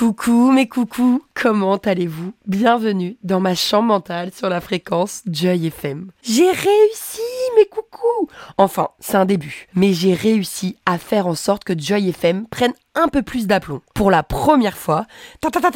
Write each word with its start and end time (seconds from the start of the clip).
Coucou 0.00 0.50
mes 0.50 0.66
coucous, 0.66 1.22
comment 1.34 1.76
allez-vous? 1.76 2.32
Bienvenue 2.46 3.18
dans 3.22 3.38
ma 3.38 3.54
chambre 3.54 3.88
mentale 3.88 4.32
sur 4.32 4.48
la 4.48 4.62
fréquence 4.62 5.22
Joy 5.26 5.66
FM. 5.66 6.10
J'ai 6.22 6.50
réussi 6.50 7.20
mes 7.56 7.66
coucous 7.66 8.28
Enfin, 8.58 8.88
c'est 9.00 9.16
un 9.16 9.24
début, 9.24 9.66
mais 9.74 9.92
j'ai 9.92 10.14
réussi 10.14 10.76
à 10.86 10.98
faire 10.98 11.26
en 11.26 11.34
sorte 11.34 11.64
que 11.64 11.78
Joy 11.78 12.08
FM 12.10 12.46
prenne 12.46 12.72
un 12.94 13.08
peu 13.08 13.22
plus 13.22 13.46
d'aplomb. 13.46 13.80
Pour 13.94 14.10
la 14.10 14.22
première 14.22 14.76
fois, 14.76 15.06
ta 15.40 15.50
ta, 15.50 15.70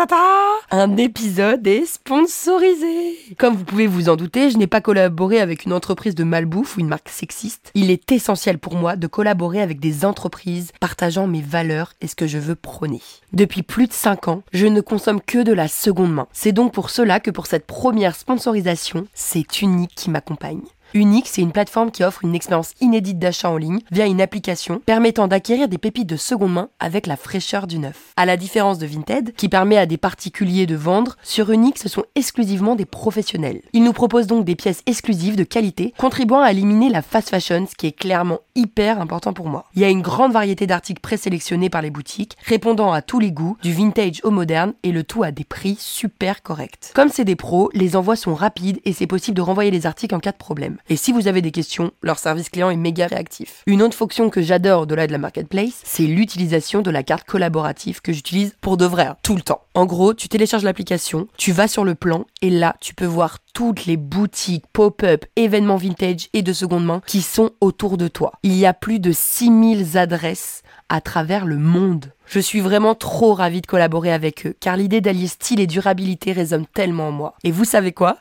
un 0.71 0.97
épisode 0.97 1.67
est 1.67 1.87
sponsorisé. 1.87 3.17
Comme 3.39 3.55
vous 3.55 3.65
pouvez 3.65 3.87
vous 3.87 4.09
en 4.09 4.17
douter, 4.17 4.51
je 4.51 4.59
n'ai 4.59 4.67
pas 4.67 4.81
collaboré 4.81 5.41
avec 5.41 5.65
une 5.65 5.73
entreprise 5.73 6.15
de 6.15 6.25
malbouffe 6.25 6.77
ou 6.77 6.81
une 6.81 6.89
marque 6.89 7.09
sexiste. 7.09 7.71
Il 7.75 7.91
est 7.91 8.11
essentiel 8.11 8.59
pour 8.59 8.75
moi 8.75 8.97
de 8.97 9.07
collaborer 9.07 9.63
avec 9.63 9.79
des 9.79 10.05
entreprises 10.05 10.73
partageant 10.81 11.27
mes 11.27 11.43
valeurs 11.43 11.93
et 12.01 12.09
ce 12.09 12.17
que 12.17 12.27
je 12.27 12.39
veux 12.39 12.57
prôner. 12.57 13.03
Depuis 13.33 13.63
plus 13.63 13.87
de 13.87 13.93
5 13.93 14.29
ans, 14.29 14.43
je 14.53 14.67
ne 14.67 14.81
consomme 14.81 15.21
que 15.21 15.43
de 15.43 15.53
la 15.53 15.69
seconde 15.69 16.13
main. 16.13 16.27
C'est 16.33 16.53
donc 16.53 16.73
pour 16.73 16.91
cela 16.91 17.21
que 17.21 17.31
pour 17.31 17.47
cette 17.47 17.67
première 17.67 18.17
sponsorisation, 18.17 19.07
c'est 19.15 19.63
Unique 19.63 19.95
qui 19.95 20.11
m'accompagne. 20.11 20.63
Unique, 20.97 21.27
c'est 21.27 21.43
une 21.43 21.51
plateforme 21.51 21.91
qui 21.91 22.05
offre 22.05 22.25
une 22.25 22.37
expérience 22.37 22.73
inédite 22.81 23.19
d'achat 23.19 23.51
en 23.51 23.57
ligne 23.57 23.81
via 23.91 24.07
une 24.07 24.21
application 24.21 24.81
permettant 24.87 25.27
d'acquérir 25.27 25.67
des 25.67 25.77
pépites 25.77 26.09
de 26.09 26.17
seconde 26.17 26.53
main 26.53 26.69
avec 26.79 27.09
la 27.09 27.17
fraîcheur 27.17 27.67
du 27.67 27.81
neuf. 27.81 28.13
À 28.17 28.27
la 28.27 28.37
différence 28.37 28.79
de 28.79 28.87
Vinted, 28.87 29.35
qui 29.35 29.49
permet 29.49 29.77
à 29.77 29.87
des 29.87 29.97
particuliers 29.97 30.67
de 30.67 30.77
vendre, 30.77 31.17
sur 31.25 31.51
Unique, 31.51 31.81
ce 31.81 31.89
sont 31.89 32.05
exclusivement 32.15 32.77
des 32.77 32.85
professionnels. 32.85 33.61
Ils 33.73 33.83
nous 33.83 33.93
proposent 33.93 34.29
donc 34.29 34.45
des 34.45 34.55
pièces 34.55 34.83
exclusives 34.87 35.35
de 35.35 35.43
qualité, 35.43 35.93
contribuant 35.99 36.43
à 36.43 36.53
éliminer 36.53 36.91
la 36.91 37.03
fast 37.03 37.29
fashion, 37.29 37.67
ce 37.69 37.75
qui 37.75 37.89
est 37.89 37.93
clairement 37.93 38.39
hyper 38.55 39.01
important 39.01 39.33
pour 39.33 39.49
moi. 39.49 39.65
Il 39.75 39.83
y 39.83 39.85
a 39.85 39.89
une 39.89 40.01
grande 40.01 40.33
variété 40.33 40.69
d'articles 40.69 41.01
présélectionnés 41.01 41.71
par 41.71 41.83
les 41.83 41.91
boutiques, 41.91 42.37
répondant 42.47 42.93
à 42.93 43.03
tous 43.03 43.19
les 43.19 43.33
goûts, 43.33 43.57
du 43.65 43.73
vintage 43.73 44.21
au 44.23 44.31
moderne, 44.31 44.75
et 44.85 44.93
le 44.93 45.03
tout 45.03 45.25
à 45.25 45.33
des 45.33 45.43
prix 45.43 45.77
super 45.81 46.45
corrects. 46.45 46.93
Comme 46.95 47.09
c'est 47.09 47.25
des 47.25 47.35
pros, 47.35 47.69
les 47.75 47.97
envois 47.97 48.15
sont 48.15 48.37
rapides 48.37 48.79
et 48.85 48.93
c'est 48.93 49.09
possible 49.09 49.37
de 49.37 49.43
renvoyer 49.43 49.73
les 49.73 49.87
articles 49.87 50.15
en 50.15 50.21
cas 50.21 50.31
de 50.31 50.37
problème. 50.37 50.77
Et 50.91 50.97
si 50.97 51.13
vous 51.13 51.29
avez 51.29 51.41
des 51.41 51.51
questions, 51.51 51.93
leur 52.03 52.19
service 52.19 52.51
client 52.51 52.69
est 52.69 52.77
méga 52.77 53.07
réactif. 53.07 53.63
Une 53.67 53.81
autre 53.81 53.97
fonction 53.97 54.29
que 54.29 54.43
j'adore 54.43 54.83
au-delà 54.83 55.07
de 55.07 55.13
la 55.13 55.19
marketplace, 55.19 55.81
c'est 55.83 56.03
l'utilisation 56.03 56.83
de 56.83 56.91
la 56.91 57.03
carte 57.03 57.27
collaborative 57.27 58.03
que 58.03 58.13
j'utilise 58.13 58.55
pour 58.61 58.77
de 58.77 58.85
vrai, 58.85 59.07
hein, 59.07 59.17
tout 59.23 59.35
le 59.35 59.41
temps. 59.41 59.63
En 59.73 59.87
gros, 59.87 60.13
tu 60.13 60.29
télécharges 60.29 60.63
l'application, 60.63 61.27
tu 61.39 61.53
vas 61.53 61.69
sur 61.69 61.85
le 61.85 61.95
plan 61.95 62.27
et 62.43 62.51
là, 62.51 62.77
tu 62.81 62.95
peux 62.95 63.07
voir 63.07 63.39
toutes 63.55 63.87
les 63.87 63.97
boutiques, 63.97 64.67
pop-up, 64.75 65.25
événements 65.37 65.77
vintage 65.77 66.29
et 66.35 66.43
de 66.43 66.53
seconde 66.53 66.85
main 66.85 67.01
qui 67.07 67.23
sont 67.23 67.53
autour 67.63 67.97
de 67.97 68.09
toi. 68.09 68.33
Il 68.43 68.55
y 68.55 68.67
a 68.67 68.75
plus 68.75 69.01
de 69.01 69.13
6000 69.13 69.97
adresses 69.97 70.63
à 70.91 71.01
travers 71.01 71.47
le 71.47 71.57
monde. 71.57 72.13
Je 72.27 72.41
suis 72.41 72.61
vraiment 72.61 72.95
trop 72.95 73.35
ravie 73.35 73.61
de 73.61 73.67
collaborer 73.67 74.13
avec 74.13 74.47
eux, 74.47 74.55
car 74.59 74.77
l'idée 74.77 75.01
d'allier 75.01 75.29
style 75.29 75.61
et 75.61 75.67
durabilité 75.67 76.33
résonne 76.33 76.67
tellement 76.67 77.09
en 77.09 77.13
moi. 77.13 77.35
Et 77.45 77.51
vous 77.51 77.65
savez 77.65 77.93
quoi? 77.93 78.19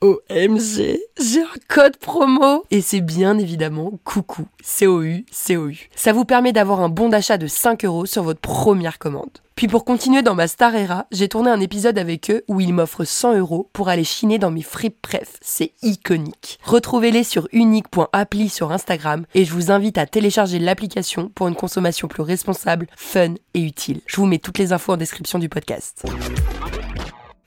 OMG, 0.00 0.98
j'ai 1.20 1.42
un 1.42 1.58
code 1.68 1.96
promo 1.98 2.64
Et 2.70 2.80
c'est 2.80 3.02
bien 3.02 3.38
évidemment 3.38 3.92
coucou, 4.04 4.46
C-O-U, 4.62 5.26
C-O-U. 5.30 5.90
Ça 5.94 6.12
vous 6.12 6.24
permet 6.24 6.52
d'avoir 6.52 6.80
un 6.80 6.88
bon 6.88 7.10
d'achat 7.10 7.36
de 7.36 7.46
5 7.46 7.84
euros 7.84 8.06
sur 8.06 8.22
votre 8.22 8.40
première 8.40 8.98
commande. 8.98 9.30
Puis 9.60 9.68
pour 9.68 9.84
continuer 9.84 10.22
dans 10.22 10.34
ma 10.34 10.48
star 10.48 10.74
era, 10.74 11.04
j'ai 11.12 11.28
tourné 11.28 11.50
un 11.50 11.60
épisode 11.60 11.98
avec 11.98 12.30
eux 12.30 12.44
où 12.48 12.62
ils 12.62 12.72
m'offrent 12.72 13.04
100 13.04 13.36
euros 13.36 13.68
pour 13.74 13.90
aller 13.90 14.04
chiner 14.04 14.38
dans 14.38 14.50
mes 14.50 14.62
fripes 14.62 14.96
bref, 15.02 15.36
c'est 15.42 15.74
iconique. 15.82 16.58
Retrouvez-les 16.64 17.24
sur 17.24 17.46
unique.appli 17.52 18.48
sur 18.48 18.72
Instagram 18.72 19.26
et 19.34 19.44
je 19.44 19.52
vous 19.52 19.70
invite 19.70 19.98
à 19.98 20.06
télécharger 20.06 20.58
l'application 20.58 21.30
pour 21.34 21.46
une 21.46 21.56
consommation 21.56 22.08
plus 22.08 22.22
responsable, 22.22 22.86
fun 22.96 23.34
et 23.54 23.60
utile. 23.60 24.00
Je 24.06 24.16
vous 24.16 24.26
mets 24.26 24.38
toutes 24.38 24.58
les 24.58 24.72
infos 24.72 24.92
en 24.92 24.96
description 24.96 25.38
du 25.38 25.48
podcast. 25.48 26.04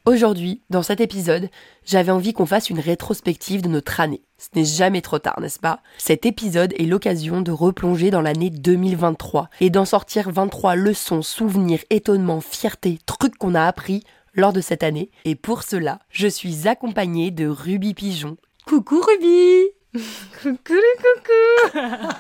Aujourd'hui, 0.05 0.61
dans 0.69 0.83
cet 0.83 0.99
épisode, 0.99 1.49
j'avais 1.85 2.11
envie 2.11 2.33
qu'on 2.33 2.45
fasse 2.45 2.69
une 2.69 2.81
rétrospective 2.81 3.61
de 3.61 3.69
notre 3.69 4.01
année. 4.01 4.21
Ce 4.37 4.49
n'est 4.53 4.65
jamais 4.65 4.99
trop 5.01 5.17
tard, 5.17 5.39
n'est-ce 5.39 5.59
pas? 5.59 5.79
Cet 5.97 6.25
épisode 6.25 6.73
est 6.77 6.83
l'occasion 6.83 7.39
de 7.39 7.51
replonger 7.51 8.11
dans 8.11 8.19
l'année 8.19 8.49
2023 8.49 9.49
et 9.61 9.69
d'en 9.69 9.85
sortir 9.85 10.29
23 10.29 10.75
leçons, 10.75 11.21
souvenirs, 11.21 11.79
étonnements, 11.89 12.41
fierté, 12.41 12.99
trucs 13.05 13.37
qu'on 13.37 13.55
a 13.55 13.63
appris 13.63 14.03
lors 14.33 14.51
de 14.51 14.59
cette 14.59 14.83
année. 14.83 15.09
Et 15.23 15.35
pour 15.35 15.63
cela, 15.63 15.99
je 16.09 16.27
suis 16.27 16.67
accompagnée 16.67 17.31
de 17.31 17.47
Ruby 17.47 17.93
Pigeon. 17.93 18.35
Coucou 18.65 18.99
Ruby 18.99 19.69
Coucou 19.93 20.73
les 20.73 20.97
coucou 20.97 21.77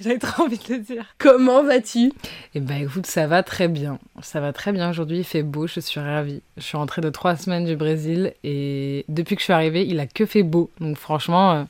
J'avais 0.00 0.18
trop 0.18 0.44
envie 0.44 0.58
de 0.58 0.62
te 0.62 0.72
dire. 0.72 1.04
Comment 1.18 1.62
vas-tu? 1.62 2.12
Eh 2.54 2.60
ben 2.60 2.82
écoute, 2.82 3.06
ça 3.06 3.28
va 3.28 3.44
très 3.44 3.68
bien. 3.68 4.00
Ça 4.22 4.40
va 4.40 4.52
très 4.52 4.72
bien 4.72 4.90
aujourd'hui, 4.90 5.18
il 5.18 5.24
fait 5.24 5.44
beau, 5.44 5.68
je 5.68 5.78
suis 5.78 6.00
ravie. 6.00 6.42
Je 6.56 6.62
suis 6.62 6.76
rentrée 6.76 7.00
de 7.00 7.10
trois 7.10 7.36
semaines 7.36 7.64
du 7.64 7.76
Brésil 7.76 8.34
et 8.42 9.04
depuis 9.08 9.36
que 9.36 9.40
je 9.40 9.44
suis 9.44 9.52
arrivée, 9.52 9.86
il 9.86 10.00
a 10.00 10.06
que 10.06 10.26
fait 10.26 10.42
beau. 10.42 10.70
Donc 10.80 10.96
franchement, 10.96 11.52
euh, 11.52 11.62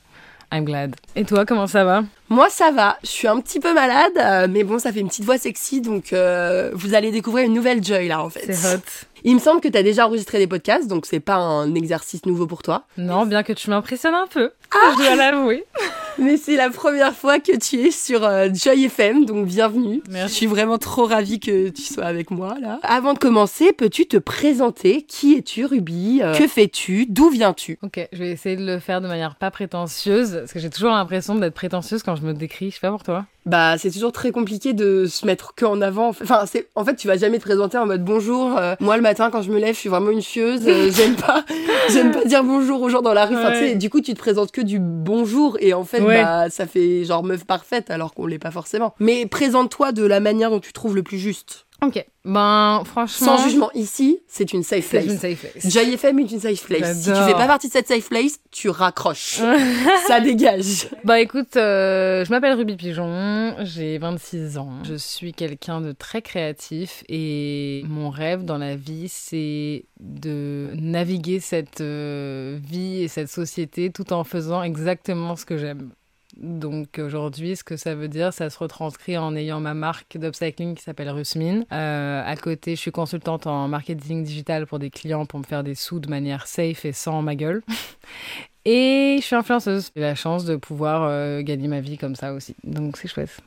I'm 0.52 0.64
glad. 0.64 0.96
Et 1.16 1.24
toi, 1.24 1.44
comment 1.44 1.66
ça 1.66 1.84
va? 1.84 2.02
Moi, 2.30 2.48
ça 2.48 2.70
va. 2.70 2.98
Je 3.02 3.08
suis 3.08 3.28
un 3.28 3.38
petit 3.40 3.60
peu 3.60 3.74
malade, 3.74 4.12
euh, 4.16 4.46
mais 4.50 4.64
bon, 4.64 4.78
ça 4.78 4.90
fait 4.90 5.00
une 5.00 5.08
petite 5.08 5.24
voix 5.24 5.36
sexy, 5.36 5.82
donc 5.82 6.14
euh, 6.14 6.70
vous 6.72 6.94
allez 6.94 7.10
découvrir 7.10 7.44
une 7.44 7.54
nouvelle 7.54 7.84
Joy 7.84 8.08
là 8.08 8.22
en 8.22 8.30
fait. 8.30 8.52
C'est 8.52 8.74
hot. 8.74 8.80
Il 9.24 9.34
me 9.34 9.40
semble 9.40 9.60
que 9.60 9.68
tu 9.68 9.78
as 9.78 9.82
déjà 9.82 10.06
enregistré 10.06 10.38
des 10.38 10.46
podcasts, 10.46 10.88
donc 10.88 11.06
c'est 11.06 11.20
pas 11.20 11.36
un 11.36 11.74
exercice 11.74 12.26
nouveau 12.26 12.46
pour 12.46 12.62
toi. 12.62 12.86
Non, 12.98 13.24
bien 13.26 13.42
que 13.42 13.52
tu 13.52 13.70
m'impressionnes 13.70 14.14
un 14.14 14.26
peu. 14.26 14.50
Ah 14.72 14.92
je 14.98 15.02
dois 15.04 15.14
l'avouer. 15.16 15.64
Mais 16.18 16.36
c'est 16.36 16.56
la 16.56 16.68
première 16.68 17.14
fois 17.14 17.38
que 17.40 17.56
tu 17.56 17.76
es 17.80 17.90
sur 17.90 18.22
euh, 18.24 18.48
Joy 18.52 18.84
FM, 18.84 19.24
donc 19.24 19.46
bienvenue. 19.46 20.02
Merci. 20.10 20.28
Je 20.28 20.36
suis 20.38 20.46
vraiment 20.46 20.76
trop 20.76 21.06
ravie 21.06 21.40
que 21.40 21.70
tu 21.70 21.82
sois 21.82 22.04
avec 22.04 22.30
moi 22.30 22.56
là. 22.60 22.80
Avant 22.82 23.14
de 23.14 23.18
commencer, 23.18 23.72
peux-tu 23.72 24.06
te 24.06 24.18
présenter? 24.18 25.02
Qui 25.02 25.36
es-tu, 25.38 25.64
Ruby? 25.64 26.20
Euh, 26.22 26.34
Que 26.34 26.46
fais-tu? 26.46 27.06
D'où 27.08 27.30
viens-tu? 27.30 27.78
Ok, 27.82 28.08
je 28.12 28.18
vais 28.18 28.30
essayer 28.30 28.56
de 28.56 28.66
le 28.66 28.78
faire 28.78 29.00
de 29.00 29.06
manière 29.08 29.36
pas 29.36 29.50
prétentieuse, 29.50 30.34
parce 30.40 30.52
que 30.52 30.58
j'ai 30.58 30.68
toujours 30.70 30.90
l'impression 30.90 31.34
d'être 31.34 31.54
prétentieuse 31.54 32.02
quand 32.02 32.16
je 32.16 32.22
me 32.22 32.34
décris. 32.34 32.70
Je 32.70 32.74
sais 32.74 32.80
pas 32.80 32.90
pour 32.90 33.04
toi. 33.04 33.24
Bah, 33.44 33.76
c'est 33.76 33.90
toujours 33.90 34.12
très 34.12 34.30
compliqué 34.30 34.72
de 34.72 35.06
se 35.06 35.26
mettre 35.26 35.54
que 35.56 35.64
en 35.64 35.80
avant. 35.82 36.10
Enfin, 36.10 36.44
c'est 36.46 36.68
en 36.76 36.84
fait, 36.84 36.94
tu 36.94 37.08
vas 37.08 37.16
jamais 37.16 37.38
te 37.38 37.42
présenter 37.42 37.76
en 37.76 37.86
mode 37.86 38.04
bonjour. 38.04 38.56
euh, 38.56 38.76
moi, 38.78 38.96
le 38.96 39.02
matin, 39.02 39.30
quand 39.30 39.42
je 39.42 39.50
me 39.50 39.58
lève, 39.58 39.74
je 39.74 39.80
suis 39.80 39.88
vraiment 39.88 40.10
une 40.10 40.22
fieuse. 40.22 40.62
euh, 40.66 40.90
j'aime 40.94 41.16
pas, 41.16 41.44
j'aime 41.90 42.12
pas 42.12 42.24
dire 42.24 42.44
bonjour 42.44 42.80
aux 42.80 42.88
gens 42.88 43.02
dans 43.02 43.14
la 43.14 43.26
rue. 43.26 43.34
Enfin, 43.36 43.50
Ouais. 43.50 43.74
du 43.74 43.90
coup, 43.90 44.00
tu 44.00 44.14
te 44.14 44.18
présentes 44.18 44.52
que 44.52 44.60
du 44.60 44.78
bonjour 44.78 45.56
et 45.60 45.74
en 45.74 45.82
fait, 45.84 46.00
Ouais. 46.00 46.22
bah, 46.22 46.50
ça 46.50 46.66
fait 46.66 47.04
genre 47.04 47.24
meuf 47.24 47.44
parfaite 47.44 47.90
alors 47.90 48.14
qu'on 48.14 48.26
l'est 48.26 48.38
pas 48.38 48.52
forcément. 48.52 48.94
Mais 49.00 49.26
présente-toi 49.26 49.90
de 49.92 50.04
la 50.04 50.20
manière 50.20 50.50
dont 50.50 50.60
tu 50.60 50.72
trouves 50.72 50.94
le 50.94 51.02
plus 51.02 51.18
juste. 51.18 51.66
Ok, 51.84 52.06
ben 52.24 52.82
franchement. 52.84 53.36
Sans 53.36 53.44
jugement. 53.48 53.70
Ici, 53.74 54.20
c'est 54.28 54.52
une 54.52 54.62
safe 54.62 54.86
C'est 54.88 55.00
place. 55.00 55.12
une 55.12 55.18
safe 55.18 55.50
place. 55.50 55.72
Joy 55.72 55.94
FM 55.94 56.20
est 56.20 56.30
une 56.30 56.38
safe 56.38 56.64
place. 56.64 56.98
Si 57.02 57.08
tu 57.10 57.16
fais 57.16 57.32
pas 57.32 57.48
partie 57.48 57.66
de 57.66 57.72
cette 57.72 57.88
safe 57.88 58.08
place, 58.08 58.38
tu 58.52 58.68
raccroches. 58.70 59.40
ça 60.06 60.20
dégage. 60.20 60.88
Bah 61.02 61.18
écoute, 61.20 61.56
euh, 61.56 62.24
je 62.24 62.30
m'appelle 62.30 62.54
Ruby 62.56 62.76
Pigeon, 62.76 63.56
j'ai 63.64 63.98
26 63.98 64.58
ans. 64.58 64.70
Je 64.84 64.94
suis 64.94 65.32
quelqu'un 65.32 65.80
de 65.80 65.90
très 65.90 66.22
créatif 66.22 67.02
et 67.08 67.82
mon 67.88 68.10
rêve 68.10 68.44
dans 68.44 68.58
la 68.58 68.76
vie, 68.76 69.08
c'est 69.08 69.86
de 69.98 70.68
naviguer 70.74 71.40
cette 71.40 71.80
euh, 71.80 72.58
vie 72.62 73.02
et 73.02 73.08
cette 73.08 73.28
société 73.28 73.90
tout 73.90 74.12
en 74.12 74.22
faisant 74.22 74.62
exactement 74.62 75.34
ce 75.34 75.44
que 75.44 75.58
j'aime. 75.58 75.90
Donc 76.36 76.98
aujourd'hui, 76.98 77.56
ce 77.56 77.64
que 77.64 77.76
ça 77.76 77.94
veut 77.94 78.08
dire, 78.08 78.32
ça 78.32 78.48
se 78.50 78.58
retranscrit 78.58 79.18
en 79.18 79.36
ayant 79.36 79.60
ma 79.60 79.74
marque 79.74 80.16
d'upcycling 80.16 80.74
qui 80.74 80.82
s'appelle 80.82 81.10
Rusmin. 81.10 81.62
Euh, 81.72 82.22
à 82.24 82.36
côté, 82.36 82.74
je 82.74 82.80
suis 82.80 82.90
consultante 82.90 83.46
en 83.46 83.68
marketing 83.68 84.24
digital 84.24 84.66
pour 84.66 84.78
des 84.78 84.90
clients 84.90 85.26
pour 85.26 85.38
me 85.38 85.44
faire 85.44 85.62
des 85.62 85.74
sous 85.74 86.00
de 86.00 86.08
manière 86.08 86.46
safe 86.46 86.84
et 86.84 86.92
sans 86.92 87.22
ma 87.22 87.34
gueule. 87.34 87.62
Et 88.64 89.16
je 89.20 89.24
suis 89.24 89.34
influenceuse. 89.34 89.90
J'ai 89.96 90.02
la 90.02 90.14
chance 90.14 90.44
de 90.44 90.54
pouvoir 90.54 91.02
euh, 91.02 91.42
gagner 91.42 91.66
ma 91.66 91.80
vie 91.80 91.98
comme 91.98 92.14
ça 92.14 92.32
aussi. 92.32 92.54
Donc 92.62 92.96
c'est 92.96 93.08
chouette. 93.08 93.42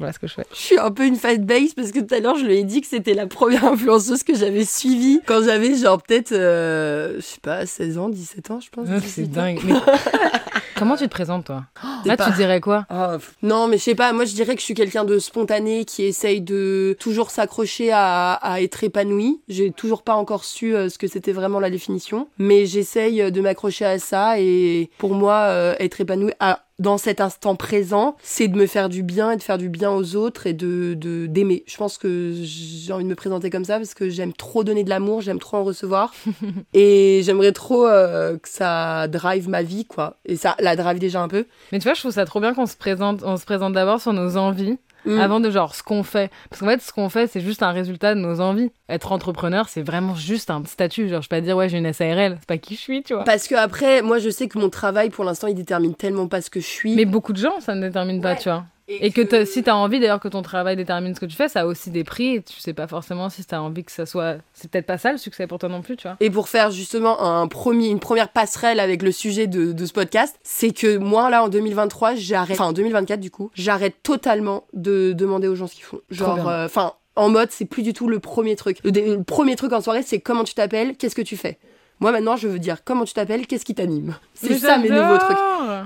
Voilà 0.00 0.12
ce 0.12 0.18
que 0.18 0.26
je 0.26 0.34
fais. 0.34 0.46
Je 0.52 0.58
suis 0.58 0.78
un 0.78 0.90
peu 0.90 1.04
une 1.06 1.14
fanbase 1.16 1.74
parce 1.76 1.92
que 1.92 2.00
tout 2.00 2.12
à 2.14 2.18
l'heure 2.18 2.34
je 2.36 2.44
lui 2.44 2.56
ai 2.58 2.64
dit 2.64 2.80
que 2.80 2.86
c'était 2.88 3.14
la 3.14 3.26
première 3.28 3.64
influenceuse 3.72 4.22
que 4.24 4.34
j'avais 4.34 4.64
suivie 4.64 5.20
quand 5.26 5.42
j'avais 5.44 5.76
genre 5.76 6.02
peut-être, 6.02 6.32
euh, 6.32 7.16
je 7.16 7.20
sais 7.20 7.40
pas, 7.40 7.64
16 7.66 7.98
ans, 7.98 8.08
17 8.08 8.50
ans 8.50 8.60
je 8.60 8.70
pense. 8.70 8.88
C'est 8.88 9.22
18 9.22 9.28
ans. 9.28 9.30
dingue. 9.42 9.60
Mais 9.64 9.74
comment 10.76 10.96
tu 10.96 11.04
te 11.04 11.10
présentes 11.10 11.44
toi? 11.46 11.64
C'est 12.02 12.08
Là, 12.08 12.16
pas- 12.16 12.30
tu 12.30 12.36
dirais 12.36 12.60
quoi? 12.60 12.86
Pff. 12.88 13.34
non, 13.42 13.68
mais 13.68 13.76
je 13.78 13.82
sais 13.82 13.94
pas, 13.94 14.12
moi 14.12 14.24
je 14.24 14.34
dirais 14.34 14.54
que 14.54 14.60
je 14.60 14.64
suis 14.64 14.74
quelqu'un 14.74 15.04
de 15.04 15.18
spontané 15.18 15.84
qui 15.84 16.04
essaye 16.04 16.40
de 16.40 16.96
toujours 16.98 17.30
s'accrocher 17.30 17.90
à, 17.92 18.32
à 18.32 18.60
être 18.62 18.82
épanoui. 18.82 19.40
J'ai 19.48 19.70
toujours 19.70 20.02
pas 20.02 20.14
encore 20.14 20.44
su 20.44 20.74
euh, 20.74 20.88
ce 20.88 20.98
que 20.98 21.06
c'était 21.06 21.32
vraiment 21.32 21.60
la 21.60 21.70
définition, 21.70 22.28
mais 22.38 22.64
j'essaye 22.66 23.30
de 23.30 23.40
m'accrocher 23.40 23.84
à 23.84 23.98
ça 23.98 24.40
et 24.40 24.90
pour 24.98 25.14
moi, 25.14 25.34
euh, 25.48 25.74
être 25.78 26.00
épanoui 26.00 26.32
à- 26.40 26.60
dans 26.80 26.98
cet 26.98 27.20
instant 27.20 27.54
présent, 27.54 28.16
c'est 28.22 28.48
de 28.48 28.56
me 28.56 28.66
faire 28.66 28.88
du 28.88 29.02
bien 29.04 29.30
et 29.30 29.36
de 29.36 29.42
faire 29.42 29.58
du 29.58 29.68
bien 29.68 29.92
aux 29.92 30.16
autres 30.16 30.46
et 30.48 30.52
de 30.52 30.94
de- 30.94 31.26
d'aimer. 31.26 31.62
Je 31.68 31.76
pense 31.76 31.98
que 31.98 32.32
j'ai 32.42 32.92
envie 32.92 33.04
de 33.04 33.08
me 33.08 33.14
présenter 33.14 33.50
comme 33.50 33.64
ça 33.64 33.76
parce 33.76 33.94
que 33.94 34.08
j'aime 34.08 34.32
trop 34.32 34.64
donner 34.64 34.82
de 34.82 34.90
l'amour, 34.90 35.20
j'aime 35.20 35.38
trop 35.38 35.58
en 35.58 35.64
recevoir 35.64 36.12
et 36.74 37.20
j'aimerais 37.22 37.52
trop 37.52 37.86
euh, 37.86 38.36
que 38.38 38.48
ça 38.48 39.06
drive 39.08 39.48
ma 39.48 39.62
vie 39.62 39.84
quoi. 39.84 40.16
Et 40.24 40.36
ça 40.36 40.56
la 40.58 40.74
drive 40.74 40.98
déjà 40.98 41.20
un 41.22 41.28
peu. 41.28 41.46
Mais 41.70 41.78
tu 41.78 41.84
vois, 41.84 41.94
je 41.94 42.00
trouve 42.00 42.12
ça 42.12 42.24
trop 42.24 42.40
bien 42.40 42.54
qu'on 42.54 42.66
se 42.66 42.76
présente, 42.76 43.22
on 43.24 43.36
se 43.36 43.44
présente 43.44 43.74
d'abord 43.74 44.00
sur 44.00 44.12
nos 44.12 44.36
envies 44.36 44.78
Mm. 45.04 45.18
avant 45.18 45.40
de 45.40 45.50
genre 45.50 45.74
ce 45.74 45.82
qu'on 45.82 46.02
fait. 46.02 46.30
Parce 46.48 46.60
qu'en 46.60 46.68
fait, 46.68 46.80
ce 46.80 46.92
qu'on 46.92 47.08
fait, 47.08 47.26
c'est 47.26 47.40
juste 47.40 47.62
un 47.62 47.72
résultat 47.72 48.14
de 48.14 48.20
nos 48.20 48.40
envies. 48.40 48.70
Être 48.88 49.12
entrepreneur, 49.12 49.68
c'est 49.68 49.82
vraiment 49.82 50.14
juste 50.14 50.50
un 50.50 50.62
statut. 50.64 51.08
Genre, 51.08 51.22
je 51.22 51.28
peux 51.28 51.36
pas 51.36 51.40
dire, 51.40 51.56
ouais, 51.56 51.68
j'ai 51.68 51.78
une 51.78 51.92
SARL. 51.92 52.36
C'est 52.40 52.48
pas 52.48 52.58
qui 52.58 52.74
je 52.74 52.80
suis, 52.80 53.02
tu 53.02 53.14
vois. 53.14 53.24
Parce 53.24 53.48
que 53.48 53.54
après, 53.54 54.02
moi, 54.02 54.18
je 54.18 54.30
sais 54.30 54.48
que 54.48 54.58
mon 54.58 54.68
travail, 54.68 55.10
pour 55.10 55.24
l'instant, 55.24 55.46
il 55.46 55.54
détermine 55.54 55.94
tellement 55.94 56.28
pas 56.28 56.40
ce 56.40 56.50
que 56.50 56.60
je 56.60 56.66
suis. 56.66 56.94
Mais 56.94 57.04
beaucoup 57.04 57.32
de 57.32 57.38
gens, 57.38 57.60
ça 57.60 57.74
ne 57.74 57.80
détermine 57.86 58.20
pas, 58.20 58.36
tu 58.36 58.48
vois. 58.48 58.64
Et 59.00 59.10
que 59.12 59.44
si 59.44 59.62
t'as 59.62 59.74
envie 59.74 60.00
d'ailleurs 60.00 60.20
que 60.20 60.28
ton 60.28 60.42
travail 60.42 60.76
détermine 60.76 61.14
ce 61.14 61.20
que 61.20 61.26
tu 61.26 61.36
fais, 61.36 61.48
ça 61.48 61.60
a 61.60 61.66
aussi 61.66 61.90
des 61.90 62.04
prix. 62.04 62.36
Et 62.36 62.42
tu 62.42 62.58
sais 62.58 62.72
pas 62.72 62.86
forcément 62.86 63.28
si 63.30 63.44
t'as 63.44 63.60
envie 63.60 63.84
que 63.84 63.92
ça 63.92 64.06
soit. 64.06 64.36
C'est 64.52 64.70
peut-être 64.70 64.86
pas 64.86 64.98
ça 64.98 65.12
le 65.12 65.18
succès 65.18 65.46
pour 65.46 65.58
toi 65.58 65.68
non 65.68 65.82
plus, 65.82 65.96
tu 65.96 66.08
vois. 66.08 66.16
Et 66.20 66.30
pour 66.30 66.48
faire 66.48 66.70
justement 66.70 67.22
un 67.22 67.46
premier, 67.48 67.88
une 67.88 68.00
première 68.00 68.28
passerelle 68.28 68.80
avec 68.80 69.02
le 69.02 69.12
sujet 69.12 69.46
de, 69.46 69.72
de 69.72 69.86
ce 69.86 69.92
podcast, 69.92 70.38
c'est 70.42 70.72
que 70.72 70.96
moi, 70.96 71.30
là, 71.30 71.44
en 71.44 71.48
2023, 71.48 72.14
j'arrête, 72.16 72.58
enfin 72.58 72.70
en 72.70 72.72
2024 72.72 73.20
du 73.20 73.30
coup, 73.30 73.50
j'arrête 73.54 74.02
totalement 74.02 74.64
de 74.72 75.12
demander 75.12 75.48
aux 75.48 75.54
gens 75.54 75.66
ce 75.66 75.74
qu'ils 75.74 75.84
font. 75.84 76.00
Genre, 76.10 76.48
euh, 76.48 76.66
enfin, 76.66 76.94
en 77.16 77.28
mode, 77.28 77.50
c'est 77.50 77.64
plus 77.64 77.82
du 77.82 77.92
tout 77.92 78.08
le 78.08 78.18
premier 78.18 78.56
truc. 78.56 78.78
Le 78.84 79.22
premier 79.22 79.56
truc 79.56 79.72
en 79.72 79.80
soirée, 79.80 80.02
c'est 80.02 80.20
comment 80.20 80.44
tu 80.44 80.54
t'appelles, 80.54 80.96
qu'est-ce 80.96 81.14
que 81.14 81.22
tu 81.22 81.36
fais. 81.36 81.58
Moi, 82.00 82.12
maintenant, 82.12 82.36
je 82.36 82.48
veux 82.48 82.58
dire 82.58 82.82
comment 82.84 83.04
tu 83.04 83.12
t'appelles, 83.12 83.46
qu'est-ce 83.46 83.64
qui 83.64 83.74
t'anime? 83.74 84.16
C'est 84.34 84.56
ça 84.58 84.78
mes 84.78 84.88
nouveaux 84.88 85.18
trucs. 85.18 85.36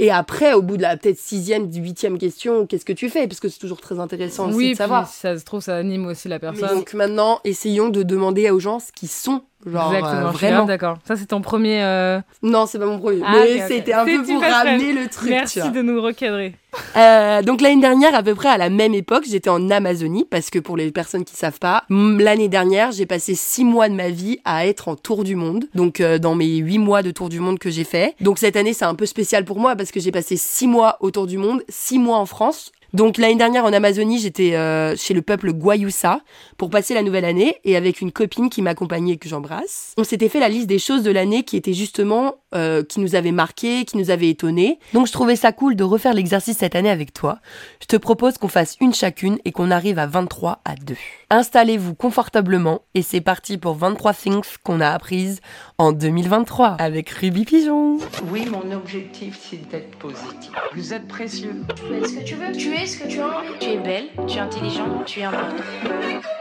Et 0.00 0.10
après, 0.10 0.52
au 0.54 0.62
bout 0.62 0.76
de 0.76 0.82
la 0.82 0.96
peut-être 0.96 1.18
sixième, 1.18 1.68
huitième 1.72 2.18
question, 2.18 2.66
qu'est-ce 2.66 2.84
que 2.84 2.92
tu 2.92 3.10
fais? 3.10 3.26
Parce 3.26 3.40
que 3.40 3.48
c'est 3.48 3.58
toujours 3.58 3.80
très 3.80 3.98
intéressant 3.98 4.46
aussi 4.48 4.56
Oui, 4.56 4.64
de 4.64 4.68
puis 4.70 4.76
savoir. 4.76 5.08
si 5.08 5.18
ça 5.18 5.36
se 5.38 5.44
trouve, 5.44 5.60
ça 5.60 5.76
anime 5.76 6.06
aussi 6.06 6.28
la 6.28 6.36
Mais 6.36 6.40
personne. 6.40 6.78
donc 6.78 6.94
maintenant, 6.94 7.40
essayons 7.44 7.88
de 7.88 8.02
demander 8.04 8.50
aux 8.50 8.60
gens 8.60 8.78
ce 8.78 8.92
qu'ils 8.92 9.08
sont. 9.08 9.42
Genre, 9.66 9.94
Exactement, 9.94 10.26
euh, 10.28 10.30
vraiment. 10.30 10.64
d'accord. 10.64 10.98
Ça, 11.06 11.16
c'est 11.16 11.26
ton 11.26 11.40
premier. 11.40 11.82
euh, 11.82 12.20
Non, 12.42 12.66
c'est 12.66 12.78
pas 12.78 12.86
mon 12.86 12.98
premier. 12.98 13.22
Ah, 13.24 13.32
mais 13.44 13.66
c'était 13.68 13.92
un 13.92 14.04
peu 14.04 14.22
pour 14.22 14.40
ramener 14.40 14.92
le 14.92 15.08
truc. 15.08 15.24
tu 15.28 15.30
Merci 15.30 15.60
vois. 15.60 15.68
de 15.70 15.82
nous 15.82 16.00
recadrer. 16.02 16.54
Euh, 16.96 17.40
donc 17.42 17.60
l'année 17.60 17.80
dernière, 17.80 18.14
à 18.16 18.22
peu 18.24 18.34
près 18.34 18.48
à 18.48 18.58
la 18.58 18.68
même 18.68 18.94
époque, 18.94 19.24
j'étais 19.28 19.48
en 19.48 19.70
Amazonie 19.70 20.26
parce 20.28 20.50
que 20.50 20.58
pour 20.58 20.76
les 20.76 20.90
personnes 20.90 21.24
qui 21.24 21.36
savent 21.36 21.60
pas, 21.60 21.84
l'année 21.88 22.48
dernière, 22.48 22.90
j'ai 22.90 23.06
passé 23.06 23.36
six 23.36 23.64
mois 23.64 23.88
de 23.88 23.94
ma 23.94 24.08
vie 24.08 24.40
à 24.44 24.66
être 24.66 24.88
en 24.88 24.96
tour 24.96 25.22
du 25.22 25.36
monde. 25.36 25.66
Donc 25.76 26.00
euh, 26.00 26.18
dans 26.18 26.34
mes 26.34 26.46
huit 26.56 26.78
mois 26.78 27.02
de 27.04 27.12
tour 27.12 27.28
du 27.28 27.38
monde 27.38 27.60
que 27.60 27.70
j'ai 27.70 27.84
fait. 27.84 28.16
Donc 28.20 28.38
cette 28.38 28.56
année, 28.56 28.72
c'est 28.72 28.84
un 28.84 28.96
peu 28.96 29.06
spécial 29.06 29.44
pour 29.44 29.60
moi 29.60 29.76
parce 29.76 29.92
que 29.92 30.00
j'ai 30.00 30.10
passé 30.10 30.36
six 30.36 30.66
mois 30.66 30.96
autour 31.00 31.26
du 31.28 31.38
monde, 31.38 31.62
six 31.68 31.98
mois 32.00 32.18
en 32.18 32.26
France. 32.26 32.72
Donc 32.94 33.18
l'année 33.18 33.34
dernière 33.34 33.64
en 33.64 33.72
Amazonie, 33.72 34.20
j'étais 34.20 34.54
euh, 34.54 34.94
chez 34.96 35.14
le 35.14 35.22
peuple 35.22 35.52
Guayusa 35.52 36.20
pour 36.56 36.70
passer 36.70 36.94
la 36.94 37.02
nouvelle 37.02 37.24
année 37.24 37.56
et 37.64 37.74
avec 37.74 38.00
une 38.00 38.12
copine 38.12 38.48
qui 38.48 38.62
m'accompagnait 38.62 39.14
et 39.14 39.16
que 39.16 39.28
j'embrasse. 39.28 39.94
On 39.98 40.04
s'était 40.04 40.28
fait 40.28 40.38
la 40.38 40.48
liste 40.48 40.68
des 40.68 40.78
choses 40.78 41.02
de 41.02 41.10
l'année 41.10 41.42
qui 41.42 41.56
étaient 41.56 41.72
justement 41.72 42.36
euh, 42.54 42.84
qui 42.84 43.00
nous 43.00 43.16
avaient 43.16 43.32
marqué, 43.32 43.84
qui 43.84 43.96
nous 43.98 44.10
avaient 44.10 44.28
étonnés. 44.28 44.78
Donc 44.92 45.08
je 45.08 45.12
trouvais 45.12 45.34
ça 45.34 45.50
cool 45.50 45.74
de 45.74 45.82
refaire 45.82 46.14
l'exercice 46.14 46.58
cette 46.58 46.76
année 46.76 46.88
avec 46.88 47.12
toi. 47.12 47.40
Je 47.80 47.86
te 47.86 47.96
propose 47.96 48.38
qu'on 48.38 48.46
fasse 48.46 48.76
une 48.80 48.94
chacune 48.94 49.38
et 49.44 49.50
qu'on 49.50 49.72
arrive 49.72 49.98
à 49.98 50.06
23 50.06 50.60
à 50.64 50.76
2. 50.76 50.94
Installez-vous 51.30 51.94
confortablement 51.96 52.82
et 52.94 53.02
c'est 53.02 53.20
parti 53.20 53.58
pour 53.58 53.74
23 53.74 54.14
things 54.14 54.44
qu'on 54.62 54.80
a 54.80 54.88
apprises 54.90 55.40
en 55.78 55.90
2023 55.90 56.76
avec 56.78 57.10
Ruby 57.10 57.44
Pigeon. 57.44 57.98
Oui, 58.30 58.46
mon 58.46 58.70
objectif, 58.70 59.36
c'est 59.50 59.68
d'être 59.68 59.98
positif. 59.98 60.52
Vous 60.76 60.94
êtes 60.94 61.08
précieux. 61.08 61.56
Tu 61.74 61.82
peux 61.82 61.94
être 61.96 62.06
ce 62.06 62.14
que 62.14 62.24
tu 62.24 62.34
veux, 62.36 62.52
tu 62.52 62.70
ce 62.86 62.98
que 62.98 63.08
tu 63.08 63.20
as 63.20 63.26
envie. 63.26 63.58
Tu 63.60 63.70
es 63.70 63.78
belle, 63.78 64.08
tu 64.26 64.36
es 64.36 64.40
intelligente, 64.40 65.04
tu 65.06 65.20
es 65.20 65.24
importante. 65.24 65.62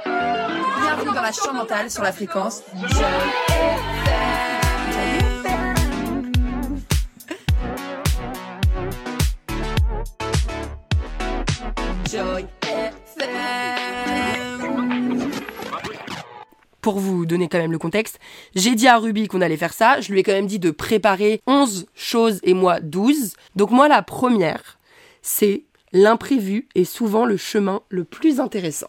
Bienvenue 0.03 1.15
dans 1.15 1.21
la 1.21 1.31
chambre 1.31 1.53
mentale 1.53 1.89
sur 1.89 2.03
la 2.03 2.11
fréquence. 2.11 2.63
Joy 12.11 12.45
Pour 16.81 16.99
vous 16.99 17.25
donner 17.25 17.47
quand 17.47 17.59
même 17.59 17.71
le 17.71 17.77
contexte, 17.77 18.19
j'ai 18.55 18.75
dit 18.75 18.89
à 18.89 18.97
Ruby 18.97 19.29
qu'on 19.29 19.39
allait 19.39 19.55
faire 19.55 19.71
ça. 19.71 20.01
Je 20.01 20.11
lui 20.11 20.19
ai 20.19 20.23
quand 20.23 20.33
même 20.33 20.47
dit 20.47 20.59
de 20.59 20.71
préparer 20.71 21.41
11 21.47 21.85
choses 21.95 22.41
et 22.43 22.53
moi 22.53 22.81
12. 22.81 23.35
Donc 23.55 23.71
moi, 23.71 23.87
la 23.87 24.01
première, 24.01 24.77
c'est 25.21 25.63
l'imprévu 25.93 26.67
est 26.75 26.83
souvent 26.83 27.25
le 27.25 27.37
chemin 27.37 27.81
le 27.89 28.03
plus 28.03 28.39
intéressant. 28.39 28.87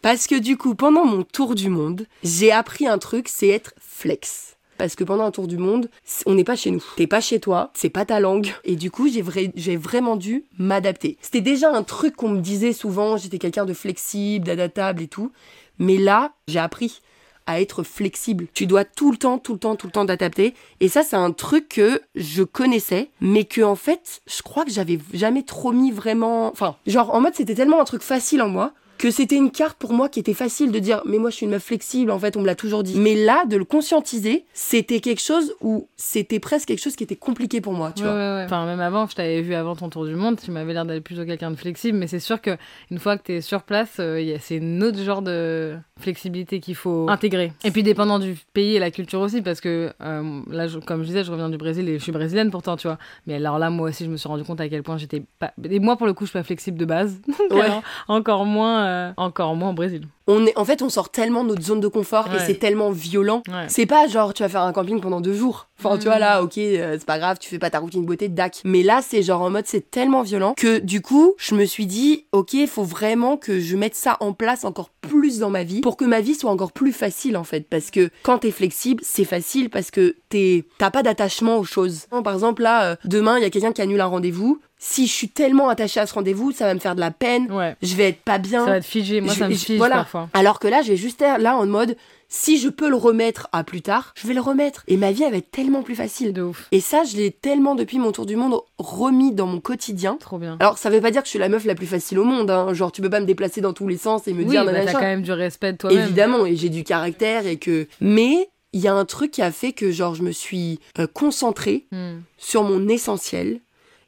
Parce 0.00 0.26
que 0.26 0.38
du 0.38 0.56
coup, 0.56 0.74
pendant 0.74 1.04
mon 1.04 1.22
tour 1.22 1.54
du 1.54 1.68
monde, 1.68 2.06
j'ai 2.24 2.50
appris 2.50 2.86
un 2.86 2.98
truc, 2.98 3.28
c'est 3.28 3.48
être 3.48 3.74
flex. 3.78 4.56
Parce 4.78 4.96
que 4.96 5.04
pendant 5.04 5.24
un 5.24 5.30
tour 5.30 5.46
du 5.46 5.58
monde, 5.58 5.88
on 6.26 6.34
n'est 6.34 6.42
pas 6.42 6.56
chez 6.56 6.70
nous. 6.72 6.82
T'es 6.96 7.06
pas 7.06 7.20
chez 7.20 7.38
toi, 7.38 7.70
c'est 7.74 7.90
pas 7.90 8.04
ta 8.04 8.18
langue. 8.18 8.52
Et 8.64 8.74
du 8.74 8.90
coup, 8.90 9.08
j'ai 9.08 9.22
vrai- 9.22 9.52
j'ai 9.54 9.76
vraiment 9.76 10.16
dû 10.16 10.44
m'adapter. 10.58 11.18
C'était 11.20 11.42
déjà 11.42 11.70
un 11.72 11.84
truc 11.84 12.16
qu'on 12.16 12.30
me 12.30 12.40
disait 12.40 12.72
souvent, 12.72 13.16
j'étais 13.16 13.38
quelqu'un 13.38 13.64
de 13.66 13.74
flexible, 13.74 14.44
d'adaptable 14.46 15.02
et 15.02 15.08
tout. 15.08 15.30
Mais 15.78 15.98
là, 15.98 16.32
j'ai 16.48 16.58
appris 16.58 17.00
à 17.46 17.60
être 17.60 17.82
flexible. 17.82 18.46
Tu 18.54 18.66
dois 18.66 18.84
tout 18.84 19.10
le 19.10 19.16
temps, 19.16 19.38
tout 19.38 19.54
le 19.54 19.58
temps, 19.58 19.76
tout 19.76 19.86
le 19.86 19.92
temps 19.92 20.06
t'adapter. 20.06 20.54
Et 20.80 20.88
ça, 20.88 21.02
c'est 21.02 21.16
un 21.16 21.32
truc 21.32 21.68
que 21.68 22.00
je 22.14 22.42
connaissais, 22.42 23.10
mais 23.20 23.44
que 23.44 23.62
en 23.62 23.76
fait, 23.76 24.22
je 24.26 24.42
crois 24.42 24.64
que 24.64 24.70
j'avais 24.70 24.98
jamais 25.12 25.42
trop 25.42 25.72
mis 25.72 25.90
vraiment. 25.90 26.48
Enfin, 26.48 26.76
genre 26.86 27.14
en 27.14 27.20
mode, 27.20 27.34
c'était 27.34 27.54
tellement 27.54 27.80
un 27.80 27.84
truc 27.84 28.02
facile 28.02 28.42
en 28.42 28.48
moi 28.48 28.72
que 29.02 29.10
c'était 29.10 29.34
une 29.36 29.50
carte 29.50 29.76
pour 29.78 29.92
moi 29.92 30.08
qui 30.08 30.20
était 30.20 30.32
facile 30.32 30.70
de 30.70 30.78
dire 30.78 31.02
mais 31.04 31.18
moi 31.18 31.30
je 31.30 31.34
suis 31.36 31.44
une 31.46 31.50
meuf 31.52 31.64
flexible 31.64 32.10
en 32.12 32.18
fait 32.20 32.36
on 32.36 32.40
me 32.40 32.46
l'a 32.46 32.54
toujours 32.54 32.84
dit 32.84 32.96
mais 32.96 33.16
là 33.16 33.44
de 33.46 33.56
le 33.56 33.64
conscientiser 33.64 34.44
c'était 34.52 35.00
quelque 35.00 35.20
chose 35.20 35.54
où 35.60 35.88
c'était 35.96 36.38
presque 36.38 36.68
quelque 36.68 36.80
chose 36.82 36.94
qui 36.94 37.02
était 37.02 37.16
compliqué 37.16 37.60
pour 37.60 37.72
moi 37.72 37.90
tu 37.96 38.02
Ouais, 38.04 38.08
vois 38.08 38.16
ouais, 38.16 38.34
ouais. 38.36 38.44
Enfin, 38.44 38.64
même 38.64 38.80
avant, 38.80 39.06
je 39.08 39.14
t'avais 39.16 39.42
vu 39.42 39.54
avant 39.54 39.74
ton 39.76 39.88
tour 39.88 40.06
du 40.06 40.14
monde, 40.14 40.38
tu 40.42 40.50
m'avais 40.52 40.72
l'air 40.72 40.84
d'être 40.84 41.02
plutôt 41.02 41.24
quelqu'un 41.24 41.50
de 41.50 41.56
flexible, 41.56 41.98
mais 41.98 42.06
c'est 42.06 42.20
sûr 42.20 42.40
que 42.40 42.56
une 42.90 42.98
fois 42.98 43.16
que 43.18 43.22
t'es 43.24 43.40
sur 43.40 43.62
place, 43.62 43.96
euh, 43.98 44.20
y 44.20 44.32
a- 44.34 44.38
c'est 44.38 44.60
un 44.60 44.80
autre 44.82 44.98
genre 45.00 45.22
de 45.22 45.76
flexibilité 46.00 46.60
qu'il 46.60 46.74
faut 46.74 47.08
intégrer. 47.08 47.52
Et 47.64 47.70
puis 47.70 47.82
dépendant 47.82 48.18
du 48.18 48.36
pays 48.52 48.76
et 48.76 48.78
la 48.78 48.90
culture 48.90 49.20
aussi, 49.20 49.42
parce 49.42 49.60
que 49.60 49.92
euh, 50.00 50.40
là, 50.50 50.66
je- 50.68 50.78
comme 50.78 51.02
je 51.02 51.06
disais, 51.08 51.24
je 51.24 51.30
reviens 51.32 51.48
du 51.48 51.56
Brésil 51.58 51.88
et 51.88 51.98
je 51.98 52.02
suis 52.02 52.12
brésilienne 52.12 52.50
pourtant, 52.50 52.76
tu 52.76 52.86
vois. 52.88 52.98
Mais 53.26 53.34
alors 53.34 53.58
là, 53.58 53.70
moi 53.70 53.88
aussi, 53.88 54.04
je 54.04 54.10
me 54.10 54.16
suis 54.16 54.28
rendu 54.28 54.44
compte 54.44 54.60
à 54.60 54.68
quel 54.68 54.82
point 54.82 54.96
j'étais 54.96 55.22
pas. 55.38 55.52
Et 55.70 55.78
moi, 55.80 55.96
pour 55.96 56.06
le 56.06 56.14
coup, 56.14 56.24
je 56.24 56.30
suis 56.30 56.38
pas 56.38 56.42
flexible 56.44 56.78
de 56.78 56.84
base. 56.84 57.20
Donc, 57.50 57.58
Ouais. 57.58 57.64
alors, 57.64 57.82
encore 58.08 58.44
moins, 58.44 58.84
euh, 58.86 58.91
encore 59.16 59.54
moins 59.56 59.70
au 59.70 59.72
Brésil. 59.72 60.06
on 60.26 60.46
est 60.46 60.56
en 60.56 60.64
fait 60.64 60.82
on 60.82 60.88
sort 60.88 61.10
tellement 61.10 61.44
de 61.44 61.50
notre 61.50 61.62
zone 61.62 61.80
de 61.80 61.88
confort 61.88 62.28
et 62.34 62.38
c'est 62.38 62.54
tellement 62.58 62.90
violent. 62.90 63.42
Ouais. 63.48 63.66
c'est 63.68 63.86
pas 63.86 64.06
genre 64.06 64.34
tu 64.34 64.42
vas 64.42 64.48
faire 64.48 64.62
un 64.62 64.72
camping 64.72 65.00
pendant 65.00 65.20
deux 65.20 65.34
jours. 65.34 65.68
Enfin 65.78 65.98
tu 65.98 66.04
vois 66.04 66.18
là 66.18 66.42
ok 66.42 66.58
euh, 66.58 66.96
c'est 66.98 67.06
pas 67.06 67.18
grave 67.18 67.38
tu 67.40 67.48
fais 67.48 67.58
pas 67.58 67.70
ta 67.70 67.78
routine 67.80 68.04
beauté 68.04 68.28
dac. 68.28 68.60
Mais 68.64 68.82
là 68.82 69.00
c'est 69.02 69.22
genre 69.22 69.42
en 69.42 69.50
mode 69.50 69.64
c'est 69.66 69.90
tellement 69.90 70.22
violent 70.22 70.54
que 70.56 70.78
du 70.78 71.00
coup 71.00 71.34
je 71.38 71.54
me 71.54 71.64
suis 71.64 71.86
dit 71.86 72.26
ok 72.32 72.56
faut 72.68 72.84
vraiment 72.84 73.36
que 73.36 73.60
je 73.60 73.76
mette 73.76 73.94
ça 73.94 74.16
en 74.20 74.32
place 74.32 74.64
encore 74.64 74.90
plus 75.00 75.38
dans 75.40 75.50
ma 75.50 75.64
vie 75.64 75.80
pour 75.80 75.96
que 75.96 76.04
ma 76.04 76.20
vie 76.20 76.34
soit 76.34 76.50
encore 76.50 76.72
plus 76.72 76.92
facile 76.92 77.36
en 77.36 77.44
fait. 77.44 77.68
Parce 77.68 77.90
que 77.90 78.10
quand 78.22 78.38
t'es 78.38 78.50
flexible 78.52 79.02
c'est 79.04 79.24
facile 79.24 79.70
parce 79.70 79.90
que 79.90 80.16
t'es 80.28 80.64
t'as 80.78 80.90
pas 80.90 81.02
d'attachement 81.02 81.58
aux 81.58 81.64
choses. 81.64 82.06
Par 82.22 82.32
exemple 82.32 82.62
là 82.62 82.92
euh, 82.92 82.96
demain 83.04 83.38
il 83.38 83.42
y 83.42 83.46
a 83.46 83.50
quelqu'un 83.50 83.72
qui 83.72 83.82
annule 83.82 84.00
un 84.00 84.06
rendez-vous 84.06 84.60
si 84.84 85.06
je 85.06 85.12
suis 85.12 85.28
tellement 85.28 85.68
attachée 85.68 86.00
à 86.00 86.06
ce 86.06 86.14
rendez-vous 86.14 86.50
ça 86.50 86.64
va 86.66 86.74
me 86.74 86.80
faire 86.80 86.96
de 86.96 87.00
la 87.00 87.12
peine 87.12 87.50
Ouais. 87.52 87.76
je 87.82 87.94
vais 87.94 88.08
être 88.08 88.22
pas 88.22 88.38
bien 88.38 88.64
Ça 88.64 88.72
va 88.72 88.80
te 88.80 88.84
figer. 88.86 89.20
Moi, 89.20 89.32
je- 89.32 89.38
ça 89.38 89.48
me 89.48 89.54
fige 89.54 89.76
voilà. 89.78 89.96
parfois. 89.98 90.28
alors 90.34 90.58
que 90.58 90.66
là, 90.66 90.82
j'ai 90.82 90.96
juste 90.96 91.22
être 91.22 91.38
là 91.40 91.56
en 91.56 91.66
mode, 91.66 91.96
si 92.28 92.58
je 92.58 92.68
peux 92.68 92.88
le 92.88 92.96
remettre 92.96 93.48
à 93.52 93.62
plus 93.62 93.80
tard, 93.82 94.12
je 94.16 94.26
vais 94.26 94.32
le 94.34 94.40
remettre. 94.40 94.82
Et 94.88 94.96
ma 94.96 95.12
vie, 95.12 95.22
elle 95.22 95.30
va 95.32 95.36
être 95.36 95.50
tellement 95.50 95.82
plus 95.82 95.94
facile. 95.94 96.32
De 96.32 96.40
ouf. 96.42 96.66
Et 96.72 96.80
ça, 96.80 97.04
je 97.04 97.16
l'ai 97.16 97.30
tellement, 97.30 97.74
depuis 97.74 97.98
mon 97.98 98.10
tour 98.10 98.24
du 98.26 98.36
monde, 98.36 98.58
remis 98.78 99.32
dans 99.32 99.46
mon 99.46 99.60
quotidien. 99.60 100.16
Trop 100.18 100.38
bien. 100.38 100.56
Alors, 100.58 100.78
ça 100.78 100.88
veut 100.90 101.00
pas 101.02 101.10
dire 101.10 101.20
que 101.22 101.26
je 101.26 101.30
suis 101.30 101.38
la 101.38 101.50
meuf 101.50 101.64
la 101.66 101.74
plus 101.74 101.86
facile 101.86 102.18
au 102.18 102.24
monde, 102.24 102.50
hein. 102.50 102.72
Genre, 102.72 102.90
tu 102.90 103.02
peux 103.02 103.10
pas 103.10 103.20
me 103.20 103.26
déplacer 103.26 103.60
dans 103.60 103.74
tous 103.74 103.86
les 103.86 103.98
sens 103.98 104.26
et 104.28 104.32
me 104.32 104.44
Oui, 104.44 104.46
dire, 104.50 104.64
bah, 104.64 104.72
nanana, 104.72 104.92
t'as 104.92 104.98
quand 104.98 105.04
même 105.04 105.20
du 105.22 105.30
respect 105.32 105.72
de 105.72 105.76
toi-même. 105.78 105.98
Évidemment, 106.00 106.46
et 106.46 106.56
j'ai 106.56 106.70
du 106.70 106.84
caractère 106.84 107.46
et 107.46 107.56
que. 107.58 107.86
Mais, 108.00 108.48
il 108.72 108.80
y 108.80 108.88
a 108.88 108.94
un 108.94 109.04
truc 109.04 109.30
qui 109.32 109.42
a 109.42 109.52
fait 109.52 109.72
que, 109.72 109.90
genre, 109.92 110.14
je 110.14 110.22
me 110.22 110.32
suis 110.32 110.80
euh, 110.98 111.06
concentrée 111.06 111.86
Hmm. 111.92 112.20
sur 112.38 112.62
mon 112.64 112.88
essentiel. 112.88 113.60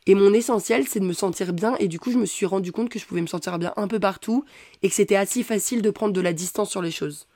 Et 0.06 0.14
mon 0.14 0.34
essentiel, 0.34 0.86
c'est 0.86 1.00
de 1.00 1.04
me 1.06 1.12
sentir 1.14 1.52
bien. 1.52 1.76
Et 1.78 1.88
du 1.88 1.98
coup, 1.98 2.10
je 2.12 2.18
me 2.18 2.26
suis 2.26 2.44
rendu 2.46 2.72
compte 2.72 2.88
que 2.90 2.98
je 2.98 3.06
pouvais 3.06 3.22
me 3.22 3.26
sentir 3.26 3.58
bien 3.58 3.72
un 3.76 3.88
peu 3.88 3.98
partout. 3.98 4.44
Et 4.82 4.88
que 4.90 4.94
c'était 4.94 5.16
assez 5.16 5.42
facile 5.42 5.80
de 5.82 5.90
prendre 5.90 6.12
de 6.12 6.20
la 6.20 6.32
distance 6.34 6.70
sur 6.70 6.82
les 6.82 6.90
choses. 6.90 7.26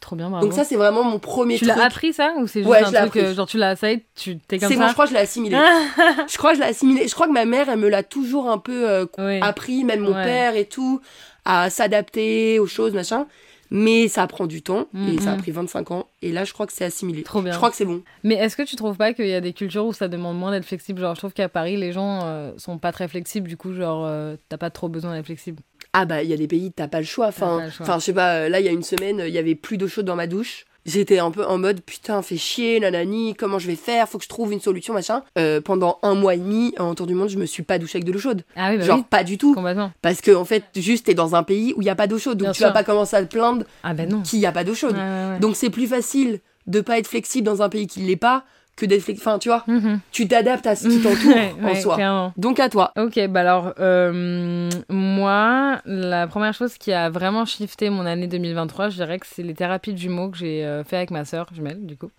Trop 0.00 0.14
bien, 0.16 0.28
bravo. 0.28 0.44
Donc 0.46 0.54
ça, 0.54 0.64
c'est 0.64 0.76
vraiment 0.76 1.04
mon 1.04 1.18
premier 1.18 1.56
tu 1.56 1.64
truc. 1.66 1.76
l'as 1.76 1.84
appris 1.84 2.12
ça 2.12 2.34
ou 2.38 2.46
c'est 2.46 2.60
juste 2.60 2.70
Ouais, 2.70 2.80
je 2.80 2.84
un 2.84 2.90
l'ai 2.90 2.96
truc 2.98 3.06
appris. 3.08 3.20
euh, 3.20 3.34
genre 3.34 3.46
tu 3.46 3.56
l'as 3.58 3.76
ça 3.76 3.90
y 3.90 3.94
est, 3.94 4.04
tu 4.14 4.38
t'es 4.38 4.58
comme 4.58 4.68
C'est 4.68 4.74
ça 4.74 4.80
bon, 4.82 4.88
je 4.88 4.92
crois 4.92 5.04
que 5.06 5.10
je 5.10 5.14
l'ai 5.14 5.20
assimilé. 5.20 5.56
je 6.28 6.36
crois 6.36 6.50
que 6.50 6.56
je 6.56 6.62
l'ai 6.62 6.68
assimilé. 6.68 7.08
Je 7.08 7.14
crois 7.14 7.26
que 7.28 7.32
ma 7.32 7.44
mère, 7.44 7.68
elle 7.70 7.78
me 7.78 7.88
l'a 7.88 8.02
toujours 8.02 8.50
un 8.50 8.58
peu 8.58 8.88
euh, 8.88 9.06
Oui. 9.18 9.40
appris, 9.40 9.84
même 9.84 10.00
mon 10.00 10.14
Ouais. 10.14 10.22
père 10.22 10.54
et 10.56 10.66
tout, 10.66 11.00
à 11.44 11.70
s'adapter 11.70 12.58
aux 12.58 12.66
choses, 12.66 12.92
machin. 12.92 13.26
Mais 13.70 14.08
ça 14.08 14.26
prend 14.26 14.46
du 14.46 14.62
temps 14.62 14.86
et 15.08 15.18
ça 15.20 15.32
a 15.32 15.34
Mhm. 15.36 15.42
pris 15.42 15.50
25 15.50 15.90
ans. 15.90 16.06
Et 16.22 16.32
là, 16.32 16.44
je 16.44 16.52
crois 16.52 16.66
que 16.66 16.72
c'est 16.72 16.84
assimilé. 16.84 17.22
Trop 17.22 17.42
bien. 17.42 17.52
Je 17.52 17.56
crois 17.56 17.70
que 17.70 17.76
c'est 17.76 17.84
bon. 17.84 18.02
Mais 18.22 18.34
est-ce 18.36 18.56
que 18.56 18.62
tu 18.62 18.76
trouves 18.76 18.96
pas 18.96 19.12
qu'il 19.12 19.26
y 19.26 19.34
a 19.34 19.40
des 19.40 19.52
cultures 19.52 19.86
où 19.86 19.92
ça 19.92 20.08
demande 20.08 20.38
moins 20.38 20.50
d'être 20.52 20.64
flexible? 20.64 21.00
Genre 21.00 21.14
je 21.14 21.20
trouve 21.20 21.32
qu'à 21.32 21.48
Paris 21.48 21.76
les 21.76 21.92
gens 21.92 22.20
euh, 22.24 22.52
sont 22.58 22.78
pas 22.78 22.92
très 22.92 23.08
flexibles 23.08 23.48
du 23.48 23.56
coup 23.56 23.72
genre 23.74 24.04
euh, 24.06 24.36
t'as 24.48 24.58
pas 24.58 24.70
trop 24.70 24.88
besoin 24.88 25.14
d'être 25.14 25.26
flexible. 25.26 25.62
Ah 25.92 26.04
bah, 26.04 26.22
il 26.22 26.28
y 26.28 26.34
a 26.34 26.36
des 26.36 26.46
pays, 26.48 26.72
t'as 26.72 26.88
pas 26.88 27.00
le 27.00 27.06
choix. 27.06 27.28
Enfin, 27.28 27.58
pas 27.58 27.64
le 27.66 27.70
choix. 27.70 27.86
enfin, 27.86 27.98
je 27.98 28.04
sais 28.04 28.12
pas, 28.12 28.34
euh, 28.34 28.48
là, 28.48 28.60
il 28.60 28.66
y 28.66 28.68
a 28.68 28.72
une 28.72 28.82
semaine, 28.82 29.22
il 29.26 29.32
y 29.32 29.38
avait 29.38 29.54
plus 29.54 29.78
d'eau 29.78 29.88
chaude 29.88 30.04
dans 30.04 30.16
ma 30.16 30.26
douche. 30.26 30.64
J'étais 30.86 31.18
un 31.18 31.30
peu 31.30 31.44
en 31.44 31.58
mode 31.58 31.80
putain, 31.82 32.22
fait 32.22 32.38
chier, 32.38 32.80
nanani, 32.80 33.34
comment 33.34 33.58
je 33.58 33.66
vais 33.66 33.76
faire, 33.76 34.08
faut 34.08 34.16
que 34.18 34.24
je 34.24 34.28
trouve 34.28 34.52
une 34.52 34.60
solution, 34.60 34.94
machin. 34.94 35.22
Euh, 35.36 35.60
pendant 35.60 35.98
un 36.02 36.14
mois 36.14 36.34
et 36.34 36.38
demi, 36.38 36.72
en 36.78 36.94
tour 36.94 37.06
du 37.06 37.14
monde, 37.14 37.28
je 37.28 37.36
me 37.38 37.44
suis 37.44 37.62
pas 37.62 37.78
douché 37.78 37.96
avec 37.96 38.06
de 38.06 38.12
l'eau 38.12 38.18
chaude. 38.18 38.42
Ah 38.56 38.70
oui, 38.70 38.78
bah 38.78 38.84
Genre 38.84 38.98
oui, 38.98 39.04
pas 39.10 39.24
du 39.24 39.36
tout. 39.36 39.54
complètement. 39.54 39.92
Parce 40.00 40.20
que 40.20 40.34
en 40.34 40.44
fait, 40.44 40.64
juste 40.76 41.06
t'es 41.06 41.14
dans 41.14 41.34
un 41.34 41.42
pays 41.42 41.74
où 41.76 41.82
il 41.82 41.86
y 41.86 41.90
a 41.90 41.94
pas 41.96 42.06
d'eau 42.06 42.18
chaude, 42.18 42.38
donc 42.38 42.46
Bien 42.46 42.52
tu 42.52 42.62
vas 42.62 42.68
sûr. 42.68 42.72
pas 42.74 42.84
commencer 42.84 43.16
à 43.16 43.22
te 43.24 43.30
plaindre 43.30 43.64
Ah 43.82 43.92
ben 43.94 44.08
non. 44.08 44.22
qu'il 44.22 44.38
y 44.38 44.46
a 44.46 44.52
pas 44.52 44.64
d'eau 44.64 44.74
chaude. 44.74 44.94
Ouais, 44.94 45.00
ouais, 45.00 45.28
ouais. 45.34 45.38
Donc 45.40 45.56
c'est 45.56 45.70
plus 45.70 45.86
facile 45.86 46.40
de 46.66 46.80
pas 46.80 46.98
être 46.98 47.06
flexible 47.06 47.44
dans 47.46 47.62
un 47.62 47.68
pays 47.68 47.86
qui 47.86 48.00
l'est 48.00 48.16
pas 48.16 48.44
que 48.76 48.84
d'être 48.86 49.02
flexible. 49.02 49.28
Enfin, 49.28 49.38
tu 49.38 49.48
vois, 49.48 49.64
Mhm. 49.66 50.00
tu 50.12 50.28
t'adaptes 50.28 50.66
à 50.66 50.76
ce 50.76 50.86
qui 50.88 51.00
t'entoure 51.00 51.34
Ouais, 51.34 51.54
en 51.62 51.66
ouais, 51.68 51.80
soi. 51.80 51.94
clairement. 51.96 52.32
Donc 52.36 52.60
à 52.60 52.68
toi. 52.68 52.92
Ok, 52.98 53.18
bah 53.28 53.40
alors, 53.40 53.72
euh, 53.80 54.68
moi, 54.90 55.80
la 55.86 56.26
première 56.26 56.52
chose 56.54 56.76
qui 56.78 56.92
a 56.92 57.08
vraiment 57.10 57.44
shifté 57.44 57.90
mon 57.90 58.04
année 58.06 58.26
2023, 58.26 58.90
je 58.90 58.96
dirais 58.96 59.18
que 59.18 59.26
c'est 59.26 59.42
les 59.42 59.54
thérapies 59.54 59.92
de 59.94 59.98
jumeaux 59.98 60.28
que 60.30 60.36
j'ai 60.38 60.64
euh, 60.64 60.84
fait 60.84 60.96
avec 60.96 61.10
ma 61.10 61.24
sœur 61.24 61.46
jumelle, 61.54 61.86
du 61.86 61.96
coup, 61.96 62.10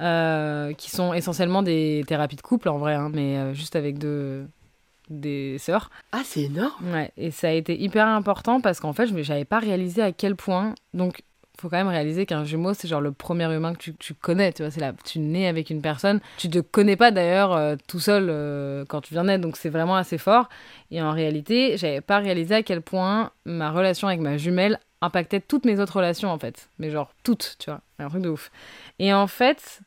euh, 0.00 0.72
qui 0.74 0.90
sont 0.90 1.14
essentiellement 1.14 1.62
des 1.62 2.04
thérapies 2.06 2.36
de 2.36 2.42
couple 2.42 2.68
en 2.68 2.78
vrai, 2.78 2.94
hein, 2.94 3.10
mais 3.12 3.54
juste 3.54 3.76
avec 3.76 3.98
deux 3.98 4.46
des 5.08 5.56
sœurs. 5.58 5.90
Ah, 6.12 6.22
c'est 6.24 6.42
énorme. 6.42 6.92
Ouais, 6.92 7.12
et 7.16 7.30
ça 7.30 7.46
a 7.48 7.52
été 7.52 7.80
hyper 7.80 8.06
important 8.08 8.60
parce 8.60 8.80
qu'en 8.80 8.92
fait, 8.92 9.06
je 9.06 9.14
n'avais 9.14 9.44
pas 9.44 9.60
réalisé 9.60 10.02
à 10.02 10.10
quel 10.10 10.34
point. 10.34 10.74
Donc, 10.94 11.22
faut 11.60 11.68
quand 11.68 11.76
même 11.76 11.88
réaliser 11.88 12.26
qu'un 12.26 12.44
jumeau, 12.44 12.74
c'est 12.74 12.88
genre 12.88 13.00
le 13.00 13.12
premier 13.12 13.52
humain 13.54 13.74
que 13.74 13.78
tu, 13.78 13.94
tu 13.94 14.14
connais, 14.14 14.52
tu 14.52 14.62
vois. 14.62 14.70
C'est 14.70 14.80
là, 14.80 14.92
tu 15.04 15.18
nais 15.18 15.46
avec 15.46 15.70
une 15.70 15.80
personne. 15.80 16.20
Tu 16.36 16.48
te 16.48 16.58
connais 16.58 16.96
pas 16.96 17.10
d'ailleurs 17.10 17.52
euh, 17.52 17.76
tout 17.86 18.00
seul 18.00 18.28
euh, 18.28 18.84
quand 18.88 19.00
tu 19.00 19.14
viens 19.14 19.24
naître, 19.24 19.42
donc 19.42 19.56
c'est 19.56 19.68
vraiment 19.68 19.96
assez 19.96 20.18
fort. 20.18 20.48
Et 20.90 21.02
en 21.02 21.12
réalité, 21.12 21.76
j'avais 21.76 22.00
pas 22.00 22.18
réalisé 22.18 22.54
à 22.56 22.62
quel 22.62 22.82
point 22.82 23.30
ma 23.44 23.70
relation 23.70 24.08
avec 24.08 24.20
ma 24.20 24.36
jumelle 24.36 24.78
impactait 25.00 25.40
toutes 25.40 25.64
mes 25.64 25.80
autres 25.80 25.96
relations 25.96 26.30
en 26.30 26.38
fait. 26.38 26.68
Mais 26.78 26.90
genre 26.90 27.10
toutes, 27.22 27.56
tu 27.58 27.70
vois. 27.70 27.80
Un 27.98 28.08
truc 28.08 28.22
de 28.22 28.28
ouf. 28.28 28.50
Et 28.98 29.12
en 29.12 29.26
fait, 29.26 29.80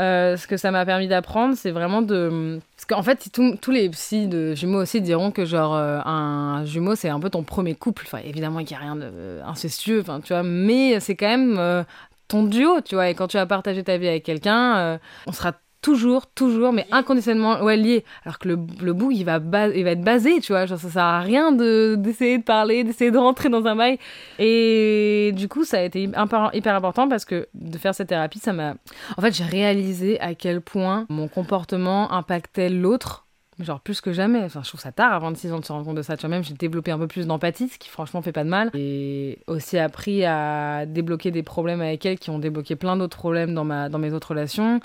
euh, 0.00 0.36
ce 0.36 0.46
que 0.46 0.56
ça 0.56 0.70
m'a 0.70 0.84
permis 0.86 1.08
d'apprendre, 1.08 1.54
c'est 1.56 1.70
vraiment 1.70 2.02
de. 2.02 2.58
Parce 2.76 2.86
qu'en 2.86 3.02
fait, 3.02 3.28
tous- 3.32 3.70
les 3.70 3.88
psys 3.90 4.26
de 4.28 4.54
jumeaux 4.54 4.80
aussi 4.82 5.00
diront 5.00 5.30
que, 5.30 5.44
genre, 5.44 5.74
euh, 5.76 6.00
un 6.04 6.64
jumeau, 6.64 6.94
c'est 6.96 7.08
un 7.10 7.20
peu 7.20 7.30
ton 7.30 7.42
premier 7.44 7.74
couple. 7.74 8.04
Enfin, 8.06 8.18
évidemment, 8.24 8.60
il 8.60 8.66
n'y 8.66 8.74
a 8.74 8.78
rien 8.78 8.96
d'incestueux, 8.96 10.00
enfin, 10.00 10.20
tu 10.20 10.32
vois, 10.32 10.42
mais 10.42 10.98
c'est 11.00 11.16
quand 11.16 11.28
même 11.28 11.56
euh, 11.58 11.84
ton 12.28 12.44
duo, 12.44 12.80
tu 12.80 12.94
vois. 12.96 13.08
Et 13.10 13.14
quand 13.14 13.28
tu 13.28 13.36
vas 13.36 13.46
partager 13.46 13.84
ta 13.84 13.98
vie 13.98 14.08
avec 14.08 14.24
quelqu'un, 14.24 14.76
euh, 14.78 14.98
on 15.26 15.32
sera 15.32 15.52
toujours, 15.82 16.26
toujours, 16.26 16.72
mais 16.72 16.86
inconditionnellement 16.90 17.62
ouais, 17.62 17.76
lié. 17.76 18.04
Alors 18.24 18.38
que 18.38 18.48
le, 18.48 18.58
le 18.82 18.92
bout, 18.92 19.10
il 19.10 19.24
va, 19.24 19.36
il 19.74 19.84
va 19.84 19.90
être 19.90 20.02
basé, 20.02 20.40
tu 20.40 20.52
vois. 20.52 20.66
Genre, 20.66 20.78
ça 20.78 20.88
sert 20.88 21.02
à 21.02 21.20
rien 21.20 21.52
de- 21.52 21.96
d'essayer 21.98 22.38
de, 22.38 22.42
parler, 22.42 22.84
d'essayer 22.84 23.10
de 23.10 23.18
rentrer 23.18 23.48
dans 23.48 23.66
un 23.66 23.76
bail. 23.76 23.98
Et 24.38 25.32
du 25.34 25.48
coup, 25.48 25.64
ça 25.64 25.78
a 25.78 25.82
été 25.82 26.02
hyper, 26.02 26.50
hyper 26.52 26.74
important 26.74 27.08
parce 27.08 27.24
que 27.24 27.48
de 27.54 27.78
faire 27.78 27.94
cette 27.94 28.08
thérapie, 28.08 28.38
ça 28.38 28.52
m'a. 28.52 28.74
En 29.16 29.20
fait, 29.22 29.34
j'ai 29.34 29.44
réalisé 29.44 30.20
à 30.20 30.34
quel 30.34 30.60
point 30.60 31.06
mon 31.08 31.28
comportement 31.28 32.12
impactait 32.12 32.68
l'autre. 32.68 33.26
Genre 33.58 33.80
plus 33.80 34.00
que 34.00 34.10
jamais. 34.12 34.42
Enfin, 34.42 34.60
je 34.62 34.68
trouve 34.68 34.80
ça 34.80 34.90
tard 34.90 35.12
à 35.12 35.18
26 35.18 35.52
ans 35.52 35.60
de 35.60 35.64
se 35.66 35.72
rendre 35.72 35.84
compte 35.84 35.96
de 35.96 36.00
ça. 36.00 36.16
Tu 36.16 36.22
vois, 36.22 36.30
même 36.30 36.42
j'ai 36.42 36.54
développé 36.54 36.92
un 36.92 36.98
peu 36.98 37.06
plus 37.06 37.26
d'empathie, 37.26 37.68
ce 37.68 37.78
qui 37.78 37.90
franchement 37.90 38.22
fait 38.22 38.32
pas 38.32 38.42
de 38.44 38.48
mal. 38.48 38.70
Et 38.74 39.40
aussi 39.48 39.76
appris 39.76 40.24
à 40.24 40.86
débloquer 40.86 41.30
des 41.30 41.42
problèmes 41.42 41.82
avec 41.82 42.06
elle 42.06 42.18
qui 42.18 42.30
ont 42.30 42.38
débloqué 42.38 42.74
plein 42.74 42.96
d'autres 42.96 43.18
problèmes 43.18 43.52
dans, 43.52 43.64
ma, 43.64 43.90
dans 43.90 43.98
mes 43.98 44.14
autres 44.14 44.28
relations. 44.30 44.80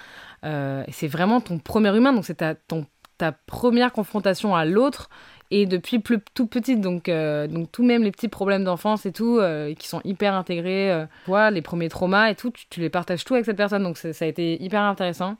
Euh, 0.45 0.83
c'est 0.91 1.07
vraiment 1.07 1.41
ton 1.41 1.57
premier 1.59 1.95
humain, 1.95 2.13
donc 2.13 2.25
c'est 2.25 2.35
ta, 2.35 2.55
ton, 2.55 2.85
ta 3.17 3.31
première 3.31 3.91
confrontation 3.91 4.55
à 4.55 4.65
l'autre. 4.65 5.09
Et 5.51 5.67
depuis 5.67 5.99
plus 5.99 6.17
tout 6.33 6.47
petite, 6.47 6.81
donc, 6.81 7.07
euh, 7.07 7.45
donc 7.47 7.71
tout 7.71 7.83
même 7.83 8.01
les 8.03 8.11
petits 8.11 8.27
problèmes 8.29 8.63
d'enfance 8.63 9.05
et 9.05 9.11
tout, 9.11 9.37
euh, 9.39 9.73
qui 9.75 9.87
sont 9.87 10.01
hyper 10.03 10.33
intégrés, 10.33 10.91
euh, 10.91 11.05
tu 11.25 11.29
vois, 11.29 11.51
les 11.51 11.61
premiers 11.61 11.87
traumas 11.89 12.29
et 12.31 12.35
tout, 12.35 12.49
tu, 12.49 12.65
tu 12.67 12.79
les 12.79 12.89
partages 12.89 13.23
tout 13.23 13.35
avec 13.35 13.45
cette 13.45 13.55
personne, 13.57 13.83
donc 13.83 13.97
ça 13.97 14.09
a 14.19 14.25
été 14.27 14.61
hyper 14.63 14.81
intéressant. 14.81 15.37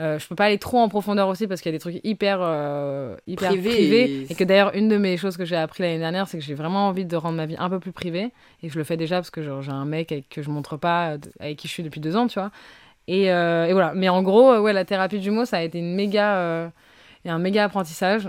Euh, 0.00 0.18
je 0.18 0.26
peux 0.26 0.34
pas 0.34 0.46
aller 0.46 0.58
trop 0.58 0.78
en 0.80 0.88
profondeur 0.88 1.28
aussi 1.28 1.46
parce 1.46 1.60
qu'il 1.60 1.70
y 1.70 1.74
a 1.74 1.78
des 1.78 1.80
trucs 1.80 2.00
hyper, 2.02 2.40
euh, 2.42 3.16
hyper 3.28 3.50
Privés 3.50 3.70
privés. 3.70 4.26
et- 4.28 4.34
que 4.34 4.42
d'ailleurs, 4.42 4.74
une 4.74 4.88
de 4.88 4.96
mes 4.96 5.16
choses 5.16 5.36
que 5.36 5.44
j'ai 5.44 5.54
appris 5.54 5.84
l'année 5.84 6.00
dernière, 6.00 6.26
c'est 6.26 6.36
que 6.36 6.42
j'ai 6.44 6.54
vraiment 6.54 6.88
envie 6.88 7.04
de 7.04 7.14
rendre 7.16 7.36
ma 7.36 7.46
vie 7.46 7.54
un 7.56 7.70
peu 7.70 7.78
plus 7.78 7.92
privée. 7.92 8.32
Et 8.64 8.68
je 8.68 8.76
le 8.76 8.82
fais 8.82 8.96
déjà 8.96 9.16
parce 9.16 9.30
que 9.30 9.40
j'ai 9.62 9.70
un 9.70 9.84
mec 9.84 10.10
avec, 10.10 10.28
que 10.28 10.42
je 10.42 10.50
montre 10.50 10.76
pas, 10.76 11.16
avec 11.38 11.58
qui 11.58 11.68
je 11.68 11.72
suis 11.72 11.84
depuis 11.84 12.00
deux 12.00 12.16
ans, 12.16 12.26
tu 12.26 12.40
vois. 12.40 12.50
Et, 13.08 13.30
euh, 13.32 13.66
et 13.66 13.72
voilà. 13.72 13.92
Mais 13.94 14.08
en 14.08 14.22
gros, 14.22 14.52
euh, 14.52 14.60
ouais, 14.60 14.72
la 14.72 14.84
thérapie 14.84 15.18
du 15.18 15.30
mot, 15.30 15.44
ça 15.44 15.58
a 15.58 15.62
été 15.62 15.78
une 15.78 15.94
méga, 15.94 16.36
euh, 16.36 16.68
un 17.26 17.38
méga 17.38 17.64
apprentissage. 17.64 18.28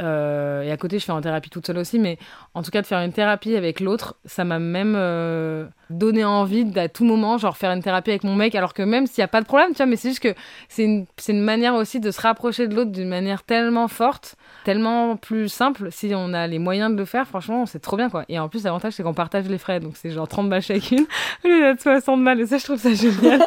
Euh, 0.00 0.62
et 0.62 0.70
à 0.70 0.76
côté, 0.76 0.98
je 0.98 1.04
fais 1.04 1.12
en 1.12 1.20
thérapie 1.20 1.50
toute 1.50 1.66
seule 1.66 1.78
aussi, 1.78 1.98
mais 1.98 2.18
en 2.54 2.62
tout 2.62 2.70
cas, 2.70 2.80
de 2.82 2.86
faire 2.86 3.00
une 3.00 3.12
thérapie 3.12 3.56
avec 3.56 3.80
l'autre, 3.80 4.16
ça 4.24 4.44
m'a 4.44 4.58
même 4.58 4.94
euh, 4.96 5.66
donné 5.90 6.24
envie 6.24 6.64
d'à 6.64 6.88
tout 6.88 7.04
moment, 7.04 7.38
genre 7.38 7.56
faire 7.56 7.70
une 7.70 7.82
thérapie 7.82 8.10
avec 8.10 8.24
mon 8.24 8.34
mec, 8.34 8.54
alors 8.54 8.72
que 8.72 8.82
même 8.82 9.06
s'il 9.06 9.20
n'y 9.20 9.24
a 9.24 9.28
pas 9.28 9.40
de 9.40 9.46
problème, 9.46 9.70
tu 9.70 9.76
vois, 9.76 9.86
mais 9.86 9.96
c'est 9.96 10.08
juste 10.08 10.22
que 10.22 10.34
c'est 10.68 10.84
une, 10.84 11.06
une 11.28 11.42
manière 11.42 11.74
aussi 11.74 12.00
de 12.00 12.10
se 12.10 12.20
rapprocher 12.20 12.66
de 12.66 12.74
l'autre 12.74 12.92
d'une 12.92 13.08
manière 13.08 13.42
tellement 13.42 13.88
forte, 13.88 14.36
tellement 14.64 15.16
plus 15.16 15.48
simple. 15.48 15.88
Si 15.90 16.12
on 16.14 16.32
a 16.32 16.46
les 16.46 16.58
moyens 16.58 16.90
de 16.92 16.96
le 16.96 17.04
faire, 17.04 17.26
franchement, 17.26 17.66
c'est 17.66 17.80
trop 17.80 17.96
bien, 17.96 18.08
quoi. 18.08 18.24
Et 18.28 18.38
en 18.38 18.48
plus, 18.48 18.64
l'avantage, 18.64 18.94
c'est 18.94 19.02
qu'on 19.02 19.14
partage 19.14 19.48
les 19.48 19.58
frais, 19.58 19.80
donc 19.80 19.94
c'est 19.96 20.10
genre 20.10 20.28
30 20.28 20.48
balles 20.48 20.62
chacune, 20.62 21.06
au 21.44 21.48
lieu 21.48 21.60
d'être 21.60 21.82
60 21.82 22.24
balles, 22.24 22.40
et 22.40 22.46
ça, 22.46 22.58
je 22.58 22.64
trouve 22.64 22.78
ça 22.78 22.94
génial. 22.94 23.44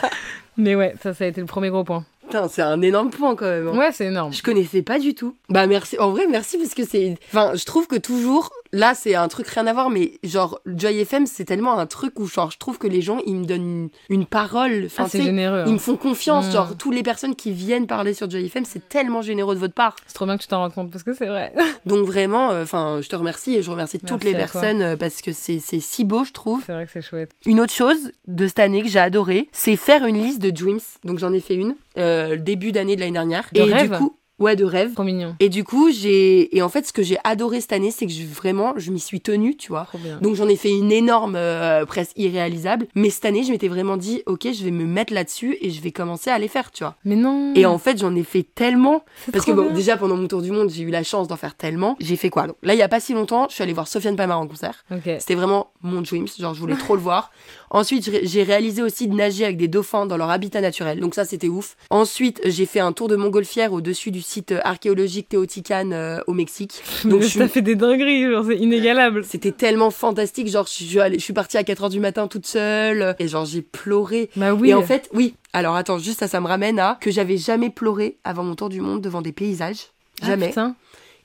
mais 0.56 0.74
ouais, 0.74 0.94
ça, 1.00 1.14
ça 1.14 1.24
a 1.24 1.26
été 1.28 1.40
le 1.40 1.46
premier 1.46 1.70
gros 1.70 1.84
point. 1.84 2.04
Putain, 2.22 2.48
c'est 2.48 2.62
un 2.62 2.80
énorme 2.82 3.10
point 3.10 3.34
quand 3.36 3.44
même. 3.46 3.68
hein. 3.68 3.76
Ouais, 3.76 3.92
c'est 3.92 4.06
énorme. 4.06 4.32
Je 4.32 4.42
connaissais 4.42 4.82
pas 4.82 4.98
du 4.98 5.14
tout. 5.14 5.36
Bah 5.48 5.66
merci. 5.66 5.98
En 5.98 6.10
vrai, 6.10 6.26
merci 6.28 6.56
parce 6.58 6.74
que 6.74 6.84
c'est. 6.84 7.16
Enfin, 7.28 7.52
je 7.54 7.64
trouve 7.64 7.86
que 7.86 7.96
toujours. 7.96 8.50
Là, 8.72 8.94
c'est 8.94 9.14
un 9.14 9.28
truc 9.28 9.46
rien 9.48 9.66
à 9.66 9.72
voir, 9.72 9.90
mais 9.90 10.12
genre 10.22 10.60
Joy 10.64 11.00
FM, 11.00 11.26
c'est 11.26 11.44
tellement 11.44 11.78
un 11.78 11.86
truc 11.86 12.18
où 12.18 12.26
genre 12.26 12.50
je 12.50 12.58
trouve 12.58 12.78
que 12.78 12.86
les 12.86 13.02
gens 13.02 13.18
ils 13.26 13.36
me 13.36 13.44
donnent 13.44 13.62
une, 13.62 13.88
une 14.08 14.26
parole. 14.26 14.84
Enfin, 14.86 15.04
Ah, 15.04 15.08
c'est 15.10 15.22
généreux. 15.22 15.64
Ils 15.66 15.70
hein. 15.70 15.72
me 15.74 15.78
font 15.78 15.96
confiance. 15.96 16.48
Mm. 16.48 16.52
Genre 16.52 16.76
toutes 16.78 16.94
les 16.94 17.02
personnes 17.02 17.36
qui 17.36 17.52
viennent 17.52 17.86
parler 17.86 18.14
sur 18.14 18.30
Joy 18.30 18.46
FM, 18.46 18.64
c'est 18.64 18.88
tellement 18.88 19.20
généreux 19.20 19.54
de 19.54 19.60
votre 19.60 19.74
part. 19.74 19.96
C'est 20.06 20.14
trop 20.14 20.24
bien 20.24 20.36
que 20.38 20.42
tu 20.42 20.48
t'en 20.48 20.58
rendes 20.60 20.72
compte, 20.72 20.90
parce 20.90 21.04
que 21.04 21.12
c'est 21.12 21.26
vrai. 21.26 21.52
Donc 21.86 22.06
vraiment, 22.06 22.50
euh, 22.50 22.62
enfin, 22.62 23.00
je 23.02 23.08
te 23.08 23.16
remercie 23.16 23.56
et 23.56 23.62
je 23.62 23.70
remercie 23.70 23.98
toutes 24.00 24.24
les 24.24 24.32
personnes 24.34 24.82
euh, 24.82 24.96
parce 24.96 25.20
que 25.20 25.32
c'est 25.32 25.60
si 25.60 26.04
beau, 26.04 26.24
je 26.24 26.32
trouve. 26.32 26.62
c'est 26.66 26.72
vrai 26.72 26.86
que 26.86 26.92
c'est 26.92 27.02
chouette. 27.02 27.32
Une 27.44 27.60
autre 27.60 27.72
chose 27.72 28.12
de 28.26 28.46
cette 28.46 28.58
année 28.58 28.82
que 28.82 28.88
j'ai 28.88 28.98
adoré, 29.00 29.48
c'est 29.52 29.76
faire 29.76 30.06
une 30.06 30.16
liste 30.16 30.40
de 30.40 30.50
dreams. 30.50 30.80
Donc 31.04 31.18
j'en 31.18 31.32
ai 31.32 31.40
fait 31.40 31.54
une 31.54 31.74
euh, 31.98 32.36
début 32.36 32.72
d'année 32.72 32.96
de 32.96 33.00
l'année 33.00 33.12
dernière. 33.12 33.48
De 33.52 33.60
et 33.60 33.64
rêves 33.64 33.90
du 33.90 33.98
coup, 33.98 34.16
ouais, 34.38 34.56
de 34.56 34.64
rêve. 34.64 34.94
Trop 34.94 35.04
mignon. 35.04 35.36
Et 35.40 35.48
du 35.48 35.64
coup, 35.64 35.90
j'ai 35.90 36.54
et 36.56 36.62
en 36.62 36.68
fait, 36.68 36.86
ce 36.86 36.92
que 36.92 37.02
j'ai 37.02 37.18
adoré 37.24 37.60
cette 37.60 37.72
année, 37.72 37.90
c'est 37.90 38.06
que 38.06 38.12
je, 38.12 38.24
vraiment, 38.24 38.74
je 38.76 38.90
m'y 38.90 39.00
suis 39.00 39.20
tenue, 39.20 39.56
tu 39.56 39.68
vois. 39.68 39.84
Trop 39.84 39.98
bien. 39.98 40.18
Donc 40.20 40.34
j'en 40.34 40.48
ai 40.48 40.56
fait 40.56 40.70
une 40.70 40.92
énorme, 40.92 41.36
euh, 41.36 41.84
presque 41.86 42.12
irréalisable. 42.16 42.86
Mais 42.94 43.10
cette 43.10 43.24
année, 43.24 43.44
je 43.44 43.50
m'étais 43.52 43.68
vraiment 43.68 43.96
dit, 43.96 44.22
ok, 44.26 44.48
je 44.52 44.64
vais 44.64 44.70
me 44.70 44.84
mettre 44.84 45.12
là-dessus 45.12 45.56
et 45.60 45.70
je 45.70 45.80
vais 45.80 45.92
commencer 45.92 46.30
à 46.30 46.38
les 46.38 46.48
faire, 46.48 46.70
tu 46.70 46.84
vois. 46.84 46.96
Mais 47.04 47.16
non. 47.16 47.52
Et 47.54 47.66
en 47.66 47.78
fait, 47.78 47.98
j'en 47.98 48.14
ai 48.14 48.24
fait 48.24 48.42
tellement. 48.42 49.04
Parce 49.32 49.44
que 49.44 49.52
trop 49.52 49.62
bon, 49.62 49.66
bien. 49.68 49.74
déjà 49.74 49.96
pendant 49.96 50.16
mon 50.16 50.28
tour 50.28 50.42
du 50.42 50.50
monde, 50.50 50.70
j'ai 50.70 50.82
eu 50.82 50.90
la 50.90 51.02
chance 51.02 51.28
d'en 51.28 51.36
faire 51.36 51.54
tellement. 51.54 51.96
J'ai 52.00 52.16
fait 52.16 52.30
quoi? 52.30 52.46
Donc 52.46 52.56
là, 52.62 52.74
il 52.74 52.78
y 52.78 52.82
a 52.82 52.88
pas 52.88 53.00
si 53.00 53.14
longtemps, 53.14 53.46
je 53.48 53.54
suis 53.54 53.62
allée 53.62 53.72
voir 53.72 53.88
Sofiane 53.88 54.16
Pamar 54.16 54.38
en 54.38 54.46
concert. 54.46 54.84
C'était 55.04 55.34
vraiment 55.34 55.70
mon 55.82 56.00
dreams, 56.00 56.26
genre 56.38 56.54
je 56.54 56.60
voulais 56.60 56.76
trop 56.76 56.96
le 56.96 57.02
voir. 57.02 57.30
Ensuite, 57.74 58.08
j'ai- 58.24 58.42
réalisé 58.42 58.82
aussi 58.82 59.08
de 59.08 59.14
nager 59.14 59.44
avec 59.44 59.56
des 59.56 59.66
dauphins 59.66 60.04
dans 60.04 60.16
leur 60.18 60.28
habitat 60.30 60.60
naturel, 60.60 61.00
donc 61.00 61.14
ça 61.14 61.24
c'était 61.24 61.48
ouf. 61.48 61.76
Ensuite, 61.90 62.40
j'ai 62.44 62.66
fait 62.66 62.80
un 62.80 62.92
tour 62.92 63.08
de 63.08 63.16
montgolfière 63.16 63.72
au-dessus 63.72 64.10
du 64.10 64.20
site 64.20 64.54
archéologique 64.62 65.30
Teotihuacan 65.30 65.90
euh, 65.92 66.20
au 66.26 66.34
Mexique. 66.34 66.82
Donc 67.06 67.22
je 67.22 67.28
ça 67.38 67.48
fait 67.48 67.62
des 67.62 67.74
dingueries, 67.74 68.30
genre 68.30 68.44
c'est 68.46 68.58
inégalable. 68.58 69.24
c'était 69.24 69.52
tellement 69.52 69.90
fantastique, 69.90 70.48
genre 70.48 70.66
je 70.66 70.84
suis, 70.84 71.00
allée- 71.00 71.18
je 71.18 71.24
suis 71.24 71.32
partie 71.32 71.56
à 71.56 71.62
4h 71.62 71.88
du 71.88 71.98
matin 71.98 72.28
toute 72.28 72.46
seule 72.46 73.16
et 73.18 73.26
genre 73.26 73.46
j'ai 73.46 73.62
pleuré. 73.62 74.28
Bah 74.36 74.52
oui. 74.54 74.68
Et 74.70 74.74
en 74.74 74.82
fait, 74.82 75.08
oui. 75.14 75.34
Alors 75.54 75.74
attends, 75.74 75.98
juste 75.98 76.20
ça, 76.20 76.28
ça 76.28 76.40
me 76.40 76.46
ramène 76.48 76.78
à 76.78 76.98
que 77.00 77.10
j'avais 77.10 77.38
jamais 77.38 77.70
pleuré 77.70 78.18
avant 78.24 78.44
mon 78.44 78.54
tour 78.54 78.68
du 78.68 78.80
monde 78.82 79.00
devant 79.00 79.22
des 79.22 79.32
paysages. 79.32 79.86
Ah, 80.20 80.26
Jamais. 80.26 80.48
putain. 80.48 80.76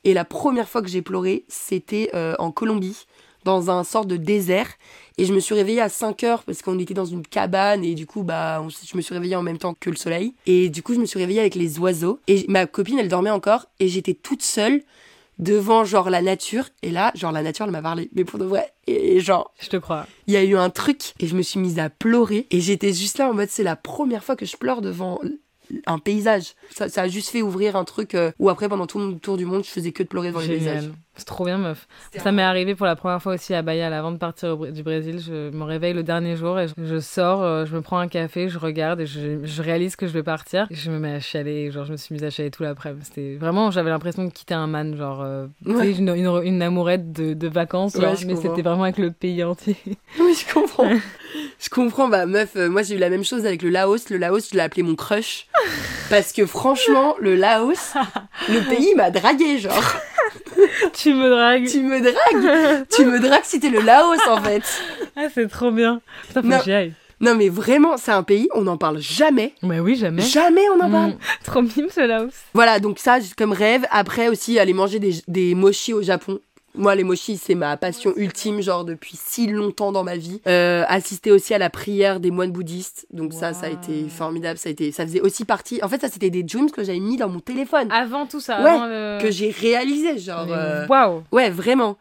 Et 0.05 0.13
la 0.13 0.23
première 0.23 0.69
fois 0.69 0.81
que 0.81 0.87
j'ai 0.87 1.01
pleuré, 1.01 1.43
c'était 1.49 2.09
euh, 2.13 2.35
en 2.39 2.51
Colombie, 2.51 3.05
dans 3.43 3.69
un 3.69 3.83
sort 3.83 4.05
de 4.05 4.15
désert. 4.17 4.69
Et 5.17 5.25
je 5.25 5.33
me 5.33 5.39
suis 5.39 5.55
réveillée 5.55 5.81
à 5.81 5.89
5 5.89 6.23
heures 6.23 6.43
parce 6.43 6.61
qu'on 6.61 6.77
était 6.79 6.93
dans 6.93 7.05
une 7.05 7.25
cabane 7.25 7.83
et 7.83 7.95
du 7.95 8.05
coup, 8.05 8.23
bah, 8.23 8.61
on- 8.63 8.69
je 8.69 8.95
me 8.95 9.01
suis 9.01 9.13
réveillée 9.13 9.35
en 9.35 9.41
même 9.43 9.57
temps 9.57 9.73
que 9.73 9.89
le 9.89 9.95
soleil. 9.95 10.33
Et 10.45 10.69
du 10.69 10.83
coup, 10.83 10.93
je 10.93 10.99
me 10.99 11.05
suis 11.05 11.17
réveillée 11.19 11.39
avec 11.39 11.55
les 11.55 11.79
oiseaux. 11.79 12.19
Et 12.27 12.45
ma 12.47 12.67
copine, 12.67 12.99
elle 12.99 13.07
dormait 13.09 13.31
encore 13.31 13.65
et 13.79 13.87
j'étais 13.87 14.13
toute 14.13 14.43
seule 14.43 14.81
devant 15.39 15.85
genre 15.85 16.09
la 16.09 16.21
nature. 16.21 16.65
Et 16.83 16.91
là, 16.91 17.11
genre 17.15 17.31
la 17.31 17.41
nature, 17.43 17.65
elle 17.65 17.71
m'a 17.71 17.81
parlé. 17.81 18.09
Mais 18.13 18.25
pour 18.25 18.39
de 18.39 18.45
vrai. 18.45 18.73
Et 18.87 19.19
genre, 19.19 19.53
Je 19.59 19.69
te 19.69 19.77
crois. 19.77 20.05
il 20.27 20.33
y 20.33 20.37
a 20.37 20.43
eu 20.43 20.55
un 20.55 20.69
truc 20.69 21.13
et 21.19 21.27
je 21.27 21.35
me 21.35 21.41
suis 21.41 21.59
mise 21.59 21.79
à 21.79 21.89
pleurer. 21.89 22.47
Et 22.51 22.61
j'étais 22.61 22.93
juste 22.93 23.17
là 23.17 23.29
en 23.29 23.33
mode, 23.33 23.49
c'est 23.49 23.63
la 23.63 23.75
première 23.75 24.23
fois 24.23 24.35
que 24.35 24.45
je 24.45 24.55
pleure 24.57 24.81
devant 24.81 25.19
un 25.85 25.99
paysage. 25.99 26.53
Ça, 26.73 26.87
ça 26.89 27.01
a 27.03 27.07
juste 27.09 27.29
fait 27.29 27.41
ouvrir 27.41 27.75
un 27.75 27.83
truc 27.83 28.15
euh, 28.15 28.31
où 28.39 28.49
après, 28.49 28.69
pendant 28.69 28.87
tout 28.87 28.99
mon 28.99 29.13
tour 29.17 29.35
du 29.35 29.45
monde, 29.45 29.63
je 29.65 29.69
faisais 29.69 29.91
que 29.91 30.01
de 30.01 30.07
pleurer 30.07 30.29
devant 30.29 30.39
les 30.39 30.47
paysages. 30.47 30.89
C'est 31.17 31.25
trop 31.25 31.45
bien, 31.45 31.57
meuf. 31.57 31.87
Ça 32.17 32.31
m'est 32.31 32.43
arrivé 32.43 32.75
pour 32.75 32.85
la 32.85 32.95
première 32.95 33.21
fois 33.21 33.33
aussi 33.33 33.53
à 33.53 33.61
Bahia, 33.61 33.87
avant 33.97 34.11
de 34.11 34.17
partir 34.17 34.59
au 34.59 34.67
du 34.67 34.83
Brésil. 34.83 35.19
Je 35.19 35.49
me 35.49 35.63
réveille 35.63 35.93
le 35.93 36.03
dernier 36.03 36.35
jour 36.35 36.59
et 36.59 36.67
je, 36.67 36.73
je 36.85 36.99
sors, 36.99 37.41
euh, 37.41 37.65
je 37.65 37.75
me 37.75 37.81
prends 37.81 37.97
un 37.99 38.07
café, 38.07 38.49
je 38.49 38.59
regarde 38.59 39.01
et 39.01 39.05
je, 39.05 39.43
je 39.43 39.61
réalise 39.61 39.95
que 39.95 40.05
je 40.07 40.13
vais 40.13 40.23
partir. 40.23 40.67
Et 40.69 40.75
je 40.75 40.91
me 40.91 40.99
mets 40.99 41.13
à 41.15 41.19
chialer, 41.19 41.71
genre 41.71 41.85
je 41.85 41.91
me 41.93 41.97
suis 41.97 42.13
mise 42.13 42.23
à 42.23 42.29
chialer 42.29 42.51
tout 42.51 42.63
l'après-midi. 42.63 43.03
C'était 43.05 43.35
vraiment, 43.35 43.71
j'avais 43.71 43.89
l'impression 43.89 44.23
de 44.25 44.29
quitter 44.31 44.53
un 44.53 44.67
man, 44.67 44.95
genre 44.95 45.21
euh, 45.23 45.47
Ouais. 45.65 45.91
une, 45.91 46.09
une, 46.09 46.41
une 46.43 46.61
amourette 46.61 47.11
de, 47.11 47.33
de 47.33 47.47
vacances, 47.47 47.95
Ouais, 47.95 48.01
genre, 48.01 48.15
je 48.15 48.27
mais 48.27 48.35
c'était 48.35 48.61
vraiment 48.61 48.83
avec 48.83 48.97
le 48.97 49.11
pays 49.11 49.43
entier. 49.43 49.75
Oui, 50.19 50.33
je 50.35 50.53
comprends. 50.53 50.89
je 51.59 51.69
comprends, 51.69 52.07
bah 52.09 52.25
meuf, 52.25 52.55
euh, 52.55 52.69
moi 52.69 52.81
j'ai 52.83 52.95
eu 52.95 52.99
la 52.99 53.09
même 53.09 53.23
chose 53.23 53.45
avec 53.45 53.61
le 53.61 53.69
Laos. 53.69 54.09
Le 54.09 54.17
Laos, 54.17 54.49
je 54.51 54.55
l'ai 54.55 54.61
appelé 54.61 54.83
mon 54.83 54.95
crush. 54.95 55.47
Parce 56.09 56.31
que 56.31 56.45
franchement, 56.45 57.15
le 57.19 57.35
Laos, 57.35 57.93
le 58.49 58.61
pays 58.69 58.93
m'a 58.95 59.09
dragué, 59.11 59.57
genre. 59.59 59.73
tu 60.93 61.13
me 61.13 61.29
dragues. 61.29 61.67
Tu 61.67 61.81
me 61.81 61.99
dragues 62.01 62.85
Tu 62.95 63.05
me 63.05 63.19
dragues 63.19 63.43
si 63.43 63.59
t'es 63.59 63.69
le 63.69 63.81
Laos, 63.81 64.17
en 64.29 64.41
fait. 64.41 64.63
Ah, 65.15 65.27
c'est 65.33 65.47
trop 65.49 65.71
bien. 65.71 66.01
Putain, 66.27 66.41
faut 66.41 66.47
Non. 66.47 66.57
que 66.59 66.63
j'y 66.65 66.73
aille. 66.73 66.93
Non, 67.19 67.33
mais 67.33 67.49
vraiment, 67.49 67.97
c'est 67.97 68.11
un 68.11 68.21
pays, 68.21 68.47
on 68.53 68.61
n'en 68.61 68.77
parle 68.77 68.99
jamais. 68.99 69.53
Mais 69.63 69.79
oui, 69.79 69.95
jamais. 69.95 70.21
Jamais 70.21 70.61
on 70.75 70.79
en 70.79 70.91
parle. 70.91 71.09
Mm. 71.11 71.17
Trop 71.43 71.61
mime 71.63 71.87
ce 71.89 72.05
Laos. 72.05 72.29
Voilà, 72.53 72.79
donc 72.79 72.99
ça, 72.99 73.17
comme 73.35 73.53
rêve. 73.53 73.85
Après 73.89 74.27
aussi, 74.29 74.59
aller 74.59 74.73
manger 74.73 74.99
des, 74.99 75.15
des 75.27 75.55
mochis 75.55 75.93
au 75.93 76.03
Japon. 76.03 76.39
Moi, 76.77 76.95
les 76.95 77.03
mochis, 77.03 77.37
c'est 77.37 77.55
ma 77.55 77.75
passion 77.77 78.13
ultime, 78.15 78.61
genre 78.61 78.85
depuis 78.85 79.17
si 79.21 79.47
longtemps 79.47 79.91
dans 79.91 80.03
ma 80.03 80.15
vie. 80.15 80.41
Euh, 80.47 80.83
assister 80.87 81.31
aussi 81.31 81.53
à 81.53 81.57
la 81.57 81.69
prière 81.69 82.19
des 82.19 82.31
moines 82.31 82.51
bouddhistes. 82.51 83.07
Donc 83.11 83.33
ça, 83.33 83.53
ça 83.53 83.65
a 83.65 83.69
été 83.69 84.03
Wow. 84.03 84.09
formidable. 84.09 84.57
Ça 84.59 84.69
a 84.69 84.71
été, 84.71 84.91
ça 84.91 85.03
faisait 85.05 85.21
aussi 85.21 85.43
partie. 85.45 85.79
En 85.83 85.89
fait, 85.89 85.99
ça 86.01 86.07
c'était 86.09 86.29
des 86.29 86.43
dreams 86.43 86.71
que 86.71 86.83
j'avais 86.83 86.99
mis 86.99 87.17
dans 87.17 87.29
mon 87.29 87.39
téléphone, 87.39 87.89
Avant 87.91 88.25
tout 88.27 88.39
ça, 88.39 88.61
Ouais, 88.61 88.69
avant 88.69 88.85
le... 88.85 89.19
que 89.21 89.31
j'ai 89.31 89.49
réalisé, 89.49 90.17
genre. 90.19 90.47
Euh, 90.49 90.85
Waouh. 90.87 91.23
Ouais, 91.31 91.49
vraiment. 91.49 91.97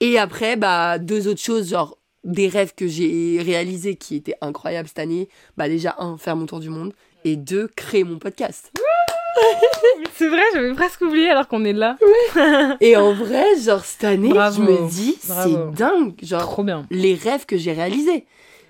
Et 0.00 0.18
après, 0.18 0.56
bah, 0.56 0.98
deux 0.98 1.28
autres 1.28 1.40
choses, 1.40 1.70
genre 1.70 1.96
des 2.24 2.48
rêves 2.48 2.74
que 2.76 2.88
j'ai 2.88 3.40
réalisés 3.42 3.94
qui 3.94 4.16
étaient 4.16 4.34
incroyables 4.40 4.88
cette 4.88 4.98
année. 4.98 5.28
Bah, 5.56 5.68
déjà, 5.68 5.94
un, 5.98 6.18
faire 6.18 6.34
mon 6.36 6.46
tour 6.46 6.60
du 6.60 6.68
monde. 6.70 6.92
Et 7.24 7.36
deux, 7.36 7.68
créer 7.76 8.04
mon 8.04 8.18
podcast. 8.18 8.70
C'est 10.14 10.28
vrai, 10.28 10.42
j'avais 10.54 10.72
presque 10.74 11.00
oublié 11.02 11.28
alors 11.30 11.46
qu'on 11.48 11.64
est 11.64 11.72
là. 11.72 11.96
Et 12.80 12.96
en 12.96 13.12
vrai, 13.12 13.44
genre, 13.60 13.84
cette 13.84 14.04
année, 14.04 14.28
Bravo. 14.30 14.62
je 14.64 14.70
me 14.70 14.88
dis, 14.88 15.16
c'est 15.20 15.74
dingue. 15.74 16.14
Genre, 16.22 16.40
Trop 16.42 16.62
bien. 16.64 16.86
les 16.90 17.14
rêves 17.14 17.44
que 17.46 17.56
j'ai 17.58 17.72
réalisés. 17.72 18.24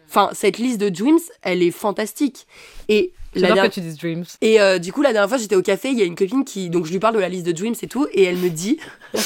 Enfin, 0.09 0.31
cette 0.33 0.59
liste 0.59 0.81
de 0.81 0.89
dreams, 0.89 1.19
elle 1.43 1.63
est 1.63 1.71
fantastique. 1.71 2.47
Et 2.89 3.13
la 3.35 3.49
dernière- 3.49 3.65
que 3.69 3.75
tu 3.75 3.81
dises 3.81 3.97
dreams. 3.99 4.25
Et 4.41 4.61
euh, 4.61 4.79
du 4.79 4.93
coup, 4.93 5.03
la 5.03 5.13
dernière 5.13 5.29
fois, 5.29 5.39
j'étais 5.39 5.57
au 5.57 5.63
café, 5.63 5.91
il 5.91 5.99
y 5.99 6.03
a 6.03 6.05
une 6.05 6.15
copine 6.17 6.45
qui. 6.45 6.71
Donc, 6.71 6.87
je 6.87 6.93
lui 6.93 6.99
parle 6.99 7.15
de 7.17 7.21
la 7.21 7.29
liste 7.29 7.45
de 7.47 7.53
dreams 7.53 7.75
et 7.83 7.87
tout, 7.87 8.07
et 8.13 8.23
elle 8.25 8.37
me 8.37 8.49
dit. 8.49 8.79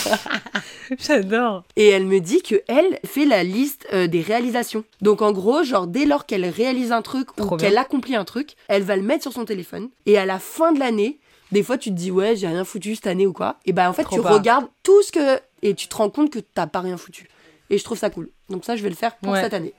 J'adore. 0.98 1.64
Et 1.76 1.88
elle 1.88 2.06
me 2.06 2.18
dit 2.20 2.42
que 2.42 2.62
elle 2.68 2.98
fait 3.04 3.24
la 3.24 3.44
liste 3.44 3.86
euh, 3.92 4.06
des 4.06 4.20
réalisations. 4.20 4.84
Donc, 5.00 5.22
en 5.22 5.32
gros, 5.32 5.62
genre, 5.62 5.86
dès 5.86 6.04
lors 6.06 6.26
qu'elle 6.26 6.44
réalise 6.46 6.92
un 6.92 7.02
truc 7.02 7.28
Trop 7.36 7.54
ou 7.54 7.56
qu'elle 7.56 7.78
accomplit 7.78 8.16
un 8.16 8.24
truc, 8.24 8.54
elle 8.68 8.82
va 8.82 8.96
le 8.96 9.02
mettre 9.02 9.22
sur 9.22 9.32
son 9.32 9.44
téléphone. 9.44 9.88
Et 10.06 10.18
à 10.18 10.26
la 10.26 10.38
fin 10.38 10.72
de 10.72 10.78
l'année, 10.80 11.18
des 11.52 11.62
fois, 11.62 11.78
tu 11.78 11.90
te 11.90 11.94
dis, 11.94 12.10
ouais, 12.10 12.36
j'ai 12.36 12.46
rien 12.46 12.64
foutu 12.64 12.94
cette 12.94 13.06
année 13.06 13.26
ou 13.26 13.32
quoi. 13.32 13.56
Et 13.66 13.72
bah, 13.72 13.88
en 13.88 13.92
fait, 13.92 14.04
Trop 14.04 14.16
tu 14.16 14.22
pas. 14.22 14.30
regardes 14.32 14.66
tout 14.82 15.02
ce 15.02 15.12
que. 15.12 15.40
Et 15.62 15.74
tu 15.74 15.88
te 15.88 15.96
rends 15.96 16.10
compte 16.10 16.30
que 16.30 16.38
t'as 16.38 16.66
pas 16.66 16.80
rien 16.80 16.96
foutu. 16.96 17.28
Et 17.70 17.78
je 17.78 17.84
trouve 17.84 17.98
ça 17.98 18.10
cool. 18.10 18.30
Donc, 18.48 18.64
ça, 18.64 18.76
je 18.76 18.82
vais 18.82 18.88
le 18.88 18.94
faire 18.96 19.16
pour 19.16 19.32
Ouais. 19.32 19.42
cette 19.42 19.54
année. 19.54 19.74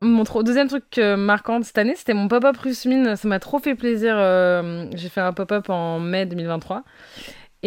Mon 0.00 0.24
deuxième 0.42 0.68
truc 0.68 0.98
euh, 0.98 1.16
marquant 1.16 1.60
de 1.60 1.64
cette 1.64 1.78
année, 1.78 1.94
c'était 1.96 2.12
mon 2.12 2.28
pop-up 2.28 2.56
Rusmine. 2.58 3.16
Ça 3.16 3.26
m'a 3.26 3.38
trop 3.38 3.58
fait 3.58 3.74
plaisir. 3.74 4.14
euh, 4.18 4.86
j'ai 4.94 5.08
fait 5.08 5.22
un 5.22 5.32
pop-up 5.32 5.70
en 5.70 5.98
mai 5.98 6.26
2023. 6.26 6.82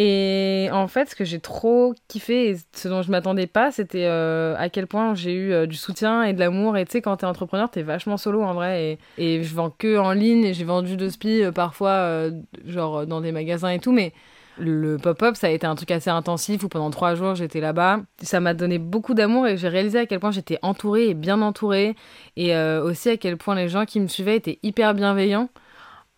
Et 0.00 0.68
en 0.72 0.86
fait, 0.86 1.10
ce 1.10 1.16
que 1.16 1.24
j'ai 1.24 1.40
trop 1.40 1.92
kiffé 2.06 2.50
et 2.50 2.56
ce 2.72 2.86
dont 2.86 3.02
je 3.02 3.10
m'attendais 3.10 3.48
pas, 3.48 3.72
c'était 3.72 4.04
euh, 4.04 4.54
à 4.56 4.68
quel 4.68 4.86
point 4.86 5.16
j'ai 5.16 5.32
eu 5.32 5.52
euh, 5.52 5.66
du 5.66 5.74
soutien 5.74 6.22
et 6.22 6.32
de 6.32 6.38
l'amour. 6.38 6.76
Et 6.76 6.84
tu 6.84 6.92
sais, 6.92 7.02
quand 7.02 7.16
t'es 7.16 7.26
entrepreneur, 7.26 7.68
t'es 7.68 7.82
vachement 7.82 8.16
solo 8.16 8.42
en 8.44 8.54
vrai. 8.54 8.98
Et, 9.18 9.38
et 9.38 9.42
je 9.42 9.52
vends 9.56 9.70
que 9.76 9.98
en 9.98 10.12
ligne 10.12 10.44
et 10.44 10.54
j'ai 10.54 10.62
vendu 10.62 10.96
de 10.96 11.08
spi 11.08 11.42
euh, 11.42 11.50
parfois, 11.50 12.30
genre 12.64 13.06
dans 13.06 13.20
des 13.20 13.32
magasins 13.32 13.70
et 13.70 13.80
tout. 13.80 13.90
Mais 13.90 14.12
le 14.56 14.98
pop-up, 14.98 15.34
ça 15.34 15.48
a 15.48 15.50
été 15.50 15.66
un 15.66 15.74
truc 15.74 15.90
assez 15.90 16.10
intensif 16.10 16.62
où 16.62 16.68
pendant 16.68 16.90
trois 16.90 17.16
jours 17.16 17.34
j'étais 17.34 17.60
là-bas. 17.60 17.98
Ça 18.22 18.38
m'a 18.38 18.54
donné 18.54 18.78
beaucoup 18.78 19.14
d'amour 19.14 19.48
et 19.48 19.56
j'ai 19.56 19.68
réalisé 19.68 19.98
à 19.98 20.06
quel 20.06 20.20
point 20.20 20.30
j'étais 20.30 20.60
entourée 20.62 21.08
et 21.08 21.14
bien 21.14 21.42
entourée. 21.42 21.96
Et 22.36 22.56
aussi 22.56 23.10
à 23.10 23.16
quel 23.16 23.36
point 23.36 23.56
les 23.56 23.68
gens 23.68 23.84
qui 23.84 23.98
me 23.98 24.06
suivaient 24.06 24.36
étaient 24.36 24.60
hyper 24.62 24.94
bienveillants. 24.94 25.48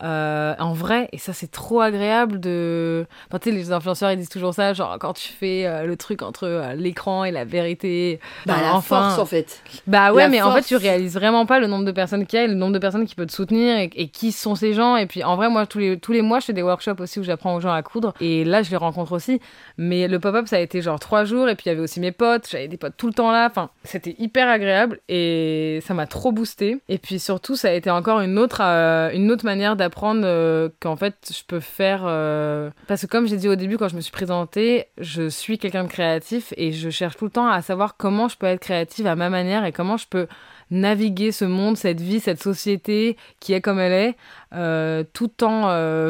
Euh, 0.02 0.54
en 0.58 0.72
vrai, 0.72 1.08
et 1.12 1.18
ça 1.18 1.32
c'est 1.32 1.50
trop 1.50 1.80
agréable 1.80 2.40
de. 2.40 3.06
Enfin, 3.28 3.38
tu 3.38 3.50
sais, 3.50 3.54
les 3.54 3.72
influenceurs 3.72 4.10
ils 4.10 4.16
disent 4.16 4.30
toujours 4.30 4.54
ça, 4.54 4.72
genre 4.72 4.96
quand 4.98 5.12
tu 5.12 5.28
fais 5.28 5.66
euh, 5.66 5.84
le 5.84 5.96
truc 5.96 6.22
entre 6.22 6.44
euh, 6.46 6.74
l'écran 6.74 7.24
et 7.24 7.30
la 7.30 7.44
vérité. 7.44 8.18
Bah, 8.46 8.54
la 8.62 8.74
enfin, 8.74 9.10
force, 9.10 9.18
en 9.18 9.26
fait. 9.26 9.62
bah 9.86 10.12
ouais, 10.12 10.22
La 10.22 10.28
mais 10.30 10.42
en 10.42 10.52
fait, 10.54 10.62
tu 10.62 10.76
réalises 10.76 11.14
vraiment 11.14 11.44
pas 11.44 11.60
le 11.60 11.66
nombre 11.66 11.84
de 11.84 11.92
personnes 11.92 12.26
qu'il 12.26 12.38
y 12.38 12.42
a 12.42 12.44
et 12.46 12.48
le 12.48 12.54
nombre 12.54 12.72
de 12.72 12.78
personnes 12.78 13.06
qui 13.06 13.14
peuvent 13.14 13.26
te 13.26 13.32
soutenir 13.32 13.76
et, 13.76 13.90
et 13.94 14.08
qui 14.08 14.32
sont 14.32 14.54
ces 14.54 14.72
gens. 14.72 14.96
Et 14.96 15.06
puis, 15.06 15.22
en 15.22 15.36
vrai, 15.36 15.50
moi, 15.50 15.66
tous 15.66 15.78
les, 15.78 15.98
tous 15.98 16.12
les 16.12 16.22
mois, 16.22 16.40
je 16.40 16.46
fais 16.46 16.52
des 16.54 16.62
workshops 16.62 17.00
aussi 17.00 17.20
où 17.20 17.22
j'apprends 17.22 17.54
aux 17.54 17.60
gens 17.60 17.72
à 17.72 17.82
coudre. 17.82 18.14
Et 18.20 18.44
là, 18.44 18.62
je 18.62 18.70
les 18.70 18.76
rencontre 18.76 19.12
aussi. 19.12 19.38
Mais 19.76 20.08
le 20.08 20.18
pop-up, 20.18 20.48
ça 20.48 20.56
a 20.56 20.60
été 20.60 20.80
genre 20.80 20.98
trois 20.98 21.24
jours. 21.24 21.48
Et 21.50 21.54
puis, 21.56 21.64
il 21.66 21.68
y 21.68 21.72
avait 21.72 21.82
aussi 21.82 22.00
mes 22.00 22.12
potes. 22.12 22.48
J'avais 22.50 22.68
des 22.68 22.78
potes 22.78 22.94
tout 22.96 23.06
le 23.06 23.12
temps 23.12 23.32
là. 23.32 23.46
Enfin, 23.50 23.68
c'était 23.84 24.16
hyper 24.18 24.48
agréable 24.48 25.00
et 25.10 25.80
ça 25.86 25.92
m'a 25.92 26.06
trop 26.06 26.32
boosté. 26.32 26.78
Et 26.88 26.96
puis, 26.96 27.18
surtout, 27.18 27.54
ça 27.54 27.68
a 27.68 27.72
été 27.72 27.90
encore 27.90 28.20
une 28.20 28.38
autre, 28.38 28.62
une 28.62 29.30
autre 29.30 29.44
manière 29.44 29.76
d'apprendre 29.76 29.89
euh, 30.24 30.68
qu'en 30.80 30.96
fait, 30.96 31.14
je 31.30 31.42
peux 31.46 31.60
faire. 31.60 32.02
euh, 32.04 32.70
Parce 32.86 33.02
que, 33.02 33.06
comme 33.06 33.26
j'ai 33.26 33.36
dit 33.36 33.48
au 33.48 33.56
début, 33.56 33.76
quand 33.78 33.88
je 33.88 33.96
me 33.96 34.00
suis 34.00 34.12
présentée, 34.12 34.86
je 34.98 35.28
suis 35.28 35.58
quelqu'un 35.58 35.84
de 35.84 35.88
créatif 35.88 36.52
et 36.56 36.72
je 36.72 36.90
cherche 36.90 37.16
tout 37.16 37.24
le 37.24 37.30
temps 37.30 37.48
à 37.48 37.62
savoir 37.62 37.96
comment 37.96 38.28
je 38.28 38.36
peux 38.36 38.46
être 38.46 38.60
créative 38.60 39.06
à 39.06 39.16
ma 39.16 39.30
manière 39.30 39.64
et 39.64 39.72
comment 39.72 39.96
je 39.96 40.06
peux 40.08 40.26
naviguer 40.70 41.32
ce 41.32 41.44
monde, 41.44 41.76
cette 41.76 42.00
vie, 42.00 42.20
cette 42.20 42.42
société 42.42 43.16
qui 43.40 43.52
est 43.52 43.60
comme 43.60 43.80
elle 43.80 43.92
est, 43.92 44.16
euh, 44.54 45.02
tout 45.12 45.42
en 45.42 45.62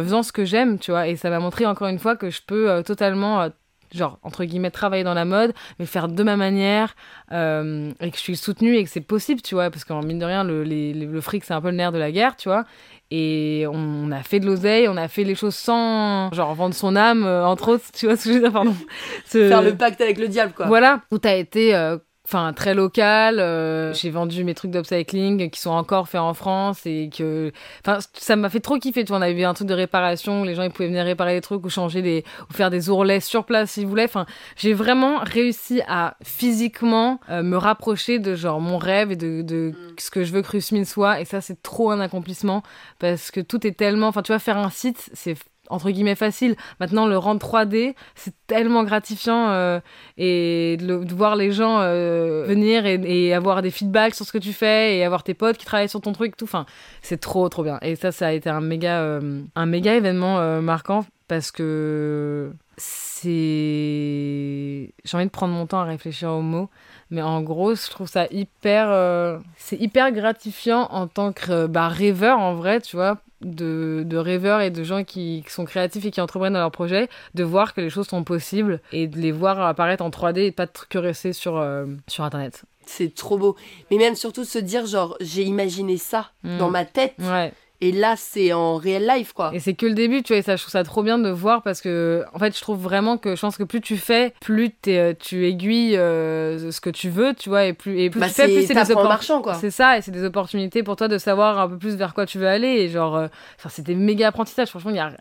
faisant 0.02 0.22
ce 0.22 0.32
que 0.32 0.44
j'aime, 0.44 0.78
tu 0.78 0.90
vois. 0.90 1.08
Et 1.08 1.16
ça 1.16 1.30
m'a 1.30 1.38
montré 1.40 1.64
encore 1.66 1.88
une 1.88 1.98
fois 1.98 2.16
que 2.16 2.28
je 2.30 2.42
peux 2.46 2.82
totalement, 2.84 3.48
genre, 3.90 4.18
entre 4.22 4.44
guillemets, 4.44 4.70
travailler 4.70 5.02
dans 5.02 5.14
la 5.14 5.24
mode, 5.24 5.54
mais 5.78 5.86
faire 5.86 6.08
de 6.08 6.22
ma 6.22 6.36
manière, 6.36 6.94
et 7.30 8.10
que 8.10 8.16
je 8.16 8.20
suis 8.20 8.36
soutenue 8.36 8.76
et 8.76 8.84
que 8.84 8.90
c'est 8.90 9.00
possible, 9.00 9.40
tu 9.40 9.54
vois. 9.54 9.70
Parce 9.70 9.84
qu'en 9.84 10.02
mine 10.02 10.18
de 10.18 10.26
rien, 10.26 10.44
le, 10.44 10.62
le 10.62 11.20
fric, 11.22 11.42
c'est 11.44 11.54
un 11.54 11.60
peu 11.62 11.70
le 11.70 11.76
nerf 11.76 11.90
de 11.92 11.98
la 11.98 12.12
guerre, 12.12 12.36
tu 12.36 12.50
vois. 12.50 12.64
Et 13.12 13.64
on 13.72 14.12
a 14.12 14.22
fait 14.22 14.38
de 14.38 14.46
l'oseille, 14.46 14.86
on 14.88 14.96
a 14.96 15.08
fait 15.08 15.24
les 15.24 15.34
choses 15.34 15.56
sans, 15.56 16.32
genre, 16.32 16.54
vendre 16.54 16.74
son 16.76 16.94
âme, 16.94 17.24
euh, 17.24 17.44
entre 17.44 17.72
autres, 17.72 17.86
tu 17.92 18.06
vois 18.06 18.16
ce 18.16 18.24
que 18.24 18.30
je 18.30 18.34
veux 18.34 18.40
dire, 18.42 18.52
pardon. 18.52 18.74
Ce- 19.26 19.48
Faire 19.48 19.62
le 19.62 19.74
pacte 19.76 20.00
avec 20.00 20.18
le 20.18 20.28
diable, 20.28 20.52
quoi. 20.56 20.66
voilà, 20.68 21.00
où 21.10 21.18
t'as 21.18 21.34
été 21.36 21.74
euh, 21.74 21.98
enfin 22.30 22.52
très 22.52 22.74
local, 22.74 23.40
euh, 23.40 23.92
j'ai 23.92 24.08
vendu 24.10 24.44
mes 24.44 24.54
trucs 24.54 24.70
d'upcycling 24.70 25.50
qui 25.50 25.58
sont 25.58 25.70
encore 25.70 26.08
faits 26.08 26.20
en 26.20 26.32
France 26.32 26.86
et 26.86 27.10
que 27.12 27.50
enfin 27.84 27.98
ça 28.14 28.36
m'a 28.36 28.48
fait 28.48 28.60
trop 28.60 28.78
kiffer, 28.78 29.04
tu 29.04 29.08
vois, 29.08 29.18
on 29.18 29.22
avait 29.22 29.40
eu 29.40 29.44
un 29.44 29.52
truc 29.54 29.66
de 29.66 29.74
réparation, 29.74 30.42
où 30.42 30.44
les 30.44 30.54
gens 30.54 30.62
ils 30.62 30.70
pouvaient 30.70 30.88
venir 30.88 31.04
réparer 31.04 31.34
les 31.34 31.40
trucs 31.40 31.64
ou 31.64 31.70
changer 31.70 32.02
des 32.02 32.24
ou 32.48 32.52
faire 32.52 32.70
des 32.70 32.88
ourlets 32.88 33.18
sur 33.18 33.44
place 33.44 33.72
s'ils 33.72 33.86
voulaient. 33.86 34.04
Enfin, 34.04 34.26
j'ai 34.56 34.74
vraiment 34.74 35.18
réussi 35.18 35.82
à 35.88 36.16
physiquement 36.22 37.18
euh, 37.30 37.42
me 37.42 37.56
rapprocher 37.56 38.20
de 38.20 38.36
genre 38.36 38.60
mon 38.60 38.78
rêve 38.78 39.10
et 39.10 39.16
de, 39.16 39.42
de 39.42 39.72
ce 39.98 40.12
que 40.12 40.22
je 40.22 40.32
veux 40.32 40.42
que 40.42 40.50
Rusmin 40.50 40.84
soit 40.84 41.20
et 41.20 41.24
ça 41.24 41.40
c'est 41.40 41.60
trop 41.62 41.90
un 41.90 41.98
accomplissement 41.98 42.62
parce 43.00 43.32
que 43.32 43.40
tout 43.40 43.66
est 43.66 43.76
tellement 43.76 44.06
enfin 44.06 44.22
tu 44.22 44.30
vois 44.30 44.38
faire 44.38 44.58
un 44.58 44.70
site, 44.70 45.10
c'est 45.14 45.34
entre 45.70 45.90
guillemets 45.90 46.14
facile. 46.14 46.56
Maintenant, 46.78 47.06
le 47.06 47.16
rendre 47.16 47.40
3D, 47.40 47.94
c'est 48.14 48.34
tellement 48.46 48.84
gratifiant 48.84 49.50
euh, 49.50 49.80
et 50.18 50.76
de, 50.78 51.14
voir 51.14 51.36
les 51.36 51.52
gens 51.52 51.78
euh, 51.80 52.44
venir 52.46 52.84
et, 52.86 53.32
avoir 53.32 53.62
des 53.62 53.70
feedbacks 53.70 54.14
sur 54.14 54.26
ce 54.26 54.32
que 54.32 54.38
tu 54.38 54.52
fais 54.52 54.98
et 54.98 55.04
avoir 55.04 55.22
tes 55.22 55.34
potes 55.34 55.56
qui 55.56 55.64
travaillent 55.64 55.88
sur 55.88 56.00
ton 56.00 56.12
truc, 56.12 56.36
tout. 56.36 56.44
Enfin, 56.44 56.66
c'est 57.02 57.20
trop, 57.20 57.48
trop 57.48 57.62
bien. 57.62 57.78
Et 57.82 57.96
ça, 57.96 58.12
ça 58.12 58.28
a 58.28 58.32
été 58.32 58.50
un 58.50 58.60
méga, 58.60 59.00
euh, 59.00 59.42
un 59.54 59.66
méga 59.66 59.94
événement 59.94 60.60
marquant 60.60 61.04
parce 61.28 61.50
que 61.52 62.52
c'est. 62.76 63.28
J'ai 65.04 65.16
envie 65.16 65.26
de 65.26 65.30
prendre 65.30 65.54
mon 65.54 65.66
temps 65.66 65.80
à 65.80 65.84
réfléchir 65.84 66.30
aux 66.30 66.42
mots. 66.42 66.68
Mais 67.10 67.22
en 67.22 67.40
gros, 67.42 67.74
je 67.74 67.88
trouve 67.90 68.08
ça 68.08 68.26
hyper, 68.30 68.88
euh, 68.90 69.38
c'est 69.56 69.76
hyper 69.76 70.12
gratifiant 70.12 70.82
en 70.92 71.06
tant 71.08 71.32
que 71.32 71.50
euh, 71.50 71.66
bah, 71.68 71.88
rêveur 71.88 72.38
en 72.38 72.54
vrai, 72.54 72.80
tu 72.80 72.96
vois, 72.96 73.18
de, 73.40 74.02
de 74.06 74.16
rêveurs 74.16 74.60
et 74.60 74.70
de 74.70 74.84
gens 74.84 75.02
qui, 75.02 75.42
qui 75.46 75.52
sont 75.52 75.64
créatifs 75.64 76.04
et 76.04 76.10
qui 76.10 76.20
entreprennent 76.20 76.52
dans 76.52 76.60
leurs 76.60 76.70
projets, 76.70 77.08
de 77.34 77.42
voir 77.42 77.74
que 77.74 77.80
les 77.80 77.90
choses 77.90 78.06
sont 78.06 78.22
possibles 78.22 78.80
et 78.92 79.06
de 79.08 79.18
les 79.18 79.32
voir 79.32 79.60
apparaître 79.60 80.04
en 80.04 80.10
3D 80.10 80.38
et 80.40 80.52
pas 80.52 80.66
de 80.66 80.72
que 80.88 80.98
rester 80.98 81.32
sur, 81.32 81.56
euh, 81.56 81.86
sur 82.06 82.22
Internet. 82.24 82.62
C'est 82.86 83.14
trop 83.14 83.38
beau. 83.38 83.56
Mais 83.90 83.98
même 83.98 84.14
surtout 84.16 84.44
se 84.44 84.58
dire, 84.58 84.86
genre, 84.86 85.16
j'ai 85.20 85.42
imaginé 85.42 85.96
ça 85.96 86.30
Mm. 86.42 86.58
dans 86.58 86.70
ma 86.70 86.84
tête. 86.84 87.14
Ouais, 87.18 87.52
Et 87.82 87.92
là, 87.92 88.14
c'est 88.16 88.52
en 88.52 88.76
réel 88.76 89.06
life, 89.06 89.32
quoi. 89.32 89.52
Et 89.54 89.58
c'est 89.58 89.72
que 89.74 89.86
le 89.86 89.94
début, 89.94 90.22
tu 90.22 90.32
vois, 90.32 90.38
et 90.38 90.42
ça, 90.42 90.56
je 90.56 90.62
trouve 90.62 90.72
ça 90.72 90.84
trop 90.84 91.02
bien 91.02 91.18
de 91.18 91.30
voir 91.30 91.62
parce 91.62 91.80
que, 91.80 92.24
en 92.34 92.38
fait, 92.38 92.54
je 92.54 92.60
trouve 92.60 92.78
vraiment 92.78 93.16
que 93.16 93.34
je 93.36 93.40
pense 93.40 93.56
que 93.56 93.62
plus 93.62 93.80
tu 93.80 93.96
fais, 93.96 94.34
plus 94.40 94.70
euh, 94.88 95.14
tu 95.18 95.46
aiguilles 95.46 95.96
euh, 95.96 96.70
ce 96.70 96.80
que 96.80 96.90
tu 96.90 97.08
veux, 97.08 97.32
tu 97.34 97.48
vois, 97.48 97.64
et 97.64 97.72
plus, 97.72 97.98
et 97.98 98.10
plus 98.10 98.20
Bah, 98.20 98.28
tu 98.28 98.34
fais, 98.34 98.44
plus 98.44 98.66
c'est 98.66 98.74
c'est 98.74 98.84
des 98.84 98.92
opportunités. 98.92 99.50
C'est 99.60 99.70
ça, 99.70 99.96
et 99.96 100.02
c'est 100.02 100.10
des 100.10 100.24
opportunités 100.24 100.82
pour 100.82 100.96
toi 100.96 101.08
de 101.08 101.16
savoir 101.16 101.58
un 101.58 101.68
peu 101.68 101.78
plus 101.78 101.96
vers 101.96 102.12
quoi 102.12 102.26
tu 102.26 102.38
veux 102.38 102.48
aller. 102.48 102.68
Et 102.68 102.88
genre, 102.88 103.16
euh, 103.16 103.28
enfin, 103.58 103.70
c'était 103.70 103.94
méga 103.94 104.28
apprentissage. 104.28 104.68
Franchement, 104.68 104.90
il 104.90 104.96
y 104.96 105.00
a. 105.00 105.12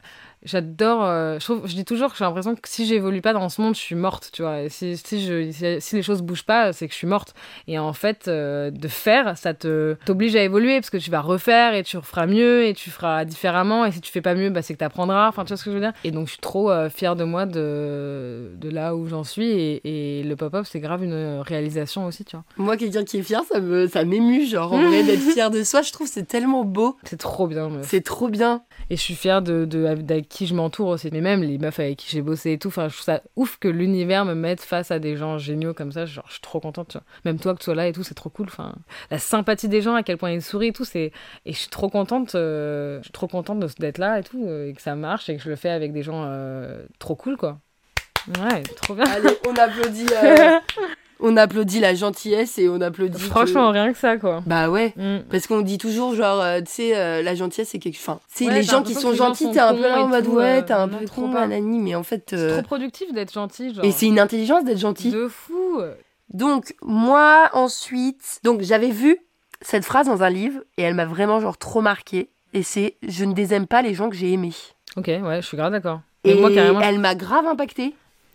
J'adore. 0.44 1.04
euh, 1.04 1.38
je, 1.38 1.44
trouve, 1.44 1.68
je 1.68 1.76
dis 1.76 1.84
toujours 1.84 2.12
que 2.12 2.18
j'ai 2.18 2.24
l'impression 2.24 2.56
que 2.56 2.62
si 2.64 2.86
j'évolue 2.86 3.20
pas 3.22 3.34
dans 3.34 3.50
ce 3.50 3.62
monde, 3.62 3.76
je 3.76 3.82
suis 3.82 3.96
morte, 3.96 4.30
tu 4.32 4.42
vois. 4.42 4.62
Et 4.62 4.70
si, 4.70 4.96
si, 4.96 5.26
je, 5.26 5.52
si, 5.52 5.82
si 5.82 5.96
les 5.98 6.02
choses 6.02 6.22
bougent 6.22 6.46
pas, 6.46 6.72
c'est 6.72 6.88
que 6.88 6.94
je 6.94 6.98
suis 6.98 7.08
morte. 7.08 7.34
Et 7.68 7.78
en 7.78 7.92
fait, 7.92 8.30
euh, 8.30 8.72
de 8.72 8.88
faire, 8.88 9.38
ça 9.38 9.54
te 9.54 9.98
t'oblige 10.06 10.38
à 10.38 10.42
évoluer 10.44 10.80
parce 10.80 10.90
que 10.90 10.98
tu 10.98 11.12
vas 11.12 11.20
refaire 11.20 11.74
et 11.74 11.84
tu 11.84 11.98
referas 11.98 12.26
mieux 12.26 12.49
et 12.68 12.74
tu 12.74 12.90
feras 12.90 13.26
différemment. 13.26 13.86
Et 13.86 13.92
si 13.92 14.02
tu 14.02 14.12
fais 14.12 14.22
pas 14.22 14.36
mieux, 14.36 14.50
bah, 14.50 14.62
c'est 14.62 14.74
que 14.74 14.80
tu 14.80 14.86
apprendras. 14.86 15.28
Enfin, 15.30 15.44
tu 15.44 15.50
vois 15.50 15.58
ce 15.58 15.64
que 15.64 15.72
je 15.72 15.76
veux 15.76 15.82
dire? 15.82 15.94
Et 16.04 16.12
donc, 16.12 16.28
je 16.28 16.32
suis 16.32 16.42
trop 16.42 16.72
euh, 16.72 16.90
fière 16.90 17.16
de 17.16 17.24
moi 17.24 17.46
de, 17.46 18.52
de 18.56 18.70
là 18.70 18.96
où 18.96 19.08
j'en 19.08 19.24
suis. 19.24 19.50
Et, 19.50 20.20
et 20.20 20.24
le 20.24 20.36
pop-up, 20.36 20.66
c'est 20.70 20.80
grave 20.80 21.04
une 21.04 21.42
réalisation 21.42 22.06
aussi, 22.06 22.26
tu 22.26 22.36
vois. 22.36 22.46
Moi, 22.58 22.78
quelqu'un 22.78 23.04
qui 23.04 23.18
est 23.18 23.24
fier, 23.24 23.42
ça 23.44 23.60
me, 23.60 23.88
ça 23.88 24.04
m'émue, 24.06 24.46
genre, 24.46 24.74
en 24.74 24.82
vrai, 24.88 25.04
d'être 25.04 25.22
fier 25.22 25.50
de 25.52 25.64
soi, 25.64 25.82
je 25.82 25.92
trouve 25.92 26.08
c'est 26.08 26.28
tellement 26.28 26.64
beau. 26.64 26.98
C'est 27.04 27.20
trop 27.20 27.48
bien, 27.48 27.70
meuf. 27.70 27.88
C'est 27.88 28.02
trop 28.02 28.30
bien. 28.30 28.64
Et 28.90 28.96
je 28.96 29.02
suis 29.02 29.16
fière 29.16 29.42
de, 29.42 29.66
de, 29.66 29.86
avec 29.86 30.28
qui 30.30 30.48
je 30.48 30.56
m'entoure 30.56 30.88
aussi. 30.90 31.10
Mais 31.12 31.22
même 31.22 31.44
les 31.44 31.58
meufs 31.58 31.80
avec 31.80 31.98
qui 31.98 32.10
j'ai 32.10 32.22
bossé 32.22 32.54
et 32.54 32.58
tout. 32.58 32.70
Enfin, 32.70 32.88
je 32.88 32.96
trouve 32.96 33.06
ça 33.06 33.22
ouf 33.36 33.58
que 33.60 33.68
l'univers 33.68 34.26
me 34.26 34.34
mette 34.34 34.62
face 34.62 34.92
à 34.92 35.00
des 35.00 35.16
gens 35.16 35.38
géniaux 35.38 35.74
comme 35.74 35.92
ça. 35.92 36.06
Genre, 36.06 36.26
je 36.28 36.34
suis 36.34 36.42
trop 36.42 36.60
contente, 36.60 36.90
tu 36.90 36.98
vois. 36.98 37.04
Même 37.26 37.40
toi 37.40 37.54
que 37.54 37.60
tu 37.60 37.66
sois 37.66 37.76
là 37.76 37.88
et 37.88 37.94
tout, 37.94 38.04
c'est 38.04 38.16
trop 38.16 38.30
cool. 38.30 38.48
Enfin, 38.48 38.74
la 39.12 39.20
sympathie 39.20 39.68
des 39.68 39.82
gens, 39.82 39.96
à 39.96 40.04
quel 40.04 40.18
point 40.18 40.32
ils 40.32 40.42
sourient 40.42 40.68
et 40.68 40.74
tout, 40.74 40.86
c'est. 40.86 41.12
Et 41.46 41.54
je 41.54 41.58
suis 41.58 41.70
trop 41.70 41.90
contente, 41.90 42.36
euh, 42.36 42.39
je 43.00 43.04
suis 43.04 43.12
trop 43.12 43.28
contente 43.28 43.60
d'être 43.80 43.98
là 43.98 44.20
et 44.20 44.24
tout, 44.24 44.44
euh, 44.46 44.70
et 44.70 44.74
que 44.74 44.82
ça 44.82 44.96
marche 44.96 45.30
et 45.30 45.36
que 45.38 45.42
je 45.44 45.50
le 45.50 45.56
fais 45.56 45.70
avec 45.70 45.94
des 45.94 46.04
gens 46.04 46.24
euh, 46.26 46.84
trop 47.00 47.16
cool, 47.16 47.38
quoi. 47.38 47.58
Ouais, 48.28 48.64
trop 48.82 48.94
bien. 48.96 49.06
Allez, 49.06 49.30
on 49.48 49.56
applaudit, 49.56 50.06
euh, 50.24 50.60
on 51.22 51.36
applaudit 51.38 51.80
la 51.80 51.96
gentillesse 51.96 52.58
et 52.60 52.68
on 52.70 52.80
applaudit. 52.82 53.14
que- 53.18 53.24
Franchement, 53.30 53.72
rien 53.72 53.92
que 53.92 53.98
ça, 53.98 54.18
quoi. 54.18 54.44
Bah 54.46 54.70
ouais. 54.70 54.94
Mm. 54.98 55.20
Parce 55.32 55.48
qu'on 55.48 55.62
dit 55.62 55.78
toujours, 55.78 56.14
genre, 56.16 56.42
euh, 56.42 56.60
tu 56.60 56.72
sais, 56.72 56.98
euh, 56.98 57.22
la 57.24 57.34
gentillesse, 57.36 57.70
c'est 57.70 57.80
quelque. 57.80 57.98
Enfin, 57.98 58.20
Ouais, 58.42 58.54
les 58.54 58.64
gens 58.64 58.84
qui 58.84 58.94
sont 58.94 59.14
gentils, 59.14 59.50
t'es 59.52 59.60
un 59.60 59.74
peu 59.74 59.82
là 59.82 60.02
en 60.04 60.08
mode, 60.08 60.28
ouais, 60.28 60.60
euh, 60.60 60.62
t'es 60.62 60.74
un 60.74 60.88
peu 60.88 61.06
trop 61.06 61.28
nanani, 61.28 61.80
mais 61.80 61.96
en 61.96 62.04
fait. 62.04 62.26
C'est 62.30 62.36
euh, 62.38 62.54
trop 62.58 62.62
productif 62.64 63.12
d'être 63.14 63.34
gentil, 63.34 63.74
genre. 63.74 63.84
Et 63.86 63.92
c'est 63.92 64.06
une 64.08 64.20
intelligence 64.20 64.64
d'être 64.66 64.78
gentil. 64.80 65.12
de 65.12 65.28
fou. 65.28 65.82
Donc, 66.32 66.76
moi, 66.84 67.50
ensuite. 67.54 68.40
Donc, 68.44 68.62
j'avais 68.62 68.92
vu 68.92 69.18
cette 69.62 69.86
phrase 69.86 70.08
dans 70.08 70.24
un 70.24 70.30
livre 70.30 70.60
et 70.78 70.84
elle 70.84 70.94
m'a 70.94 71.06
vraiment, 71.06 71.40
genre, 71.40 71.58
trop 71.58 71.82
marqué. 71.82 72.30
Et 72.54 72.64
c'est 72.64 72.96
Je 73.08 73.26
ne 73.26 73.34
désaime 73.34 73.68
pas 73.68 73.82
les 73.82 73.94
gens 73.94 74.10
que 74.10 74.16
j'ai 74.16 74.32
aimés. 74.34 74.54
Ok, 74.96 75.08
ouais, 75.08 75.42
je 75.42 75.46
suis 75.48 75.58
grave 75.58 75.72
d'accord. 75.72 76.02
Et, 76.24 76.34
moi, 76.36 76.52
carrément, 76.52 76.82
elle 76.82 77.00
m'a 77.00 77.16
grave 77.16 77.46
impacté. 77.46 77.94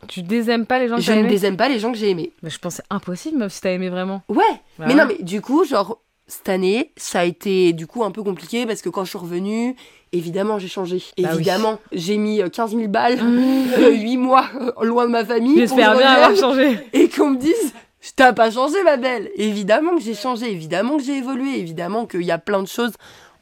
tu 0.08 0.22
désaimes 0.22 0.66
pas 0.66 0.78
les 0.78 0.88
gens 0.88 0.96
que 0.96 1.02
Je 1.02 1.06
t'as 1.08 1.14
ne 1.16 1.20
aimés? 1.20 1.28
désaime 1.28 1.56
pas 1.56 1.68
les 1.68 1.78
gens 1.78 1.92
que 1.92 1.98
j'ai 1.98 2.10
aimés. 2.10 2.32
Mais 2.42 2.50
je 2.50 2.58
pense 2.58 2.76
c'est 2.76 2.84
impossible, 2.90 3.38
même 3.38 3.48
si 3.50 3.60
t'as 3.60 3.70
aimé 3.72 3.88
vraiment. 3.90 4.22
Ouais. 4.28 4.36
Bah 4.78 4.86
mais 4.86 4.94
ouais. 4.94 4.94
non, 4.94 5.06
mais 5.06 5.22
du 5.22 5.40
coup, 5.40 5.64
genre, 5.64 6.00
cette 6.26 6.48
année, 6.48 6.92
ça 6.96 7.20
a 7.20 7.24
été 7.24 7.72
du 7.72 7.86
coup 7.86 8.04
un 8.04 8.10
peu 8.10 8.22
compliqué 8.22 8.64
parce 8.66 8.80
que 8.80 8.88
quand 8.88 9.04
je 9.04 9.10
suis 9.10 9.18
revenue, 9.18 9.76
évidemment, 10.12 10.58
j'ai 10.58 10.68
changé. 10.68 11.02
Bah 11.18 11.28
oui. 11.30 11.34
évidemment, 11.34 11.78
j'ai 11.92 12.16
mis 12.16 12.40
euh, 12.40 12.48
15 12.48 12.70
000 12.76 12.88
balles, 12.88 13.18
8 13.78 14.16
mois 14.16 14.46
euh, 14.60 14.84
loin 14.84 15.04
de 15.06 15.10
ma 15.10 15.24
famille. 15.24 15.56
J'espère 15.58 15.92
je 15.94 15.98
bien 15.98 16.10
avoir 16.12 16.36
changé. 16.36 16.78
Et 16.94 17.08
qu'on 17.08 17.30
me 17.30 17.36
dise, 17.36 17.74
t'as 18.16 18.32
pas 18.32 18.50
changé, 18.50 18.82
ma 18.82 18.96
belle. 18.96 19.30
Évidemment 19.36 19.96
que 19.96 20.02
j'ai 20.02 20.14
changé, 20.14 20.50
évidemment 20.50 20.96
que 20.96 21.02
j'ai 21.02 21.16
évolué, 21.18 21.58
évidemment 21.58 22.06
qu'il 22.06 22.22
y 22.22 22.30
a 22.30 22.38
plein 22.38 22.62
de 22.62 22.68
choses 22.68 22.92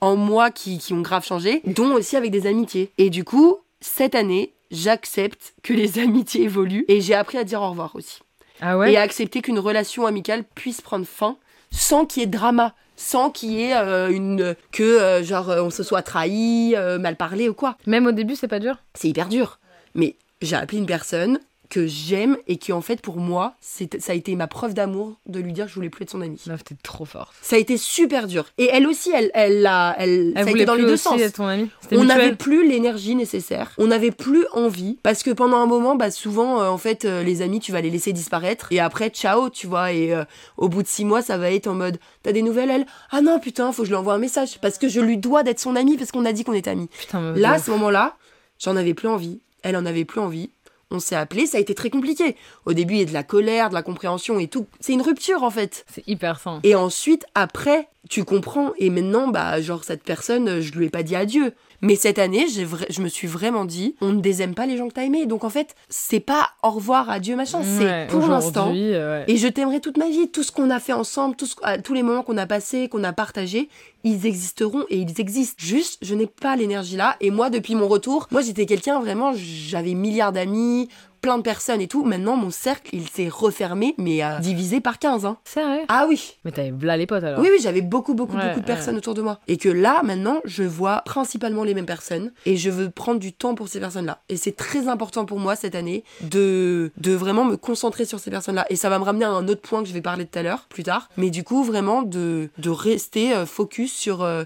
en 0.01 0.16
moi 0.16 0.51
qui, 0.51 0.79
qui 0.79 0.92
ont 0.92 1.01
grave 1.01 1.25
changé, 1.25 1.62
dont 1.64 1.92
aussi 1.92 2.16
avec 2.16 2.31
des 2.31 2.46
amitiés. 2.46 2.90
Et 2.98 3.11
du 3.11 3.25
coup, 3.25 3.59
cette 3.81 4.14
année, 4.14 4.53
j'accepte 4.70 5.55
que 5.62 5.72
les 5.72 5.98
amitiés 6.01 6.42
évoluent 6.44 6.85
et 6.88 7.01
j'ai 7.01 7.14
appris 7.14 7.38
à 7.38 7.44
dire 7.44 7.62
au 7.62 7.70
revoir 7.70 7.94
aussi 7.94 8.20
Ah 8.61 8.79
ouais? 8.79 8.92
Et 8.92 8.96
à 8.96 9.03
accepter 9.03 9.42
qu'une 9.42 9.59
relation 9.59 10.07
amicale 10.07 10.44
puisse 10.55 10.81
prendre 10.81 11.07
fin 11.07 11.37
sans 11.70 12.05
qu'il 12.05 12.20
y 12.20 12.25
ait 12.25 12.29
drama, 12.29 12.75
sans 12.96 13.31
qu'il 13.31 13.53
y 13.53 13.62
ait 13.62 13.75
euh, 13.77 14.11
une 14.11 14.55
que 14.72 14.83
euh, 14.83 15.25
genre 15.25 15.51
euh, 15.51 15.62
on 15.62 15.70
se 15.70 15.83
soit 15.83 16.03
trahi, 16.03 16.75
euh, 16.77 16.98
mal 16.98 17.16
parlé 17.16 17.48
ou 17.48 17.55
quoi. 17.55 17.77
Même 17.87 18.07
au 18.07 18.12
début, 18.12 18.37
c'est 18.37 18.48
pas 18.48 18.59
dur? 18.59 18.77
C'est 18.94 19.09
hyper 19.09 19.29
dur. 19.29 19.59
Mais 19.94 20.16
j'ai 20.42 20.57
appelé 20.57 20.79
une 20.79 20.87
personne 20.87 21.38
que 21.72 21.87
j'aime 21.87 22.37
et 22.48 22.58
qui 22.58 22.70
en 22.74 22.82
fait 22.82 23.00
pour 23.00 23.16
moi, 23.16 23.54
c'est- 23.62 23.98
ça 23.98 24.12
a 24.12 24.14
été 24.14 24.37
ma 24.37 24.46
preuve 24.46 24.74
d'amour 24.74 25.18
de 25.26 25.40
lui 25.40 25.54
dire 25.54 25.64
que 25.64 25.70
je 25.70 25.74
voulais 25.76 25.88
plus 25.88 26.02
être 26.02 26.11
son 26.11 26.20
amie. 26.20 26.38
Meuf, 26.46 26.62
t'es 26.64 26.74
trop 26.82 27.06
forte. 27.06 27.32
Ça 27.40 27.56
a 27.56 27.58
été 27.58 27.78
super 27.78 28.26
dur. 28.26 28.44
Et 28.58 28.68
elle 28.70 28.87
aussi, 28.87 29.11
elle, 29.14 29.30
elle, 29.32 29.66
a, 29.66 29.94
elle, 29.98 30.35
Elle 30.37 30.44
ça 30.44 30.50
a 30.50 30.52
été 30.52 30.64
dans 30.66 30.74
les 30.74 30.80
plus 30.82 30.87
deux 30.88 30.92
aussi 30.94 31.02
sens. 31.04 31.18
être 31.20 31.32
ton 31.37 31.46
amie 31.46 31.70
On 31.90 32.04
n'avait 32.04 32.35
plus 32.35 32.68
l'énergie 32.68 33.14
nécessaire. 33.14 33.72
On 33.78 33.87
n'avait 33.87 34.11
plus 34.11 34.44
envie. 34.52 34.98
Parce 35.02 35.22
que 35.22 35.30
pendant 35.30 35.56
un 35.56 35.66
moment, 35.66 35.94
bah, 35.96 36.11
souvent, 36.11 36.61
euh, 36.61 36.68
en 36.68 36.76
fait, 36.76 37.06
euh, 37.06 37.22
les 37.22 37.40
amis, 37.40 37.58
tu 37.61 37.72
vas 37.72 37.80
les 37.80 37.88
laisser 37.88 38.12
disparaître. 38.12 38.68
Et 38.70 38.78
après, 38.78 39.08
ciao, 39.08 39.48
tu 39.48 39.66
vois. 39.66 39.92
Et 39.92 40.14
euh, 40.14 40.24
au 40.58 40.68
bout 40.68 40.82
de 40.82 40.88
six 40.88 41.06
mois, 41.06 41.22
ça 41.22 41.38
va 41.38 41.50
être 41.50 41.68
en 41.68 41.74
mode 41.74 41.98
T'as 42.22 42.32
des 42.32 42.42
nouvelles, 42.42 42.70
elle? 42.70 42.87
Ah 43.11 43.22
non, 43.22 43.40
putain, 43.40 43.72
faut 43.72 43.82
que 43.82 43.87
je 43.87 43.92
lui 43.92 43.96
envoie 43.96 44.12
un 44.14 44.18
message. 44.18 44.58
Parce 44.61 44.76
que 44.76 44.88
je 44.88 45.00
lui 45.00 45.16
dois 45.16 45.42
d'être 45.42 45.58
son 45.58 45.74
amie, 45.74 45.96
parce 45.96 46.12
qu'on 46.12 46.26
a 46.26 46.32
dit 46.32 46.44
qu'on 46.44 46.52
était 46.52 46.68
amis. 46.70 46.88
Putain, 46.98 47.32
Là, 47.35 47.52
à 47.52 47.58
ce 47.58 47.70
moment-là, 47.70 48.16
j'en 48.58 48.76
avais 48.76 48.92
plus 48.94 49.08
envie. 49.08 49.40
Elle 49.62 49.76
en 49.76 49.87
avait 49.87 50.04
plus 50.04 50.20
envie. 50.20 50.50
On 50.92 51.00
s'est 51.00 51.16
appelé, 51.16 51.46
ça 51.46 51.57
a 51.57 51.61
été 51.61 51.74
très 51.74 51.88
compliqué. 51.88 52.37
Au 52.66 52.74
début, 52.74 52.94
il 52.94 53.00
y 53.00 53.02
a 53.02 53.07
de 53.07 53.12
la 53.12 53.22
colère, 53.22 53.70
de 53.70 53.74
la 53.74 53.83
compréhension 53.83 54.38
et 54.38 54.46
tout. 54.46 54.66
C'est 54.78 54.92
une 54.92 55.00
rupture, 55.00 55.42
en 55.42 55.50
fait. 55.50 55.87
c'est 55.88 56.07
hyper 56.07 56.38
sain. 56.38 56.61
Et 56.64 56.74
ensuite, 56.74 57.24
après, 57.35 57.88
tu 58.11 58.24
comprends. 58.24 58.72
Et 58.78 58.90
maintenant, 58.90 59.28
bah, 59.28 59.61
genre, 59.62 59.85
cette 59.85 60.02
personne, 60.02 60.61
je 60.61 60.72
lui 60.72 60.87
ai 60.87 60.90
pas 60.90 61.02
dit 61.02 61.16
adieu. 61.16 61.55
Mais 61.82 61.96
cette 61.96 62.18
année, 62.18 62.46
vra- 62.46 62.86
je 62.88 63.02
me 63.02 63.08
suis 63.08 63.26
vraiment 63.26 63.64
dit, 63.64 63.96
on 64.00 64.12
ne 64.12 64.20
désaime 64.20 64.54
pas 64.54 64.66
les 64.66 64.76
gens 64.76 64.88
que 64.88 64.94
t'as 64.94 65.02
aimés. 65.04 65.26
Donc 65.26 65.42
en 65.44 65.50
fait, 65.50 65.74
c'est 65.88 66.20
pas 66.20 66.50
au 66.62 66.70
revoir, 66.70 67.10
adieu, 67.10 67.34
machin. 67.36 67.58
Ouais, 67.60 67.64
c'est 67.78 68.06
pour 68.08 68.20
l'instant. 68.28 68.70
ouais. 68.70 69.24
Et 69.26 69.36
je 69.36 69.48
t'aimerai 69.48 69.80
toute 69.80 69.96
ma 69.98 70.08
vie. 70.08 70.30
Tout 70.30 70.42
ce 70.44 70.52
qu'on 70.52 70.70
a 70.70 70.78
fait 70.78 70.92
ensemble, 70.92 71.34
tout 71.36 71.46
ce- 71.46 71.80
tous 71.80 71.92
les 71.94 72.02
moments 72.02 72.22
qu'on 72.22 72.36
a 72.38 72.46
passés, 72.46 72.88
qu'on 72.88 73.02
a 73.04 73.12
partagés, 73.12 73.68
ils 74.04 74.26
existeront 74.26 74.84
et 74.90 74.98
ils 74.98 75.20
existent. 75.20 75.56
Juste, 75.58 75.98
je 76.02 76.14
n'ai 76.14 76.26
pas 76.26 76.54
l'énergie 76.56 76.96
là. 76.96 77.16
Et 77.20 77.30
moi, 77.32 77.50
depuis 77.50 77.74
mon 77.74 77.88
retour, 77.88 78.28
moi, 78.30 78.42
j'étais 78.42 78.64
quelqu'un 78.66 79.00
vraiment, 79.00 79.32
j'avais 79.34 79.94
milliards 79.94 80.32
d'amis, 80.32 80.88
plein 81.22 81.38
de 81.38 81.42
personnes 81.42 81.80
et 81.80 81.88
tout. 81.88 82.04
Maintenant, 82.04 82.37
mon 82.37 82.50
cercle, 82.50 82.90
il 82.94 83.08
s'est 83.08 83.28
refermé, 83.30 83.94
mais 83.96 84.22
euh, 84.22 84.38
divisé 84.40 84.80
par 84.80 84.98
15. 84.98 85.24
Hein. 85.24 85.38
Sérieux 85.44 85.85
Ah 85.88 86.04
oui, 86.08 86.35
Mais 86.44 86.50
t'avais 86.52 86.72
là 86.82 86.96
les 86.98 87.06
potes 87.06 87.24
alors 87.24 87.40
oui, 87.40 87.48
oui, 87.50 87.58
j'avais 87.62 87.80
beaucoup, 87.80 88.12
beaucoup, 88.14 88.37
Ouais, 88.37 88.48
beaucoup 88.48 88.61
de 88.61 88.66
ouais. 88.66 88.74
personnes 88.74 88.96
autour 88.96 89.14
de 89.14 89.22
moi. 89.22 89.38
Et 89.48 89.56
que 89.56 89.68
là, 89.68 90.02
maintenant, 90.02 90.40
je 90.44 90.64
vois 90.64 91.02
principalement 91.06 91.64
les 91.64 91.72
mêmes 91.74 91.87
personnes. 91.87 92.32
Et 92.44 92.56
je 92.56 92.68
veux 92.70 92.90
prendre 92.90 93.20
du 93.20 93.32
temps 93.32 93.54
pour 93.54 93.68
ces 93.68 93.80
personnes-là. 93.80 94.20
Et 94.28 94.37
c'est 94.37 94.56
très 94.56 94.88
important 94.88 95.24
pour 95.24 95.38
moi 95.38 95.54
cette 95.56 95.74
année 95.76 96.04
de, 96.22 96.90
de 96.98 97.12
vraiment 97.12 97.44
me 97.44 97.56
concentrer 97.56 98.04
sur 98.04 98.18
ces 98.18 98.30
personnes-là. 98.30 98.66
Et 98.68 98.76
ça 98.76 98.88
va 98.90 98.98
me 98.98 99.04
ramener 99.04 99.24
à 99.24 99.30
un 99.30 99.46
autre 99.48 99.62
point 99.62 99.82
que 99.82 99.88
je 99.88 99.94
vais 99.94 100.02
parler 100.02 100.26
tout 100.26 100.38
à 100.38 100.42
l'heure, 100.42 100.66
plus 100.68 100.82
tard. 100.82 101.08
Mais 101.16 101.30
du 101.30 101.44
coup, 101.44 101.62
vraiment 101.62 102.02
de, 102.02 102.50
de 102.58 102.70
rester 102.70 103.32
euh, 103.32 103.46
focus 103.46 103.92
sur 103.92 104.22
euh, 104.22 104.42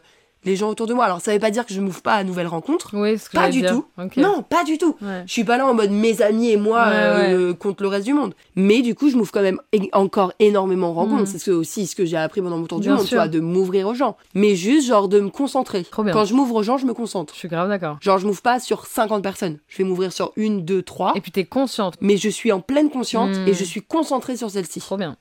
les 0.46 0.56
gens 0.56 0.70
autour 0.70 0.86
de 0.86 0.94
moi. 0.94 1.04
Alors, 1.04 1.20
ça 1.20 1.32
veut 1.32 1.38
pas 1.38 1.50
dire 1.50 1.66
que 1.66 1.74
je 1.74 1.80
m'ouvre 1.80 2.00
pas 2.00 2.14
à 2.14 2.24
nouvelles 2.24 2.46
rencontres. 2.46 2.90
Oui, 2.94 3.18
ce 3.18 3.28
que 3.28 3.34
Pas 3.36 3.50
du 3.50 3.60
dire. 3.60 3.70
tout. 3.72 3.84
Non, 4.16 4.42
pas 4.42 4.64
du 4.64 4.78
tout. 4.78 4.96
Ouais. 5.02 5.22
Je 5.26 5.32
suis 5.32 5.44
pas 5.44 5.56
là 5.58 5.66
en 5.66 5.74
mode 5.74 5.90
mes 5.90 6.22
amis 6.22 6.50
et 6.50 6.56
moi 6.56 6.86
Ouais, 6.86 6.94
euh, 7.34 7.52
contre 7.54 7.82
le 7.82 7.88
reste 7.88 8.06
du 8.06 8.14
monde. 8.14 8.34
Mais 8.54 8.80
du 8.82 8.94
coup, 8.94 9.10
je 9.10 9.16
m'ouvre 9.16 9.30
quand 9.32 9.42
même 9.42 9.60
encore 9.92 10.32
énormément 10.38 10.90
aux 10.90 10.94
rencontres. 10.94 11.22
Mm. 11.24 11.26
C'est 11.26 11.38
ce 11.38 11.50
aussi 11.50 11.86
ce 11.86 11.94
que 11.96 12.04
j'ai 12.06 12.16
appris 12.16 12.40
pendant 12.40 12.58
mon 12.58 12.66
tour 12.66 12.80
du 12.80 12.88
Bien 12.88 12.96
monde, 12.96 13.06
tu 13.06 13.14
vois, 13.16 13.28
de 13.28 13.40
m'ouvrir 13.40 13.88
aux 13.88 13.94
gens. 13.94 14.16
Mais 14.34 14.54
juste, 14.54 14.86
genre, 14.88 15.08
de 15.08 15.20
me 15.20 15.28
concentrer. 15.30 15.84
Trop 15.84 16.02
bien. 16.04 16.12
Quand 16.12 16.24
je 16.24 16.34
m'ouvre 16.34 16.54
aux 16.54 16.62
gens, 16.62 16.78
je 16.78 16.86
me 16.86 16.94
concentre. 16.94 17.34
Je 17.34 17.38
suis 17.40 17.48
grave 17.48 17.68
d'accord. 17.68 17.98
Genre, 18.00 18.18
je 18.18 18.26
m'ouvre 18.26 18.42
pas 18.42 18.60
sur 18.60 18.86
50 18.86 19.22
personnes. 19.22 19.58
Je 19.68 19.78
vais 19.78 19.84
m'ouvrir 19.84 20.12
sur 20.12 20.32
une, 20.36 20.64
deux, 20.64 20.82
trois. 20.82 21.12
Et 21.16 21.20
puis 21.20 21.32
t'es 21.32 21.44
consciente. 21.44 21.94
Mais 22.00 22.16
je 22.16 22.28
suis 22.28 22.52
en 22.52 22.60
pleine 22.60 22.88
conscience 22.90 23.36
Mm. 23.36 23.48
et 23.48 23.54
je 23.54 23.64
suis 23.64 23.82
concentrée 23.82 24.36
sur 24.36 24.50
celle-ci. 24.50 24.80
Trop 24.80 24.96
bien. 24.96 25.16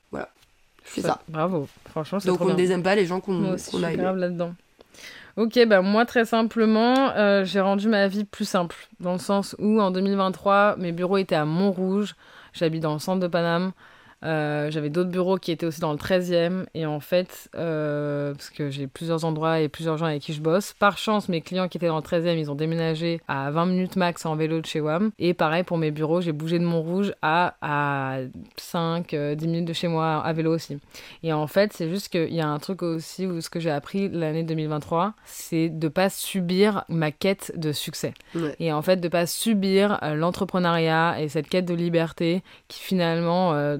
C'est 0.88 1.02
ça. 1.02 1.20
Bravo. 1.28 1.68
Franchement, 1.90 2.20
c'est 2.20 2.28
Donc, 2.28 2.38
trop 2.38 2.46
on 2.46 2.50
ne 2.52 2.56
désaime 2.56 2.84
pas 2.84 2.94
les 2.96 3.08
gens 3.08 3.20
qu'on 3.20 3.44
a 3.84 3.96
grave 3.96 4.18
là-dedans. 4.18 4.54
Ok, 5.38 5.60
bah 5.68 5.82
moi 5.82 6.06
très 6.06 6.24
simplement, 6.24 7.10
euh, 7.18 7.44
j'ai 7.44 7.60
rendu 7.60 7.90
ma 7.90 8.08
vie 8.08 8.24
plus 8.24 8.46
simple, 8.46 8.88
dans 9.02 9.12
le 9.12 9.20
sens 9.20 9.54
où 9.60 9.82
en 9.82 9.92
2023, 9.92 10.78
mes 10.78 10.94
bureaux 10.94 11.18
étaient 11.18 11.36
à 11.36 11.44
Montrouge, 11.44 12.16
j'habite 12.54 12.84
dans 12.84 12.94
le 12.94 13.00
centre 13.00 13.20
de 13.20 13.28
Paname, 13.28 13.74
Euh, 14.26 14.72
j'avais 14.72 14.90
d'autres 14.90 15.10
bureaux 15.10 15.38
qui 15.38 15.52
étaient 15.52 15.66
aussi 15.66 15.82
dans 15.82 15.92
le 15.92 15.98
13e, 15.98 16.66
et 16.74 16.86
en 16.86 17.00
fait, 17.00 17.50
euh, 17.56 18.34
parce 18.34 18.50
que 18.50 18.70
j'ai 18.70 18.88
plusieurs 18.88 19.26
endroits 19.26 19.60
et 19.60 19.70
plusieurs 19.70 19.98
gens 19.98 20.06
avec 20.06 20.22
qui 20.22 20.34
je 20.34 20.42
bosse, 20.42 20.74
par 20.74 20.98
chance, 20.98 21.30
mes 21.30 21.42
clients 21.42 21.68
qui 21.68 21.78
étaient 21.78 21.88
dans 21.88 21.98
le 21.98 22.02
13e, 22.02 22.38
ils 22.38 22.52
ont 22.52 22.56
déménagé 22.56 23.22
à 23.28 23.52
20 23.52 23.66
minutes 23.68 23.96
max 23.96 24.26
en 24.26 24.36
vélo 24.36 24.60
de 24.62 24.66
chez 24.66 24.82
WAM, 24.82 25.12
et 25.20 25.34
pareil 25.34 25.64
pour 25.64 25.78
mes 25.78 25.92
bureaux, 25.92 26.22
j'ai 26.22 26.32
bougé 26.32 26.60
de 26.60 26.66
Montrouge 26.66 27.14
à, 27.22 27.56
à 27.62 28.20
5, 28.58 29.16
10 29.36 29.48
minutes 29.48 29.66
de 29.66 29.74
chez 29.74 29.88
moi 29.88 30.22
à 30.24 30.34
vélo 30.34 30.54
aussi. 30.54 30.80
Et 31.24 31.34
en 31.34 31.48
fait, 31.48 31.74
c'est 31.74 31.90
juste 31.90 32.10
qu'il 32.10 32.34
y 32.34 32.42
a 32.42 32.48
un 32.48 32.60
truc 32.60 32.84
aussi 32.84 33.26
où 33.26 33.42
ce 33.42 33.50
que 33.50 33.60
j'ai 33.60 33.72
appris 33.72 34.10
l'année 34.10 34.44
2023, 34.44 35.14
c'est 35.26 35.70
de 35.70 35.88
pas 35.88 36.10
subir 36.10 36.84
ma 36.90 37.12
quête 37.12 37.54
de 37.56 37.72
succès. 37.72 38.14
Ouais. 38.34 38.56
Et 38.60 38.72
en 38.72 38.82
fait, 38.82 38.98
de 38.98 39.08
pas 39.08 39.26
subir 39.26 40.00
euh, 40.04 40.16
l'entrepreneuriat 40.16 41.22
et 41.22 41.30
cette 41.30 41.48
quête 41.50 41.66
de 41.66 41.74
liberté 41.74 42.44
qui 42.68 42.80
finalement, 42.80 43.54
euh, 43.54 43.78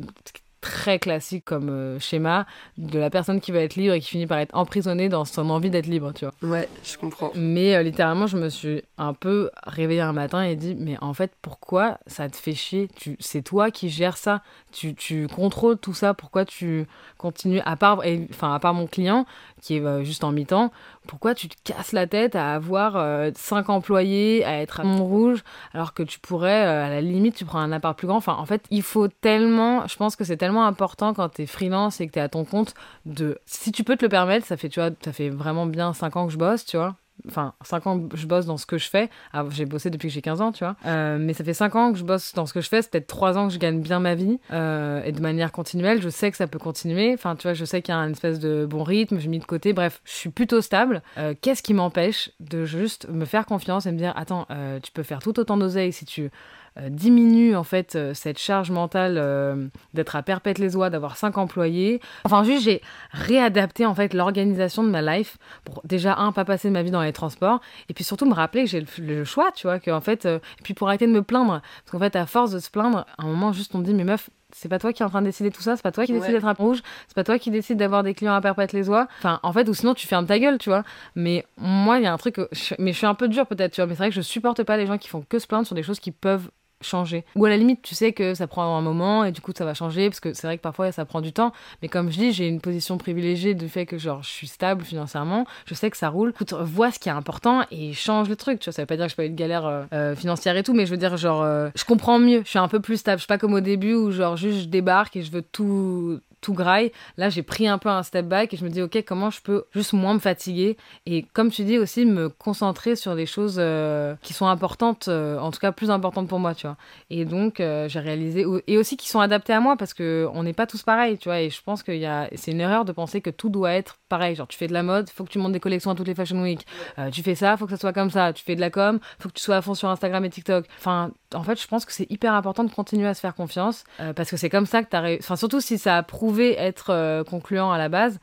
très 0.66 0.98
classique 0.98 1.46
comme 1.46 1.70
euh, 1.70 2.00
schéma 2.00 2.48
de 2.80 2.98
la 2.98 3.12
personne 3.12 3.40
qui 3.40 3.52
va 3.52 3.60
être 3.60 3.76
libre 3.76 3.94
et 3.94 4.00
qui 4.00 4.10
finit 4.10 4.26
par 4.26 4.40
être 4.40 4.56
emprisonnée 4.56 5.10
dans 5.10 5.24
son 5.24 5.52
envie 5.52 5.70
d'être 5.70 5.86
libre, 5.86 6.12
tu 6.12 6.26
vois. 6.26 6.34
Ouais, 6.50 6.68
je 6.84 6.98
comprends. 6.98 7.32
Mais 7.36 7.76
euh, 7.76 7.84
littéralement, 7.84 8.26
je 8.26 8.36
me 8.36 8.50
suis 8.50 8.82
un 8.98 9.14
peu 9.14 9.52
réveillée 9.68 10.02
un 10.02 10.12
matin 10.12 10.42
et 10.42 10.56
dit 10.56 10.76
mais 10.76 10.98
en 11.02 11.14
fait, 11.14 11.32
pourquoi 11.44 12.00
ça 12.08 12.28
te 12.30 12.36
fait 12.36 12.56
chier? 12.56 12.90
Tu, 12.96 13.16
C'est 13.20 13.44
toi 13.44 13.70
qui 13.70 13.90
gères 13.90 14.18
ça, 14.18 14.42
tu, 14.72 14.96
tu 14.96 15.28
contrôles 15.28 15.78
tout 15.78 15.94
ça, 15.94 16.16
pourquoi 16.16 16.46
tu 16.46 16.88
continues 17.20 17.62
à 17.64 17.76
part, 17.76 18.02
enfin 18.32 18.56
à 18.56 18.60
part 18.60 18.74
mon 18.74 18.88
client 18.88 19.28
qui 19.62 19.78
est 19.78 19.82
euh, 19.82 20.04
juste 20.04 20.24
en 20.24 20.32
mi-temps, 20.32 20.72
pourquoi 21.08 21.34
tu 21.36 21.48
te 21.48 21.56
casses 21.64 21.92
la 21.92 22.08
tête 22.08 22.36
à 22.36 22.54
avoir 22.54 22.96
euh, 22.98 23.32
cinq 23.36 23.70
employés, 23.70 24.44
à 24.46 24.62
être 24.62 24.80
à 24.80 24.84
Montrouge, 24.84 25.44
alors 25.74 25.94
que 25.94 26.04
tu 26.04 26.20
pourrais, 26.20 26.66
euh, 26.66 26.86
à 26.86 26.90
la 26.90 27.02
limite, 27.02 27.36
tu 27.36 27.46
prends 27.46 27.60
un 27.60 27.72
appart 27.72 27.98
plus 27.98 28.08
grand? 28.08 28.18
Enfin, 28.18 28.36
en 28.38 28.46
fait, 28.46 28.64
il 28.70 28.84
faut 28.84 29.08
tellement, 29.08 29.88
je 29.88 29.96
pense 29.96 30.16
que 30.16 30.24
c'est 30.24 30.38
tellement 30.38 30.66
important 30.66 31.14
quand 31.14 31.30
t'es 31.30 31.46
freelance 31.46 32.02
et 32.02 32.08
que 32.08 32.14
t'es 32.14 32.20
à 32.20 32.30
ton 32.30 32.46
compte 32.46 32.74
de, 33.06 33.40
si 33.46 33.72
tu 33.72 33.84
peux 33.84 33.96
te 33.96 34.06
le 34.06 34.10
permettre, 34.10 34.46
ça 34.46 34.58
fait, 34.58 34.70
tu 34.70 34.80
vois, 34.80 34.90
ça 35.04 35.14
fait 35.14 35.30
vraiment 35.30 35.66
bien 35.66 35.94
cinq 35.94 36.16
ans 36.16 36.28
que 36.28 36.34
je 36.34 36.38
bosse, 36.38 36.66
tu 36.66 36.78
vois. 36.78 36.96
Enfin, 37.28 37.54
5 37.64 37.88
ans 37.88 38.00
que 38.08 38.18
je 38.18 38.28
bosse 38.28 38.46
dans 38.46 38.58
ce 38.58 38.66
que 38.66 38.78
je 38.78 38.90
fais. 38.90 39.10
Ah, 39.34 39.46
j'ai 39.50 39.66
bossé 39.66 39.90
depuis 39.90 40.10
que 40.10 40.14
j'ai 40.14 40.22
15 40.22 40.42
ans, 40.42 40.52
tu 40.52 40.64
vois. 40.64 40.76
Euh, 40.86 41.18
mais 41.20 41.34
ça 41.34 41.44
fait 41.44 41.54
5 41.54 41.76
ans 41.76 41.92
que 41.92 41.98
je 41.98 42.04
bosse 42.04 42.34
dans 42.34 42.46
ce 42.46 42.54
que 42.54 42.62
je 42.62 42.68
fais. 42.70 42.82
C'est 42.82 42.92
peut-être 42.92 43.08
3 43.08 43.38
ans 43.38 43.48
que 43.48 43.54
je 43.54 43.58
gagne 43.60 43.80
bien 43.82 44.00
ma 44.00 44.16
vie. 44.16 44.40
euh, 44.52 45.02
et 45.04 45.12
de 45.12 45.22
manière 45.22 45.52
continuelle, 45.52 46.02
je 46.02 46.10
sais 46.10 46.30
que 46.30 46.38
ça 46.38 46.48
peut 46.48 46.60
continuer. 46.60 47.14
Enfin, 47.14 47.36
tu 47.36 47.44
vois, 47.44 47.54
je 47.54 47.66
sais 47.66 47.82
qu'il 47.82 47.94
y 47.94 47.96
a 47.98 48.00
un 48.00 48.12
espèce 48.12 48.40
de 48.40 48.66
bon 48.66 48.84
rythme. 48.84 49.20
Je 49.20 49.30
mis 49.30 49.40
de 49.40 49.46
côté. 49.46 49.74
Bref, 49.74 50.02
je 50.04 50.12
suis 50.12 50.30
plutôt 50.30 50.62
stable. 50.62 51.02
Euh, 51.18 51.34
Qu'est-ce 51.42 51.64
qui 51.64 51.74
m'empêche 51.74 52.32
de 52.40 52.66
juste 52.66 53.08
me 53.10 53.26
faire 53.26 53.46
confiance 53.46 53.86
et 53.86 53.92
me 53.92 53.98
dire 53.98 54.14
Attends, 54.16 54.46
tu 54.84 54.92
peux 54.92 55.04
faire 55.04 55.20
tout 55.20 55.40
autant 55.40 55.58
d'oseille 55.58 55.94
si 55.94 56.06
tu 56.06 56.30
euh, 56.80 56.90
diminues 56.90 57.56
en 57.56 57.64
fait 57.64 57.96
euh, 57.96 58.14
cette 58.14 58.38
charge 58.38 58.70
mentale 58.72 59.16
euh, 59.18 59.68
d'être 59.94 60.16
à 60.16 60.24
perpète 60.24 60.58
les 60.60 60.76
oies, 60.76 60.90
d'avoir 60.90 61.16
5 61.18 61.38
employés. 61.38 62.02
Enfin, 62.26 62.44
juste, 62.44 62.64
j'ai 62.64 62.82
réadapté 63.12 63.86
en 63.86 63.96
fait 63.96 64.14
l'organisation 64.14 64.84
de 64.84 64.90
ma 64.90 65.02
life 65.02 65.38
pour 65.64 65.82
déjà 65.86 66.16
un 66.18 66.32
pas 66.32 66.46
passer 66.46 66.70
ma 66.70 66.84
vie 66.84 66.92
dans 66.92 67.02
les 67.02 67.14
transports 67.14 67.62
et 67.90 67.94
puis 67.94 68.04
surtout 68.04 68.26
me 68.26 68.34
rappeler 68.34 68.64
que 68.66 68.70
j'ai 68.70 68.82
le, 68.82 68.88
le 69.00 69.24
choix 69.24 69.52
tu 69.54 69.68
vois 69.68 69.80
que 69.80 69.90
en 69.92 70.02
fait 70.02 70.26
et 70.26 70.40
puis 70.64 70.74
pour 70.74 70.88
arrêter 70.88 71.08
de 71.08 71.12
me 71.12 71.22
plaindre 71.22 71.62
parce 71.62 71.92
qu'en 71.92 72.00
fait 72.00 72.16
à 72.16 72.26
force 72.26 72.52
de 72.52 72.60
se 72.60 72.70
plaindre 72.70 73.06
à 73.18 73.24
un 73.24 73.28
moment 73.28 73.54
juste 73.54 73.74
on 73.74 73.80
me 73.80 73.84
dit 73.86 73.94
mais 73.94 74.04
meuf 74.04 74.30
c'est 74.52 74.70
pas 74.70 74.80
toi 74.80 74.94
qui 74.94 75.02
es 75.02 75.06
en 75.06 75.10
train 75.10 75.22
de 75.22 75.26
décider 75.26 75.52
tout 75.52 75.62
ça, 75.62 75.76
c'est 75.76 75.82
pas 75.82 75.92
toi 75.92 76.06
qui 76.06 76.14
décide 76.14 76.32
d'être 76.36 76.46
à 76.48 76.54
rouge, 76.54 76.82
c'est 77.08 77.16
pas 77.16 77.26
toi 77.26 77.38
qui 77.38 77.52
décide 77.52 77.78
d'avoir 77.78 78.04
des 78.04 78.14
clients 78.14 78.36
à 78.36 78.40
perpète 78.40 78.72
les 78.72 78.88
oies. 78.88 79.06
Enfin, 79.20 79.40
en 79.44 79.52
fait, 79.52 79.68
ou 79.68 79.74
sinon 79.74 79.94
tu 79.94 80.08
fermes 80.08 80.26
ta 80.28 80.40
gueule, 80.40 80.60
tu 80.60 80.70
vois. 80.70 80.84
Mais 81.14 81.46
moi, 81.58 81.98
il 81.98 82.04
y 82.04 82.06
a 82.06 82.14
un 82.14 82.18
truc, 82.18 82.40
je- 82.54 82.74
mais 82.80 82.94
je 82.94 82.98
suis 82.98 83.06
un 83.08 83.16
peu 83.16 83.28
dure 83.28 83.48
peut-être, 83.48 83.74
tu 83.74 83.82
vois. 83.82 83.88
Mais 83.88 83.96
c'est 83.96 84.04
vrai 84.04 84.10
que 84.12 84.16
je 84.16 84.22
supporte 84.22 84.64
pas 84.64 84.78
les 84.78 84.86
gens 84.88 84.98
qui 84.98 85.10
font 85.10 85.26
que 85.28 85.40
se 85.40 85.48
plaindre 85.48 85.66
sur 85.68 85.76
des 85.76 85.84
choses 85.84 86.00
qui 86.00 86.12
peuvent 86.12 86.50
changer. 86.82 87.26
Ou 87.36 87.46
à 87.46 87.50
la 87.50 87.58
limite, 87.58 87.82
tu 87.82 87.96
sais 87.96 88.12
que 88.14 88.34
ça 88.34 88.48
prend 88.48 88.78
un 88.78 88.82
moment 88.82 89.24
et 89.24 89.32
du 89.32 89.42
coup 89.42 89.52
ça 89.56 89.66
va 89.66 89.74
changer 89.74 90.10
parce 90.10 90.20
que 90.20 90.34
c'est 90.34 90.48
vrai 90.48 90.58
que 90.58 90.62
parfois 90.62 90.92
ça 90.92 91.06
prend 91.06 91.22
du 91.22 91.34
temps. 91.34 91.52
Mais 91.82 91.88
comme 91.88 92.12
je 92.12 92.18
dis, 92.18 92.32
j'ai 92.32 92.48
une 92.48 92.62
position 92.62 92.98
privilégiée 92.98 93.54
du 93.54 93.70
fait 93.70 93.86
que 93.86 93.98
genre 93.98 94.24
je 94.24 94.30
suis 94.30 94.48
stable 94.48 94.84
financièrement, 94.84 95.46
je 95.66 95.74
sais 95.74 95.90
que 95.90 95.98
ça 95.98 96.10
roule. 96.10 96.30
Écoute, 96.30 96.54
vois 96.54 96.92
ce 96.92 97.00
qui 97.00 97.10
est 97.10 97.14
important 97.14 97.64
et 97.72 97.94
change 97.94 98.30
le 98.30 98.36
truc. 98.36 98.60
Tu 98.60 98.66
vois, 98.66 98.74
ça 98.74 98.82
veut 98.82 98.88
pas 98.88 98.98
dire 98.98 99.06
que 99.06 99.12
je 99.12 99.16
peux 99.16 99.26
une 99.26 99.36
galère 99.36 99.66
euh, 99.66 99.84
euh, 99.94 100.16
financière 100.16 100.56
et 100.58 100.64
tout, 100.64 100.74
mais 100.74 100.86
je 100.86 100.92
veux 100.92 100.98
dire 100.98 101.18
genre 101.18 101.42
euh, 101.42 101.70
je 101.76 101.86
comprends 101.86 102.20
mieux. 102.20 102.42
Je 102.44 102.50
suis 102.50 102.60
un 102.60 102.68
peu 102.68 102.80
plus 102.80 102.98
stable. 102.98 103.18
Je 103.18 103.24
suis 103.24 103.28
pas 103.28 103.38
comme 103.38 103.54
au 103.54 103.62
début 103.62 103.94
où 103.94 104.12
genre 104.12 104.38
juste 104.38 104.62
je 104.62 104.66
débarque 104.66 105.16
et 105.16 105.22
je 105.22 105.32
veux 105.32 105.42
tout 105.42 106.20
tout 106.46 106.54
graille. 106.54 106.92
Là, 107.18 107.30
j'ai 107.30 107.42
pris 107.42 107.68
un 107.68 107.80
peu 107.80 107.90
un 107.90 108.04
step 108.04 108.28
back 108.28 108.54
et 108.54 108.58
je 108.58 108.64
me 108.64 108.70
dis, 108.70 108.82
ok, 108.82 109.04
comment 109.06 109.32
je 109.32 109.42
peux 109.42 109.66
juste 109.74 109.94
moins 109.94 110.14
me 110.14 110.20
fatiguer 110.20 110.78
et 111.08 111.24
comme 111.34 111.50
tu 111.50 111.64
dis 111.64 111.80
aussi, 111.80 112.06
me 112.06 112.30
concentrer 112.30 112.96
sur 112.96 113.16
des 113.16 113.26
choses 113.26 113.56
euh, 113.58 114.16
qui 114.22 114.34
sont 114.34 114.46
importantes, 114.46 115.08
euh, 115.08 115.40
en 115.40 115.50
tout 115.50 115.60
cas 115.60 115.72
plus 115.72 115.90
importantes 115.90 116.28
pour 116.28 116.40
moi, 116.40 116.54
tu 116.54 116.68
vois. 116.68 116.78
Et 117.10 117.26
donc, 117.26 117.60
euh, 117.60 117.90
j'ai 117.90 118.00
réalisé, 118.00 118.46
et 118.68 118.78
aussi 118.78 118.96
qui 118.96 119.10
sont 119.10 119.20
adaptés 119.20 119.54
à 119.54 119.60
moi 119.60 119.76
parce 119.76 119.94
que 119.94 120.28
on 120.34 120.44
n'est 120.44 120.54
pas 120.54 120.68
tous 120.68 120.84
pareils, 120.84 121.18
tu 121.18 121.30
vois. 121.30 121.42
Et 121.42 121.50
je 121.50 121.62
pense 121.64 121.84
y 121.88 122.06
a, 122.06 122.30
c'est 122.36 122.52
une 122.52 122.62
erreur 122.62 122.86
de 122.86 122.92
penser 122.92 123.22
que 123.22 123.32
tout 123.32 123.50
doit 123.50 123.74
être 123.74 123.98
pareil. 124.08 124.36
Genre, 124.36 124.48
tu 124.48 124.58
fais 124.58 124.68
de 124.68 124.74
la 124.74 124.84
mode, 124.84 125.10
faut 125.10 125.24
que 125.24 125.32
tu 125.32 125.40
montes 125.40 125.54
des 125.54 125.60
collections 125.60 125.92
à 125.92 125.96
toutes 125.96 126.08
les 126.08 126.16
Fashion 126.16 126.42
Week. 126.42 126.66
Tu 127.12 127.24
fais 127.24 127.36
ça, 127.36 127.58
faut 127.58 127.66
que 127.66 127.72
ça 127.72 127.78
soit 127.78 127.94
comme 127.94 128.12
ça. 128.12 128.34
Tu 128.34 128.44
fais 128.44 128.56
de 128.56 128.62
la 128.62 128.70
com, 128.70 129.00
faut 129.20 129.30
que 129.30 129.34
tu 129.34 129.42
sois 129.42 129.58
à 129.58 129.62
fond 129.62 129.74
sur 129.74 129.90
Instagram 129.90 130.24
et 130.26 130.30
TikTok. 130.30 130.66
Enfin, 130.78 131.12
en 131.36 131.44
fait, 131.44 131.62
je 131.62 131.68
pense 131.68 131.86
que 131.86 131.92
c'est 131.92 132.10
hyper 132.10 132.34
important 132.34 132.64
de 132.64 132.72
continuer 132.72 133.08
à 133.08 133.14
se 133.14 133.20
faire 133.20 133.36
confiance 133.36 133.84
euh, 134.00 134.14
parce 134.14 134.30
que 134.30 134.38
c'est 134.38 134.50
comme 134.50 134.66
ça 134.66 134.84
que 134.84 134.90
tu 134.90 134.96
as 134.96 135.02
réussi. 135.02 135.24
Enfin, 135.24 135.36
surtout 135.36 135.62
si 135.62 135.78
ça 135.78 135.98
a 135.98 136.04
prouvé 136.04 136.58
être 136.58 136.92
euh, 136.92 137.24
concluant 137.24 137.72
à 137.72 137.78
la 137.78 137.90
base. 137.90 138.20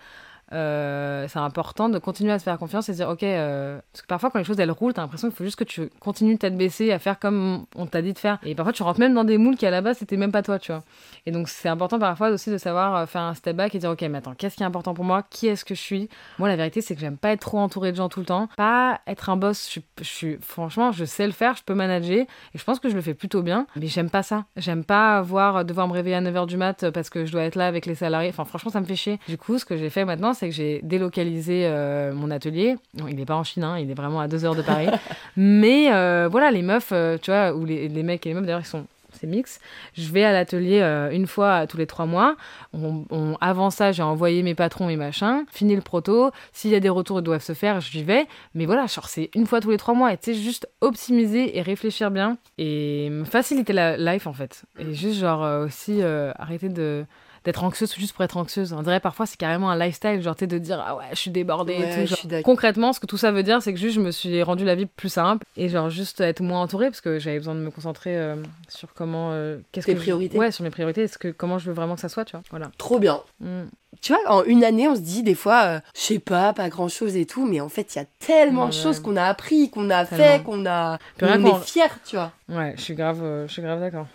Euh, 0.52 1.26
c'est 1.28 1.38
important 1.38 1.88
de 1.88 1.98
continuer 1.98 2.32
à 2.32 2.38
se 2.38 2.44
faire 2.44 2.58
confiance 2.58 2.88
et 2.88 2.92
de 2.92 2.96
dire 2.96 3.08
ok 3.08 3.22
euh, 3.22 3.80
parce 3.92 4.02
que 4.02 4.06
parfois 4.06 4.30
quand 4.30 4.38
les 4.38 4.44
choses 4.44 4.60
elles 4.60 4.70
roulent 4.70 4.92
t'as 4.92 5.02
l'impression 5.02 5.28
qu'il 5.28 5.36
faut 5.36 5.44
juste 5.44 5.58
que 5.58 5.64
tu 5.64 5.88
continues 6.00 6.36
tête 6.36 6.56
baissée 6.56 6.92
à 6.92 6.98
faire 6.98 7.18
comme 7.18 7.64
on 7.74 7.86
t'a 7.86 8.02
dit 8.02 8.12
de 8.12 8.18
faire. 8.18 8.38
Et 8.44 8.54
parfois 8.54 8.72
tu 8.72 8.82
rentres 8.82 9.00
même 9.00 9.14
dans 9.14 9.24
des 9.24 9.38
moules 9.38 9.56
qui 9.56 9.66
à 9.66 9.70
la 9.70 9.80
base 9.80 9.98
c'était 9.98 10.16
même 10.16 10.32
pas 10.32 10.42
toi 10.42 10.58
tu 10.58 10.72
vois. 10.72 10.82
Et 11.24 11.30
donc 11.30 11.48
c'est 11.48 11.68
important 11.68 11.98
parfois 11.98 12.30
aussi 12.30 12.50
de 12.50 12.58
savoir 12.58 12.94
euh, 12.96 13.06
faire 13.06 13.22
un 13.22 13.34
step 13.34 13.56
back 13.56 13.74
et 13.74 13.78
dire 13.78 13.90
ok 13.90 14.02
mais 14.02 14.18
attends 14.18 14.34
qu'est-ce 14.34 14.56
qui 14.56 14.62
est 14.62 14.66
important 14.66 14.92
pour 14.92 15.04
moi? 15.04 15.22
Qui 15.22 15.46
est-ce 15.46 15.64
que 15.64 15.74
je 15.74 15.80
suis? 15.80 16.08
Moi 16.38 16.48
la 16.48 16.56
vérité 16.56 16.80
c'est 16.82 16.94
que 16.94 17.00
j'aime 17.00 17.16
pas 17.16 17.30
être 17.30 17.40
trop 17.40 17.58
entourée 17.58 17.92
de 17.92 17.96
gens 17.96 18.08
tout 18.10 18.20
le 18.20 18.26
temps. 18.26 18.48
Pas 18.56 19.00
être 19.06 19.30
un 19.30 19.36
boss 19.36 19.64
je 19.64 19.70
suis, 19.70 19.84
je 20.00 20.04
suis 20.04 20.38
franchement 20.40 20.92
je 20.92 21.04
sais 21.04 21.26
le 21.26 21.32
faire 21.32 21.56
je 21.56 21.62
peux 21.62 21.74
manager 21.74 22.18
et 22.20 22.58
je 22.58 22.64
pense 22.64 22.78
que 22.78 22.90
je 22.90 22.94
le 22.94 23.00
fais 23.00 23.14
plutôt 23.14 23.42
bien. 23.42 23.66
Mais 23.76 23.86
j'aime 23.86 24.10
pas 24.10 24.22
ça. 24.22 24.44
J'aime 24.56 24.84
pas 24.84 25.16
avoir 25.16 25.64
devoir 25.64 25.88
me 25.88 25.92
réveiller 25.94 26.16
à 26.16 26.20
9h 26.20 26.46
du 26.46 26.58
mat 26.58 26.90
parce 26.90 27.08
que 27.08 27.24
je 27.24 27.32
dois 27.32 27.42
être 27.44 27.56
là 27.56 27.66
avec 27.66 27.86
les 27.86 27.94
salariés. 27.94 28.28
Enfin 28.28 28.44
franchement 28.44 28.70
ça 28.70 28.80
me 28.80 28.86
fait 28.86 28.96
chier. 28.96 29.18
Du 29.28 29.38
coup 29.38 29.58
ce 29.58 29.64
que 29.64 29.78
j'ai 29.78 29.88
fait 29.88 30.04
maintenant 30.04 30.34
c'est 30.42 30.48
que 30.48 30.54
j'ai 30.54 30.80
délocalisé 30.82 31.66
euh, 31.66 32.12
mon 32.12 32.30
atelier 32.32 32.74
il 33.08 33.20
est 33.20 33.24
pas 33.24 33.36
en 33.36 33.44
Chine 33.44 33.62
hein, 33.62 33.78
il 33.78 33.88
est 33.90 33.94
vraiment 33.94 34.20
à 34.20 34.26
2 34.26 34.44
heures 34.44 34.56
de 34.56 34.62
Paris 34.62 34.88
mais 35.36 35.92
euh, 35.92 36.28
voilà 36.30 36.50
les 36.50 36.62
meufs 36.62 36.90
euh, 36.90 37.16
tu 37.20 37.30
vois 37.30 37.54
ou 37.54 37.64
les, 37.64 37.88
les 37.88 38.02
mecs 38.02 38.26
et 38.26 38.30
les 38.30 38.34
meufs 38.34 38.44
d'ailleurs 38.44 38.60
ils 38.60 38.66
sont 38.66 38.86
c'est 39.20 39.26
mix. 39.26 39.60
Je 39.94 40.10
vais 40.10 40.24
à 40.24 40.32
l'atelier 40.32 40.80
euh, 40.80 41.10
une 41.12 41.26
fois 41.26 41.66
tous 41.66 41.76
les 41.76 41.86
trois 41.86 42.06
mois. 42.06 42.34
On, 42.72 43.04
on- 43.10 43.36
avant 43.42 43.68
ça, 43.68 43.92
j'ai 43.92 44.02
envoyé 44.02 44.42
mes 44.42 44.54
patrons 44.54 44.88
et 44.88 44.96
machin. 44.96 45.44
Fini 45.52 45.76
le 45.76 45.82
proto. 45.82 46.30
S'il 46.52 46.70
y 46.70 46.74
a 46.74 46.80
des 46.80 46.88
retours 46.88 47.18
qui 47.18 47.22
doivent 47.24 47.42
se 47.42 47.52
faire, 47.52 47.82
j'y 47.82 48.02
vais. 48.02 48.26
Mais 48.54 48.64
voilà, 48.64 48.86
genre 48.86 49.08
c'est 49.08 49.28
une 49.34 49.46
fois 49.46 49.60
tous 49.60 49.70
les 49.70 49.76
trois 49.76 49.92
mois. 49.92 50.14
Et 50.14 50.16
tu 50.16 50.32
sais, 50.32 50.34
juste 50.40 50.66
optimiser 50.80 51.58
et 51.58 51.60
réfléchir 51.60 52.10
bien 52.10 52.38
et 52.56 53.10
faciliter 53.26 53.74
la 53.74 53.98
life 53.98 54.26
en 54.26 54.32
fait. 54.32 54.62
Et 54.78 54.94
juste 54.94 55.20
genre 55.20 55.44
euh, 55.44 55.66
aussi 55.66 55.98
euh, 56.00 56.32
arrêter 56.38 56.70
de 56.70 57.04
d'être 57.44 57.64
anxieuse 57.64 57.94
juste 57.96 58.12
pour 58.14 58.24
être 58.24 58.36
anxieuse. 58.36 58.72
On 58.72 58.82
dirait 58.82 59.00
parfois 59.00 59.26
c'est 59.26 59.36
carrément 59.36 59.70
un 59.70 59.78
lifestyle, 59.78 60.22
genre 60.22 60.34
sais, 60.38 60.46
de 60.46 60.58
dire 60.58 60.82
ah 60.86 60.96
ouais, 60.96 61.04
je 61.10 61.16
suis 61.16 61.30
débordée 61.30 61.74
Ouais, 61.78 62.02
et 62.02 62.06
tout. 62.06 62.14
je 62.14 62.28
genre. 62.28 62.42
Concrètement, 62.42 62.92
ce 62.92 63.00
que 63.00 63.06
tout 63.06 63.16
ça 63.18 63.30
veut 63.32 63.42
dire, 63.42 63.62
c'est 63.62 63.72
que 63.72 63.78
juste 63.78 63.94
je 63.96 64.00
me 64.00 64.10
suis 64.10 64.42
rendu 64.42 64.64
la 64.64 64.74
vie 64.74 64.86
plus 64.86 65.08
simple 65.08 65.44
et 65.56 65.68
genre 65.68 65.90
juste 65.90 66.20
être 66.20 66.40
moins 66.40 66.60
entourée 66.62 66.86
parce 66.86 67.00
que 67.00 67.18
j'avais 67.18 67.38
besoin 67.38 67.54
de 67.54 67.60
me 67.60 67.70
concentrer 67.70 68.16
euh, 68.16 68.36
sur 68.68 68.92
comment 68.94 69.30
euh, 69.32 69.58
qu'est-ce 69.72 69.86
Tes 69.86 69.92
que 69.94 69.98
je- 69.98 70.02
priorités. 70.04 70.38
Ouais, 70.38 70.50
sur 70.52 70.64
mes 70.64 70.70
priorités, 70.70 71.02
est-ce 71.02 71.18
que 71.18 71.28
comment 71.28 71.58
je 71.58 71.66
veux 71.66 71.72
vraiment 71.74 71.94
que 71.94 72.00
ça 72.00 72.08
soit, 72.08 72.24
tu 72.24 72.32
vois. 72.32 72.42
Voilà. 72.50 72.70
Trop 72.78 72.98
bien. 72.98 73.20
Mm. 73.40 73.62
Tu 74.00 74.14
vois, 74.14 74.22
en 74.34 74.42
une 74.44 74.64
année, 74.64 74.88
on 74.88 74.96
se 74.96 75.00
dit 75.02 75.22
des 75.22 75.34
fois, 75.34 75.62
euh, 75.64 75.80
je 75.94 76.00
sais 76.00 76.18
pas, 76.18 76.52
pas 76.54 76.68
grand 76.70 76.88
chose 76.88 77.14
et 77.14 77.26
tout, 77.26 77.46
mais 77.46 77.60
en 77.60 77.68
fait, 77.68 77.94
il 77.94 77.98
y 77.98 78.00
a 78.00 78.06
tellement 78.18 78.66
de 78.66 78.72
choses 78.72 79.00
qu'on 79.00 79.16
a 79.16 79.24
appris, 79.24 79.68
qu'on 79.70 79.90
a 79.90 80.06
Tellement. 80.06 80.24
fait, 80.24 80.42
qu'on 80.42 80.66
a. 80.66 80.98
Puis 81.18 81.26
on 81.30 81.44
est 81.44 81.64
fiers, 81.64 81.82
tu 82.06 82.16
vois. 82.16 82.32
Ouais, 82.48 82.72
je 82.76 82.82
suis 82.82 82.94
grave 82.94 83.20
euh, 83.22 83.46
je 83.46 83.52
suis 83.52 83.62
grave 83.62 83.80
d'accord. 83.80 84.06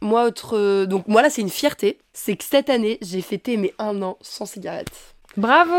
Moi, 0.00 0.24
autre. 0.24 0.86
Donc, 0.86 1.06
moi, 1.08 1.22
là, 1.22 1.30
c'est 1.30 1.42
une 1.42 1.50
fierté. 1.50 1.98
C'est 2.12 2.36
que 2.36 2.44
cette 2.44 2.70
année, 2.70 2.98
j'ai 3.02 3.20
fêté 3.20 3.56
mes 3.56 3.72
un 3.78 4.02
an 4.02 4.18
sans 4.20 4.46
cigarette. 4.46 4.90
Bravo 5.36 5.72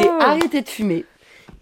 J'ai 0.00 0.08
arrêté 0.20 0.62
de 0.62 0.68
fumer. 0.68 1.04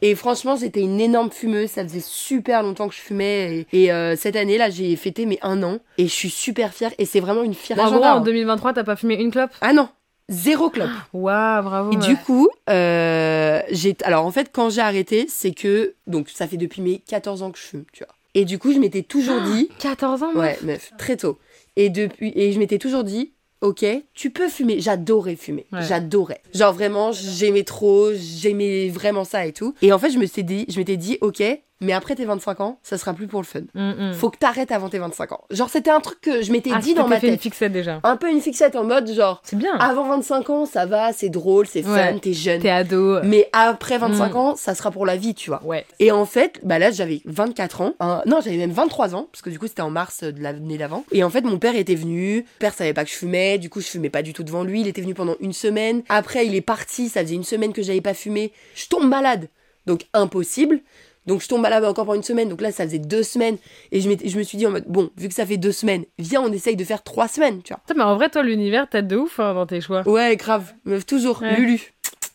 Et 0.01 0.15
franchement, 0.15 0.57
j'étais 0.57 0.81
une 0.81 1.01
énorme 1.01 1.31
fumeuse. 1.31 1.71
Ça 1.71 1.83
faisait 1.83 2.01
super 2.01 2.63
longtemps 2.63 2.89
que 2.89 2.95
je 2.95 3.01
fumais. 3.01 3.67
Et, 3.73 3.85
et, 3.85 3.93
euh, 3.93 4.17
cette 4.17 4.37
année, 4.37 4.59
là, 4.59 4.71
j'ai 4.71 4.95
fêté 4.97 5.27
mes 5.27 5.39
un 5.43 5.63
an. 5.63 5.79
Et 5.99 6.05
je 6.07 6.13
suis 6.13 6.31
super 6.31 6.73
fière. 6.73 6.93
Et 6.99 7.05
c'est 7.05 7.21
vraiment 7.21 7.43
une 7.43 7.55
fierté. 7.55 7.83
Bravo, 7.83 8.03
en 8.03 8.21
2023, 8.21 8.73
t'as 8.73 8.85
pas 8.85 8.97
fumé 8.97 9.15
une 9.17 9.31
clope? 9.31 9.51
Ah 9.61 9.73
non, 9.73 9.89
zéro 10.29 10.71
clope. 10.71 10.91
Waouh, 11.13 11.63
bravo. 11.63 11.93
Et 11.93 11.97
du 11.97 12.17
coup, 12.17 12.49
euh, 12.71 13.61
j'ai. 13.71 13.97
Alors 14.05 14.27
en 14.27 14.31
fait, 14.31 14.51
quand 14.53 14.71
j'ai 14.71 14.81
arrêté, 14.81 15.27
c'est 15.29 15.53
que. 15.53 15.95
Donc 16.07 16.29
ça 16.29 16.47
fait 16.47 16.57
depuis 16.57 16.83
mes 16.83 16.99
14 16.99 17.43
ans 17.43 17.51
que 17.51 17.59
je 17.59 17.65
fume, 17.65 17.85
tu 17.93 18.05
vois. 18.05 18.15
Et 18.35 18.45
du 18.45 18.59
coup, 18.59 18.73
je 18.73 18.79
m'étais 18.79 19.03
toujours 19.03 19.41
dit. 19.55 19.69
14 19.79 20.23
ans, 20.23 20.33
meuf. 20.35 20.37
Ouais, 20.37 20.59
meuf, 20.63 20.93
très 20.99 21.17
tôt. 21.17 21.39
Et 21.77 21.91
depuis. 21.91 22.33
Et 22.35 22.53
je 22.53 22.59
m'étais 22.59 22.79
toujours 22.79 23.05
dit. 23.05 23.33
Ok, 23.61 23.83
tu 24.13 24.29
peux 24.29 24.49
fumer. 24.51 24.81
J'adorais 24.81 25.37
fumer. 25.37 25.65
Ouais. 25.73 25.83
J'adorais. 25.83 26.43
Genre 26.53 26.75
vraiment, 26.75 27.13
j'aimais 27.13 27.63
trop, 27.63 28.11
j'aimais 28.13 28.91
vraiment 28.91 29.25
ça 29.25 29.47
et 29.47 29.55
tout. 29.55 29.75
Et 29.81 29.91
en 29.91 29.99
fait, 29.99 30.11
je 30.11 30.19
me 30.19 30.27
suis 30.27 30.45
dit, 30.45 30.67
je 30.69 30.79
m'étais 30.79 30.99
dit, 30.99 31.17
ok, 31.23 31.43
mais 31.81 31.93
après 31.93 32.15
tes 32.15 32.25
25 32.25 32.61
ans, 32.61 32.79
ça 32.83 32.97
sera 32.99 33.13
plus 33.15 33.27
pour 33.27 33.41
le 33.41 33.47
fun. 33.47 33.61
Mm, 33.75 34.11
mm. 34.11 34.13
Faut 34.15 34.31
que 34.31 34.39
t'arrêtes 34.39 34.73
avant 34.73 34.89
tes 34.89 34.99
25 34.99 35.33
ans. 35.33 35.45
Genre, 35.51 35.69
c'était 35.69 35.91
un 35.91 36.01
truc 36.01 36.21
que 36.21 36.41
je 36.43 36.53
m'étais 36.53 36.71
Ah, 36.73 36.79
dit 36.79 36.95
dans 36.95 37.09
ma 37.09 37.19
fait 37.21 37.27
une 37.27 37.33
tête. 37.35 37.43
fixette 37.43 37.73
déjà. 37.73 38.01
Un 38.05 38.17
peu 38.17 38.31
une 38.31 38.41
fixette 38.41 38.77
en 38.77 38.85
mode 38.85 39.11
genre, 39.13 39.43
C'est 39.45 39.57
bien. 39.57 39.75
avant 39.79 40.09
25 40.09 40.51
ans, 40.51 40.67
ça 40.67 40.87
va, 40.87 41.13
c'est 41.13 41.29
drôle, 41.29 41.67
c'est 41.67 41.83
fun, 41.83 42.19
t'es 42.23 42.33
jeune. 42.33 42.63
T'es 42.63 42.71
ado. 42.71 43.19
Mais 43.25 43.49
après 43.53 43.99
25 43.99 44.33
Mm. 44.33 44.37
ans, 44.37 44.57
ça 44.57 44.75
sera 44.75 44.91
pour 44.91 45.05
la 45.05 45.17
vie, 45.17 45.35
tu 45.35 45.51
vois. 45.51 45.63
Ouais. 45.65 45.85
Et 45.99 46.11
en 46.13 46.25
fait, 46.27 46.61
bah 46.63 46.79
là, 46.79 46.91
j'avais 46.91 47.21
24 47.25 47.81
ans. 47.81 47.95
Hein, 48.01 48.23
non, 48.27 48.39
j'avais 48.43 48.57
même 48.57 48.73
23 48.73 49.15
ans, 49.15 49.29
parce 49.33 49.43
que 49.43 49.51
du 49.51 49.59
coup, 49.59 49.67
c'était 49.67 49.83
en 49.83 49.91
mars 49.91 50.23
de 50.23 50.43
l'année 50.43 50.79
d'avant. 50.79 51.05
Et 51.13 51.25
en 51.25 51.31
fait, 51.31 51.43
mon 51.43 51.59
père 51.59 51.77
était 51.77 51.95
venu. 51.97 52.37
Mon 52.39 52.59
père 52.61 52.73
savait 52.75 52.95
pas 52.95 53.05
que 53.05 53.11
je 53.11 53.17
fumais. 53.17 53.59
Du 53.59 53.69
coup, 53.69 53.81
je 53.81 53.87
fumais 53.89 54.11
pas 54.11 54.23
du 54.23 54.33
tout 54.33 54.45
devant 54.45 54.65
lui. 54.65 54.81
Il 54.81 54.87
était 54.89 55.03
venu 55.03 55.15
pendant 55.15 55.35
une 55.41 55.53
semaine. 55.53 56.03
Après, 56.09 56.47
il 56.47 56.55
est 56.55 56.61
parti. 56.61 57.09
Ça 57.09 57.21
faisait 57.23 57.35
une 57.35 57.45
semaine 57.45 57.73
que 57.73 57.83
j'avais 57.83 58.01
pas 58.01 58.15
fumé. 58.15 58.53
Je 58.75 58.87
tombe 58.87 59.07
malade. 59.09 59.49
Donc, 59.87 60.07
impossible. 60.15 60.81
Donc 61.27 61.43
je 61.43 61.49
tombe 61.49 61.63
malade 61.63 61.85
encore 61.85 62.05
pendant 62.05 62.17
une 62.17 62.23
semaine. 62.23 62.49
Donc 62.49 62.61
là, 62.61 62.73
ça 62.73 62.85
faisait 62.85 62.99
deux 62.99 63.23
semaines. 63.23 63.57
Et 63.93 64.01
je, 64.01 64.11
je 64.25 64.39
me 64.39 64.43
suis 64.43 64.59
dit 64.59 64.67
en 64.67 64.71
mode, 64.71 64.85
bon, 64.87 65.11
vu 65.17 65.29
que 65.29 65.35
ça 65.35 65.47
fait 65.47 65.57
deux 65.57 65.73
semaines, 65.73 66.05
viens, 66.19 66.43
on 66.43 66.53
essaye 66.53 66.77
de 66.77 66.85
faire 66.85 67.03
trois 67.03 67.29
semaines, 67.29 67.63
tu 67.63 67.73
vois. 67.73 67.81
Putain, 67.87 67.95
mais 67.97 68.05
en 68.05 68.17
vrai, 68.17 68.29
toi, 68.29 68.43
l'univers 68.43 68.89
t'aide 68.89 69.07
de 69.09 69.17
ouf 69.17 69.41
hein, 69.41 69.55
dans 69.55 69.67
tes 69.67 69.81
choix. 69.81 70.07
Ouais, 70.07 70.37
grave. 70.37 70.75
Meuf, 70.85 71.07
toujours. 71.07 71.41
Ouais. 71.43 71.57
Lulu. 71.57 71.94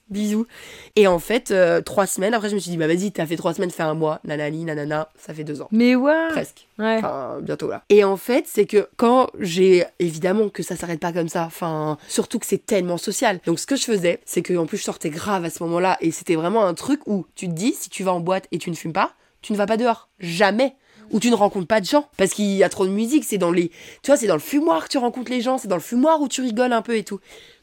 Bisous. 0.10 0.48
Et 0.95 1.06
en 1.08 1.19
fait, 1.19 1.52
euh, 1.52 1.82
trois 1.82 2.08
semaines, 2.08 2.34
après, 2.34 2.50
je 2.50 2.56
me 2.56 2.60
suis 2.60 2.72
dit, 2.72 2.78
bah 2.78 2.88
vas-y, 2.88 3.12
t'as 3.12 3.26
fait 3.26 3.36
trois 3.36 3.54
semaines, 3.54 3.69
fais 3.69 3.84
un 3.84 3.93
mois. 3.93 4.19
Nanani, 4.24 4.65
nanana, 4.65 5.10
ça 5.17 5.34
fait 5.34 5.43
deux 5.43 5.62
ans. 5.62 5.67
Mais 5.72 5.95
ouais. 5.95 6.30
Presque. 6.30 6.67
Ouais. 6.80 6.98
Enfin, 6.98 7.38
bientôt 7.41 7.69
là. 7.69 7.84
Et 7.89 8.04
en 8.04 8.17
fait, 8.17 8.45
c'est 8.48 8.65
que 8.65 8.88
quand 8.98 9.30
j'ai. 9.39 9.86
Évidemment 10.00 10.50
que 10.50 10.63
ça 10.63 10.76
s'arrête 10.76 11.00
pas 11.00 11.12
comme 11.12 11.30
ça. 11.30 11.45
Enfin, 11.45 11.98
surtout 12.08 12.39
que 12.39 12.45
c'est 12.45 12.65
tellement 12.65 12.98
social. 12.98 13.39
Donc, 13.45 13.60
ce 13.60 13.67
que 13.67 13.76
je 13.76 13.84
faisais, 13.84 14.19
c'est 14.26 14.41
que 14.41 14.56
en 14.58 14.65
plus, 14.65 14.78
je 14.78 14.84
sortais 14.84 15.10
grave 15.10 15.45
à 15.45 15.50
ce 15.50 15.62
moment-là. 15.63 15.98
Et 16.02 16.12
c'était 16.12 16.36
vraiment 16.36 16.65
un 16.65 16.74
truc 16.74 17.02
où 17.06 17.26
tu 17.36 17.48
te 17.48 17.54
dis, 17.54 17.74
si 17.74 17.89
tu 17.89 18.04
vas 18.04 18.13
en 18.13 18.19
boîte 18.19 18.48
et 18.52 18.58
tu 18.58 18.72
ne 18.72 18.76
fumes 18.76 18.93
pas, 18.93 19.13
tu 19.41 19.54
ne 19.54 19.58
vas 19.58 19.65
pas 19.65 19.78
dehors. 19.78 20.10
Jamais. 20.19 20.76
Ou 21.12 21.19
tu 21.19 21.32
ne 21.32 21.36
rencontres 21.36 21.67
pas 21.67 21.82
de 21.82 21.86
gens. 21.86 22.08
Parce 22.17 22.32
qu'il 22.32 22.52
y 22.52 22.63
a 22.63 22.69
trop 22.69 22.86
de 22.86 22.91
musique. 22.91 23.24
C'est 23.24 23.39
dans 23.39 23.52
les. 23.52 23.69
Tu 24.04 24.08
vois, 24.08 24.17
c'est 24.17 24.28
dans 24.28 24.36
le 24.36 24.39
fumoir 24.39 24.84
que 24.84 24.89
tu 24.89 24.98
rencontres 24.98 25.32
les 25.32 25.41
gens. 25.41 25.58
C'est 25.58 25.67
dans 25.67 25.76
le 25.76 25.82
fumoir 25.82 26.22
où 26.22 26.28
tu 26.28 26.41
rigoles 26.41 26.74
un 26.74 26.82
peu 26.82 26.95
et 26.95 27.04
tout. 27.04 27.19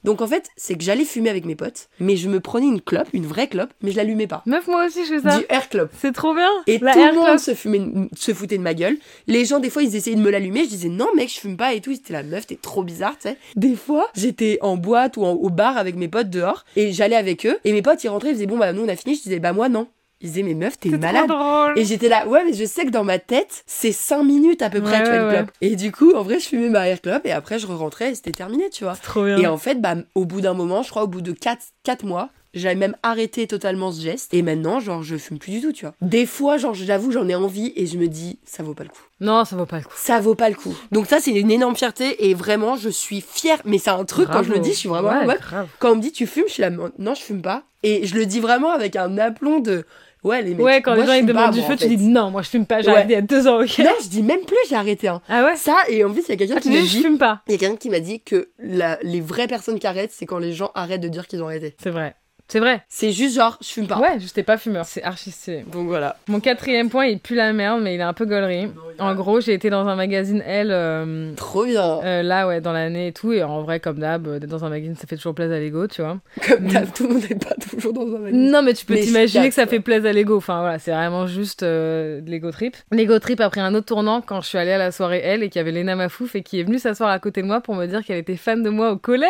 Donc, 0.06 0.22
en 0.22 0.26
fait, 0.26 0.48
c'est 0.56 0.76
que 0.78 0.82
j'allais 0.84 1.04
fumer 1.04 1.28
avec 1.28 1.44
mes 1.44 1.54
potes. 1.56 1.88
Mais 2.00 2.16
je 2.16 2.28
me 2.30 2.40
prenais 2.40 2.66
une 2.66 2.80
clope, 2.80 3.08
une 3.12 3.26
vraie 3.26 3.48
clope, 3.48 3.70
mais 3.82 3.90
je 3.90 3.96
l'allumais 3.96 4.26
pas. 4.26 4.42
Meuf, 4.46 4.66
moi 4.68 4.86
aussi, 4.86 5.04
je 5.04 5.14
fais 5.14 5.20
ça. 5.20 5.38
Du 5.38 5.44
air 5.50 5.68
club. 5.68 5.90
C'est 6.00 6.12
trop 6.12 6.32
bien. 6.34 6.48
Et 6.66 6.78
La 6.78 6.92
tout 6.94 6.98
le 7.00 7.14
monde 7.14 7.38
se, 7.38 7.54
fumait, 7.54 7.82
se 8.16 8.32
foutait 8.32 8.56
de 8.56 8.62
ma 8.62 8.72
gueule. 8.72 8.96
Les 9.26 9.44
gens, 9.44 9.58
des 9.58 9.68
fois, 9.68 9.82
ils 9.82 9.94
essayaient 9.94 10.16
de 10.16 10.22
me 10.22 10.30
l'allumer. 10.30 10.64
Je 10.64 10.68
disais 10.70 10.88
non, 10.88 11.08
mec, 11.14 11.28
je 11.28 11.38
fume 11.40 11.56
pas 11.58 11.74
et 11.74 11.80
tout. 11.80 11.90
Ils 11.90 11.96
étaient 11.96 12.12
la 12.12 12.22
meuf, 12.22 12.46
t'es 12.46 12.56
trop 12.56 12.82
bizarre, 12.84 13.16
tu 13.20 13.28
sais. 13.28 13.36
Des 13.56 13.74
fois, 13.74 14.08
j'étais 14.14 14.58
en 14.62 14.76
boîte 14.76 15.16
ou 15.16 15.24
en- 15.24 15.32
au 15.32 15.50
bar 15.50 15.76
avec 15.76 15.96
mes 15.96 16.08
potes 16.08 16.30
dehors 16.30 16.64
et 16.76 16.92
j'allais 16.92 17.16
avec 17.16 17.44
eux. 17.44 17.58
Et 17.64 17.72
mes 17.72 17.82
potes, 17.82 18.02
ils 18.04 18.08
rentraient, 18.08 18.30
ils 18.30 18.34
disaient 18.34 18.46
bon, 18.46 18.58
bah, 18.58 18.72
nous, 18.72 18.82
on 18.84 18.88
a 18.88 18.96
fini. 18.96 19.16
Je 19.16 19.22
disais 19.24 19.40
bah, 19.40 19.52
moi, 19.52 19.68
non. 19.68 19.88
Ils 20.22 20.28
disaient 20.30 20.42
mais 20.42 20.54
meuf, 20.54 20.78
t'es 20.78 20.88
malade. 20.90 21.26
trop 21.28 21.38
drôle. 21.38 21.78
Et 21.78 21.84
j'étais 21.84 22.08
là, 22.08 22.26
ouais, 22.26 22.42
mais 22.44 22.54
je 22.54 22.64
sais 22.64 22.84
que 22.86 22.90
dans 22.90 23.04
ma 23.04 23.18
tête, 23.18 23.62
c'est 23.66 23.92
5 23.92 24.22
minutes 24.22 24.62
à 24.62 24.70
peu 24.70 24.80
près, 24.80 24.98
Ouais, 24.98 25.02
tu 25.04 25.10
vois, 25.10 25.12
ouais, 25.18 25.22
une 25.24 25.28
ouais. 25.28 25.36
clope. 25.44 25.50
Et 25.60 25.76
du 25.76 25.92
coup, 25.92 26.12
en 26.14 26.22
vrai, 26.22 26.38
je 26.40 26.46
fumais 26.48 26.70
ma 26.70 26.88
air 26.88 27.00
club 27.02 27.20
et 27.24 27.32
après, 27.32 27.58
je 27.58 27.66
rentrais 27.66 28.12
et 28.12 28.14
c'était 28.14 28.32
terminé, 28.32 28.70
tu 28.70 28.84
vois. 28.84 28.94
Trop 28.96 29.24
bien. 29.24 29.36
Et 29.36 29.46
en 29.46 29.58
fait, 29.58 29.80
bah, 29.80 29.94
au 30.14 30.24
bout 30.24 30.40
d'un 30.40 30.54
moment, 30.54 30.82
je 30.82 30.88
crois 30.90 31.02
au 31.02 31.06
bout 31.06 31.20
de 31.20 31.32
4, 31.32 32.04
mois, 32.04 32.30
j'avais 32.54 32.74
même 32.76 32.96
arrêté 33.02 33.46
totalement 33.46 33.92
ce 33.92 34.00
geste. 34.00 34.32
Et 34.32 34.40
maintenant, 34.40 34.80
genre, 34.80 35.02
je 35.02 35.16
fume 35.16 35.38
plus 35.38 35.52
du 35.52 35.60
tout, 35.60 35.72
tu 35.74 35.84
vois. 35.84 35.94
Des 36.00 36.24
fois, 36.24 36.56
genre, 36.56 36.72
j'avoue, 36.72 37.12
j'en 37.12 37.28
ai 37.28 37.34
envie 37.34 37.74
et 37.76 37.84
je 37.86 37.98
me 37.98 38.08
dis, 38.08 38.38
ça 38.46 38.62
vaut 38.62 38.72
pas 38.72 38.84
le 38.84 38.88
coup. 38.88 39.02
Non, 39.20 39.44
ça 39.44 39.54
vaut 39.56 39.66
pas 39.66 39.76
le 39.76 39.84
coup. 39.84 39.92
Ça 39.96 40.18
vaut 40.20 40.34
pas 40.34 40.48
le 40.48 40.54
coup. 40.54 40.74
Donc 40.92 41.06
ça, 41.06 41.20
c'est 41.20 41.32
une 41.32 41.50
énorme 41.50 41.76
fierté 41.76 42.26
et 42.30 42.32
vraiment, 42.32 42.76
je 42.76 42.88
suis 42.88 43.20
fière. 43.20 43.58
Mais 43.66 43.76
c'est 43.76 43.90
un 43.90 44.02
truc, 44.06 44.28
quand 44.32 44.42
je 44.42 44.50
le 44.54 44.60
dis, 44.60 44.70
je 44.72 44.76
suis 44.78 44.88
vraiment 44.88 45.10
Ouais. 45.26 45.36
Quand 45.78 45.92
on 45.92 45.96
me 45.96 46.00
dit, 46.00 46.12
tu 46.12 46.26
fumes, 46.26 46.44
je 46.46 46.52
suis 46.54 46.62
là, 46.62 46.70
non, 46.70 47.14
je 47.14 47.20
fume 47.20 47.42
pas. 47.42 47.64
Et 47.82 48.06
je 48.06 48.14
le 48.16 48.24
dis 48.26 48.40
vraiment 48.40 48.70
avec 48.72 48.96
un 48.96 49.16
aplomb 49.18 49.60
de, 49.60 49.84
ouais, 50.26 50.42
les 50.42 50.54
mecs. 50.54 50.64
Ouais, 50.64 50.82
quand 50.82 50.94
moi, 50.94 51.04
les 51.04 51.06
gens 51.06 51.12
ils 51.18 51.26
demandent 51.26 51.52
du 51.54 51.60
feu, 51.60 51.72
en 51.72 51.76
tu 51.76 51.88
fait. 51.88 51.96
dis 51.96 52.08
non, 52.08 52.30
moi 52.30 52.42
je 52.42 52.48
fume 52.48 52.66
pas, 52.66 52.80
j'ai 52.82 52.88
Ouais. 52.88 52.94
arrêté 52.94 53.12
il 53.12 53.14
y 53.14 53.18
a 53.18 53.22
deux 53.22 53.46
ans, 53.48 53.60
ok 53.62 53.78
Non, 53.78 53.90
je 54.02 54.08
dis 54.08 54.22
même 54.22 54.40
plus, 54.44 54.56
j'ai 54.68 54.76
arrêté. 54.76 55.08
Hein. 55.08 55.20
Ah 55.28 55.44
ouais 55.44 55.56
Ça, 55.56 55.76
et 55.88 56.04
en 56.04 56.10
plus, 56.12 56.22
il 56.26 56.30
y 56.30 56.32
a 56.32 56.36
quelqu'un 56.36 56.54
Ah, 56.56 56.60
qui 56.60 56.68
tu 56.68 56.74
m'a 56.74 56.80
dis 56.80 56.88
je 56.88 56.96
dit. 56.98 57.02
fume 57.02 57.18
pas. 57.18 57.42
Il 57.48 57.52
y 57.52 57.54
a 57.54 57.58
quelqu'un 57.58 57.76
qui 57.76 57.90
m'a 57.90 58.00
dit 58.00 58.20
que 58.20 58.50
la- 58.58 58.98
les 59.02 59.20
vraies 59.20 59.46
personnes 59.46 59.78
qui 59.78 59.86
arrêtent, 59.86 60.12
c'est 60.12 60.26
quand 60.26 60.38
les 60.38 60.52
gens 60.52 60.70
arrêtent 60.74 61.00
de 61.00 61.08
dire 61.08 61.26
qu'ils 61.26 61.42
ont 61.42 61.46
arrêté. 61.46 61.74
C'est 61.82 61.90
vrai. 61.90 62.14
C'est 62.48 62.60
vrai. 62.60 62.82
C'est 62.88 63.10
juste 63.12 63.34
genre, 63.34 63.58
je 63.60 63.68
fume 63.68 63.86
pas. 63.88 63.98
Ouais, 63.98 64.18
j'étais 64.18 64.42
pas 64.44 64.56
fumeur. 64.56 64.84
C'est 64.84 65.02
archi 65.02 65.30
stylé. 65.32 65.64
Donc 65.72 65.88
voilà. 65.88 66.16
Mon 66.28 66.38
quatrième 66.40 66.88
point, 66.90 67.06
il 67.06 67.18
pue 67.18 67.34
la 67.34 67.52
merde, 67.52 67.80
mais 67.82 67.94
il 67.94 68.00
est 68.00 68.04
un 68.04 68.12
peu 68.12 68.24
gaulerie. 68.24 68.68
En 69.00 69.14
gros, 69.14 69.40
j'ai 69.40 69.52
été 69.54 69.68
dans 69.68 69.86
un 69.88 69.96
magazine 69.96 70.42
Elle, 70.46 70.70
euh, 70.70 71.32
Trop 71.34 71.64
bien. 71.64 72.00
euh, 72.04 72.22
là, 72.22 72.46
ouais, 72.46 72.60
dans 72.60 72.72
l'année 72.72 73.08
et 73.08 73.12
tout. 73.12 73.32
Et 73.32 73.42
en 73.42 73.62
vrai, 73.62 73.80
comme 73.80 73.98
d'hab, 73.98 74.26
euh, 74.28 74.38
d'être 74.38 74.48
dans 74.50 74.64
un 74.64 74.68
magazine, 74.68 74.94
ça 74.94 75.06
fait 75.08 75.16
toujours 75.16 75.34
plaisir 75.34 75.56
à 75.56 75.58
l'ego, 75.58 75.86
tu 75.88 76.02
vois. 76.02 76.18
Comme 76.46 76.68
d'hab, 76.68 76.92
tout 76.92 77.08
le 77.08 77.14
monde 77.14 77.22
n'est 77.28 77.36
pas 77.36 77.54
toujours 77.68 77.92
dans 77.92 78.02
un 78.14 78.18
magazine. 78.18 78.50
Non, 78.50 78.62
mais 78.62 78.74
tu 78.74 78.86
peux 78.86 78.94
Mais 78.94 79.00
t'imaginer 79.00 79.44
je 79.44 79.48
que 79.48 79.54
ça 79.54 79.66
fait 79.66 79.80
plaisir 79.80 80.10
à 80.10 80.12
l'ego. 80.12 80.36
Enfin, 80.36 80.60
voilà, 80.60 80.78
c'est 80.78 80.92
vraiment 80.92 81.26
juste 81.26 81.64
euh, 81.64 82.20
de 82.20 82.30
l'ego 82.30 82.52
trip. 82.52 82.76
L'ego 82.92 83.18
trip 83.18 83.40
a 83.40 83.50
pris 83.50 83.60
un 83.60 83.74
autre 83.74 83.86
tournant 83.86 84.20
quand 84.20 84.40
je 84.40 84.46
suis 84.46 84.58
allée 84.58 84.72
à 84.72 84.78
la 84.78 84.92
soirée 84.92 85.20
Elle 85.24 85.42
et 85.42 85.48
qu'il 85.48 85.58
y 85.58 85.62
avait 85.62 85.72
Lena 85.72 85.96
Mafouf 85.96 86.36
et 86.36 86.42
qui 86.42 86.60
est 86.60 86.62
venue 86.62 86.78
s'asseoir 86.78 87.10
à 87.10 87.18
côté 87.18 87.42
de 87.42 87.46
moi 87.48 87.60
pour 87.60 87.74
me 87.74 87.86
dire 87.86 88.04
qu'elle 88.04 88.18
était 88.18 88.36
fan 88.36 88.62
de 88.62 88.70
moi 88.70 88.92
au 88.92 88.96
collège. 88.96 89.26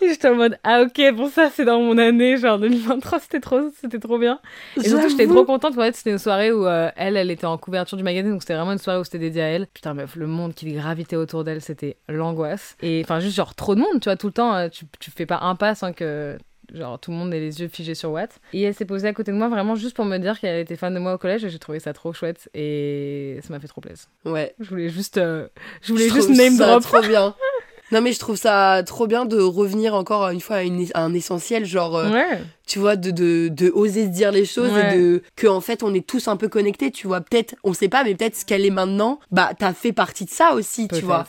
Et 0.00 0.08
j'étais 0.08 0.28
en 0.28 0.34
mode, 0.36 0.58
ah 0.64 0.82
ok, 0.82 1.14
bon, 1.14 1.28
ça, 1.28 1.50
c'est 1.54 1.64
dans 1.64 1.80
mon 1.80 1.87
année, 1.96 2.36
genre 2.36 2.58
2023, 2.58 3.20
c'était 3.20 3.40
trop, 3.40 3.70
c'était 3.80 3.98
trop 3.98 4.18
bien. 4.18 4.40
Et 4.76 4.88
surtout, 4.88 5.08
j'étais 5.08 5.26
trop 5.26 5.44
contente. 5.46 5.78
En 5.78 5.80
fait, 5.80 5.96
c'était 5.96 6.10
une 6.10 6.18
soirée 6.18 6.52
où 6.52 6.66
euh, 6.66 6.90
elle, 6.96 7.16
elle 7.16 7.30
était 7.30 7.46
en 7.46 7.56
couverture 7.56 7.96
du 7.96 8.02
magazine, 8.02 8.32
donc 8.32 8.42
c'était 8.42 8.54
vraiment 8.56 8.72
une 8.72 8.78
soirée 8.78 8.98
où 9.00 9.04
c'était 9.04 9.18
dédié 9.18 9.42
à 9.42 9.46
elle. 9.46 9.66
Putain, 9.72 9.94
meuf, 9.94 10.16
le 10.16 10.26
monde 10.26 10.52
qui 10.54 10.70
gravitait 10.72 11.16
autour 11.16 11.44
d'elle, 11.44 11.62
c'était 11.62 11.96
l'angoisse. 12.08 12.76
Et 12.82 13.00
enfin, 13.04 13.20
juste 13.20 13.36
genre 13.36 13.54
trop 13.54 13.74
de 13.74 13.80
monde, 13.80 14.00
tu 14.00 14.04
vois, 14.10 14.16
tout 14.16 14.26
le 14.26 14.32
temps, 14.34 14.54
euh, 14.54 14.68
tu, 14.68 14.84
tu 15.00 15.10
fais 15.10 15.24
pas 15.26 15.38
un 15.40 15.54
pas 15.54 15.74
sans 15.74 15.92
que. 15.92 16.36
Genre, 16.74 16.98
tout 17.00 17.12
le 17.12 17.16
monde 17.16 17.32
ait 17.32 17.40
les 17.40 17.62
yeux 17.62 17.68
figés 17.68 17.94
sur 17.94 18.10
Watt. 18.10 18.38
Et 18.52 18.60
elle 18.60 18.74
s'est 18.74 18.84
posée 18.84 19.08
à 19.08 19.14
côté 19.14 19.32
de 19.32 19.36
moi 19.38 19.48
vraiment 19.48 19.74
juste 19.74 19.96
pour 19.96 20.04
me 20.04 20.18
dire 20.18 20.38
qu'elle 20.38 20.60
était 20.60 20.76
fan 20.76 20.92
de 20.92 20.98
moi 20.98 21.14
au 21.14 21.16
collège 21.16 21.42
et 21.42 21.48
j'ai 21.48 21.58
trouvé 21.58 21.80
ça 21.80 21.94
trop 21.94 22.12
chouette 22.12 22.50
et 22.52 23.38
ça 23.42 23.54
m'a 23.54 23.58
fait 23.58 23.68
trop 23.68 23.80
plaisir. 23.80 24.04
Ouais. 24.26 24.54
Je 24.60 24.68
voulais 24.68 24.90
juste, 24.90 25.16
euh, 25.16 25.48
je 25.80 25.94
voulais 25.94 26.10
Je 26.10 26.14
juste 26.14 26.28
name 26.28 26.58
drop. 26.58 26.82
trop 26.82 27.00
bien. 27.00 27.34
Non 27.92 28.00
mais 28.00 28.12
je 28.12 28.18
trouve 28.18 28.36
ça 28.36 28.82
trop 28.84 29.06
bien 29.06 29.24
de 29.24 29.38
revenir 29.40 29.94
encore 29.94 30.28
une 30.28 30.40
fois 30.40 30.56
à, 30.56 30.62
une- 30.62 30.86
à 30.94 31.02
un 31.04 31.14
essentiel, 31.14 31.64
genre 31.64 31.96
euh, 31.96 32.10
Ouais. 32.10 32.40
tu 32.66 32.78
vois, 32.78 32.96
de, 32.96 33.10
de, 33.10 33.48
de 33.48 33.70
oser 33.74 34.04
se 34.04 34.10
dire 34.10 34.30
les 34.30 34.44
choses 34.44 34.70
Ouais. 34.72 34.94
et 34.94 34.98
de 34.98 35.22
que 35.36 35.46
en 35.46 35.60
fait 35.60 35.82
on 35.82 35.94
est 35.94 36.06
tous 36.06 36.28
un 36.28 36.36
peu 36.36 36.48
connectés, 36.48 36.90
tu 36.90 37.06
vois. 37.06 37.20
Peut-être, 37.22 37.54
on 37.64 37.72
sait 37.72 37.88
pas, 37.88 38.04
mais 38.04 38.14
peut-être 38.14 38.36
ce 38.36 38.44
qu'elle 38.44 38.66
est 38.66 38.70
maintenant, 38.70 39.20
bah 39.30 39.50
t'as 39.58 39.72
fait 39.72 39.92
partie 39.92 40.24
de 40.26 40.30
ça 40.30 40.52
aussi, 40.54 40.86
tu 40.88 41.00
vois. 41.00 41.24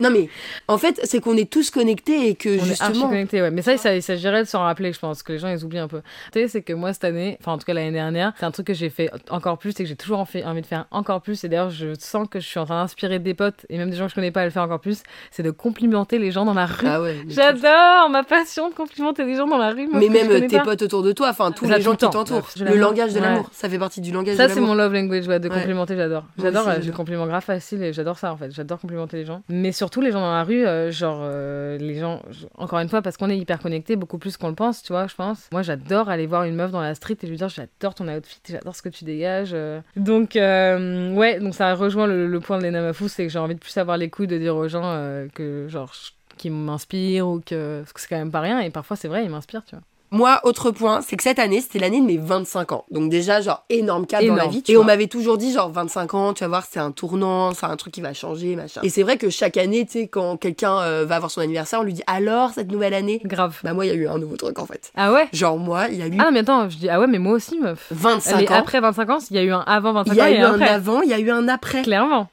Non 0.00 0.10
mais 0.10 0.28
en 0.68 0.78
fait 0.78 1.00
c'est 1.04 1.20
qu'on 1.20 1.36
est 1.36 1.50
tous 1.50 1.70
connectés 1.70 2.28
et 2.28 2.34
que 2.34 2.48
On 2.50 2.52
est 2.52 2.60
archi 2.60 2.68
justement. 2.92 3.08
connectés, 3.08 3.42
ouais. 3.42 3.50
Mais 3.50 3.62
ça, 3.62 3.76
ça, 3.76 3.94
il 3.94 4.02
s'agirait 4.02 4.42
de 4.44 4.48
s'en 4.48 4.60
rappeler, 4.62 4.92
je 4.92 4.98
pense, 5.00 5.22
que 5.22 5.32
les 5.32 5.38
gens, 5.38 5.48
ils 5.48 5.64
oublient 5.64 5.78
un 5.80 5.88
peu. 5.88 6.00
Tu 6.32 6.40
sais, 6.40 6.48
c'est 6.48 6.62
que 6.62 6.72
moi, 6.72 6.92
cette 6.92 7.04
année, 7.04 7.36
enfin, 7.40 7.52
en 7.52 7.58
tout 7.58 7.64
cas, 7.64 7.74
l'année 7.74 7.90
dernière, 7.92 8.32
c'est 8.38 8.44
un 8.46 8.50
truc 8.50 8.68
que 8.68 8.74
j'ai 8.74 8.90
fait 8.90 9.10
encore 9.30 9.58
plus 9.58 9.70
et 9.70 9.82
que 9.82 9.86
j'ai 9.86 9.96
toujours 9.96 10.18
envie 10.20 10.60
de 10.62 10.66
faire 10.66 10.86
encore 10.90 11.20
plus. 11.22 11.42
Et 11.44 11.48
d'ailleurs, 11.48 11.70
je 11.70 11.94
sens 11.98 12.28
que 12.30 12.38
je 12.40 12.46
suis 12.46 12.58
en 12.60 12.64
train 12.66 12.80
d'inspirer 12.82 13.18
des 13.18 13.34
potes 13.34 13.66
et 13.68 13.78
même 13.78 13.90
des 13.90 13.96
gens 13.96 14.04
que 14.04 14.10
je 14.10 14.14
connais 14.14 14.30
pas 14.30 14.42
à 14.42 14.44
le 14.44 14.50
faire 14.50 14.62
encore 14.62 14.80
plus. 14.80 15.02
C'est 15.30 15.42
de 15.42 15.50
complimenter 15.72 16.18
les 16.18 16.30
gens 16.30 16.44
dans 16.44 16.54
la 16.54 16.66
rue. 16.66 16.86
Ah 16.86 17.00
ouais. 17.00 17.16
J'adore 17.28 18.10
ma 18.10 18.22
passion 18.24 18.68
de 18.68 18.74
complimenter 18.74 19.24
les 19.24 19.36
gens 19.36 19.46
dans 19.46 19.56
la 19.58 19.70
rue. 19.70 19.86
moi, 19.88 20.00
Mais 20.00 20.08
que 20.08 20.12
même 20.28 20.46
tes 20.46 20.58
pas. 20.58 20.64
potes 20.64 20.82
autour 20.82 21.02
de 21.02 21.12
toi, 21.12 21.28
enfin 21.30 21.50
tous 21.50 21.66
Ça, 21.66 21.76
les 21.78 21.82
gens 21.82 21.92
qui 21.96 22.08
t'entourent. 22.08 22.48
Le 22.60 22.76
langage 22.76 23.14
de 23.14 23.20
Ouais. 23.20 23.26
l'amour, 23.26 23.48
ça 23.52 23.68
fait 23.68 23.78
partie 23.78 24.00
du 24.00 24.12
langage 24.12 24.36
Ça, 24.36 24.44
de 24.44 24.48
c'est 24.50 24.56
l'amour. 24.56 24.70
mon 24.70 24.74
love 24.74 24.92
language, 24.92 25.26
ouais, 25.28 25.40
de 25.40 25.48
complimenter, 25.48 25.96
j'adore. 25.96 26.24
J'adore, 26.38 26.66
aussi, 26.66 26.76
euh, 26.76 26.82
j'ai 26.82 26.90
compliment 26.92 27.26
grave 27.26 27.42
facile 27.44 27.82
et 27.82 27.92
j'adore 27.92 28.18
ça 28.18 28.32
en 28.32 28.36
fait. 28.36 28.50
J'adore 28.52 28.78
complimenter 28.80 29.16
les 29.16 29.24
gens. 29.24 29.42
Mais 29.48 29.72
surtout 29.72 30.00
les 30.00 30.12
gens 30.12 30.20
dans 30.20 30.32
la 30.32 30.44
rue, 30.44 30.66
euh, 30.66 30.90
genre 30.90 31.20
euh, 31.22 31.78
les 31.78 31.98
gens, 31.98 32.20
encore 32.58 32.78
une 32.80 32.88
fois, 32.88 33.00
parce 33.02 33.16
qu'on 33.16 33.30
est 33.30 33.38
hyper 33.38 33.58
connectés, 33.60 33.96
beaucoup 33.96 34.18
plus 34.18 34.36
qu'on 34.36 34.48
le 34.48 34.54
pense, 34.54 34.82
tu 34.82 34.92
vois, 34.92 35.06
je 35.06 35.14
pense. 35.14 35.48
Moi, 35.52 35.62
j'adore 35.62 36.08
aller 36.10 36.26
voir 36.26 36.44
une 36.44 36.54
meuf 36.54 36.70
dans 36.70 36.80
la 36.82 36.94
street 36.94 37.16
et 37.22 37.26
lui 37.26 37.36
dire 37.36 37.48
j'adore 37.48 37.94
ton 37.94 38.08
outfit, 38.08 38.40
j'adore 38.48 38.74
ce 38.76 38.82
que 38.82 38.88
tu 38.88 39.04
dégages. 39.04 39.56
Donc, 39.96 40.32
ouais, 40.34 41.38
donc 41.40 41.54
ça 41.54 41.74
rejoint 41.74 42.06
le, 42.06 42.26
le 42.26 42.40
point 42.40 42.58
de 42.58 42.64
Lena 42.64 42.82
Mafou, 42.82 43.08
c'est 43.08 43.24
que 43.26 43.32
j'ai 43.32 43.38
envie 43.38 43.54
de 43.54 43.60
plus 43.60 43.76
avoir 43.78 43.96
les 43.96 44.10
couilles 44.10 44.26
de 44.26 44.38
dire 44.38 44.56
aux 44.56 44.68
gens 44.68 44.82
euh, 44.84 45.26
que, 45.64 45.68
genre, 45.68 45.92
qui 46.38 46.50
m'inspirent 46.50 47.28
ou 47.28 47.40
que. 47.44 47.80
Parce 47.80 47.92
que 47.92 48.00
c'est 48.00 48.08
quand 48.08 48.16
même 48.18 48.30
pas 48.30 48.40
rien 48.40 48.60
et 48.60 48.70
parfois 48.70 48.96
c'est 48.96 49.08
vrai, 49.08 49.24
ils 49.24 49.30
m'inspirent, 49.30 49.64
tu 49.64 49.74
vois. 49.74 49.82
Moi, 50.14 50.40
autre 50.44 50.70
point, 50.72 51.00
c'est 51.00 51.16
que 51.16 51.22
cette 51.22 51.38
année, 51.38 51.62
c'était 51.62 51.78
l'année 51.78 51.98
de 51.98 52.04
mes 52.04 52.18
25 52.18 52.72
ans. 52.72 52.84
Donc 52.90 53.08
déjà, 53.08 53.40
genre, 53.40 53.64
énorme 53.70 54.04
cap 54.06 54.20
dans 54.22 54.34
la 54.34 54.42
Énorme, 54.42 54.52
vie. 54.52 54.62
Et 54.68 54.76
on 54.76 54.84
m'avait 54.84 55.06
toujours 55.06 55.38
dit, 55.38 55.52
genre, 55.54 55.70
25 55.72 56.12
ans, 56.12 56.34
tu 56.34 56.44
vas 56.44 56.48
voir, 56.48 56.66
c'est 56.70 56.80
un 56.80 56.90
tournant, 56.90 57.54
c'est 57.54 57.64
un 57.64 57.74
truc 57.76 57.94
qui 57.94 58.02
va 58.02 58.12
changer, 58.12 58.54
machin. 58.54 58.82
Et 58.84 58.90
c'est 58.90 59.04
vrai 59.04 59.16
que 59.16 59.30
chaque 59.30 59.56
année, 59.56 59.86
tu 59.86 59.92
sais, 59.92 60.08
quand 60.08 60.36
quelqu'un 60.36 60.80
euh, 60.80 61.06
va 61.06 61.16
avoir 61.16 61.30
son 61.30 61.40
anniversaire, 61.40 61.80
on 61.80 61.82
lui 61.84 61.94
dit, 61.94 62.02
alors, 62.06 62.50
cette 62.50 62.70
nouvelle 62.70 62.92
année? 62.92 63.22
Grave. 63.24 63.58
Bah 63.64 63.72
moi, 63.72 63.86
il 63.86 63.88
y 63.88 63.92
a 63.92 63.94
eu 63.94 64.06
un 64.06 64.18
nouveau 64.18 64.36
truc, 64.36 64.58
en 64.58 64.66
fait. 64.66 64.92
Ah 64.96 65.14
ouais? 65.14 65.28
Genre, 65.32 65.56
moi, 65.56 65.88
il 65.88 65.96
y 65.96 66.02
a 66.02 66.06
eu 66.08 66.18
Ah, 66.18 66.30
mais 66.30 66.40
attends, 66.40 66.68
je 66.68 66.76
dis 66.76 66.90
ah 66.90 67.00
ouais, 67.00 67.06
mais 67.06 67.18
moi 67.18 67.32
aussi, 67.32 67.58
meuf. 67.58 67.86
25 67.90 68.36
Mais 68.36 68.50
ans. 68.52 68.54
après 68.56 68.80
25 68.80 69.08
ans, 69.08 69.18
il 69.30 69.36
y 69.36 69.38
a 69.38 69.42
eu 69.44 69.50
un 69.52 69.60
avant 69.60 69.94
25 69.94 70.12
Il 70.12 70.18
y 70.18 70.20
ans 70.20 70.24
a 70.26 70.30
eu 70.30 70.36
un 70.36 70.50
un 70.50 70.54
après. 70.56 70.68
avant, 70.68 71.00
il 71.00 71.08
y 71.08 71.14
a 71.14 71.20
eu 71.20 71.30
un 71.30 71.48
après. 71.48 71.80
Clairement. 71.80 72.28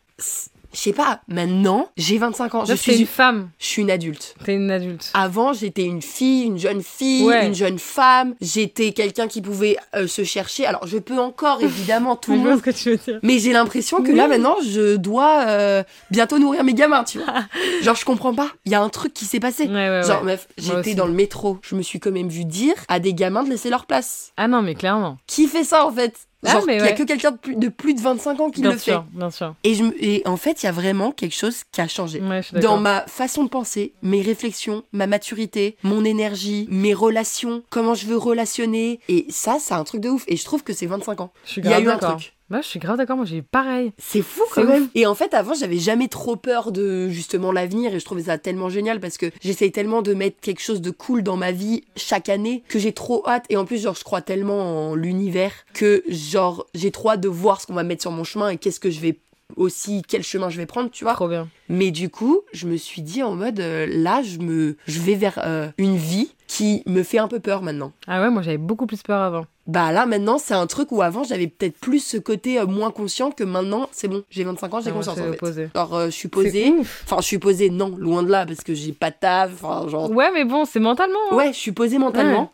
Je 0.72 0.78
sais 0.80 0.94
pas, 0.94 1.22
maintenant, 1.28 1.90
j'ai 1.98 2.18
25 2.20 2.56
ans. 2.56 2.66
Je 2.66 2.74
suis, 2.76 3.00
une 3.00 3.08
femme. 3.08 3.50
je 3.58 3.66
suis 3.66 3.82
une 3.82 3.90
adulte. 3.90 4.36
T'es 4.46 4.54
une 4.54 4.70
adulte. 4.70 5.10
Avant, 5.16 5.52
j'étais 5.52 5.84
une 5.84 6.02
fille, 6.02 6.44
une 6.44 6.60
jeune 6.60 6.84
fille, 6.84 7.24
Ouais. 7.26 7.48
une 7.48 7.56
jeune 7.56 7.80
femme. 7.80 8.36
J'étais 8.40 8.92
quelqu'un 8.92 9.28
qui 9.28 9.42
pouvait 9.42 9.78
euh, 9.96 10.06
se 10.08 10.24
chercher. 10.24 10.68
Alors, 10.68 10.86
je 10.86 10.98
peux 11.00 11.18
encore, 11.18 11.62
évidemment, 11.64 12.16
tout 12.16 12.32
le 12.34 12.38
monde. 12.38 12.60
ce 12.60 12.64
que 12.64 12.70
tu 12.70 12.92
veux 12.92 12.98
dire. 12.98 13.20
Mais 13.24 13.40
j'ai 13.40 13.52
l'impression 13.52 14.04
que 14.04 14.12
là, 14.12 14.28
maintenant, 14.28 14.58
je 14.64 14.96
dois 14.96 15.44
euh, 15.48 15.84
bientôt 16.12 16.38
nourrir 16.38 16.64
mes 16.64 16.76
gamins, 16.76 17.04
tu 17.04 17.18
vois. 17.20 17.34
Genre, 17.82 17.96
je 17.96 18.06
comprends 18.06 18.36
pas. 18.36 18.50
Il 18.66 18.72
y 18.72 18.76
a 18.76 18.82
un 18.82 18.90
truc 18.90 19.14
qui 19.14 19.26
s'est 19.26 19.40
passé. 19.40 19.66
Ouais, 19.66 19.74
ouais, 19.90 20.04
Genre, 20.06 20.24
meuf, 20.24 20.48
j'étais 20.58 20.94
dans 20.94 21.08
le 21.08 21.14
métro. 21.14 21.58
Je 21.64 21.76
me 21.76 21.82
suis 21.82 22.00
quand 22.00 22.12
même 22.12 22.30
vu 22.30 22.46
dire 22.46 22.76
à 22.88 23.00
des 23.00 23.16
gamins 23.16 23.44
de 23.44 23.50
laisser 23.50 23.72
leur 23.72 23.88
place. 23.88 24.34
Ah 24.38 24.48
non, 24.48 24.62
mais 24.62 24.76
clairement. 24.76 25.18
Qui 25.26 25.48
fait 25.48 25.64
ça, 25.64 25.86
en 25.88 25.92
fait? 25.92 26.14
Ah, 26.46 26.62
mais 26.66 26.76
il 26.76 26.78
y 26.78 26.82
a 26.82 26.86
ouais. 26.86 26.96
que 26.96 27.04
quelqu'un 27.04 27.32
de 27.32 27.38
plus, 27.38 27.56
de 27.56 27.68
plus 27.68 27.94
de 27.94 28.02
25 28.02 28.40
ans 28.40 28.50
qui 28.50 28.62
bien 28.62 28.72
le 28.72 28.78
sûr, 28.78 29.06
bien 29.12 29.30
sûr. 29.30 29.56
fait. 29.62 29.70
Et, 29.70 29.76
je, 29.76 29.84
et 30.00 30.22
en 30.26 30.38
fait, 30.38 30.64
il 30.64 30.68
y 30.68 30.70
a 30.70 30.72
vraiment 30.72 31.12
quelque 31.12 31.36
chose 31.36 31.64
qui 31.72 31.82
a 31.82 31.88
changé. 31.88 32.22
Ouais, 32.22 32.42
Dans 32.62 32.78
ma 32.78 33.02
façon 33.08 33.44
de 33.44 33.50
penser, 33.50 33.94
mes 34.02 34.22
réflexions, 34.22 34.84
ma 34.94 35.06
maturité, 35.08 35.76
mon 35.84 36.06
énergie, 36.06 36.68
mes 36.72 36.94
relations, 36.94 37.64
comment 37.70 37.94
je 37.94 38.06
veux 38.06 38.18
relationner. 38.18 39.00
Et 39.10 39.26
ça, 39.30 39.58
c'est 39.60 39.74
un 39.74 39.84
truc 39.84 40.02
de 40.02 40.10
ouf. 40.10 40.24
Et 40.28 40.38
je 40.38 40.46
trouve 40.46 40.64
que 40.64 40.74
c'est 40.74 40.86
25 40.86 41.22
ans. 41.22 41.32
Il 41.58 41.66
y 41.66 41.74
a 41.74 41.80
eu 41.80 41.90
un 41.90 41.98
truc. 41.98 42.34
Moi, 42.50 42.62
je 42.62 42.68
suis 42.68 42.80
grave 42.80 42.98
d'accord, 42.98 43.16
moi 43.16 43.26
j'ai 43.26 43.38
eu 43.38 43.44
pareil. 43.44 43.94
C'est 43.98 44.22
fou 44.24 44.42
quand 44.52 44.64
même. 44.64 44.84
ouf. 44.84 44.90
Et 44.96 45.06
en 45.06 45.14
fait, 45.14 45.34
avant, 45.34 45.54
j'avais 45.54 45.78
jamais 45.78 46.08
trop 46.08 46.36
peur 46.36 46.72
de 46.72 47.08
justement 47.10 47.52
l'avenir 47.52 47.94
et 47.94 48.00
je 48.00 48.06
trouvais 48.06 48.24
ça 48.24 48.38
tellement 48.38 48.70
génial 48.70 49.00
parce 49.00 49.18
que 49.18 49.28
j'essaye 49.42 49.72
tellement 49.72 50.02
de 50.02 50.14
mettre 50.14 50.40
quelque 50.42 50.62
chose 50.62 50.82
de 50.82 50.90
cool 50.90 51.22
dans 51.22 51.38
ma 51.38 51.52
vie 51.52 51.84
chaque 51.96 52.28
année 52.30 52.64
que 52.68 52.80
j'ai 52.80 52.94
trop 52.94 53.24
hâte. 53.28 53.46
Et 53.50 53.58
en 53.58 53.66
plus, 53.66 53.82
genre, 53.82 53.96
je 53.96 54.04
crois 54.04 54.22
tellement 54.22 54.90
en 54.90 54.96
l'univers 54.96 55.52
que 55.74 56.04
genre, 56.08 56.66
j'ai 56.74 56.92
trop 56.92 57.12
hâte 57.12 57.22
de 57.22 57.30
voir 57.30 57.62
ce 57.62 57.68
qu'on 57.68 57.74
va 57.74 57.84
mettre 57.84 58.02
sur 58.02 58.12
mon 58.12 58.24
chemin 58.24 58.50
et 58.50 58.58
qu'est-ce 58.58 58.80
que 58.80 58.90
je 58.90 59.00
vais 59.00 59.20
aussi, 59.56 60.02
quel 60.08 60.24
chemin 60.24 60.50
je 60.50 60.58
vais 60.58 60.66
prendre, 60.66 60.90
tu 60.92 61.04
vois. 61.04 61.14
Trop 61.14 61.28
bien. 61.28 61.48
Mais 61.70 61.92
du 61.92 62.10
coup, 62.10 62.42
je 62.54 62.68
me 62.68 62.78
suis 62.78 63.02
dit 63.02 63.24
en 63.24 63.36
mode, 63.36 63.60
euh, 63.60 63.86
là, 63.90 64.22
je 64.24 64.40
me, 64.40 64.76
je 64.88 65.00
vais 65.00 65.16
vers 65.16 65.40
euh, 65.46 65.70
une 65.78 65.96
vie 65.98 66.34
qui 66.48 66.82
me 66.88 67.04
fait 67.04 67.20
un 67.20 67.28
peu 67.28 67.40
peur 67.40 67.62
maintenant. 67.62 67.92
Ah 68.08 68.22
ouais, 68.22 68.30
moi 68.32 68.42
j'avais 68.42 68.58
beaucoup 68.58 68.88
plus 68.88 69.04
peur 69.04 69.22
avant. 69.22 69.46
Bah 69.68 69.92
là 69.92 70.08
maintenant 70.08 70.40
c'est 70.40 70.56
un 70.56 70.66
truc 70.66 70.92
où 70.92 71.04
avant 71.04 71.24
j'avais 71.24 71.46
peut-être 71.46 71.78
plus 71.78 72.00
ce 72.04 72.18
côté 72.18 72.60
euh, 72.60 72.66
moins 72.66 72.90
conscient 72.90 73.30
que 73.30 73.44
maintenant 73.44 73.88
c'est 73.92 74.08
bon 74.08 74.24
j'ai 74.32 74.44
25 74.44 74.74
ans 74.74 74.82
j'ai 74.82 74.90
Ah, 74.90 74.94
conscience 74.94 75.20
en 75.20 75.32
fait. 75.32 75.70
Genre 75.76 76.06
je 76.06 76.10
suis 76.10 76.28
posée, 76.28 76.74
enfin 77.04 77.18
je 77.20 77.26
suis 77.28 77.38
posée 77.38 77.70
non 77.70 77.90
loin 77.96 78.24
de 78.24 78.32
là 78.32 78.48
parce 78.48 78.62
que 78.62 78.74
j'ai 78.74 78.94
pas 78.94 79.12
de 79.12 79.16
taf, 79.22 79.52
enfin 79.64 79.88
genre 79.88 80.10
Ouais, 80.10 80.32
mais 80.34 80.44
bon, 80.44 80.66
c'est 80.66 80.80
mentalement. 80.80 81.20
hein. 81.32 81.36
ouais 81.36 81.54
je 81.54 81.58
suis 81.60 81.72
posée 81.72 82.00
mentalement. 82.00 82.42
Ouais. 82.42 82.48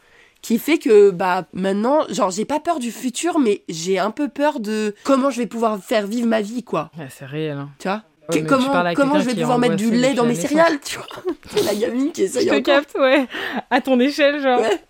Qui 0.45 0.59
fait 0.59 0.77
que 0.77 1.09
bah 1.09 1.45
maintenant 1.53 2.05
genre 2.09 2.29
j'ai 2.29 2.45
pas 2.45 2.59
peur 2.59 2.77
du 2.77 2.91
futur 2.91 3.39
mais 3.39 3.63
j'ai 3.67 3.97
un 3.97 4.11
peu 4.11 4.27
peur 4.27 4.59
de 4.59 4.93
comment 5.03 5.31
je 5.31 5.39
vais 5.39 5.47
pouvoir 5.47 5.83
faire 5.83 6.05
vivre 6.05 6.27
ma 6.27 6.41
vie 6.41 6.61
quoi 6.61 6.91
Ouais, 6.99 7.07
c'est 7.09 7.25
réel. 7.25 7.57
hein. 7.57 7.69
tu 7.79 7.87
vois? 7.87 8.03
Ouais, 8.29 8.43
comment 8.43 8.93
comment 8.93 9.19
je 9.19 9.25
vais 9.25 9.33
pouvoir 9.33 9.57
mettre 9.57 9.75
du 9.75 9.89
lait 9.89 10.13
dans 10.13 10.23
mes 10.23 10.35
céréales 10.35 10.79
tu 10.85 10.99
vois? 10.99 11.07
La 11.65 11.73
gamine 11.73 12.11
qui 12.11 12.21
essaye 12.21 12.43
Je 12.45 12.49
te 12.51 12.55
encore 12.57 12.63
capte, 12.75 12.95
ouais. 12.99 13.25
À 13.71 13.81
ton 13.81 13.99
échelle, 13.99 14.39
genre. 14.39 14.59
Ouais. 14.61 14.81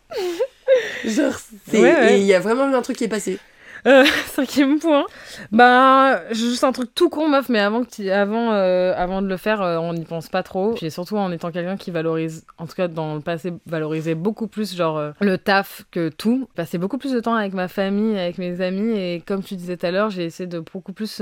genre 1.09 1.33
Ouais, 1.71 2.19
il 2.19 2.25
y 2.25 2.33
a 2.33 2.41
vraiment 2.41 2.69
eu 2.69 2.75
un 2.75 2.81
truc 2.81 2.97
qui 2.97 3.05
est 3.05 3.09
passé 3.09 3.39
Euh, 3.87 4.03
cinquième 4.27 4.79
point. 4.79 5.05
Bah, 5.51 6.21
juste 6.31 6.63
un 6.63 6.71
truc 6.71 6.93
tout 6.95 7.09
con, 7.09 7.29
meuf, 7.29 7.49
mais 7.49 7.59
avant, 7.59 7.83
que 7.83 8.09
avant, 8.09 8.51
euh, 8.53 8.93
avant 8.97 9.21
de 9.21 9.27
le 9.27 9.37
faire, 9.37 9.61
euh, 9.61 9.77
on 9.77 9.93
n'y 9.93 10.05
pense 10.05 10.27
pas 10.27 10.43
trop. 10.43 10.73
Puis 10.73 10.89
surtout 10.89 11.17
en 11.17 11.31
étant 11.31 11.51
quelqu'un 11.51 11.77
qui 11.77 11.91
valorise, 11.91 12.45
en 12.57 12.65
tout 12.65 12.75
cas 12.75 12.87
dans 12.87 13.15
le 13.15 13.21
passé, 13.21 13.53
valorisait 13.67 14.15
beaucoup 14.15 14.47
plus, 14.47 14.75
genre, 14.75 15.13
le 15.19 15.37
taf 15.37 15.83
que 15.91 16.09
tout. 16.09 16.47
Passer 16.55 16.77
beaucoup 16.77 16.97
plus 16.97 17.13
de 17.13 17.19
temps 17.19 17.35
avec 17.35 17.53
ma 17.53 17.67
famille, 17.67 18.17
avec 18.17 18.37
mes 18.37 18.61
amis, 18.61 18.97
et 18.97 19.21
comme 19.25 19.43
tu 19.43 19.55
disais 19.55 19.77
tout 19.77 19.85
à 19.85 19.91
l'heure, 19.91 20.09
j'ai 20.09 20.25
essayé 20.25 20.47
de 20.47 20.59
beaucoup 20.59 20.93
plus 20.93 21.21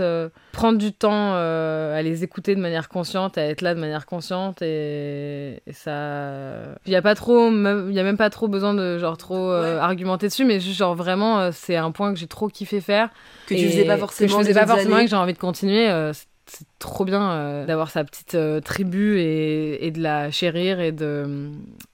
prendre 0.53 0.77
du 0.77 0.93
temps 0.93 1.33
à 1.33 2.01
les 2.01 2.23
écouter 2.23 2.55
de 2.55 2.61
manière 2.61 2.87
consciente, 2.87 3.37
à 3.37 3.43
être 3.43 3.61
là 3.61 3.75
de 3.75 3.79
manière 3.79 4.05
consciente, 4.05 4.61
et, 4.61 5.61
et 5.67 5.73
ça. 5.73 6.63
Il 6.85 6.91
y 6.91 6.95
a 6.95 7.01
pas 7.01 7.15
trop, 7.15 7.49
il 7.49 7.93
y 7.93 7.99
a 7.99 8.03
même 8.03 8.17
pas 8.17 8.29
trop 8.29 8.47
besoin 8.47 8.73
de, 8.73 8.97
genre, 8.97 9.17
trop 9.17 9.51
argumenter 9.51 10.27
dessus, 10.27 10.45
mais 10.45 10.59
juste, 10.59 10.77
genre, 10.77 10.95
vraiment, 10.95 11.51
c'est 11.51 11.75
un 11.75 11.91
point 11.91 12.13
que 12.13 12.19
j'ai 12.19 12.27
trop 12.27 12.47
kiffé 12.53 12.79
faire. 12.81 13.09
que 13.47 13.55
tu 13.55 13.67
faisais 13.67 13.85
pas 13.85 13.95
que 13.95 13.99
forcément 13.99 14.29
je 14.37 14.43
faisais 14.43 14.53
pas 14.53 14.65
forcément 14.67 14.97
et 14.99 15.03
que 15.05 15.09
j'ai 15.09 15.15
envie 15.17 15.33
de 15.33 15.37
continuer. 15.39 15.89
euh, 15.89 16.13
c'est- 16.13 16.65
trop 16.79 17.05
bien 17.05 17.31
euh, 17.31 17.65
d'avoir 17.65 17.89
sa 17.89 18.03
petite 18.03 18.35
euh, 18.35 18.59
tribu 18.59 19.17
et, 19.19 19.85
et 19.87 19.91
de 19.91 20.01
la 20.01 20.29
chérir 20.29 20.79
et 20.81 20.91
de 20.91 21.49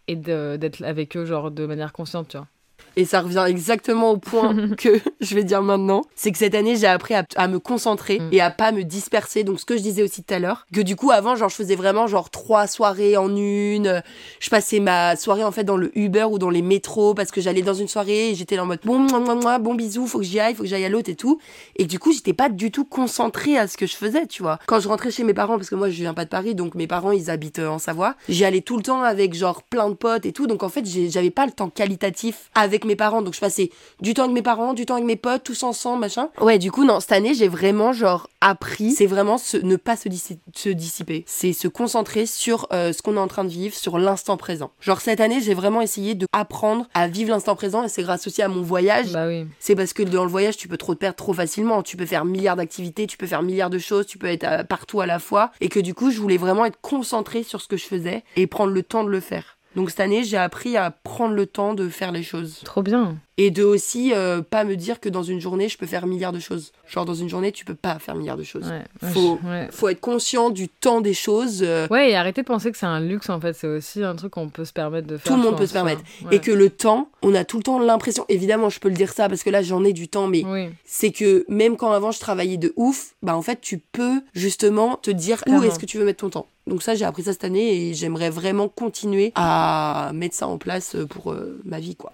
et 0.07 0.15
de- 0.15 0.57
d'être 0.57 0.83
avec 0.83 1.15
eux 1.15 1.25
genre 1.25 1.51
de 1.51 1.65
manière 1.67 1.93
consciente, 1.93 2.29
tu 2.29 2.37
vois. 2.37 2.47
Et 2.95 3.05
ça 3.05 3.21
revient 3.21 3.45
exactement 3.47 4.11
au 4.11 4.17
point 4.17 4.69
que 4.77 4.99
je 5.21 5.35
vais 5.35 5.43
dire 5.43 5.61
maintenant. 5.61 6.01
C'est 6.15 6.31
que 6.31 6.37
cette 6.37 6.55
année, 6.55 6.75
j'ai 6.75 6.87
appris 6.87 7.15
à, 7.15 7.23
à 7.35 7.47
me 7.47 7.59
concentrer 7.59 8.19
Mm. 8.19 8.29
et 8.31 8.41
à 8.41 8.51
pas 8.51 8.71
me 8.71 8.83
disperser. 8.83 9.43
Donc, 9.43 9.59
ce 9.59 9.65
que 9.65 9.77
je 9.77 9.81
disais 9.81 10.03
aussi 10.03 10.23
tout 10.23 10.33
à 10.33 10.39
l'heure, 10.39 10.65
que 10.73 10.81
du 10.81 10.95
coup, 10.95 11.11
avant, 11.11 11.35
genre, 11.35 11.49
je 11.49 11.55
faisais 11.55 11.75
vraiment 11.75 12.07
genre 12.07 12.29
trois 12.29 12.67
soirées 12.67 13.17
en 13.17 13.35
une. 13.35 14.01
Je 14.39 14.49
passais 14.49 14.79
ma 14.79 15.15
soirée 15.15 15.43
en 15.43 15.51
fait 15.51 15.63
dans 15.63 15.77
le 15.77 15.97
Uber 15.97 16.25
ou 16.25 16.39
dans 16.39 16.49
les 16.49 16.61
métros 16.61 17.13
parce 17.13 17.31
que 17.31 17.41
j'allais 17.41 17.61
dans 17.61 17.73
une 17.73 17.87
soirée 17.87 18.31
et 18.31 18.35
j'étais 18.35 18.57
en 18.59 18.65
mode 18.65 18.79
bon, 18.83 18.99
moi, 18.99 19.35
moi, 19.35 19.59
bon 19.59 19.75
bisous, 19.75 20.07
faut 20.07 20.19
que 20.19 20.23
j'y 20.25 20.39
aille, 20.39 20.55
faut 20.55 20.63
que 20.63 20.69
j'aille 20.69 20.85
à 20.85 20.89
l'autre 20.89 21.09
et 21.09 21.15
tout. 21.15 21.39
Et 21.75 21.85
du 21.85 21.99
coup, 21.99 22.11
j'étais 22.11 22.33
pas 22.33 22.49
du 22.49 22.71
tout 22.71 22.85
concentrée 22.85 23.57
à 23.57 23.67
ce 23.67 23.77
que 23.77 23.85
je 23.85 23.95
faisais, 23.95 24.27
tu 24.27 24.41
vois. 24.41 24.59
Quand 24.65 24.79
je 24.79 24.87
rentrais 24.87 25.11
chez 25.11 25.23
mes 25.23 25.33
parents, 25.33 25.57
parce 25.57 25.69
que 25.69 25.75
moi, 25.75 25.89
je 25.89 25.95
viens 25.95 26.13
pas 26.13 26.25
de 26.25 26.29
Paris, 26.29 26.55
donc 26.55 26.75
mes 26.75 26.87
parents, 26.87 27.11
ils 27.11 27.29
habitent 27.29 27.59
euh, 27.59 27.69
en 27.69 27.79
Savoie, 27.79 28.15
j'y 28.27 28.45
allais 28.45 28.61
tout 28.61 28.77
le 28.77 28.83
temps 28.83 29.01
avec 29.01 29.33
genre 29.33 29.63
plein 29.63 29.89
de 29.89 29.95
potes 29.95 30.25
et 30.25 30.31
tout. 30.33 30.47
Donc, 30.47 30.63
en 30.63 30.69
fait, 30.69 30.85
j'avais 31.09 31.31
pas 31.31 31.45
le 31.45 31.51
temps 31.51 31.69
qualitatif 31.69 32.49
avec 32.55 32.85
mes 32.85 32.88
parents. 32.95 33.21
Donc, 33.21 33.33
je 33.35 33.39
passais 33.39 33.69
du 34.01 34.13
temps 34.13 34.23
avec 34.23 34.33
mes 34.33 34.41
parents, 34.41 34.73
du 34.73 34.85
temps 34.85 34.95
avec 34.95 35.05
mes 35.05 35.15
potes, 35.15 35.43
tous 35.43 35.63
ensemble, 35.63 36.01
machin. 36.01 36.29
Ouais, 36.41 36.57
du 36.57 36.71
coup, 36.71 36.83
non, 36.85 36.99
cette 36.99 37.11
année, 37.11 37.33
j'ai 37.33 37.47
vraiment 37.47 37.93
genre 37.93 38.29
appris. 38.41 38.91
C'est 38.91 39.05
vraiment 39.05 39.37
se- 39.37 39.57
ne 39.57 39.75
pas 39.75 39.95
se 39.95 40.07
dissiper. 40.09 41.23
C'est 41.27 41.53
se 41.53 41.67
concentrer 41.67 42.25
sur 42.25 42.67
euh, 42.73 42.93
ce 42.93 43.01
qu'on 43.01 43.15
est 43.15 43.19
en 43.19 43.27
train 43.27 43.43
de 43.43 43.49
vivre, 43.49 43.75
sur 43.75 43.97
l'instant 43.97 44.37
présent. 44.37 44.71
Genre, 44.79 45.01
cette 45.01 45.19
année, 45.19 45.41
j'ai 45.41 45.53
vraiment 45.53 45.81
essayé 45.81 46.15
de 46.15 46.25
apprendre 46.33 46.87
à 46.93 47.07
vivre 47.07 47.29
l'instant 47.31 47.55
présent 47.55 47.83
et 47.83 47.89
c'est 47.89 48.03
grâce 48.03 48.27
aussi 48.27 48.41
à 48.41 48.47
mon 48.47 48.61
voyage 48.61 49.11
Bah 49.11 49.27
oui. 49.27 49.45
c'est 49.59 49.75
parce 49.75 49.93
que 49.93 50.03
dans 50.03 50.23
le 50.23 50.29
voyage, 50.29 50.57
tu 50.57 50.67
peux 50.67 50.77
trop 50.77 50.93
te 50.95 50.99
perdre 50.99 51.15
trop 51.17 51.33
facilement. 51.33 51.83
Tu 51.83 51.97
peux 51.97 52.05
faire 52.05 52.25
milliards 52.25 52.55
d'activités, 52.55 53.07
tu 53.07 53.17
peux 53.17 53.27
faire 53.27 53.41
milliards 53.43 53.69
de 53.69 53.79
choses, 53.79 54.05
tu 54.05 54.17
peux 54.17 54.27
être 54.27 54.43
euh, 54.45 54.63
partout 54.63 55.01
à 55.01 55.05
la 55.05 55.19
fois. 55.19 55.51
Et 55.61 55.69
que 55.69 55.79
du 55.79 55.93
coup, 55.93 56.11
je 56.11 56.19
voulais 56.19 56.37
vraiment 56.37 56.65
être 56.65 56.79
concentrée 56.81 57.43
sur 57.43 57.61
ce 57.61 57.67
que 57.67 57.77
je 57.77 57.85
faisais 57.85 58.23
et 58.35 58.47
prendre 58.47 58.71
le 58.73 58.83
temps 58.83 59.03
de 59.03 59.09
le 59.09 59.19
faire. 59.19 59.57
Donc 59.79 59.91
cette 59.91 60.01
année, 60.01 60.25
j'ai 60.25 60.35
appris 60.35 60.75
à 60.75 60.91
prendre 60.91 61.33
le 61.33 61.45
temps 61.45 61.73
de 61.73 61.87
faire 61.87 62.11
les 62.11 62.21
choses. 62.21 62.59
Trop 62.65 62.81
bien. 62.83 63.15
Et 63.37 63.49
de 63.51 63.63
aussi 63.63 64.11
euh, 64.13 64.41
pas 64.41 64.65
me 64.65 64.75
dire 64.75 64.99
que 64.99 65.07
dans 65.07 65.23
une 65.23 65.39
journée, 65.39 65.69
je 65.69 65.77
peux 65.77 65.85
faire 65.85 66.05
milliards 66.05 66.33
de 66.33 66.41
choses. 66.41 66.73
Genre 66.85 67.05
dans 67.05 67.13
une 67.13 67.29
journée, 67.29 67.53
tu 67.53 67.63
peux 67.63 67.73
pas 67.75 67.97
faire 67.97 68.13
milliards 68.15 68.35
de 68.35 68.43
choses. 68.43 68.67
Ouais. 68.67 68.83
Faut- 69.13 69.39
je- 69.41 69.47
ouais. 69.47 69.67
Faut 69.71 69.87
être 69.87 70.01
conscient 70.01 70.49
du 70.49 70.67
temps 70.67 70.99
des 70.99 71.13
choses. 71.13 71.63
euh, 71.63 71.87
Ouais, 71.89 72.11
et 72.11 72.15
arrêter 72.17 72.41
de 72.41 72.47
penser 72.47 72.69
que 72.73 72.77
c'est 72.77 72.85
un 72.85 72.99
luxe 72.99 73.29
en 73.29 73.39
fait, 73.39 73.53
c'est 73.53 73.67
aussi 73.67 74.03
un 74.03 74.17
truc 74.17 74.33
qu'on 74.33 74.49
peut 74.49 74.65
se 74.65 74.73
permettre 74.73 75.07
de 75.07 75.15
faire. 75.15 75.31
Tout 75.31 75.37
le 75.37 75.43
monde 75.45 75.57
peut 75.57 75.65
se 75.67 75.71
permettre. 75.71 76.01
ouais. 76.25 76.35
Et 76.35 76.39
que 76.39 76.51
le 76.51 76.69
temps, 76.69 77.07
on 77.21 77.33
a 77.33 77.45
tout 77.45 77.55
le 77.55 77.63
temps 77.63 77.79
l'impression, 77.79 78.25
évidemment, 78.27 78.69
je 78.69 78.81
peux 78.81 78.89
le 78.89 78.95
dire 78.95 79.13
ça 79.13 79.29
parce 79.29 79.43
que 79.43 79.49
là, 79.49 79.61
j'en 79.61 79.85
ai 79.85 79.93
du 79.93 80.09
temps, 80.09 80.27
mais 80.27 80.43
Oui. 80.45 80.67
c'est 80.83 81.11
que 81.13 81.45
même 81.47 81.77
quand 81.77 81.93
avant 81.93 82.11
je 82.11 82.19
travaillais 82.19 82.57
de 82.57 82.73
ouf, 82.75 83.15
bah 83.23 83.37
en 83.37 83.41
fait 83.41 83.61
tu 83.61 83.77
peux 83.77 84.21
justement 84.33 84.97
te 84.97 85.11
dire 85.11 85.41
où 85.47 85.63
est-ce 85.63 85.79
que 85.79 85.85
tu 85.85 85.97
veux 85.97 86.03
mettre 86.05 86.19
ton 86.19 86.29
temps. 86.29 86.47
Donc 86.69 86.83
ça 86.83 86.93
j'ai 86.93 87.03
appris 87.03 87.23
ça 87.23 87.33
cette 87.33 87.43
année 87.43 87.89
et 87.89 87.93
j'aimerais 87.95 88.29
vraiment 88.29 88.69
continuer 88.69 89.31
à 89.33 90.11
mettre 90.13 90.35
ça 90.35 90.47
en 90.47 90.59
place 90.59 90.95
pour 91.09 91.31
euh, 91.31 91.59
ma 91.65 91.79
vie 91.79 91.95
quoi. 91.95 92.13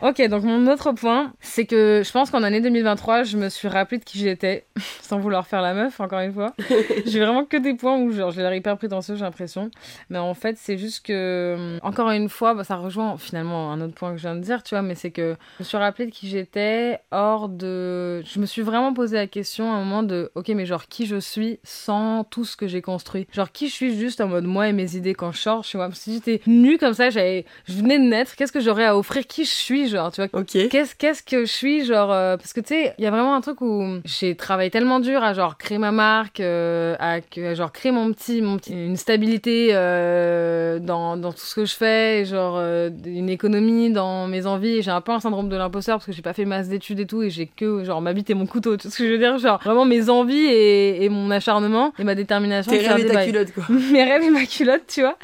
Ok, 0.00 0.22
donc 0.28 0.44
mon 0.44 0.68
autre 0.68 0.92
point, 0.92 1.32
c'est 1.40 1.66
que 1.66 2.02
je 2.04 2.12
pense 2.12 2.30
qu'en 2.30 2.44
année 2.44 2.60
2023, 2.60 3.24
je 3.24 3.36
me 3.36 3.48
suis 3.48 3.66
rappelé 3.66 3.98
de 3.98 4.04
qui 4.04 4.18
j'étais, 4.18 4.64
sans 5.02 5.18
vouloir 5.18 5.48
faire 5.48 5.60
la 5.60 5.74
meuf, 5.74 5.98
encore 5.98 6.20
une 6.20 6.32
fois. 6.32 6.54
j'ai 7.06 7.18
vraiment 7.18 7.44
que 7.44 7.56
des 7.56 7.74
points 7.74 7.98
où 7.98 8.12
genre, 8.12 8.30
j'ai 8.30 8.42
l'air 8.42 8.54
hyper 8.54 8.78
prétentieux, 8.78 9.16
j'ai 9.16 9.24
l'impression. 9.24 9.72
Mais 10.08 10.18
en 10.18 10.34
fait, 10.34 10.56
c'est 10.56 10.78
juste 10.78 11.04
que, 11.04 11.56
hum, 11.58 11.80
encore 11.82 12.10
une 12.12 12.28
fois, 12.28 12.54
bah, 12.54 12.62
ça 12.62 12.76
rejoint 12.76 13.18
finalement 13.18 13.72
un 13.72 13.80
autre 13.80 13.94
point 13.94 14.12
que 14.12 14.18
je 14.18 14.22
viens 14.22 14.36
de 14.36 14.40
dire, 14.40 14.62
tu 14.62 14.76
vois, 14.76 14.82
mais 14.82 14.94
c'est 14.94 15.10
que 15.10 15.34
je 15.58 15.64
me 15.64 15.64
suis 15.64 15.76
rappelé 15.76 16.06
de 16.06 16.12
qui 16.12 16.28
j'étais 16.28 17.00
hors 17.10 17.48
de. 17.48 18.22
Je 18.22 18.38
me 18.38 18.46
suis 18.46 18.62
vraiment 18.62 18.94
posé 18.94 19.16
la 19.16 19.26
question 19.26 19.72
à 19.72 19.74
un 19.74 19.84
moment 19.84 20.04
de, 20.04 20.30
ok, 20.36 20.46
mais 20.50 20.64
genre, 20.64 20.86
qui 20.86 21.06
je 21.06 21.18
suis 21.18 21.58
sans 21.64 22.22
tout 22.22 22.44
ce 22.44 22.56
que 22.56 22.68
j'ai 22.68 22.82
construit? 22.82 23.26
Genre, 23.32 23.50
qui 23.50 23.68
je 23.68 23.74
suis 23.74 23.98
juste 23.98 24.20
en 24.20 24.28
mode 24.28 24.44
moi 24.44 24.68
et 24.68 24.72
mes 24.72 24.94
idées 24.94 25.14
quand 25.14 25.32
je 25.32 25.38
sors 25.38 25.64
chez 25.64 25.76
moi 25.76 25.90
Si 25.92 26.14
j'étais 26.14 26.40
nue 26.46 26.78
comme 26.78 26.94
ça, 26.94 27.10
j'avais, 27.10 27.46
je 27.66 27.72
venais 27.72 27.98
de 27.98 28.04
naître, 28.04 28.36
qu'est-ce 28.36 28.52
que 28.52 28.60
j'aurais 28.60 28.84
à 28.84 28.96
offrir? 28.96 29.26
Qui 29.26 29.44
je 29.44 29.50
suis, 29.50 29.87
genre, 29.88 30.12
tu 30.12 30.20
vois. 30.20 30.44
Qu'est-ce 30.44 30.94
qu'est-ce 30.94 31.22
que 31.22 31.44
je 31.44 31.50
suis 31.50 31.84
genre 31.84 32.12
euh, 32.12 32.36
parce 32.36 32.52
que 32.52 32.60
tu 32.60 32.68
sais 32.68 32.94
il 32.98 33.04
y 33.04 33.06
a 33.06 33.10
vraiment 33.10 33.34
un 33.34 33.40
truc 33.40 33.60
où 33.60 33.98
j'ai 34.04 34.34
travaillé 34.34 34.70
tellement 34.70 35.00
dur 35.00 35.22
à 35.22 35.32
genre 35.34 35.58
créer 35.58 35.78
ma 35.78 35.92
marque 35.92 36.40
euh, 36.40 36.96
à, 36.98 37.20
genre 37.54 37.72
créer 37.72 37.92
mon 37.92 38.12
petit 38.12 38.40
mon 38.42 38.56
petit 38.56 38.72
une 38.72 38.96
stabilité 38.96 39.70
euh, 39.72 40.78
dans, 40.78 41.16
dans 41.16 41.32
tout 41.32 41.40
ce 41.44 41.54
que 41.54 41.64
je 41.64 41.74
fais 41.74 42.20
et 42.20 42.24
genre 42.24 42.60
une 42.60 43.28
économie 43.28 43.90
dans 43.90 44.26
mes 44.26 44.46
envies 44.46 44.82
j'ai 44.82 44.90
un 44.90 45.00
peu 45.00 45.12
un 45.12 45.20
syndrome 45.20 45.48
de 45.48 45.56
l'imposteur 45.56 45.96
parce 45.96 46.06
que 46.06 46.12
j'ai 46.12 46.22
pas 46.22 46.32
fait 46.32 46.44
masse 46.44 46.68
d'études 46.68 47.00
et 47.00 47.06
tout 47.06 47.22
et 47.22 47.30
j'ai 47.30 47.46
que 47.46 47.84
genre 47.84 48.00
ma 48.00 48.12
bite 48.12 48.30
et 48.30 48.34
mon 48.34 48.46
couteau 48.46 48.76
vois 48.76 48.90
ce 48.90 48.96
que 48.96 49.06
je 49.06 49.12
veux 49.12 49.18
dire 49.18 49.38
genre 49.38 49.60
vraiment 49.62 49.84
mes 49.84 50.08
envies 50.10 50.46
et, 50.46 51.04
et 51.04 51.08
mon 51.08 51.30
acharnement 51.30 51.92
et 51.98 52.04
ma 52.04 52.14
détermination 52.14 52.70
Tes 52.70 52.86
rêves 52.86 53.00
et 53.00 53.06
ta 53.06 53.24
culotte 53.24 53.52
quoi. 53.52 53.64
mes 53.92 54.04
rêves 54.04 54.22
et 54.22 54.30
ma 54.30 54.44
culotte, 54.44 54.82
tu 54.88 55.00
vois. 55.00 55.16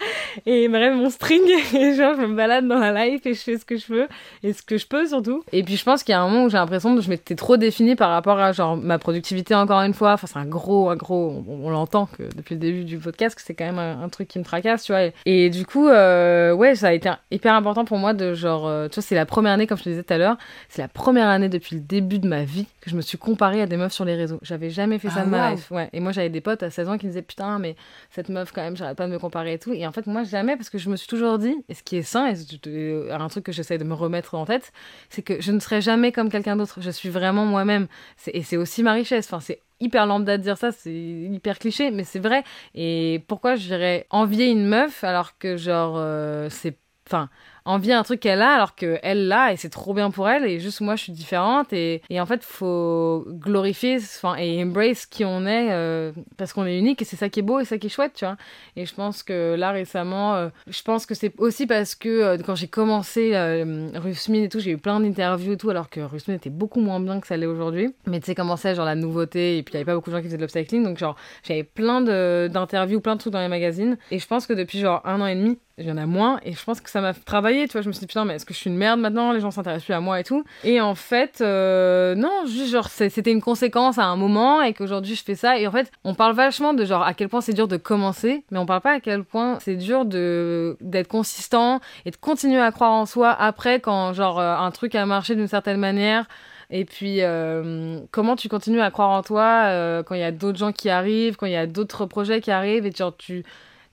Et 0.46 0.68
mes 0.68 0.78
rêves 0.78 0.92
et 0.92 0.96
mon 0.96 1.10
string. 1.10 1.42
Et 1.74 1.94
genre, 1.94 2.14
je 2.14 2.26
me 2.26 2.34
balade 2.34 2.66
dans 2.66 2.78
la 2.78 3.06
life 3.06 3.26
et 3.26 3.34
je 3.34 3.40
fais 3.40 3.58
ce 3.58 3.64
que 3.64 3.76
je 3.76 3.86
veux. 3.92 4.08
Et 4.42 4.52
ce 4.54 4.62
que 4.62 4.78
je 4.78 4.86
peux 4.86 5.06
surtout. 5.06 5.42
Et 5.52 5.62
puis, 5.62 5.76
je 5.76 5.84
pense 5.84 6.02
qu'il 6.02 6.12
y 6.12 6.14
a 6.16 6.20
un 6.22 6.28
moment 6.28 6.44
où 6.44 6.48
j'ai 6.48 6.56
l'impression 6.56 6.94
que 6.94 7.00
je 7.02 7.10
m'étais 7.10 7.34
trop 7.34 7.56
définie 7.56 7.96
par 7.96 8.10
rapport 8.10 8.38
à 8.38 8.52
genre 8.52 8.76
ma 8.76 8.98
productivité, 8.98 9.54
encore 9.54 9.80
une 9.82 9.94
fois. 9.94 10.12
Enfin, 10.14 10.26
c'est 10.26 10.38
un 10.38 10.46
gros, 10.46 10.88
un 10.90 10.96
gros. 10.96 11.44
On, 11.48 11.66
on 11.66 11.70
l'entend 11.70 12.06
que 12.06 12.22
depuis 12.36 12.54
le 12.54 12.60
début 12.60 12.84
du 12.84 12.98
podcast, 12.98 13.34
que 13.36 13.42
c'est 13.42 13.54
quand 13.54 13.64
même 13.66 13.78
un, 13.78 14.02
un 14.02 14.08
truc 14.08 14.28
qui 14.28 14.38
me 14.38 14.44
tracasse, 14.44 14.84
tu 14.84 14.92
vois. 14.92 15.02
Et, 15.04 15.12
et 15.26 15.50
du 15.50 15.66
coup, 15.66 15.88
euh, 15.88 16.52
ouais, 16.52 16.74
ça 16.74 16.88
a 16.88 16.92
été 16.92 17.10
hyper 17.30 17.54
important 17.54 17.84
pour 17.84 17.98
moi 17.98 18.14
de 18.14 18.34
genre. 18.34 18.66
euh, 18.66 18.88
tu 18.88 18.94
vois, 18.96 19.02
c'est 19.02 19.14
la 19.14 19.26
première 19.26 19.52
année, 19.52 19.66
comme 19.66 19.78
je 19.78 19.84
te 19.84 19.88
disais 19.90 20.02
tout 20.02 20.14
à 20.14 20.18
l'heure, 20.18 20.36
c'est 20.68 20.82
la 20.82 20.88
première 20.88 21.28
année 21.28 21.48
depuis 21.48 21.76
le 21.76 21.82
début 21.82 22.18
de 22.18 22.28
ma 22.28 22.44
vie 22.44 22.66
que 22.80 22.90
je 22.90 22.96
me 22.96 23.00
suis 23.02 23.18
comparée 23.18 23.62
à 23.62 23.66
des 23.66 23.76
meufs 23.76 23.92
sur 23.92 24.04
les 24.04 24.14
réseaux. 24.14 24.38
J'avais 24.42 24.70
jamais 24.70 24.98
fait 24.98 25.08
ça 25.08 25.20
Ah, 25.20 25.24
de 25.24 25.30
ma 25.30 25.50
life. 25.52 25.70
Ouais. 25.70 25.88
Et 25.92 26.00
moi, 26.00 26.12
j'avais 26.12 26.28
des 26.28 26.40
potes 26.40 26.62
à 26.62 26.70
16 26.70 26.88
ans 26.88 26.98
qui 26.98 27.06
me 27.06 27.10
disaient 27.10 27.22
putain, 27.22 27.58
mais 27.58 27.76
cette 28.10 28.28
meuf 28.28 28.52
quand 28.52 28.62
même 28.62 28.76
j'arrête 28.76 28.96
pas 28.96 29.06
de 29.06 29.12
me 29.12 29.18
comparer 29.18 29.54
et 29.54 29.58
tout 29.58 29.72
et 29.72 29.86
en 29.86 29.92
fait 29.92 30.06
moi 30.06 30.22
jamais 30.24 30.56
parce 30.56 30.70
que 30.70 30.78
je 30.78 30.88
me 30.90 30.96
suis 30.96 31.08
toujours 31.08 31.38
dit 31.38 31.54
et 31.68 31.74
ce 31.74 31.82
qui 31.82 31.96
est 31.96 32.02
sain 32.02 32.26
et 32.28 32.34
c'est 32.36 32.58
euh, 32.66 33.08
un 33.16 33.28
truc 33.28 33.44
que 33.44 33.52
j'essaie 33.52 33.78
de 33.78 33.84
me 33.84 33.94
remettre 33.94 34.34
en 34.34 34.43
tête 34.44 34.72
c'est 35.10 35.22
que 35.22 35.40
je 35.40 35.52
ne 35.52 35.60
serai 35.60 35.80
jamais 35.80 36.12
comme 36.12 36.30
quelqu'un 36.30 36.56
d'autre. 36.56 36.80
Je 36.80 36.90
suis 36.90 37.08
vraiment 37.08 37.44
moi-même. 37.44 37.86
Et 38.26 38.42
c'est 38.42 38.56
aussi 38.56 38.82
ma 38.82 38.92
richesse. 38.92 39.26
Enfin 39.26 39.40
c'est 39.40 39.60
hyper 39.80 40.06
lambda 40.06 40.38
de 40.38 40.42
dire 40.42 40.56
ça, 40.56 40.72
c'est 40.72 40.92
hyper 40.92 41.58
cliché, 41.58 41.90
mais 41.90 42.04
c'est 42.04 42.18
vrai. 42.18 42.44
Et 42.74 43.22
pourquoi 43.28 43.56
je 43.56 43.66
dirais 43.66 44.06
envier 44.10 44.46
une 44.46 44.66
meuf 44.66 45.04
alors 45.04 45.38
que 45.38 45.56
genre 45.56 45.94
euh, 45.96 46.48
c'est, 46.50 46.76
enfin 47.06 47.28
envier 47.64 47.94
un 47.94 48.02
truc 48.02 48.20
qu'elle 48.20 48.42
a 48.42 48.54
alors 48.54 48.74
qu'elle 48.74 49.28
l'a 49.28 49.52
et 49.52 49.56
c'est 49.56 49.70
trop 49.70 49.94
bien 49.94 50.10
pour 50.10 50.28
elle 50.28 50.44
et 50.44 50.60
juste 50.60 50.80
moi 50.80 50.96
je 50.96 51.04
suis 51.04 51.12
différente 51.12 51.72
et, 51.72 52.02
et 52.10 52.20
en 52.20 52.26
fait 52.26 52.44
faut 52.44 53.24
glorifier 53.28 53.96
enfin 53.96 54.36
et 54.36 54.62
embrace 54.62 55.06
qui 55.06 55.24
on 55.24 55.46
est 55.46 55.72
euh, 55.72 56.12
parce 56.36 56.52
qu'on 56.52 56.66
est 56.66 56.78
unique 56.78 57.00
et 57.00 57.04
c'est 57.04 57.16
ça 57.16 57.28
qui 57.28 57.40
est 57.40 57.42
beau 57.42 57.60
et 57.60 57.64
ça 57.64 57.78
qui 57.78 57.86
est 57.86 57.90
chouette 57.90 58.12
tu 58.14 58.24
vois. 58.24 58.36
Et 58.76 58.84
je 58.84 58.94
pense 58.94 59.22
que 59.22 59.54
là 59.54 59.70
récemment 59.70 60.34
euh, 60.34 60.48
je 60.68 60.82
pense 60.82 61.06
que 61.06 61.14
c'est 61.14 61.32
aussi 61.38 61.66
parce 61.66 61.94
que 61.94 62.08
euh, 62.08 62.38
quand 62.44 62.54
j'ai 62.54 62.68
commencé 62.68 63.30
euh, 63.34 63.88
Rusmin 63.94 64.42
et 64.42 64.48
tout 64.48 64.60
j'ai 64.60 64.72
eu 64.72 64.78
plein 64.78 65.00
d'interviews 65.00 65.52
et 65.52 65.56
tout 65.56 65.70
alors 65.70 65.88
que 65.88 66.00
Rusmin 66.00 66.34
était 66.34 66.50
beaucoup 66.50 66.80
moins 66.80 67.00
bien 67.00 67.20
que 67.20 67.26
ça 67.26 67.36
l'est 67.36 67.46
aujourd'hui. 67.46 67.94
Mais 68.06 68.20
tu 68.20 68.26
sais 68.26 68.34
comment 68.34 68.56
c'est 68.56 68.74
genre 68.74 68.84
la 68.84 68.94
nouveauté 68.94 69.58
et 69.58 69.62
puis 69.62 69.72
il 69.72 69.76
y 69.76 69.78
avait 69.78 69.86
pas 69.86 69.94
beaucoup 69.94 70.10
de 70.10 70.16
gens 70.16 70.20
qui 70.20 70.26
faisaient 70.28 70.36
de 70.36 70.42
l'upcycling 70.42 70.84
donc 70.84 70.98
genre 70.98 71.16
j'avais 71.42 71.64
plein 71.64 72.02
d'interviews 72.02 73.00
plein 73.00 73.14
de 73.14 73.20
trucs 73.20 73.32
dans 73.32 73.40
les 73.40 73.48
magazines. 73.48 73.96
Et 74.10 74.18
je 74.18 74.26
pense 74.26 74.46
que 74.46 74.52
depuis 74.52 74.80
genre 74.80 75.00
un 75.04 75.20
an 75.20 75.26
et 75.26 75.34
demi 75.34 75.58
il 75.78 75.86
y 75.86 75.90
en 75.90 75.96
a 75.96 76.06
moins 76.06 76.38
et 76.44 76.52
je 76.52 76.64
pense 76.64 76.80
que 76.80 76.88
ça 76.88 77.00
m'a 77.00 77.14
travaillé 77.14 77.66
tu 77.66 77.72
vois. 77.72 77.82
Je 77.82 77.88
me 77.88 77.92
suis 77.92 78.00
dit 78.00 78.06
putain 78.06 78.24
mais 78.24 78.34
est-ce 78.34 78.46
que 78.46 78.54
je 78.54 78.58
suis 78.58 78.70
une 78.70 78.76
merde 78.76 79.00
maintenant? 79.00 79.32
Les 79.32 79.40
gens 79.40 79.50
s'intéressent 79.50 79.86
plus 79.86 79.94
à 79.94 80.00
moi 80.00 80.20
et 80.20 80.24
tout. 80.24 80.44
Et 80.62 80.80
en 80.80 80.94
fait 80.94 81.40
euh, 81.40 82.14
non 82.14 82.44
juste 82.46 82.70
genre 82.70 82.88
c'était 82.88 83.32
une 83.32 83.40
conséquence 83.40 83.98
à 83.98 84.04
un 84.04 84.16
moment 84.16 84.62
et 84.62 84.72
qu'aujourd'hui 84.72 85.16
je 85.16 85.24
fais 85.24 85.34
ça. 85.34 85.58
Et 85.58 85.66
en 85.66 85.72
fait 85.72 85.90
on 86.04 86.14
parle 86.14 86.34
vachement 86.34 86.74
de 86.74 86.84
genre 86.84 87.02
à 87.02 87.12
quel 87.12 87.28
point 87.28 87.40
c'est 87.40 87.54
dur 87.54 87.66
de 87.66 87.76
commencer 87.76 88.44
mais 88.50 88.58
on 88.58 88.66
parle 88.66 88.82
pas 88.82 88.92
à 88.92 89.00
quel 89.00 89.24
point 89.24 89.58
c'est 89.60 89.76
dur 89.76 90.04
de 90.04 90.76
d'être 90.80 91.08
consistant 91.08 91.80
et 92.04 92.12
de 92.12 92.16
continuer 92.16 92.60
à 92.60 92.70
croire 92.70 92.92
en 92.92 93.06
soi 93.06 93.30
après 93.30 93.80
quand 93.80 94.12
genre 94.12 94.38
euh, 94.38 94.56
un 94.56 94.70
truc 94.70 94.94
a 94.94 95.04
marché 95.06 95.34
d'une 95.34 95.48
certaine 95.48 95.78
manière. 95.78 96.26
Et 96.70 96.86
puis, 96.86 97.18
euh, 97.20 98.00
comment 98.10 98.36
tu 98.36 98.48
continues 98.48 98.80
à 98.80 98.90
croire 98.90 99.10
en 99.10 99.22
toi 99.22 100.02
quand 100.04 100.14
il 100.14 100.20
y 100.20 100.24
a 100.24 100.32
d'autres 100.32 100.58
gens 100.58 100.72
qui 100.72 100.88
arrivent, 100.88 101.36
quand 101.36 101.46
il 101.46 101.52
y 101.52 101.56
a 101.56 101.66
d'autres 101.66 102.06
projets 102.06 102.40
qui 102.40 102.50
arrivent, 102.50 102.86
et 102.86 102.90
genre, 102.90 103.14
tu, 103.16 103.44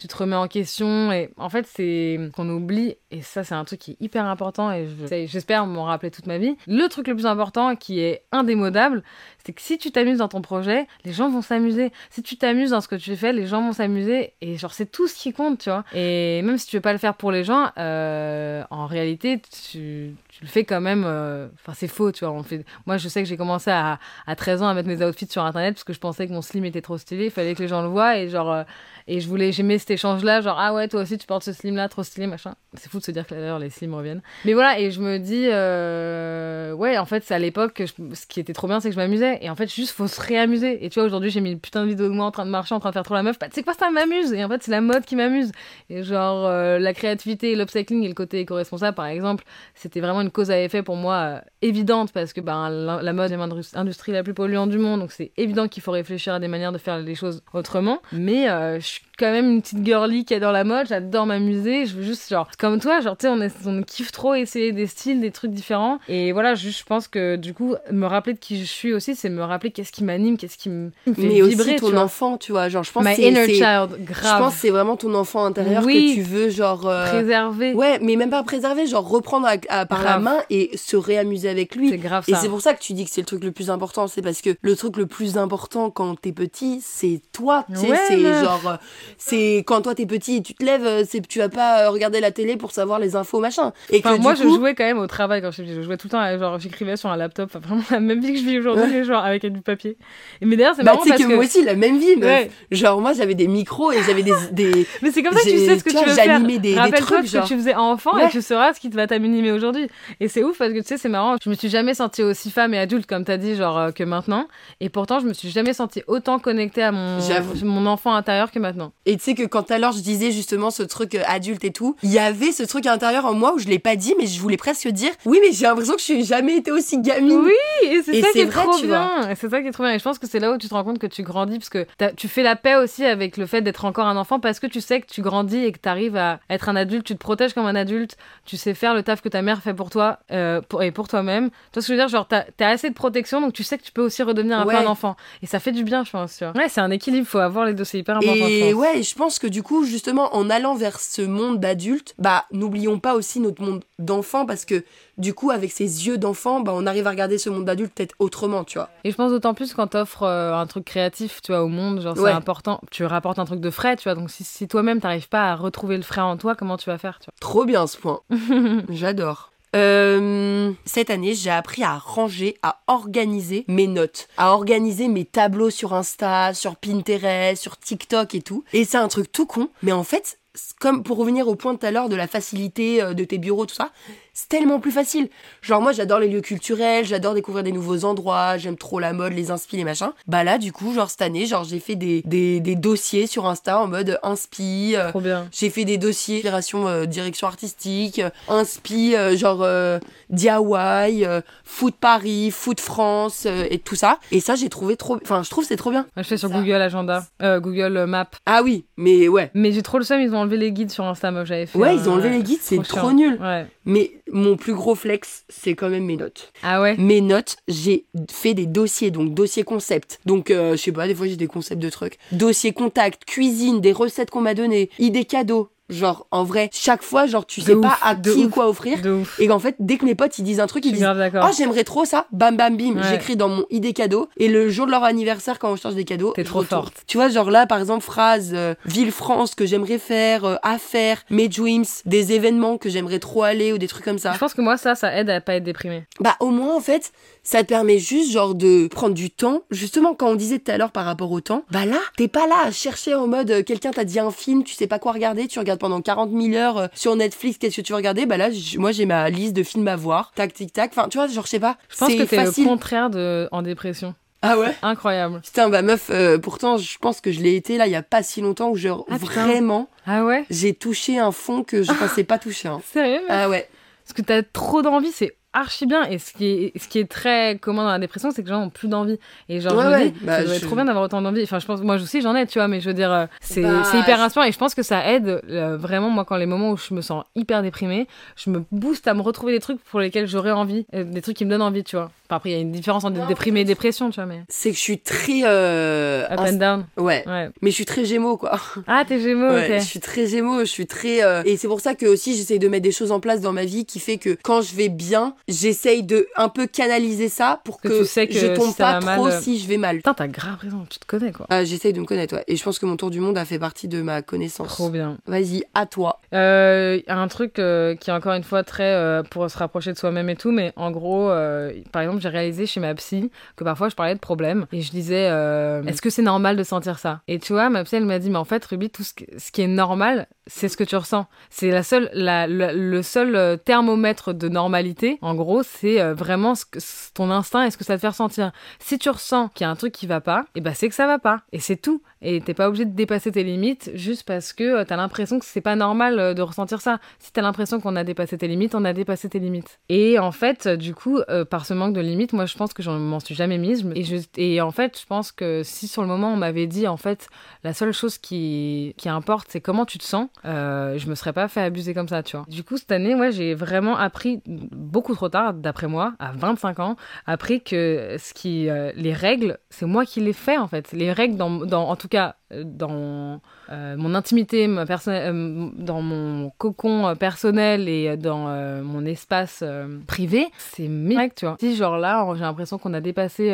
tu 0.02 0.08
te 0.08 0.18
remets 0.18 0.36
en 0.36 0.48
question. 0.48 1.12
Et 1.12 1.30
en 1.38 1.50
fait, 1.50 1.68
c'est 1.68 2.20
qu'on 2.36 2.50
oublie, 2.50 2.96
et 3.12 3.22
ça, 3.22 3.44
c'est 3.44 3.54
un 3.54 3.64
truc 3.64 3.80
qui 3.80 3.92
est 3.92 3.98
hyper 4.00 4.26
important, 4.26 4.72
et 4.72 4.88
j'espère 5.28 5.68
m'en 5.68 5.84
rappeler 5.84 6.10
toute 6.10 6.26
ma 6.26 6.40
vie. 6.40 6.58
Le 6.66 6.88
truc 6.88 7.08
le 7.08 7.14
plus 7.14 7.28
important, 7.28 7.76
qui 7.76 8.00
est 8.00 8.24
indémodable, 8.32 9.04
c'est 9.46 9.54
que 9.54 9.62
si 9.62 9.78
tu 9.78 9.92
t'amuses 9.92 10.18
dans 10.18 10.28
ton 10.28 10.42
projet, 10.42 10.88
les 11.06 11.14
gens 11.14 11.30
vont 11.30 11.44
s'amuser. 11.44 11.92
Si 12.10 12.24
tu 12.24 12.36
t'amuses 12.36 12.72
dans 12.72 12.82
ce 12.82 12.88
que 12.88 12.96
tu 12.96 13.16
fais, 13.16 13.32
les 13.32 13.46
gens 13.46 13.62
vont 13.62 13.74
s'amuser. 13.74 14.34
Et 14.42 14.58
genre, 14.58 14.74
c'est 14.74 14.92
tout 14.92 15.08
ce 15.08 15.14
qui 15.14 15.34
compte, 15.34 15.60
tu 15.60 15.70
vois. 15.70 15.84
Et 15.94 16.42
même 16.42 16.58
si 16.58 16.66
tu 16.66 16.78
veux 16.78 16.82
pas 16.82 16.94
le 16.94 17.00
faire 17.00 17.14
pour 17.14 17.32
les 17.32 17.44
gens, 17.44 17.70
euh, 17.78 18.64
en 18.72 18.88
réalité, 18.88 19.40
tu 19.70 20.16
le 20.42 20.48
fais 20.48 20.64
quand 20.66 20.82
même. 20.82 21.04
euh, 21.06 21.48
Enfin, 21.56 21.74
c'est 21.76 21.88
faux, 21.88 22.12
tu 22.12 22.26
vois. 22.26 22.34
On 22.34 22.44
fait... 22.44 22.66
Moi, 22.86 22.98
je 22.98 23.08
sais 23.08 23.22
que 23.24 23.30
j'ai 23.30 23.38
commencé 23.38 23.70
à, 23.72 24.00
à 24.28 24.36
13 24.36 24.62
ans 24.64 24.68
à 24.68 24.74
mettre 24.74 24.88
mes 24.88 25.04
outfits 25.04 25.28
sur 25.30 25.44
Internet 25.44 25.76
parce 25.76 25.84
que 25.84 25.94
je 25.94 26.00
pensais 26.00 26.28
que 26.28 26.34
mon 26.34 26.42
slim 26.42 26.66
était 26.66 26.82
trop 26.82 26.98
stylé. 26.98 27.26
Il 27.26 27.32
fallait 27.32 27.54
que 27.56 27.62
les 27.62 27.68
gens 27.68 27.82
le 27.82 27.88
voient. 27.90 28.18
Et 28.18 28.30
genre, 28.30 28.52
euh, 28.52 28.64
et 29.08 29.20
je 29.20 29.28
voulais, 29.28 29.52
j'aimais 29.52 29.78
cet 29.78 29.92
échange-là. 29.92 30.42
Genre, 30.42 30.58
ah 30.60 30.74
ouais, 30.74 30.88
toi 30.88 31.02
aussi, 31.02 31.18
tu 31.18 31.26
portes 31.28 31.44
ce 31.44 31.54
slim-là, 31.54 31.90
trop 31.90 32.04
stylé, 32.04 32.28
machin. 32.28 32.54
C'est 32.74 32.90
fou 32.90 33.00
de 33.00 33.04
se 33.04 33.12
dire 33.12 33.26
que 33.28 33.34
d'ailleurs, 33.36 33.60
les 33.60 33.70
slims 33.70 33.94
reviennent. 33.94 34.22
Mais 34.46 34.54
voilà, 34.54 34.80
et 34.80 34.92
je 34.92 35.02
me 35.02 35.18
dis, 35.18 35.48
euh, 35.50 36.74
ouais, 36.74 36.98
en 36.98 37.06
fait, 37.06 37.24
c'est 37.24 37.34
à 37.34 37.40
l'époque 37.40 37.74
que 37.74 37.86
je- 37.86 37.94
ce 38.14 38.26
qui 38.28 38.40
était 38.40 38.54
trop 38.54 38.68
bien, 38.68 38.80
c'est 38.80 38.90
que 38.90 38.96
je 38.96 39.00
m'amusais. 39.00 39.40
Et 39.42 39.50
en 39.50 39.56
fait, 39.56 39.72
juste, 39.74 39.92
faut 39.92 40.08
se 40.08 40.22
réamuser. 40.22 40.84
Et 40.86 40.90
tu 40.90 41.00
vois, 41.00 41.06
aujourd'hui, 41.08 41.30
j'ai 41.30 41.42
mis 41.42 41.52
une 41.52 41.60
putain 41.60 41.84
de 41.84 41.90
vidéo 41.90 42.08
de 42.08 42.14
moi 42.14 42.26
en 42.26 42.32
train 42.32 42.46
de 42.46 42.52
marcher, 42.52 42.74
en 42.76 42.80
train 42.80 42.90
de 42.90 42.94
faire 42.94 43.04
trop 43.04 43.16
la 43.16 43.24
meuf. 43.24 43.38
Bah, 43.40 43.48
tu 43.50 43.56
sais 43.56 43.64
quoi, 43.64 43.74
ça 43.74 43.90
m'amuse. 43.92 44.34
Et 44.34 44.44
en 44.44 44.50
fait, 44.50 44.64
c'est 44.64 44.72
la 44.72 44.82
mode 44.82 45.04
qui 45.06 45.16
m'amuse. 45.16 45.52
Et 45.90 46.04
genre, 46.04 46.48
la 46.50 46.94
créativité, 46.94 47.56
l'upcycling 47.56 48.04
et 48.04 48.08
le 48.08 48.14
côté 48.14 48.40
éco-responsable, 48.40 48.96
par 48.96 49.08
exemple, 49.08 49.44
c'était 49.76 50.00
vraiment 50.00 50.22
une 50.22 50.31
cause 50.32 50.52
à 50.52 50.60
effet 50.60 50.82
pour 50.84 50.96
moi 50.96 51.14
euh, 51.16 51.40
évidente 51.62 52.12
parce 52.12 52.34
que 52.34 52.42
ben, 52.42 52.70
la, 52.70 53.02
la 53.02 53.14
mode 53.14 53.32
est 53.32 53.38
l'industrie 53.76 54.12
la 54.12 54.24
plus 54.24 54.34
polluante 54.34 54.70
du 54.70 54.78
monde. 54.78 55.00
Donc, 55.02 55.12
c'est 55.12 55.32
évident 55.38 55.68
qu'il 55.68 55.84
faut 55.84 55.92
réfléchir 55.92 56.34
à 56.34 56.40
des 56.40 56.48
manières 56.48 56.72
de 56.72 56.78
faire 56.78 56.98
les 57.00 57.16
choses 57.16 57.44
autrement. 57.54 58.00
Mais 58.12 58.50
euh, 58.50 58.80
je 58.80 58.86
suis 58.86 59.02
quand 59.20 59.32
même 59.32 59.50
une 59.52 59.62
petite 59.62 59.86
girly 59.86 60.26
qui 60.26 60.34
adore 60.34 60.52
la 60.52 60.64
mode. 60.64 60.88
J'adore 60.88 61.26
m'amuser. 61.28 61.86
Je 61.86 61.96
veux 61.96 62.04
juste, 62.04 62.30
genre, 62.30 62.48
comme 62.58 62.80
toi, 62.80 63.02
genre, 63.02 63.16
tu 63.18 63.28
sais, 63.28 63.34
on, 63.34 63.42
est- 63.42 63.68
on 63.68 63.84
kiffe 63.84 64.12
trop 64.12 64.34
essayer 64.34 64.72
des 64.72 64.88
styles, 64.88 65.22
des 65.22 65.32
trucs 65.32 65.52
différents. 65.52 66.00
Et 66.08 66.32
voilà, 66.32 66.56
juste, 66.56 66.80
je 66.80 66.86
pense 66.86 67.08
que 67.08 67.36
du 67.36 67.54
coup, 67.54 67.76
me 67.92 68.06
rappeler 68.08 68.34
de 68.34 68.40
qui 68.40 68.60
je 68.60 68.66
suis 68.66 68.94
aussi, 68.94 69.16
c'est 69.16 69.30
me 69.30 69.44
rappeler 69.44 69.72
qu'est-ce 69.72 69.92
qui 69.92 70.04
m'anime, 70.04 70.38
qu'est-ce 70.38 70.58
qui 70.58 70.70
me 70.70 70.90
fait 71.06 71.14
Mais 71.18 71.42
vibrer. 71.42 71.42
aussi 71.44 71.76
ton 71.76 71.96
enfant, 71.98 72.38
tu 72.38 72.52
vois. 72.52 72.70
Genre, 72.70 72.84
je 72.84 72.92
pense 72.92 73.04
My 73.04 73.12
que 73.12 73.22
c'est- 73.22 73.30
inner 73.30 73.48
child, 73.54 73.90
Je 74.08 74.38
pense 74.40 74.56
c'est 74.56 74.70
vraiment 74.72 74.98
ton 74.98 75.14
enfant 75.14 75.46
intérieur 75.46 75.84
Oui. 75.86 76.16
que 76.16 76.22
tu 76.22 76.28
veux, 76.28 76.50
genre. 76.50 76.88
euh, 76.88 77.08
Préserver. 77.10 77.74
Ouais, 77.74 78.00
mais 78.02 78.16
même 78.16 78.30
pas 78.30 78.42
préserver, 78.44 78.88
genre 78.88 79.08
reprendre 79.08 79.48
à- 79.48 79.56
à- 79.70 79.86
par 79.86 80.04
la. 80.04 80.18
Main 80.22 80.38
et 80.50 80.72
se 80.78 80.96
réamuser 80.96 81.50
avec 81.50 81.76
lui. 81.76 81.90
C'est 81.90 81.98
grave 81.98 82.24
Et 82.28 82.32
ça. 82.34 82.40
c'est 82.40 82.50
pour 82.50 82.62
ça 82.62 82.74
que 82.74 82.80
tu 82.82 82.94
dis 82.94 83.06
que 83.06 83.12
c'est 83.12 83.22
le 83.22 83.26
truc 83.28 83.44
le 83.44 83.52
plus 83.52 83.70
important. 83.70 84.08
C'est 84.08 84.22
parce 84.22 84.42
que 84.42 84.52
le 84.62 84.76
truc 84.76 84.98
le 84.98 85.06
plus 85.08 85.38
important 85.38 85.90
quand 85.90 86.20
t'es 86.20 86.32
petit, 86.32 86.80
c'est 86.84 87.22
toi. 87.34 87.66
Tu 87.70 87.76
sais, 87.80 87.90
Ouais, 87.92 88.00
c'est 88.08 88.18
meuf. 88.18 88.44
genre. 88.44 88.62
euh, 88.68 88.76
C'est 89.18 89.58
quand 89.66 89.82
toi 89.82 89.96
t'es 89.96 90.06
petit 90.06 90.38
et 90.38 90.42
tu 90.42 90.54
te 90.54 90.64
lèves, 90.64 90.86
euh, 90.86 91.04
c'est 91.08 91.26
tu 91.28 91.40
vas 91.40 91.50
pas 91.50 91.86
euh, 91.86 91.90
regarder 91.90 92.20
la 92.20 92.32
télé 92.32 92.58
pour 92.58 92.72
savoir 92.72 93.00
les 93.00 93.16
infos, 93.16 93.40
machin. 93.40 93.74
Et 93.90 94.00
Enfin, 94.00 94.18
moi, 94.18 94.34
coup, 94.36 94.44
je 94.44 94.48
jouais 94.48 94.76
quand 94.76 94.84
même 94.84 95.00
au 95.00 95.08
travail 95.08 95.42
quand. 95.42 95.52
Je 95.52 95.82
jouais 95.82 95.98
tout 95.98 96.08
le 96.08 96.12
temps, 96.12 96.20
à- 96.20 96.38
genre, 96.38 96.60
j'écrivais 96.60 96.98
sur 96.98 97.10
un 97.10 97.18
laptop. 97.18 97.50
Enfin, 97.54 97.60
vraiment 97.68 97.84
la 97.92 98.00
même 98.00 98.20
vie 98.22 98.34
que 98.34 98.40
je 98.40 98.44
vis 98.46 98.60
aujourd'hui, 98.60 98.86
mais 98.92 99.04
genre 99.04 99.24
avec 99.24 99.46
du 99.46 99.62
papier. 99.62 99.98
Et, 100.42 100.46
mais 100.46 100.56
d'ailleurs, 100.58 100.76
c'est 100.76 100.84
Bah, 100.84 100.94
marrant 100.94 101.04
parce 101.08 101.22
que, 101.22 101.28
que. 101.28 101.34
moi 101.36 101.44
aussi, 101.44 101.64
la 101.64 101.76
même 101.76 101.98
vie, 102.00 102.16
meuf. 102.16 102.30
Ouais. 102.30 102.52
Genre, 102.72 103.00
moi, 103.02 103.14
j'avais 103.14 103.36
des 103.36 103.48
micros 103.48 103.92
et 103.92 104.02
j'avais 104.06 104.24
des, 104.24 104.34
des, 104.52 104.86
Mais 105.02 105.12
c'est 105.12 105.24
comme 105.24 105.34
ça 105.34 105.40
que 105.44 105.50
tu 105.50 105.58
sais 105.58 105.80
ce 105.80 105.84
que 105.84 105.90
tu 105.90 105.96
veux 106.06 106.12
faire. 106.14 106.40
des- 106.42 106.60
des 106.60 106.76
trucs, 106.98 107.28
ce 107.28 107.38
que 107.40 107.48
tu 107.48 107.56
faisais 107.56 107.76
enfant 107.76 108.16
Ouais. 108.16 108.26
et 108.26 108.30
tu 108.30 108.42
sauras 108.42 108.74
ce 108.74 108.80
qui 108.80 108.90
te 108.90 108.96
va 108.96 109.08
t'animer 109.08 109.52
aujourd'hui. 109.52 109.88
Et 110.20 110.28
c'est 110.28 110.44
ouf 110.44 110.58
parce 110.58 110.74
que 110.74 110.80
tu 110.80 110.86
sais, 110.88 110.98
c'est 110.98 111.10
marrant. 111.10 111.36
Je 111.44 111.50
me 111.50 111.56
suis 111.56 111.70
jamais 111.70 111.94
sentie 111.94 112.24
aussi 112.24 112.52
femme 112.52 112.74
et 112.74 112.80
adulte 112.80 113.06
comme 113.08 113.24
t'as 113.24 113.38
dit, 113.38 113.56
genre 113.56 113.78
euh, 113.78 113.92
que 113.92 114.04
maintenant. 114.04 114.48
Et 114.80 114.90
pourtant, 114.90 115.20
je 115.20 115.26
me 115.26 115.34
suis 115.34 115.50
jamais 115.50 115.74
sentie 115.74 116.04
autant 116.08 116.40
connectée 116.40 116.84
à 116.84 116.92
mon, 116.92 117.20
mon 117.64 117.86
enfant 117.86 118.14
intérieur 118.14 118.52
que 118.52 118.60
maintenant. 118.60 118.92
Et 119.06 119.18
tu 119.18 119.24
sais 119.24 119.36
que 119.36 119.44
quand 119.44 119.72
alors 119.72 119.92
je 119.92 120.02
disais 120.02 120.32
justement 120.32 120.72
ce 120.72 120.84
truc 120.84 121.16
euh, 121.16 121.24
adulte 121.28 121.64
et 121.64 121.72
tout, 121.72 121.96
il 122.04 122.12
y 122.12 122.20
avait 122.20 122.52
ce 122.52 122.64
truc 122.64 122.86
à 122.86 122.92
l'intérieur 122.92 123.26
en 123.26 123.34
moi 123.34 123.54
où 123.54 123.60
je 123.60 123.68
l'ai 123.68 123.80
pas 123.80 123.96
dit, 123.96 124.14
mais 124.18 124.28
je 124.28 124.40
voulais 124.40 124.58
presque 124.58 124.88
dire 124.88 125.12
oui, 125.26 125.40
mais 125.42 125.52
j'ai 125.52 125.66
l'impression 125.66 125.96
que 125.96 126.02
je 126.02 126.14
n'ai 126.14 126.24
jamais 126.24 126.58
été 126.58 126.72
aussi 126.72 127.00
gamine. 127.00 127.42
Oui, 127.44 127.90
et 127.90 128.02
c'est 128.04 128.22
ça 128.22 128.28
qui 128.32 128.40
est 128.40 128.46
vrai, 128.46 128.64
trop 128.64 128.82
bien. 128.82 129.30
C'est 129.36 129.50
ça 129.50 129.62
qui 129.62 129.68
est 129.68 129.72
trop 129.72 129.84
bien. 129.84 129.94
Et 129.94 130.00
je 130.00 130.04
pense 130.04 130.20
que 130.20 130.28
c'est 130.28 130.40
là 130.40 130.52
où 130.52 130.58
tu 130.58 130.68
te 130.68 130.74
rends 130.74 130.84
compte 130.84 131.00
que 131.00 131.08
tu 131.08 131.24
grandis 131.24 131.60
parce 131.60 131.70
que 131.70 131.86
tu 132.16 132.28
fais 132.28 132.44
la 132.44 132.56
paix 132.56 132.76
aussi 132.76 133.06
avec 133.06 133.38
le 133.38 133.46
fait 133.46 133.62
d'être 133.62 133.86
encore 133.86 134.08
un 134.08 134.18
enfant 134.18 134.40
parce 134.40 134.60
que 134.60 134.68
tu 134.68 134.82
sais 134.82 135.02
que 135.02 135.08
tu 135.08 135.22
grandis 135.22 135.64
et 135.66 135.72
que 135.72 135.80
tu 135.82 135.90
arrives 135.90 136.18
à 136.18 136.40
être 136.50 136.70
un 136.70 136.76
adulte. 136.76 137.06
Tu 137.06 137.14
te 137.14 137.20
protèges 137.20 137.54
comme 137.54 137.66
un 137.66 137.76
adulte. 137.76 138.18
Tu 138.46 138.58
sais 138.58 138.74
faire 138.74 138.94
le 138.94 139.04
taf 139.04 139.22
que 139.22 139.30
ta 139.30 139.42
mère 139.42 139.62
fait 139.62 139.74
pour 139.74 139.90
toi 139.92 140.18
euh, 140.32 140.62
pour, 140.62 140.82
et 140.82 140.92
pour 140.92 141.08
toi-même. 141.08 141.50
Tu 141.50 141.56
vois 141.76 141.82
ce 141.84 141.88
que 141.88 141.88
je 141.88 141.92
veux 141.94 141.98
dire? 142.00 142.08
Genre, 142.08 142.28
t'as 142.28 142.44
as 142.60 142.68
assez 142.70 142.90
de 142.90 142.96
protection 142.96 143.42
donc 143.42 143.54
tu 143.54 143.64
sais 143.64 143.78
que 143.78 143.84
tu 143.84 143.92
peux 143.92 144.02
aussi 144.02 144.24
redevenir 144.24 144.58
un 144.60 144.66
Ouais. 144.66 144.74
peu 144.76 144.80
un 144.82 144.88
enfant. 144.88 145.16
Et 145.44 145.46
ça 145.46 145.60
fait 145.60 145.72
du 145.72 145.84
bien, 145.84 146.04
je 146.04 146.12
pense. 146.12 146.38
Tu 146.38 146.44
vois. 146.46 146.54
Ouais, 146.56 146.70
c'est 146.70 146.82
un 146.82 146.90
équilibre. 146.92 147.28
Faut 147.28 147.38
avoir 147.40 147.66
les 147.66 147.74
deux. 147.74 147.84
C'est 147.84 148.00
hyper 148.00 148.18
important. 148.18 148.34
je 148.48 148.54
Et 148.54 148.74
pense. 148.74 148.82
ouais, 148.82 149.04
je 149.04 149.16
pense 149.16 149.38
que 149.40 149.48
du 149.48 149.62
coup, 149.64 149.84
justement, 149.86 150.36
en 150.36 150.50
allant 150.50 150.74
vers 150.76 151.00
ce 151.00 151.22
monde 151.22 151.60
d'adulte, 151.60 152.16
bah, 152.18 152.46
n'oublions 152.52 153.00
pas 153.00 153.14
aussi 153.16 153.40
notre 153.40 153.62
monde 153.62 153.84
d'enfant 154.00 154.46
parce 154.46 154.66
que 154.66 154.84
du 155.18 155.34
coup, 155.36 155.52
avec 155.52 155.72
ses 155.72 156.08
yeux 156.08 156.18
d'enfant, 156.18 156.62
bah, 156.62 156.72
on 156.76 156.88
arrive 156.88 157.06
à 157.06 157.12
regarder 157.12 157.38
ce 157.38 157.50
monde 157.52 157.66
d'adulte 157.66 157.94
peut-être 157.94 158.16
autrement, 158.18 158.64
tu 158.64 158.78
vois. 158.80 158.90
Et 159.04 159.12
je 159.12 159.16
pense 159.16 159.30
d'autant 159.32 159.54
plus 159.54 159.74
quand 159.74 159.88
t'offres 159.88 160.24
euh, 160.24 160.54
un 160.56 160.66
truc 160.66 160.86
créatif, 160.86 161.42
tu 161.44 161.52
vois, 161.52 161.62
au 161.64 161.68
monde, 161.68 162.02
genre 162.02 162.16
c'est 162.16 162.24
Ouais. 162.24 162.32
important. 162.32 162.82
Tu 162.90 163.06
rapportes 163.06 163.38
un 163.38 163.46
truc 163.46 163.60
de 163.60 163.70
frais, 163.70 163.96
tu 163.98 164.04
vois. 164.06 164.16
Donc 164.16 164.32
si, 164.32 164.44
si 164.44 164.68
toi-même 164.68 165.00
t'arrives 165.02 165.30
pas 165.30 165.52
à 165.52 165.56
retrouver 165.56 165.98
le 165.98 166.04
frais 166.04 166.22
en 166.22 166.38
toi, 166.38 166.56
comment 166.56 166.78
tu 166.78 166.90
vas 166.90 166.98
faire, 166.98 167.20
tu 167.20 167.26
vois? 167.26 167.34
Trop 167.40 167.66
bien 167.66 167.86
ce 167.88 167.98
point. 167.98 168.22
J'adore. 168.90 169.51
Euh, 169.76 170.72
cette 170.86 171.10
année, 171.10 171.34
j'ai 171.34 171.50
appris 171.50 171.84
à 171.84 171.98
ranger, 171.98 172.58
à 172.62 172.82
organiser 172.88 173.66
mes 173.68 173.88
notes, 173.88 174.28
à 174.38 174.54
organiser 174.54 175.08
mes 175.08 175.26
tableaux 175.26 175.70
sur 175.70 175.94
Insta, 175.94 176.54
sur 176.54 176.76
Pinterest, 176.76 177.62
sur 177.62 177.78
TikTok 177.78 178.36
et 178.36 178.42
tout. 178.42 178.64
Et 178.74 178.86
c'est 178.86 178.98
un 178.98 179.08
truc 179.08 179.32
tout 179.32 179.46
con, 179.46 179.70
mais 179.82 179.94
en 179.94 180.04
fait, 180.04 180.40
comme 180.80 181.04
pour 181.04 181.18
revenir 181.18 181.48
au 181.48 181.56
point 181.56 181.74
de 181.74 181.80
tout 181.80 181.86
à 181.86 181.92
l'heure 181.92 182.10
de 182.10 182.16
la 182.16 182.28
facilité 182.28 183.02
euh, 183.02 183.14
de 183.14 183.24
tes 183.24 183.38
bureaux, 183.38 183.66
tout 183.66 183.76
ça, 183.76 183.92
c'est 184.34 184.48
tellement 184.50 184.80
plus 184.80 184.92
facile. 184.92 185.30
Genre 185.62 185.82
moi, 185.82 185.92
j'adore 185.92 186.20
les 186.20 186.28
lieux 186.28 186.42
culturels, 186.42 187.06
j'adore 187.06 187.34
découvrir 187.34 187.64
des 187.64 187.72
nouveaux 187.72 188.06
endroits, 188.06 188.58
j'aime 188.58 188.78
trop 188.78 189.00
la 189.00 189.14
mode, 189.14 189.34
les 189.34 189.52
inspi, 189.52 189.78
les 189.78 189.84
machins. 189.84 190.12
Bah 190.28 190.44
là, 190.44 190.58
du 190.58 190.72
coup, 190.72 190.94
genre 190.94 191.10
cette 191.10 191.22
année, 191.22 191.46
genre 191.46 191.64
j'ai 191.64 191.80
fait 191.80 191.96
des, 191.96 192.22
des, 192.26 192.60
des 192.60 192.76
dossiers 192.76 193.28
sur 193.28 193.46
Insta 193.48 193.80
en 193.80 193.88
mode 193.88 194.20
inspi, 194.24 194.94
euh, 194.96 195.10
Trop 195.10 195.22
bien. 195.22 195.48
j'ai 195.52 195.70
fait 195.70 195.86
des 195.86 195.98
dossiers 195.98 196.38
inspiration 196.38 196.88
euh, 196.88 197.06
direction 197.06 197.48
artistique, 197.48 198.20
euh, 198.20 198.30
inspi 198.48 199.16
euh, 199.16 199.36
genre 199.36 199.62
euh, 199.62 200.00
DIY, 200.46 201.26
euh, 201.26 201.42
foot 201.64 201.96
Paris, 202.00 202.52
foot 202.52 202.80
France 202.80 203.44
euh, 203.46 203.66
et 203.70 203.80
tout 203.80 203.96
ça. 203.96 204.20
Et 204.32 204.40
ça 204.40 204.56
j'ai 204.56 204.70
trouvé 204.70 204.96
trop 204.96 205.18
enfin 205.22 205.44
je 205.44 205.50
trouve 205.50 205.64
c'est 205.66 205.76
trop 205.76 205.92
bien. 205.92 206.06
Moi, 206.16 206.24
je 206.24 206.28
fais 206.28 206.38
sur 206.38 206.50
Ça. 206.50 206.56
Google 206.56 206.74
Agenda, 206.82 207.26
euh, 207.42 207.60
Google 207.60 208.06
Maps. 208.08 208.26
Ah 208.46 208.62
oui, 208.64 208.86
mais 208.98 209.28
ouais. 209.28 209.52
Mais 209.54 209.72
j'ai 209.72 209.82
trop 209.82 209.98
le 209.98 210.04
seum, 210.04 210.20
ils 210.22 210.34
ont 210.34 210.38
enlevé 210.40 210.58
les 210.58 210.72
guides 210.72 210.92
sur 210.92 211.04
Insta, 211.06 211.32
moi 211.32 211.46
j'avais 211.46 211.66
fait. 211.66 211.78
Ouais, 211.78 211.90
un- 211.90 211.94
ils 211.94 212.10
ont 212.10 212.14
enlevé 212.14 212.30
les 212.30 212.44
guides, 212.44 212.60
c'est 212.62 212.82
trop 212.84 213.00
chiant. 213.00 213.12
nul. 213.14 213.38
Ouais. 213.42 213.68
Mais 213.86 214.12
mon 214.32 214.58
plus 214.58 214.74
gros 214.74 214.96
flex, 214.96 215.46
c'est 215.50 215.76
quand 215.76 215.90
même 215.90 216.06
mes 216.06 216.18
notes. 216.18 216.52
Ah 216.64 216.82
ouais 216.82 216.96
Mes 216.98 217.22
notes, 217.22 217.58
j'ai 217.68 218.06
fait 218.30 218.54
des 218.54 218.66
dossiers, 218.66 219.12
donc 219.12 219.34
dossier 219.34 219.64
concept. 219.64 220.20
Donc, 220.26 220.52
euh, 220.52 220.72
je 220.76 220.82
sais 220.82 220.92
pas, 220.92 221.08
des 221.08 221.16
fois 221.16 221.28
j'ai 221.28 221.36
des 221.38 221.48
concepts 221.48 221.82
de 221.82 221.90
trucs. 221.90 222.18
Dossier 222.32 222.74
contact, 222.74 223.26
cuisine, 223.26 223.82
des 223.82 223.92
recettes 223.92 224.30
qu'on 224.30 224.42
m'a 224.42 224.54
données, 224.54 224.90
idées 225.00 225.26
cadeaux. 225.26 225.70
Genre, 225.92 226.26
en 226.32 226.44
vrai, 226.44 226.70
chaque 226.74 227.04
fois, 227.04 227.28
genre, 227.28 227.46
tu 227.46 227.60
De 227.60 227.66
sais 227.66 227.74
ouf, 227.74 227.82
pas 227.82 227.98
à 228.02 228.16
qui 228.16 228.30
ouf. 228.46 228.50
quoi 228.50 228.68
offrir. 228.70 229.02
De 229.02 229.12
ouf. 229.12 229.40
Et 229.40 229.48
qu'en 229.48 229.60
fait, 229.60 229.76
dès 229.80 229.98
que 229.98 230.06
mes 230.06 230.16
potes, 230.16 230.38
ils 230.40 230.44
disent 230.44 230.60
un 230.60 230.68
truc, 230.68 230.86
ils 230.86 230.94
disent. 230.94 231.06
Oh, 231.08 231.48
j'aimerais 231.58 231.84
trop 231.84 232.06
ça. 232.06 232.26
Bam, 232.32 232.56
bam, 232.58 232.76
bim. 232.78 232.96
Ouais. 232.96 233.04
J'écris 233.10 233.36
dans 233.36 233.50
mon 233.50 233.66
idée 233.70 233.94
cadeau. 233.94 234.30
Et 234.38 234.48
le 234.48 234.70
jour 234.70 234.86
de 234.86 234.92
leur 234.92 235.04
anniversaire, 235.04 235.60
quand 235.60 235.72
on 235.72 235.76
cherche 235.76 235.96
des 235.96 236.06
cadeaux, 236.06 236.32
T'es 236.34 236.44
trop 236.44 236.60
retourne. 236.60 236.84
forte. 236.84 237.04
Tu 237.08 237.18
vois, 237.18 237.30
genre 237.30 237.52
là, 237.52 237.68
par 237.68 237.80
exemple, 237.80 238.04
phrase 238.04 238.52
euh, 238.54 238.74
ville 238.86 239.12
France 239.12 239.54
que 239.54 239.66
j'aimerais 239.66 239.98
faire, 240.00 240.46
euh, 240.46 240.56
à 240.64 240.78
faire, 240.78 241.24
mes 241.30 241.48
dreams, 241.50 241.86
des 242.06 242.32
événements 242.34 242.78
que 242.78 242.90
j'aimerais 242.90 243.20
trop 243.20 243.44
aller 243.44 243.74
ou 243.74 243.78
des 243.78 243.88
trucs 243.88 244.06
comme 244.06 244.18
ça. 244.20 244.32
Je 244.34 244.38
pense 244.38 244.54
que 244.54 244.62
moi, 244.62 244.78
ça, 244.78 244.96
ça 244.96 245.16
aide 245.18 245.30
à 245.30 245.42
pas 245.42 245.56
être 245.56 245.64
déprimé. 245.64 246.04
Bah 246.20 246.36
au 246.40 246.50
moins 246.50 246.76
en 246.76 246.80
fait, 246.80 247.12
ça 247.44 247.64
te 247.64 247.68
permet 247.70 247.98
juste 247.98 248.32
genre 248.32 248.54
de 248.56 248.88
prendre 248.88 249.14
du 249.16 249.30
temps. 249.30 249.64
Justement 249.72 250.14
quand 250.14 250.28
on 250.30 250.36
disait 250.36 250.60
tout 250.60 250.72
à 250.72 250.78
l'heure 250.78 250.92
par 250.92 251.06
rapport 251.06 251.32
au 251.32 251.42
temps, 251.42 251.64
bah 251.72 251.86
là, 251.86 251.98
t'es 252.18 252.28
pas 252.28 252.48
là 252.48 252.56
à 252.66 252.72
chercher 252.72 253.16
en 253.16 253.28
mode 253.28 253.50
euh, 253.52 253.64
quelqu'un 253.64 253.92
t'a 253.92 254.04
dit 254.04 254.20
un 254.20 254.32
film, 254.32 254.64
tu 254.64 254.76
sais 254.76 254.88
pas 254.88 255.00
quoi 255.00 255.12
regarder, 255.12 255.48
tu 255.48 255.60
regardes 255.60 255.80
pendant 255.80 256.02
40 256.02 256.32
000 256.32 256.54
heures 256.56 256.78
euh, 256.78 256.88
sur 256.94 257.16
Netflix, 257.16 257.58
qu'est-ce 257.58 257.78
que 257.78 257.82
tu 257.82 257.92
veux 257.94 257.98
regarder 257.98 258.26
Bah 258.26 258.38
là, 258.38 258.50
moi 258.78 258.92
j'ai 258.92 259.06
ma 259.06 259.30
liste 259.30 259.54
de 259.54 259.64
films 259.64 259.88
à 259.88 259.96
voir, 259.96 260.32
tac 260.36 260.54
tic 260.54 260.72
tac. 260.74 260.92
Enfin 260.96 261.08
tu 261.10 261.18
vois, 261.18 261.28
genre 261.28 261.46
je 261.46 261.50
sais 261.50 261.60
pas, 261.60 261.78
Je 261.90 261.98
pense 261.98 262.10
que 262.14 262.24
t'es 262.24 262.44
le 262.44 262.52
contraire 262.64 263.10
de 263.10 263.48
en 263.52 263.62
dépression. 263.62 264.14
Ah 264.44 264.58
ouais? 264.58 264.76
Incroyable. 264.82 265.42
Putain 265.44 265.70
bah 265.70 265.84
meuf, 265.84 266.10
euh, 266.10 266.40
pourtant 266.40 266.78
je 266.78 266.98
pense 266.98 267.22
que 267.22 267.32
je 267.32 267.42
l'ai 267.42 267.56
été 267.56 267.78
là 267.78 267.86
il 267.86 267.92
y 267.92 267.96
a 267.96 268.02
pas 268.02 268.24
si 268.24 268.42
longtemps 268.42 268.70
où 268.72 268.76
genre 268.76 269.06
Ah, 269.10 269.18
vraiment 269.18 269.88
Ah 270.08 270.26
ouais? 270.26 270.46
j'ai 270.50 270.74
touché 270.74 271.20
un 271.20 271.32
fond 271.32 271.64
que 271.64 271.84
je 271.84 271.92
pensais 271.94 272.24
pas 272.24 272.40
toucher. 272.40 272.68
hein. 272.70 272.82
Sérieux 272.92 273.22
Ah 273.30 273.50
ouais. 273.50 273.70
Parce 274.04 274.14
que 274.14 274.24
t'as 274.24 274.42
trop 274.42 274.82
d'envie, 274.82 275.12
c'est 275.12 275.36
archi 275.54 275.86
bien. 275.86 276.04
Et 276.10 276.18
ce 276.18 276.34
qui 276.34 276.46
est, 276.46 276.80
ce 276.80 276.88
qui 276.88 277.00
est 277.00 277.10
très 277.10 277.58
commun 277.60 277.84
dans 277.84 277.92
la 277.92 278.00
dépression, 278.00 278.32
c'est 278.32 278.42
que 278.44 278.48
les 278.48 278.54
gens 278.54 278.64
ont 278.64 278.70
plus 278.70 278.88
d'envie. 278.88 279.20
Et 279.50 279.60
genre, 279.62 279.76
Ouais, 279.76 279.84
je 279.84 279.90
me 280.06 280.10
dis, 280.12 280.20
Bah, 280.26 280.38
ça 280.38 280.44
doit 280.44 280.54
je- 280.54 280.58
être 280.60 280.66
trop 280.66 280.76
bien 280.76 280.86
d'avoir 280.86 281.04
autant 281.06 281.22
d'envie. 281.22 281.44
Enfin, 281.44 281.60
je 281.60 281.66
pense, 281.66 281.82
moi 281.82 281.96
aussi 281.96 282.22
j'en 282.22 282.36
ai, 282.36 282.46
tu 282.48 282.60
vois, 282.60 282.68
mais 282.68 282.80
je 282.82 282.88
veux 282.88 282.94
dire, 282.94 283.12
euh, 283.12 283.26
c'est 283.42 283.62
Bah, 283.64 283.84
hyper 283.94 284.18
je- 284.18 284.22
inspirant. 284.24 284.46
Et 284.46 284.52
je 284.52 284.58
pense 284.58 284.76
que 284.76 284.84
ça 284.84 285.06
aide 285.12 285.42
euh, 285.50 285.78
vraiment, 285.78 286.10
moi, 286.10 286.26
quand 286.26 286.38
les 286.38 286.46
moments 286.46 286.72
où 286.72 286.78
je 286.78 286.94
me 286.94 287.02
sens 287.02 287.24
hyper 287.36 287.62
déprimée, 287.62 288.08
je 288.36 288.50
me 288.50 288.64
booste 288.72 289.08
à 289.08 289.14
me 289.14 289.22
retrouver 289.22 289.52
des 289.54 289.60
trucs 289.60 289.84
pour 289.84 290.00
lesquels 290.00 290.28
j'aurais 290.28 290.52
envie, 290.52 290.86
euh, 290.94 291.04
des 291.04 291.22
trucs 291.22 291.38
qui 291.38 291.46
me 291.46 291.50
donnent 291.50 291.62
envie, 291.62 291.84
tu 291.84 291.96
vois. 291.96 292.12
Enfin, 292.28 292.38
après, 292.38 292.50
il 292.52 292.54
y 292.54 292.56
a 292.56 292.62
une 292.62 292.72
différence 292.72 293.04
entre 293.04 293.28
déprimé 293.28 293.62
et 293.62 293.66
dépression, 293.66 294.10
tu 294.10 294.16
vois, 294.16 294.26
mais 294.26 294.44
C'est 294.48 294.70
que 294.72 294.76
je 294.78 294.82
suis 294.82 295.00
très 295.00 295.42
euh, 295.44 296.26
up 296.32 296.40
and 296.40 296.54
down. 296.54 296.86
Ouais. 296.98 297.24
Ouais. 297.28 297.50
Mais 297.62 297.72
je 297.72 297.76
suis 297.76 297.86
très 297.86 298.06
gémeaux 298.06 298.38
quoi. 298.38 298.58
Ah, 298.88 299.04
t'es 299.06 299.20
gémeaux, 299.20 299.50
Ouais, 299.50 299.68
ok. 299.76 299.80
Je 299.82 299.86
suis 299.86 300.00
très 300.00 300.28
gémeaux, 300.28 300.60
je 300.62 300.66
suis 300.66 300.88
très... 300.88 301.24
euh, 301.24 301.42
Et 301.46 301.58
c'est 301.58 301.68
pour 301.68 301.82
ça 301.82 301.94
que 301.96 302.06
aussi 302.06 302.36
j'essaye 302.38 302.60
de 302.60 302.68
mettre 302.68 302.84
des 302.84 302.92
choses 302.92 303.12
en 303.12 303.20
place 303.20 303.42
dans 303.42 303.52
ma 303.52 303.66
vie 303.66 303.86
qui 303.86 304.00
fait 304.00 304.18
que 304.18 304.38
quand 304.44 304.62
je 304.62 304.76
vais 304.76 304.90
bien, 304.90 305.36
j'essaye 305.52 306.04
de 306.04 306.28
un 306.36 306.50
peu 306.50 306.68
canaliser 306.68 307.30
ça 307.30 307.62
pour 307.64 307.80
Que 307.82 307.88
que, 307.90 308.00
tu 308.00 308.06
sais 308.06 308.28
que 308.28 308.34
je 308.34 308.48
tombe 308.48 308.70
si 308.72 308.76
pas 308.76 308.96
trop 309.00 309.06
mal, 309.06 309.20
euh, 309.34 309.42
si 309.42 309.60
je 309.60 309.68
vais 309.68 309.78
mal. 309.78 309.98
Putain, 309.98 310.14
t'as 310.14 310.28
grave 310.28 310.58
raison, 310.60 310.86
tu 310.90 311.00
te 311.00 311.06
connais, 311.06 311.32
quoi. 311.32 311.46
Ah, 311.50 311.64
j'essaye 311.64 311.94
de 311.94 312.00
me 312.00 312.06
connaître, 312.06 312.36
ouais. 312.36 312.44
Et 312.48 312.56
je 312.56 312.64
pense 312.64 312.80
que 312.80 312.86
mon 312.86 312.98
tour 312.98 313.12
du 313.12 313.20
monde 313.20 313.38
a 313.38 313.46
fait 313.46 313.60
partie 313.60 313.88
de 313.88 314.02
ma 314.02 314.22
connaissance. 314.22 314.68
Trop 314.70 314.90
bien. 314.90 315.18
Vas-y, 315.28 315.64
à 315.74 315.86
toi. 315.86 316.20
Euh, 316.34 317.00
un 317.08 317.28
truc 317.28 317.60
euh, 317.60 317.96
qui 317.96 318.10
est 318.10 318.14
encore 318.14 318.34
une 318.34 318.44
fois 318.44 318.64
très 318.64 318.94
euh, 318.94 319.24
pour 319.24 319.50
se 319.50 319.58
rapprocher 319.58 319.92
de 319.94 319.98
soi-même 319.98 320.30
et 320.30 320.36
tout, 320.36 320.52
mais 320.52 320.74
en 320.76 320.92
gros, 320.92 321.30
euh, 321.30 321.72
par 321.92 322.02
exemple, 322.02 322.22
j'ai 322.22 322.30
réalisé 322.30 322.66
chez 322.66 322.80
ma 322.80 322.94
psy 322.96 323.30
que 323.56 323.64
parfois 323.64 323.90
je 323.90 323.96
parlais 323.96 324.16
de 324.16 324.20
problèmes 324.20 324.66
et 324.72 324.82
je 324.82 324.92
disais 324.92 325.28
euh, 325.30 325.84
est-ce 325.84 326.02
que 326.02 326.10
c'est 326.10 326.22
normal 326.22 326.56
de 326.56 326.64
sentir 326.64 327.00
ça? 327.00 327.22
Et 327.28 327.40
tu 327.40 327.54
vois, 327.54 327.70
ma 327.70 327.84
psy 327.84 327.96
elle 327.98 328.06
m'a 328.06 328.20
dit 328.20 328.30
mais 328.30 328.38
en 328.38 328.46
fait, 328.46 328.64
Ruby, 328.66 328.90
tout 328.90 329.04
ce, 329.04 329.14
qui 329.52 329.62
est 329.62 329.68
normal, 329.68 330.28
c'est 330.48 330.70
ce 330.70 330.78
que 330.78 330.84
tu 330.84 330.96
ressens. 330.96 331.26
C'est 331.50 331.70
la 331.70 331.84
seule, 331.84 332.10
la, 332.14 332.48
la- 332.48 332.74
le 332.74 333.02
seul 333.02 333.36
euh, 333.36 333.58
thermomètre 333.58 334.34
de 334.34 334.48
normalité. 334.50 335.18
En 335.22 335.36
gros, 335.36 335.41
c'est 335.64 336.02
euh, 336.02 336.14
vraiment 336.14 336.56
ce 336.56 336.66
que, 336.66 336.80
ton 337.14 337.32
instinct 337.32 337.66
et 337.66 337.72
ce 337.72 337.78
que 337.78 337.84
ça 337.84 337.96
te 337.96 338.02
fait 338.02 338.08
ressentir. 338.08 338.52
Si 338.80 338.98
tu 338.98 339.10
ressens 339.10 339.50
qu'il 339.50 339.66
y 339.66 339.68
a 339.68 339.70
un 339.70 339.76
truc 339.76 339.94
qui 339.94 340.08
va 340.08 340.22
pas, 340.22 340.46
et 340.56 340.62
ben 340.62 340.74
c'est 340.74 340.90
que 340.90 340.96
ça 340.96 341.08
va 341.08 341.20
pas 341.20 341.42
et 341.52 341.60
c'est 341.60 341.78
tout. 341.78 342.02
Et 342.22 342.40
t'es 342.40 342.54
pas 342.54 342.68
obligé 342.68 342.86
de 342.86 342.96
dépasser 342.96 343.32
tes 343.32 343.44
limites 343.44 343.90
juste 343.96 344.24
parce 344.24 344.54
que 344.54 344.64
euh, 344.64 344.86
t'as 344.86 344.96
l'impression 344.96 345.40
que 345.40 345.46
c'est 345.46 345.62
pas 345.62 345.76
normal 345.76 346.20
euh, 346.20 346.34
de 346.34 346.42
ressentir 346.42 346.82
ça. 346.82 347.00
Si 347.20 347.32
t'as 347.32 347.42
l'impression 347.42 347.80
qu'on 347.80 347.96
a 347.96 348.04
dépassé 348.04 348.38
tes 348.38 348.48
limites, 348.48 348.76
on 348.76 348.86
a 348.86 348.94
dépassé 348.94 349.30
tes 349.30 349.40
limites. 349.40 349.80
Et 349.90 350.20
en 350.20 350.32
fait, 350.32 350.68
du 350.68 350.94
coup, 350.94 351.20
par 351.50 351.66
ce 351.66 351.74
manque 351.74 351.94
de 351.94 352.02
limites, 352.02 352.34
moi 352.34 352.46
je 352.46 352.56
pense 352.56 352.74
que 352.74 352.84
j'en 352.84 352.98
m'en 353.00 353.20
suis 353.20 353.36
jamais 353.36 353.58
mise. 353.58 353.86
Et, 353.96 354.04
je, 354.04 354.18
et 354.38 354.62
en 354.62 354.72
fait, 354.72 355.00
je 355.00 355.06
pense 355.06 355.32
que 355.32 355.62
si 355.64 355.88
sur 355.88 356.02
le 356.02 356.08
moment 356.08 356.34
on 356.34 356.38
m'avait 356.38 356.68
dit 356.68 356.88
en 356.88 356.98
fait 356.98 357.28
la 357.64 357.74
seule 357.74 357.92
chose 357.92 358.18
qui, 358.18 358.94
qui 358.98 359.10
importe 359.10 359.48
c'est 359.50 359.62
comment 359.62 359.86
tu 359.86 359.98
te 359.98 360.04
sens, 360.04 360.30
je 360.44 361.10
me 361.10 361.16
serais 361.16 361.34
pas 361.34 361.48
fait 361.48 361.62
abuser 361.62 361.94
comme 361.94 362.08
ça, 362.08 362.24
tu 362.24 362.38
vois. 362.38 362.46
Du 362.48 362.64
coup, 362.64 362.78
cette 362.78 362.92
année, 362.92 363.16
ouais, 363.16 363.32
j'ai 363.32 363.54
vraiment 363.54 363.98
appris 363.98 364.42
beaucoup 364.46 365.16
trop 365.16 365.21
tard, 365.30 365.54
d'après 365.54 365.88
moi, 365.88 366.14
à 366.20 366.32
25 366.32 366.80
ans, 366.80 366.96
appris 367.26 367.62
que 367.62 368.16
ce 368.20 368.34
qui, 368.34 368.70
euh, 368.70 368.92
les 368.96 369.14
règles, 369.14 369.58
c'est 369.70 369.86
moi 369.86 370.06
qui 370.06 370.22
les 370.22 370.34
fais 370.34 370.58
en 370.58 370.68
fait. 370.68 370.92
Les 370.92 371.12
règles, 371.12 371.38
dans, 371.38 371.50
dans, 371.50 371.90
en 371.90 371.96
tout 371.96 372.08
cas, 372.08 372.36
dans 372.64 373.42
euh, 373.70 373.96
mon 373.98 374.16
intimité, 374.16 374.68
ma 374.68 374.86
euh, 375.08 375.70
dans 375.74 376.02
mon 376.02 376.50
cocon 376.58 377.08
euh, 377.08 377.16
personnel 377.16 377.88
et 377.88 378.18
dans 378.18 378.48
euh, 378.48 378.82
mon 378.82 379.06
espace 379.06 379.64
privé, 380.08 380.48
c'est 380.58 380.90
règles, 381.16 381.34
tu 381.36 381.46
vois. 381.46 381.58
Si 381.60 381.76
genre 381.76 381.98
là, 381.98 382.28
j'ai 382.36 382.42
l'impression 382.42 382.78
qu'on 382.78 382.94
a 382.94 383.02
dépassé 383.02 383.54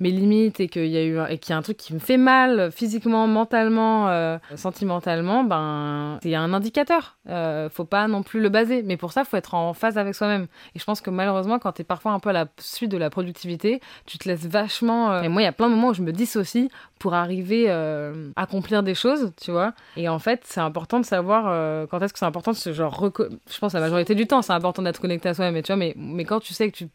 mes 0.00 0.10
limites 0.10 0.60
et 0.60 0.68
qu'il 0.68 0.86
y 0.86 0.96
a 0.96 1.04
eu 1.04 1.38
qu'il 1.38 1.50
y 1.50 1.52
a 1.52 1.56
un 1.56 1.62
truc 1.62 1.76
qui 1.76 1.94
me 1.94 1.98
fait 1.98 2.16
mal 2.16 2.70
physiquement, 2.70 3.26
mentalement, 3.26 4.38
sentimentalement, 4.54 5.44
ben 5.44 6.18
a 6.22 6.40
un 6.40 6.52
indicateur. 6.52 7.18
Faut 7.70 7.84
pas 7.84 8.08
non 8.08 8.22
plus 8.22 8.40
le 8.40 8.48
baser, 8.48 8.82
mais 8.82 8.96
pour 8.96 9.12
ça, 9.12 9.24
faut 9.24 9.36
être 9.36 9.54
en 9.54 9.74
phase 9.74 9.98
avec 9.98 10.14
soi-même. 10.14 10.46
Et 10.74 10.78
je 10.78 10.84
pense 10.84 11.00
que 11.00 11.10
malheureusement, 11.10 11.58
quand 11.58 11.72
t'es 11.72 11.84
parfois 11.84 12.12
un 12.12 12.18
peu 12.18 12.30
à 12.30 12.34
la 12.34 12.46
suite 12.60 12.90
de 12.90 12.98
la 12.98 13.10
productivité, 13.10 13.80
tu 14.06 14.18
te 14.18 14.28
laisses 14.28 14.46
vachement. 14.46 15.22
Et 15.22 15.28
moi, 15.28 15.42
il 15.42 15.44
y 15.44 15.48
a 15.48 15.52
plein 15.52 15.68
de 15.68 15.74
moments 15.74 15.88
où 15.88 15.94
je 15.94 16.02
me 16.02 16.12
dissocie 16.12 16.68
pour 16.98 17.14
arriver 17.14 17.66
accomplir 18.36 18.82
des 18.82 18.94
choses, 18.94 19.32
tu 19.40 19.50
vois. 19.50 19.72
Et 19.96 20.08
en 20.08 20.18
fait, 20.18 20.42
c'est 20.44 20.60
important 20.60 21.00
de 21.00 21.04
savoir 21.04 21.46
euh, 21.48 21.86
quand 21.86 22.00
est-ce 22.00 22.12
que 22.12 22.18
c'est 22.18 22.24
important 22.24 22.52
de 22.52 22.56
se 22.56 22.72
genre. 22.72 23.10
Je 23.18 23.58
pense 23.58 23.72
la 23.72 23.80
majorité 23.80 24.14
du 24.14 24.26
temps, 24.26 24.42
c'est 24.42 24.52
important 24.52 24.82
d'être 24.82 25.00
connecté 25.00 25.28
à 25.28 25.34
soi-même, 25.34 25.62
tu 25.62 25.68
vois. 25.72 25.76
Mais, 25.76 25.94
mais 25.96 26.24
quand 26.24 26.40
tu 26.40 26.54
sais 26.54 26.70
que 26.70 26.76
tu 26.76 26.88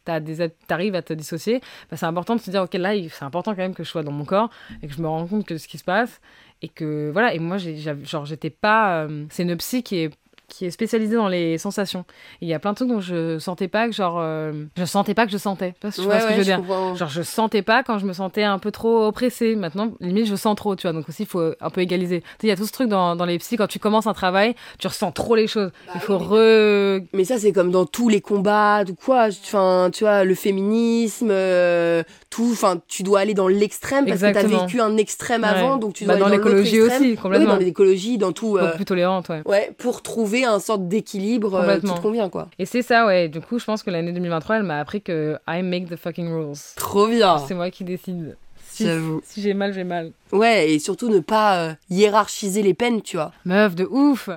arrives 0.70 0.94
à 0.94 1.02
te 1.02 1.12
dissocier, 1.12 1.60
bah, 1.90 1.96
c'est 1.96 2.06
important 2.06 2.36
de 2.36 2.40
se 2.40 2.50
dire, 2.50 2.62
ok, 2.62 2.74
là, 2.74 2.92
c'est 3.08 3.24
important 3.24 3.52
quand 3.52 3.62
même 3.62 3.74
que 3.74 3.84
je 3.84 3.88
sois 3.88 4.02
dans 4.02 4.12
mon 4.12 4.24
corps 4.24 4.50
et 4.82 4.88
que 4.88 4.94
je 4.94 5.00
me 5.02 5.08
rends 5.08 5.26
compte 5.26 5.46
que 5.46 5.58
ce 5.58 5.68
qui 5.68 5.78
se 5.78 5.84
passe 5.84 6.20
et 6.62 6.68
que 6.68 7.10
voilà. 7.12 7.34
Et 7.34 7.38
moi, 7.38 7.58
j'ai, 7.58 7.76
genre, 7.76 8.24
j'étais 8.24 8.50
pas. 8.50 9.04
euh, 9.04 9.26
c'est 9.30 9.42
une 9.42 9.56
psy 9.56 9.82
qui 9.82 9.96
est 9.98 10.10
qui 10.48 10.66
est 10.66 10.70
spécialisée 10.70 11.16
dans 11.16 11.28
les 11.28 11.58
sensations. 11.58 12.04
Et 12.40 12.46
il 12.46 12.48
y 12.48 12.54
a 12.54 12.58
plein 12.58 12.70
de 12.72 12.76
trucs 12.76 12.88
dont 12.88 13.00
je 13.00 13.38
sentais 13.38 13.68
pas 13.68 13.86
que 13.86 13.92
genre 13.94 14.16
euh, 14.18 14.52
je 14.76 14.84
sentais 14.84 15.14
pas 15.14 15.26
que 15.26 15.32
je 15.32 15.38
sentais. 15.38 15.74
Je 15.74 15.74
sais 15.74 15.80
pas 15.80 15.90
si 15.90 16.00
tu 16.00 16.06
vois 16.06 16.20
ce 16.20 16.26
que 16.26 16.32
je 16.32 16.38
veux 16.38 16.44
dire. 16.44 16.56
comprends. 16.58 16.94
Genre, 16.94 17.08
je 17.08 17.22
sentais 17.22 17.62
pas 17.62 17.82
quand 17.82 17.98
je 17.98 18.06
me 18.06 18.12
sentais 18.12 18.42
un 18.44 18.58
peu 18.58 18.70
trop 18.70 19.06
oppressée. 19.06 19.54
Maintenant, 19.56 19.92
limite, 20.00 20.26
je 20.26 20.36
sens 20.36 20.54
trop, 20.56 20.76
tu 20.76 20.82
vois. 20.86 20.92
Donc 20.92 21.08
aussi, 21.08 21.22
il 21.22 21.28
faut 21.28 21.52
un 21.60 21.70
peu 21.70 21.80
égaliser. 21.80 22.20
Tu 22.20 22.26
sais, 22.26 22.36
il 22.44 22.48
y 22.48 22.52
a 22.52 22.56
tout 22.56 22.66
ce 22.66 22.72
truc 22.72 22.88
dans, 22.88 23.16
dans 23.16 23.24
les 23.24 23.38
psys, 23.38 23.56
quand 23.56 23.66
tu 23.66 23.78
commences 23.78 24.06
un 24.06 24.12
travail, 24.14 24.54
tu 24.78 24.86
ressens 24.86 25.12
trop 25.12 25.34
les 25.34 25.46
choses. 25.46 25.70
il 25.94 26.00
faut 26.00 26.18
re... 26.18 27.00
Mais 27.12 27.24
ça, 27.24 27.38
c'est 27.38 27.52
comme 27.52 27.70
dans 27.70 27.86
tous 27.86 28.08
les 28.08 28.20
combats, 28.20 28.82
ou 28.88 28.94
quoi. 28.94 29.28
Enfin, 29.28 29.90
tu 29.92 30.04
vois, 30.04 30.24
le 30.24 30.34
féminisme, 30.34 31.28
euh, 31.30 32.02
tout. 32.30 32.50
Enfin, 32.52 32.80
tu 32.88 33.02
dois 33.02 33.20
aller 33.20 33.34
dans 33.34 33.48
l'extrême 33.48 34.06
parce 34.06 34.20
que 34.20 34.26
Exactement. 34.26 34.58
t'as 34.58 34.66
vécu 34.66 34.80
un 34.80 34.96
extrême 34.96 35.42
Ouais. 35.42 35.48
avant, 35.48 35.76
donc 35.76 35.94
tu 35.94 36.04
Bah, 36.04 36.16
dois 36.16 36.20
dans 36.20 36.26
aller 36.26 36.38
dans 36.38 36.44
l'autre 36.44 36.62
l'écologie 36.62 36.80
aussi, 36.82 37.16
complètement. 37.16 37.46
Oui, 37.52 37.58
dans 37.58 37.64
l'écologie, 37.64 38.18
dans 38.18 38.32
tout. 38.32 38.56
euh, 38.58 38.72
plus 38.74 38.84
tolérante, 38.84 39.28
ouais. 39.28 39.42
Ouais, 39.46 39.72
pour 39.78 40.02
trouver 40.02 40.33
un 40.42 40.58
sorte 40.58 40.88
d'équilibre 40.88 41.54
euh, 41.54 41.78
qui 41.78 41.86
te 41.86 42.00
convient, 42.00 42.28
quoi. 42.28 42.48
Et 42.58 42.66
c'est 42.66 42.82
ça, 42.82 43.06
ouais. 43.06 43.28
Du 43.28 43.40
coup, 43.40 43.60
je 43.60 43.64
pense 43.64 43.84
que 43.84 43.90
l'année 43.90 44.12
2023, 44.12 44.56
elle 44.56 44.62
m'a 44.64 44.80
appris 44.80 45.02
que 45.02 45.36
I 45.46 45.62
make 45.62 45.88
the 45.88 45.96
fucking 45.96 46.28
rules. 46.28 46.56
Trop 46.74 47.06
bien. 47.06 47.38
C'est 47.46 47.54
moi 47.54 47.70
qui 47.70 47.84
décide. 47.84 48.36
Si, 48.70 48.88
si 49.22 49.40
j'ai 49.40 49.54
mal, 49.54 49.72
j'ai 49.72 49.84
mal. 49.84 50.10
Ouais, 50.32 50.72
et 50.72 50.80
surtout 50.80 51.08
ne 51.08 51.20
pas 51.20 51.58
euh, 51.58 51.74
hiérarchiser 51.90 52.62
les 52.62 52.74
peines, 52.74 53.02
tu 53.02 53.16
vois. 53.16 53.30
Meuf, 53.44 53.76
de 53.76 53.84
ouf 53.84 54.28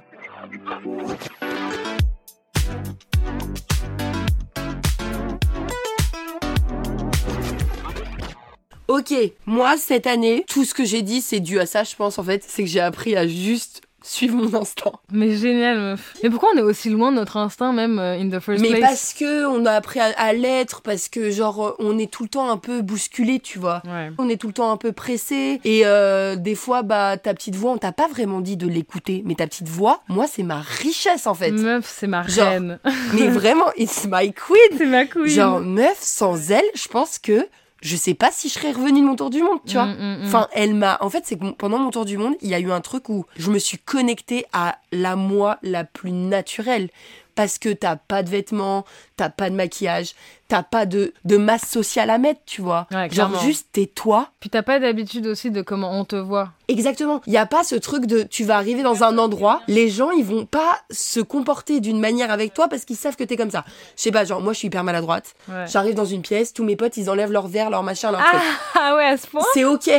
Ok, 8.87 9.13
moi, 9.45 9.75
cette 9.75 10.07
année, 10.07 10.45
tout 10.47 10.63
ce 10.63 10.73
que 10.73 10.85
j'ai 10.85 11.01
dit, 11.01 11.19
c'est 11.19 11.41
dû 11.41 11.59
à 11.59 11.65
ça, 11.65 11.83
je 11.83 11.93
pense, 11.95 12.17
en 12.19 12.23
fait. 12.23 12.43
C'est 12.47 12.63
que 12.63 12.69
j'ai 12.69 12.79
appris 12.79 13.17
à 13.17 13.27
juste 13.27 13.81
suivre 14.07 14.35
mon 14.35 14.53
instinct. 14.59 14.93
Mais 15.11 15.35
génial, 15.35 15.77
meuf. 15.79 16.13
Mais 16.23 16.29
pourquoi 16.29 16.49
on 16.55 16.57
est 16.57 16.61
aussi 16.63 16.89
loin 16.89 17.11
de 17.11 17.17
notre 17.17 17.37
instinct, 17.37 17.73
même 17.73 17.99
euh, 17.99 18.17
in 18.19 18.29
the 18.29 18.39
first 18.39 18.61
Mais 18.61 18.69
place? 18.69 18.81
parce 18.81 19.13
que 19.13 19.45
on 19.45 19.65
a 19.65 19.71
appris 19.73 19.99
à, 19.99 20.05
à 20.17 20.33
l'être, 20.33 20.81
parce 20.81 21.09
que, 21.09 21.29
genre, 21.29 21.65
euh, 21.67 21.75
on 21.79 21.97
est 21.99 22.11
tout 22.11 22.23
le 22.23 22.29
temps 22.29 22.49
un 22.49 22.57
peu 22.57 22.81
bousculé, 22.81 23.39
tu 23.39 23.59
vois. 23.59 23.81
Ouais. 23.85 24.09
On 24.17 24.29
est 24.29 24.37
tout 24.37 24.47
le 24.47 24.53
temps 24.53 24.71
un 24.71 24.77
peu 24.77 24.91
pressé 24.91 25.59
et 25.63 25.81
euh, 25.85 26.35
des 26.35 26.55
fois 26.55 26.81
bah 26.83 27.17
ta 27.17 27.33
petite 27.33 27.55
voix 27.55 27.71
on 27.71 27.77
t'a 27.77 27.91
pas 27.91 28.07
vraiment 28.07 28.41
dit 28.41 28.57
de 28.57 28.67
l'écouter 28.67 29.21
mais 29.25 29.35
ta 29.35 29.47
petite 29.47 29.67
voix 29.67 30.01
moi 30.07 30.25
c'est 30.27 30.43
ma 30.43 30.59
richesse 30.61 31.27
en 31.27 31.33
fait 31.33 31.51
Meuf, 31.51 31.85
c'est 31.97 32.07
ma 32.07 32.25
Genre, 32.27 32.47
reine. 32.47 32.79
mais 33.13 33.27
vraiment 33.27 33.65
it's 33.77 34.05
my 34.09 34.33
queen 34.33 34.57
c'est 34.77 34.85
ma 34.85 35.05
queen. 35.05 35.27
genre 35.27 35.59
meuf 35.59 35.97
sans 35.99 36.51
elle 36.51 36.63
je 36.75 36.87
pense 36.87 37.19
que 37.19 37.47
je 37.81 37.95
sais 37.95 38.13
pas 38.13 38.31
si 38.31 38.49
je 38.49 38.53
serais 38.55 38.71
revenue 38.71 39.01
de 39.01 39.05
mon 39.05 39.15
tour 39.15 39.29
du 39.29 39.41
monde 39.41 39.59
tu 39.65 39.73
vois 39.73 39.85
Mm, 39.85 39.91
mm, 39.99 40.17
mm. 40.23 40.25
Enfin, 40.25 40.47
elle 40.53 40.73
m'a. 40.73 40.97
En 41.01 41.09
fait, 41.09 41.23
c'est 41.25 41.37
que 41.37 41.51
pendant 41.51 41.77
mon 41.79 41.89
tour 41.91 42.05
du 42.05 42.17
monde, 42.17 42.35
il 42.41 42.49
y 42.49 42.53
a 42.55 42.59
eu 42.59 42.71
un 42.71 42.81
truc 42.81 43.09
où 43.09 43.25
je 43.37 43.51
me 43.51 43.59
suis 43.59 43.77
connectée 43.77 44.45
à 44.53 44.77
la 44.91 45.15
moi 45.15 45.57
la 45.61 45.83
plus 45.83 46.11
naturelle. 46.11 46.89
Parce 47.37 47.59
que 47.59 47.69
t'as 47.69 47.95
pas 47.95 48.23
de 48.23 48.29
vêtements, 48.29 48.83
t'as 49.15 49.29
pas 49.29 49.51
de 49.51 49.55
maquillage, 49.55 50.15
t'as 50.47 50.63
pas 50.63 50.87
de, 50.87 51.13
de 51.23 51.37
masse 51.37 51.69
sociale 51.69 52.09
à 52.09 52.17
mettre, 52.17 52.39
tu 52.47 52.63
vois. 52.63 52.87
Ouais, 52.91 53.09
Genre 53.11 53.39
juste 53.43 53.67
t'es 53.71 53.85
toi. 53.85 54.31
Puis 54.39 54.49
t'as 54.49 54.63
pas 54.63 54.79
d'habitude 54.79 55.27
aussi 55.27 55.51
de 55.51 55.61
comment 55.61 55.99
on 55.99 56.03
te 56.03 56.15
voit. 56.15 56.49
Exactement. 56.67 57.21
Il 57.27 57.33
y 57.33 57.37
a 57.37 57.45
pas 57.45 57.63
ce 57.63 57.75
truc 57.75 58.07
de 58.07 58.23
tu 58.23 58.43
vas 58.43 58.57
arriver 58.57 58.81
dans 58.81 59.03
un 59.03 59.19
endroit, 59.19 59.61
les 59.67 59.87
gens 59.87 60.09
ils 60.09 60.25
vont 60.25 60.47
pas 60.47 60.79
se 60.89 61.19
comporter 61.19 61.79
d'une 61.79 61.99
manière 61.99 62.31
avec 62.31 62.55
toi 62.55 62.67
parce 62.69 62.85
qu'ils 62.85 62.95
savent 62.97 63.15
que 63.15 63.23
t'es 63.23 63.37
comme 63.37 63.51
ça. 63.51 63.65
Je 63.95 64.01
sais 64.01 64.11
pas, 64.11 64.25
genre 64.25 64.41
moi 64.41 64.53
je 64.53 64.57
suis 64.57 64.67
hyper 64.67 64.83
maladroite. 64.83 65.35
Ouais. 65.47 65.65
J'arrive 65.67 65.93
dans 65.93 66.05
une 66.05 66.23
pièce, 66.23 66.53
tous 66.53 66.63
mes 66.63 66.75
potes 66.75 66.97
ils 66.97 67.07
enlèvent 67.07 67.31
leur 67.31 67.47
verre, 67.47 67.69
leur 67.69 67.83
machin, 67.83 68.11
leur 68.11 68.23
truc. 68.23 68.41
Ah 68.73 68.95
ouais, 68.95 69.05
à 69.05 69.17
ce 69.17 69.27
point? 69.27 69.43
C'est 69.53 69.63
ok. 69.63 69.91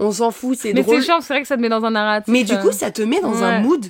On 0.00 0.12
s'en 0.12 0.30
fout, 0.30 0.58
c'est 0.60 0.72
Mais 0.72 0.82
drôle. 0.82 1.00
c'est 1.00 1.06
chiant, 1.06 1.20
c'est 1.20 1.34
vrai 1.34 1.42
que 1.42 1.48
ça 1.48 1.56
te 1.56 1.60
met 1.60 1.68
dans 1.68 1.84
un 1.84 1.92
narratif. 1.92 2.32
Mais 2.32 2.44
du 2.44 2.54
euh, 2.54 2.58
coup, 2.58 2.72
ça 2.72 2.90
te 2.90 3.02
met 3.02 3.20
dans 3.20 3.42
un 3.42 3.60
mood 3.60 3.86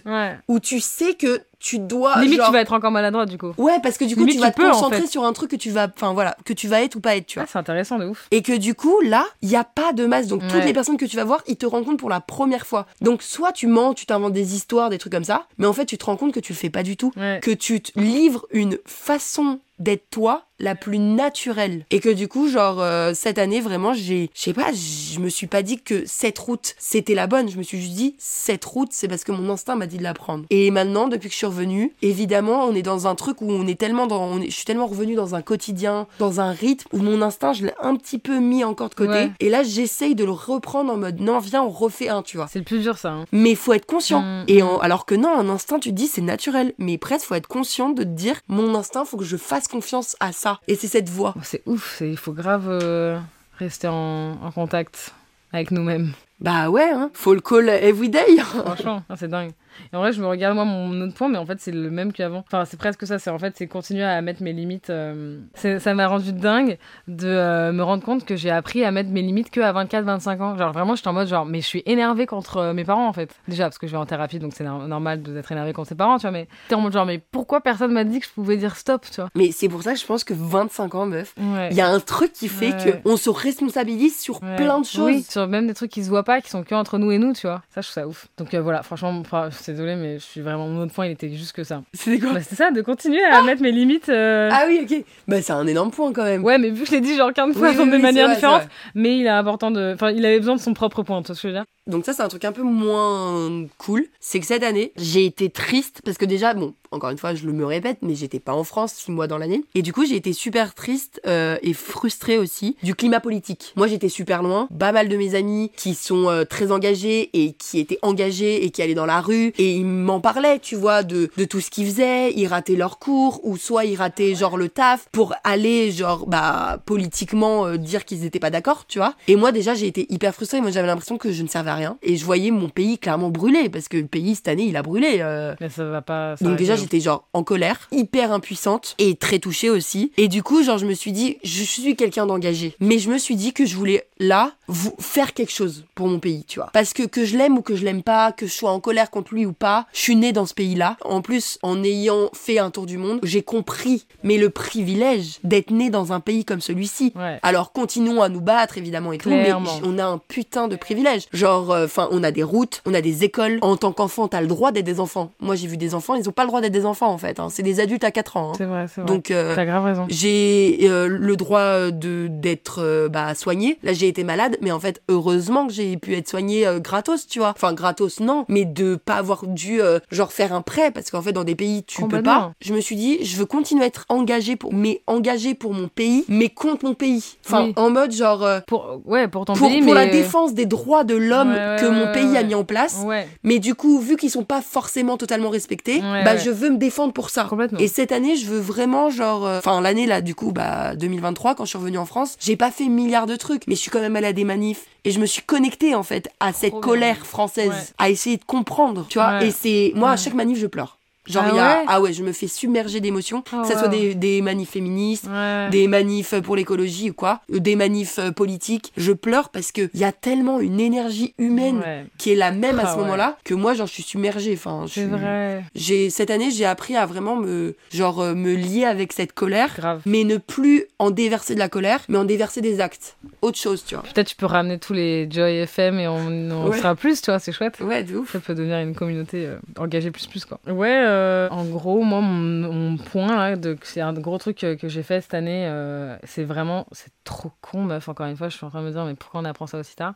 où 0.48 0.60
tu 0.60 0.80
sais 0.80 1.14
que 1.14 1.40
tu 1.64 1.78
dois. 1.78 2.20
Limite, 2.20 2.36
genre- 2.36 2.48
tu 2.48 2.52
vas 2.52 2.60
être 2.60 2.74
encore 2.74 2.90
maladroit 2.90 3.24
du 3.24 3.38
coup. 3.38 3.52
Ouais, 3.56 3.78
parce 3.82 3.96
que 3.96 4.04
du 4.04 4.14
coup, 4.14 4.20
Limite, 4.20 4.34
tu 4.36 4.40
vas 4.42 4.48
tu 4.50 4.56
te 4.56 4.60
peux, 4.60 4.68
en 4.68 4.72
concentrer 4.72 5.00
fait. 5.00 5.06
sur 5.06 5.24
un 5.24 5.32
truc 5.32 5.50
que 5.50 5.56
tu 5.56 5.70
vas, 5.70 5.88
enfin 5.94 6.12
voilà, 6.12 6.36
que 6.44 6.52
tu 6.52 6.68
vas 6.68 6.82
être 6.82 6.96
ou 6.96 7.00
pas 7.00 7.16
être, 7.16 7.26
tu 7.26 7.38
vois. 7.38 7.44
Ah, 7.46 7.50
c'est 7.50 7.58
intéressant 7.58 7.98
de 7.98 8.04
ouf. 8.04 8.28
Et 8.30 8.42
que 8.42 8.52
du 8.52 8.74
coup, 8.74 9.00
là, 9.00 9.24
il 9.40 9.48
n'y 9.48 9.56
a 9.56 9.64
pas 9.64 9.92
de 9.94 10.04
masse. 10.04 10.26
Donc, 10.26 10.42
toutes 10.46 10.64
les 10.64 10.72
personnes 10.74 10.98
que 10.98 11.06
tu 11.06 11.16
vas 11.16 11.24
voir, 11.24 11.42
ils 11.46 11.56
te 11.56 11.64
compte 11.66 11.98
pour 11.98 12.10
la 12.10 12.20
première 12.20 12.66
fois. 12.66 12.86
Donc, 13.00 13.22
soit 13.22 13.52
tu 13.52 13.66
mens, 13.66 13.94
tu 13.94 14.04
t'inventes 14.04 14.34
des 14.34 14.54
histoires, 14.54 14.90
des 14.90 14.98
trucs 14.98 15.12
comme 15.12 15.24
ça, 15.24 15.46
mais 15.58 15.66
en 15.66 15.72
fait, 15.72 15.86
tu 15.86 15.96
te 15.96 16.04
rends 16.04 16.16
compte 16.16 16.32
que 16.32 16.40
tu 16.40 16.52
le 16.52 16.58
fais 16.58 16.70
pas 16.70 16.82
du 16.82 16.96
tout. 16.98 17.12
Ouais. 17.16 17.40
Que 17.42 17.50
tu 17.50 17.80
te 17.80 17.98
livres 17.98 18.46
une 18.52 18.78
façon 18.86 19.58
d'être 19.80 20.08
toi 20.10 20.44
la 20.60 20.76
plus 20.76 20.98
naturelle. 21.00 21.84
Et 21.90 21.98
que 21.98 22.08
du 22.08 22.28
coup, 22.28 22.48
genre, 22.48 22.80
euh, 22.80 23.12
cette 23.12 23.38
année, 23.38 23.60
vraiment, 23.60 23.92
j'ai, 23.92 24.30
je 24.32 24.40
sais 24.40 24.52
pas, 24.52 24.68
je 24.72 25.18
me 25.18 25.28
suis 25.28 25.48
pas 25.48 25.62
dit 25.62 25.80
que 25.82 26.04
cette 26.06 26.38
route, 26.38 26.76
c'était 26.78 27.14
la 27.14 27.26
bonne. 27.26 27.50
Je 27.50 27.58
me 27.58 27.64
suis 27.64 27.80
juste 27.80 27.94
dit, 27.94 28.14
cette 28.18 28.64
route, 28.64 28.90
c'est 28.92 29.08
parce 29.08 29.24
que 29.24 29.32
mon 29.32 29.50
instinct 29.52 29.74
m'a 29.74 29.86
dit 29.86 29.98
de 29.98 30.04
la 30.04 30.14
prendre. 30.14 30.44
Et 30.50 30.70
maintenant, 30.70 31.08
depuis 31.08 31.28
que 31.28 31.32
je 31.32 31.38
suis 31.38 31.46
revenue, 31.54 31.92
évidemment, 32.02 32.64
on 32.64 32.74
est 32.74 32.82
dans 32.82 33.06
un 33.06 33.14
truc 33.14 33.40
où 33.40 33.50
on 33.50 33.66
est 33.66 33.78
tellement 33.78 34.06
dans, 34.06 34.22
on 34.24 34.40
est- 34.40 34.50
je 34.50 34.54
suis 34.56 34.64
tellement 34.64 34.86
revenue 34.86 35.14
dans 35.14 35.34
un 35.34 35.42
quotidien, 35.42 36.06
dans 36.18 36.40
un 36.40 36.50
rythme 36.50 36.86
où 36.92 36.98
mon 36.98 37.22
instinct, 37.22 37.52
je 37.52 37.64
l'ai 37.66 37.72
un 37.80 37.96
petit 37.96 38.18
peu 38.18 38.38
mis 38.40 38.64
encore 38.64 38.88
de 38.90 38.94
côté. 38.94 39.10
Ouais. 39.12 39.30
Et 39.40 39.48
là, 39.48 39.62
j'essaye 39.62 40.14
de 40.14 40.24
le 40.24 40.30
reprendre 40.32 40.92
en 40.92 40.96
mode, 40.96 41.20
non, 41.20 41.38
viens, 41.38 41.62
on 41.62 41.70
refait 41.70 42.08
un, 42.08 42.22
tu 42.22 42.36
vois. 42.36 42.48
C'est 42.50 42.58
le 42.58 42.64
plus 42.64 42.80
dur 42.80 42.98
ça. 42.98 43.10
hein. 43.12 43.24
Mais 43.32 43.54
faut 43.54 43.72
être 43.72 43.86
conscient. 43.86 44.20
Mm, 44.22 44.44
Et 44.48 44.62
en- 44.62 44.78
alors 44.78 45.06
que 45.06 45.14
non, 45.14 45.28
un 45.38 45.48
instinct, 45.48 45.78
tu 45.78 45.90
te 45.90 45.94
dis 45.94 46.06
c'est 46.08 46.20
naturel. 46.22 46.74
Mais 46.78 46.98
presque, 46.98 47.26
faut 47.26 47.34
être 47.34 47.46
conscient 47.46 47.90
de 47.90 48.02
te 48.02 48.08
dire 48.08 48.40
mon 48.48 48.74
instinct, 48.74 49.04
faut 49.04 49.16
que 49.16 49.24
je 49.24 49.36
fasse 49.36 49.68
confiance 49.68 50.16
à 50.20 50.32
ça. 50.32 50.60
Et 50.68 50.74
c'est 50.74 50.88
cette 50.88 51.08
voix. 51.08 51.34
Oh, 51.36 51.40
C'est 51.44 51.62
ouf, 51.66 51.98
il 52.00 52.16
faut 52.16 52.32
grave 52.32 52.64
euh, 52.68 53.18
rester 53.58 53.88
en, 53.88 54.32
en 54.42 54.50
contact 54.50 55.14
avec 55.52 55.70
nous-mêmes. 55.70 56.12
Bah 56.40 56.68
ouais, 56.68 56.90
hein. 56.90 57.10
faut 57.14 57.32
le 57.34 57.40
call 57.40 57.68
everyday. 57.68 58.36
Franchement, 58.38 59.02
c'est 59.16 59.28
dingue. 59.28 59.52
Et 59.92 59.96
en 59.96 60.00
vrai, 60.00 60.12
je 60.12 60.20
me 60.20 60.26
regarde 60.26 60.54
moi 60.54 60.64
mon 60.64 61.00
autre 61.00 61.14
point, 61.14 61.28
mais 61.28 61.38
en 61.38 61.46
fait, 61.46 61.58
c'est 61.58 61.72
le 61.72 61.90
même 61.90 62.12
qu'avant. 62.12 62.44
Enfin, 62.46 62.64
c'est 62.64 62.76
presque 62.76 63.06
ça. 63.08 63.18
C'est 63.18 63.30
en 63.30 63.38
fait, 63.40 63.54
c'est 63.56 63.66
continuer 63.66 64.04
à 64.04 64.20
mettre 64.22 64.40
mes 64.42 64.52
limites. 64.52 64.88
euh, 64.90 65.40
Ça 65.54 65.94
m'a 65.94 66.06
rendu 66.06 66.32
dingue 66.32 66.78
de 67.08 67.26
euh, 67.28 67.72
me 67.72 67.82
rendre 67.82 68.04
compte 68.04 68.24
que 68.24 68.36
j'ai 68.36 68.50
appris 68.50 68.84
à 68.84 68.92
mettre 68.92 69.10
mes 69.10 69.22
limites 69.22 69.50
que 69.50 69.60
à 69.60 69.72
24-25 69.72 70.40
ans. 70.42 70.56
Genre 70.56 70.72
vraiment, 70.72 70.94
j'étais 70.94 71.08
en 71.08 71.12
mode 71.12 71.26
genre, 71.26 71.44
mais 71.44 71.60
je 71.60 71.66
suis 71.66 71.82
énervée 71.86 72.26
contre 72.26 72.58
euh, 72.58 72.72
mes 72.72 72.84
parents 72.84 73.08
en 73.08 73.12
fait. 73.12 73.34
Déjà 73.48 73.64
parce 73.64 73.78
que 73.78 73.86
je 73.88 73.92
vais 73.92 73.98
en 73.98 74.06
thérapie, 74.06 74.38
donc 74.38 74.52
c'est 74.54 74.62
nor- 74.64 74.86
normal 74.86 75.22
d'être 75.22 75.50
énervé 75.50 75.72
contre 75.72 75.88
ses 75.88 75.96
parents, 75.96 76.18
tu 76.18 76.22
vois. 76.22 76.30
Mais 76.30 76.46
t'es 76.68 76.76
en 76.76 76.80
mode 76.80 76.92
genre, 76.92 77.06
mais 77.06 77.18
pourquoi 77.18 77.60
personne 77.60 77.92
m'a 77.92 78.04
dit 78.04 78.20
que 78.20 78.26
je 78.26 78.32
pouvais 78.32 78.56
dire 78.56 78.76
stop, 78.76 79.04
tu 79.10 79.20
vois? 79.20 79.30
Mais 79.34 79.50
c'est 79.50 79.68
pour 79.68 79.82
ça 79.82 79.94
que 79.94 79.98
je 79.98 80.06
pense 80.06 80.22
que 80.22 80.34
25 80.36 80.94
ans, 80.94 81.06
meuf, 81.06 81.34
Ouais. 81.38 81.68
il 81.72 81.76
y 81.76 81.80
a 81.80 81.88
un 81.88 81.98
truc 82.00 82.32
qui 82.32 82.46
fait 82.48 82.72
Ouais. 82.74 82.92
que 83.02 83.08
on 83.08 83.16
se 83.16 83.28
responsabilise 83.30 84.20
sur 84.20 84.40
Ouais. 84.42 84.54
plein 84.56 84.78
de 84.80 84.84
choses. 84.86 85.04
Oui, 85.04 85.22
sur 85.28 85.48
même 85.48 85.66
des 85.66 85.74
trucs 85.74 85.90
qui 85.90 86.04
se 86.04 86.10
voient 86.10 86.22
pas, 86.24 86.40
qui 86.40 86.50
sont 86.50 86.62
que 86.64 86.74
entre 86.74 86.98
nous 86.98 87.12
et 87.12 87.18
nous, 87.18 87.32
tu 87.34 87.46
vois. 87.46 87.62
Ça, 87.74 87.80
je 87.80 87.86
trouve 87.88 87.92
ça 87.94 88.08
ouf. 88.08 88.26
Donc 88.38 88.52
euh, 88.54 88.60
voilà, 88.60 88.82
franchement, 88.82 89.10
enfin, 89.20 89.48
je 89.50 89.56
suis 89.56 89.72
désolée, 89.72 89.94
mais 89.96 90.14
je 90.18 90.24
suis 90.24 90.40
vraiment. 90.40 90.66
Mon 90.66 90.82
autre 90.82 90.92
point, 90.92 91.06
il 91.06 91.12
était 91.12 91.30
juste 91.30 91.52
que 91.54 91.62
ça. 91.64 91.82
C'est 91.92 92.18
quoi 92.18 92.32
Bah, 92.32 92.40
c'est 92.42 92.56
ça, 92.56 92.70
de 92.70 92.80
continuer 92.82 93.22
à 93.22 93.42
mettre 93.42 93.62
mes 93.62 93.70
limites. 93.72 94.08
euh, 94.08 94.48
Ah 94.52 94.64
oui, 94.66 94.80
ok. 94.82 95.04
Bah 95.28 95.40
c'est 95.42 95.52
un 95.52 95.66
énorme 95.66 95.90
point 95.90 96.12
quand 96.12 96.24
même. 96.24 96.42
Ouais, 96.42 96.58
mais 96.58 96.70
vu 96.70 96.82
que 96.82 96.86
je 96.88 96.92
l'ai 96.92 97.00
dit 97.00 97.14
genre 97.16 97.32
15 97.32 97.56
fois 97.56 97.68
Oui, 97.70 97.76
de 97.76 97.82
oui, 97.82 97.88
oui, 97.92 97.98
manière 98.02 98.26
vrai, 98.26 98.34
différente, 98.34 98.62
mais 98.94 99.18
il 99.18 99.26
est 99.26 99.28
important 99.28 99.70
de. 99.70 99.92
Enfin, 99.94 100.10
il 100.10 100.24
avait 100.26 100.38
besoin 100.40 100.56
de 100.56 100.60
son 100.60 100.74
propre 100.74 101.02
point, 101.02 101.22
tu 101.22 101.28
vois 101.28 101.36
ce 101.36 101.42
que 101.42 101.48
je 101.48 101.52
veux 101.52 101.58
dire 101.58 101.66
Donc 101.86 102.06
ça, 102.06 102.14
c'est 102.14 102.22
un 102.22 102.28
truc 102.28 102.44
un 102.46 102.52
peu 102.52 102.62
moins 102.62 103.66
cool. 103.76 104.06
C'est 104.18 104.40
que 104.40 104.46
cette 104.46 104.62
année, 104.62 104.92
j'ai 104.96 105.26
été 105.26 105.50
triste 105.50 106.00
parce 106.04 106.16
que 106.16 106.24
déjà, 106.24 106.54
bon, 106.54 106.72
encore 106.90 107.10
une 107.10 107.18
fois, 107.18 107.34
je 107.34 107.44
le 107.44 107.52
me 107.52 107.66
répète, 107.66 107.98
mais 108.00 108.14
j'étais 108.14 108.40
pas 108.40 108.54
en 108.54 108.64
France 108.64 108.94
six 108.94 109.10
mois 109.10 109.26
dans 109.26 109.36
l'année. 109.36 109.64
Et 109.74 109.82
du 109.82 109.92
coup, 109.92 110.06
j'ai 110.06 110.16
été 110.16 110.32
super 110.32 110.74
triste 110.74 111.20
euh, 111.26 111.58
et 111.62 111.74
frustrée 111.74 112.38
aussi 112.38 112.76
du 112.82 112.94
climat 112.94 113.20
politique. 113.20 113.74
Moi, 113.76 113.86
j'étais 113.86 114.08
super 114.08 114.42
loin. 114.42 114.68
Pas 114.78 114.92
mal 114.92 115.08
de 115.08 115.16
mes 115.16 115.34
amis 115.34 115.70
qui 115.76 115.94
sont 115.94 116.30
euh, 116.30 116.44
très 116.44 116.72
engagés 116.72 117.28
et 117.34 117.52
qui 117.52 117.78
étaient 117.80 117.98
engagés 118.00 118.64
et 118.64 118.70
qui 118.70 118.80
allaient 118.80 118.94
dans 118.94 119.06
la 119.06 119.20
rue 119.20 119.52
et 119.58 119.74
ils 119.74 119.84
m'en 119.84 120.20
parlaient, 120.20 120.60
tu 120.60 120.76
vois, 120.76 121.02
de, 121.02 121.30
de 121.36 121.44
tout 121.44 121.60
ce 121.60 121.68
qu'ils 121.68 121.86
faisaient. 121.86 122.32
Ils 122.32 122.46
rataient 122.46 122.76
leurs 122.76 122.98
cours 122.98 123.40
ou 123.44 123.58
soit 123.58 123.84
ils 123.84 123.96
rataient 123.96 124.34
genre 124.34 124.56
le 124.56 124.70
taf 124.70 125.06
pour 125.12 125.34
aller 125.44 125.90
genre 125.90 126.26
bah 126.26 126.78
politiquement 126.86 127.66
euh, 127.66 127.76
dire 127.76 128.06
qu'ils 128.06 128.24
étaient 128.24 128.40
pas 128.40 128.50
d'accord, 128.50 128.86
tu 128.86 128.98
vois. 128.98 129.14
Et 129.28 129.36
moi 129.36 129.52
déjà, 129.52 129.74
j'ai 129.74 129.86
été 129.86 130.06
hyper 130.10 130.34
frustrée. 130.34 130.62
Moi, 130.62 130.70
j'avais 130.70 130.86
l'impression 130.86 131.18
que 131.18 131.30
je 131.30 131.42
ne 131.42 131.48
servais 131.48 131.72
à 131.72 131.73
rien 131.74 131.98
et 132.02 132.16
je 132.16 132.24
voyais 132.24 132.50
mon 132.50 132.68
pays 132.68 132.98
clairement 132.98 133.30
brûler 133.30 133.68
parce 133.68 133.88
que 133.88 133.96
le 133.96 134.06
pays 134.06 134.34
cette 134.34 134.48
année, 134.48 134.64
il 134.64 134.76
a 134.76 134.82
brûlé. 134.82 135.18
euh, 135.20 135.54
Mais 135.60 135.68
ça 135.68 135.84
va 135.84 136.02
pas. 136.02 136.34
donc 136.40 136.56
déjà 136.56 136.76
j'étais 136.76 137.00
genre 137.00 137.26
en 137.32 137.42
colère, 137.42 137.88
hyper 137.92 138.32
impuissante 138.32 138.94
et 138.98 139.16
très 139.16 139.38
touchée 139.38 139.70
aussi. 139.70 140.12
Et 140.16 140.28
du 140.28 140.42
coup 140.42 140.62
genre 140.62 140.78
je 140.78 140.86
me 140.86 140.94
suis 140.94 141.12
dit 141.12 141.38
je 141.42 141.62
suis 141.62 141.96
quelqu'un 141.96 142.26
d'engagé, 142.26 142.74
mais 142.80 142.98
je 142.98 143.10
me 143.10 143.18
suis 143.18 143.36
dit 143.36 143.52
que 143.52 143.66
je 143.66 143.76
voulais 143.76 144.06
là 144.18 144.52
vous 144.68 144.94
faire 144.98 145.34
quelque 145.34 145.52
chose 145.52 145.84
pour 145.94 146.06
mon 146.08 146.18
pays, 146.18 146.44
tu 146.46 146.58
vois. 146.58 146.70
Parce 146.72 146.92
que 146.92 147.02
que 147.02 147.24
je 147.24 147.36
l'aime 147.36 147.58
ou 147.58 147.62
que 147.62 147.76
je 147.76 147.84
l'aime 147.84 148.02
pas, 148.02 148.32
que 148.32 148.46
je 148.46 148.52
sois 148.52 148.70
en 148.70 148.80
colère 148.80 149.10
contre 149.10 149.34
lui 149.34 149.44
ou 149.46 149.52
pas, 149.52 149.86
je 149.92 149.98
suis 150.00 150.16
née 150.16 150.32
dans 150.32 150.46
ce 150.46 150.54
pays-là. 150.54 150.96
En 151.04 151.20
plus 151.22 151.58
en 151.62 151.82
ayant 151.84 152.30
fait 152.32 152.58
un 152.58 152.70
tour 152.70 152.86
du 152.86 152.96
monde, 152.98 153.20
j'ai 153.22 153.42
compris 153.42 154.06
mais 154.22 154.38
le 154.38 154.50
privilège 154.50 155.38
d'être 155.44 155.70
né 155.70 155.90
dans 155.90 156.12
un 156.12 156.20
pays 156.20 156.44
comme 156.44 156.60
celui-ci. 156.60 157.12
Ouais. 157.16 157.38
Alors 157.42 157.72
continuons 157.72 158.22
à 158.22 158.28
nous 158.28 158.40
battre 158.40 158.78
évidemment 158.78 159.12
et 159.12 159.18
tout, 159.18 159.30
mais 159.30 159.52
on 159.52 159.98
a 159.98 160.04
un 160.04 160.18
putain 160.18 160.68
de 160.68 160.76
privilège. 160.76 161.22
Genre, 161.32 161.63
enfin, 161.70 162.08
on 162.10 162.22
a 162.22 162.30
des 162.30 162.42
routes, 162.42 162.82
on 162.86 162.94
a 162.94 163.00
des 163.00 163.24
écoles. 163.24 163.58
En 163.62 163.76
tant 163.76 163.92
qu'enfant, 163.92 164.28
t'as 164.28 164.40
le 164.40 164.46
droit 164.46 164.72
d'être 164.72 164.84
des 164.84 165.00
enfants. 165.00 165.30
Moi, 165.40 165.54
j'ai 165.56 165.66
vu 165.66 165.76
des 165.76 165.94
enfants, 165.94 166.14
ils 166.14 166.28
ont 166.28 166.32
pas 166.32 166.42
le 166.42 166.48
droit 166.48 166.60
d'être 166.60 166.72
des 166.72 166.86
enfants 166.86 167.08
en 167.10 167.18
fait. 167.18 167.40
hein. 167.40 167.48
C'est 167.50 167.62
des 167.62 167.80
adultes 167.80 168.04
à 168.04 168.10
4 168.10 168.36
ans. 168.36 168.50
hein. 168.50 168.54
C'est 168.56 168.64
vrai, 168.64 168.86
c'est 168.92 169.00
vrai. 169.00 169.12
Donc, 169.12 169.30
euh, 169.30 169.54
T'as 169.54 169.64
grave 169.64 169.84
raison. 169.84 170.06
j'ai 170.08 170.78
euh, 170.82 171.08
le 171.08 171.36
droit 171.36 171.90
de 171.90 172.28
d'être 172.30 172.80
euh, 172.82 173.08
bah, 173.08 173.34
soigné. 173.34 173.78
Là, 173.82 173.92
j'ai 173.92 174.08
été 174.08 174.24
malade, 174.24 174.56
mais 174.60 174.70
en 174.72 174.80
fait, 174.80 175.02
heureusement 175.08 175.66
que 175.66 175.72
j'ai 175.72 175.96
pu 175.96 176.14
être 176.14 176.28
soigné 176.28 176.66
euh, 176.66 176.78
gratos, 176.80 177.26
tu 177.26 177.38
vois. 177.38 177.50
Enfin, 177.56 177.72
gratos, 177.72 178.20
non, 178.20 178.44
mais 178.48 178.64
de 178.64 178.96
pas 178.96 179.14
avoir 179.16 179.46
dû 179.46 179.80
euh, 179.80 179.98
genre 180.10 180.32
faire 180.32 180.52
un 180.52 180.62
prêt 180.62 180.90
parce 180.90 181.10
qu'en 181.10 181.22
fait, 181.22 181.32
dans 181.32 181.44
des 181.44 181.54
pays, 181.54 181.82
tu 181.84 182.06
peux 182.06 182.22
pas. 182.22 182.52
Je 182.60 182.72
me 182.74 182.80
suis 182.80 182.96
dit, 182.96 183.24
je 183.24 183.36
veux 183.36 183.46
continuer 183.46 183.84
à 183.84 183.86
être 183.86 184.04
engagé 184.08 184.56
pour, 184.56 184.72
mais 184.72 185.02
engagé 185.06 185.54
pour 185.54 185.72
mon 185.74 185.88
pays, 185.88 186.24
mais 186.28 186.48
contre 186.48 186.84
mon 186.84 186.94
pays. 186.94 187.36
Enfin, 187.46 187.66
Oui. 187.66 187.72
en 187.76 187.90
mode 187.90 188.12
genre. 188.12 188.42
euh, 188.42 188.60
Pour, 188.66 189.00
ouais, 189.06 189.28
pour 189.28 189.44
ton 189.44 189.54
pour, 189.54 189.68
pays, 189.68 189.80
pour 189.82 189.94
mais... 189.94 190.06
la 190.06 190.12
défense 190.12 190.54
des 190.54 190.66
droits 190.66 191.04
de 191.04 191.14
l'homme 191.14 191.53
Ouais, 191.54 191.76
que 191.80 191.86
mon 191.86 192.12
pays 192.12 192.36
a 192.36 192.42
mis 192.42 192.54
en 192.54 192.64
place. 192.64 192.98
Mais 193.42 193.58
du 193.58 193.74
coup, 193.74 193.98
vu 194.00 194.16
qu'ils 194.16 194.30
sont 194.30 194.44
pas 194.44 194.62
forcément 194.62 195.16
totalement 195.16 195.50
respectés, 195.50 196.00
bah 196.00 196.36
je 196.36 196.50
veux 196.50 196.70
me 196.70 196.76
défendre 196.76 197.12
pour 197.12 197.30
ça. 197.30 197.48
Et 197.78 197.88
cette 197.88 198.12
année, 198.12 198.36
je 198.36 198.46
veux 198.46 198.60
vraiment 198.60 199.10
genre, 199.10 199.46
euh, 199.46 199.58
enfin 199.58 199.80
l'année 199.80 200.06
là, 200.06 200.20
du 200.20 200.34
coup, 200.34 200.52
bah 200.52 200.96
2023, 200.96 201.54
quand 201.54 201.64
je 201.64 201.70
suis 201.70 201.78
revenue 201.78 201.98
en 201.98 202.06
France, 202.06 202.36
j'ai 202.40 202.56
pas 202.56 202.70
fait 202.70 202.88
milliards 202.88 203.26
de 203.26 203.36
trucs, 203.36 203.66
mais 203.66 203.74
je 203.74 203.80
suis 203.80 203.90
quand 203.90 204.00
même 204.00 204.16
allée 204.16 204.28
à 204.28 204.32
des 204.32 204.44
manifs 204.44 204.84
et 205.04 205.10
je 205.10 205.20
me 205.20 205.26
suis 205.26 205.42
connectée 205.42 205.94
en 205.94 206.02
fait 206.02 206.28
à 206.40 206.52
cette 206.52 206.70
Trop 206.70 206.80
bien. 206.80 206.88
colère 206.88 207.26
française, 207.26 207.94
à 207.98 208.10
essayer 208.10 208.36
de 208.36 208.44
comprendre, 208.44 209.06
tu 209.08 209.18
vois. 209.18 209.42
Et 209.44 209.50
c'est 209.50 209.92
moi 209.94 210.12
à 210.12 210.16
chaque 210.16 210.34
manif, 210.34 210.58
je 210.58 210.66
pleure. 210.66 210.98
Genre 211.26 211.44
Ah 211.46 211.50
il 211.52 211.56
y 211.56 211.58
a, 211.58 211.68
ouais 211.80 211.84
ah 211.88 212.00
ouais, 212.00 212.12
je 212.12 212.22
me 212.22 212.32
fais 212.32 212.46
submerger 212.48 213.00
d'émotions, 213.00 213.42
Ah 213.52 213.62
que 213.62 213.68
ça 213.68 213.78
soit 213.78 213.88
ouais. 213.88 213.98
des, 213.98 214.14
des 214.14 214.42
manifs 214.42 214.70
féministes, 214.70 215.26
Ouais. 215.28 215.68
des 215.70 215.88
manifs 215.88 216.34
pour 216.40 216.56
l'écologie 216.56 217.10
ou 217.10 217.14
quoi, 217.14 217.40
euh, 217.52 217.58
des 217.60 217.76
manifs 217.76 218.18
euh, 218.18 218.30
politiques, 218.30 218.92
je 218.96 219.12
pleure 219.12 219.48
parce 219.48 219.72
que 219.72 219.88
il 219.94 220.00
y 220.00 220.04
a 220.04 220.12
tellement 220.12 220.60
une 220.60 220.80
énergie 220.80 221.34
humaine 221.38 221.78
Ouais. 221.78 222.04
qui 222.18 222.32
est 222.32 222.36
la 222.36 222.50
même 222.52 222.78
à 222.78 222.82
Ah 222.84 222.92
ce 222.92 222.96
ouais. 222.96 223.02
moment-là 223.02 223.36
que 223.44 223.54
moi 223.54 223.74
j'en 223.74 223.86
suis 223.86 224.02
submergée. 224.02 224.54
Enfin, 224.54 224.84
je 224.86 224.92
C'est 224.94 225.00
suis- 225.00 225.08
vrai. 225.10 225.64
J'ai 225.74 226.10
cette 226.10 226.30
année 226.30 226.50
j'ai 226.50 226.64
appris 226.66 226.96
à 226.96 227.06
vraiment 227.06 227.36
me 227.36 227.74
genre 227.92 228.20
euh, 228.20 228.34
me 228.34 228.54
lier 228.54 228.84
avec 228.84 229.12
cette 229.12 229.32
colère, 229.32 229.70
Grave. 229.76 230.02
mais 230.06 230.24
ne 230.24 230.36
plus 230.36 230.84
en 230.98 231.10
déverser 231.10 231.54
de 231.54 231.58
la 231.58 231.68
colère, 231.68 232.00
mais 232.08 232.18
en 232.18 232.24
déverser 232.24 232.60
des 232.60 232.80
actes, 232.80 233.16
autre 233.42 233.58
chose, 233.58 233.84
tu 233.86 233.94
vois. 233.94 234.04
Peut-être 234.04 234.28
tu 234.28 234.36
peux 234.36 234.46
ramener 234.46 234.78
tous 234.78 234.92
les 234.92 235.26
Joy 235.30 235.56
FM 235.62 235.98
et 235.98 236.08
on, 236.08 236.16
on 236.50 236.68
Ouais. 236.68 236.78
sera 236.78 236.94
plus, 236.94 237.20
tu 237.22 237.30
vois, 237.30 237.38
c'est 237.38 237.52
chouette. 237.52 237.78
Ouais, 237.80 238.02
de 238.02 238.16
ouf. 238.16 238.32
Ça 238.32 238.40
peut 238.40 238.54
devenir 238.54 238.78
une 238.78 238.94
communauté 238.94 239.46
euh, 239.46 239.56
engagée 239.78 240.10
plus 240.10 240.26
plus 240.26 240.44
quoi. 240.44 240.58
Ouais, 240.66 240.88
euh, 241.04 241.13
en 241.50 241.64
gros, 241.66 242.02
moi 242.02 242.20
mon, 242.20 242.96
point 242.96 243.34
là, 243.34 243.56
de, 243.56 243.76
c'est 243.82 244.00
un 244.00 244.12
gros 244.12 244.38
truc 244.38 244.62
euh, 244.64 244.76
que 244.76 244.88
j'ai 244.88 245.02
fait 245.02 245.20
cette 245.20 245.34
année, 245.34 245.66
euh, 245.68 246.16
c'est 246.24 246.44
vraiment, 246.44 246.86
c'est 246.92 247.12
trop 247.24 247.52
con 247.60 247.82
meuf. 247.82 248.08
Encore 248.08 248.26
une 248.26 248.36
fois, 248.36 248.48
je 248.48 248.56
suis 248.56 248.66
en 248.66 248.70
train 248.70 248.80
de 248.80 248.86
me 248.86 248.92
dire 248.92 249.04
mais 249.04 249.14
pourquoi 249.14 249.40
on 249.40 249.44
apprend 249.44 249.66
ça 249.66 249.78
aussi 249.78 249.96
tard? 249.96 250.14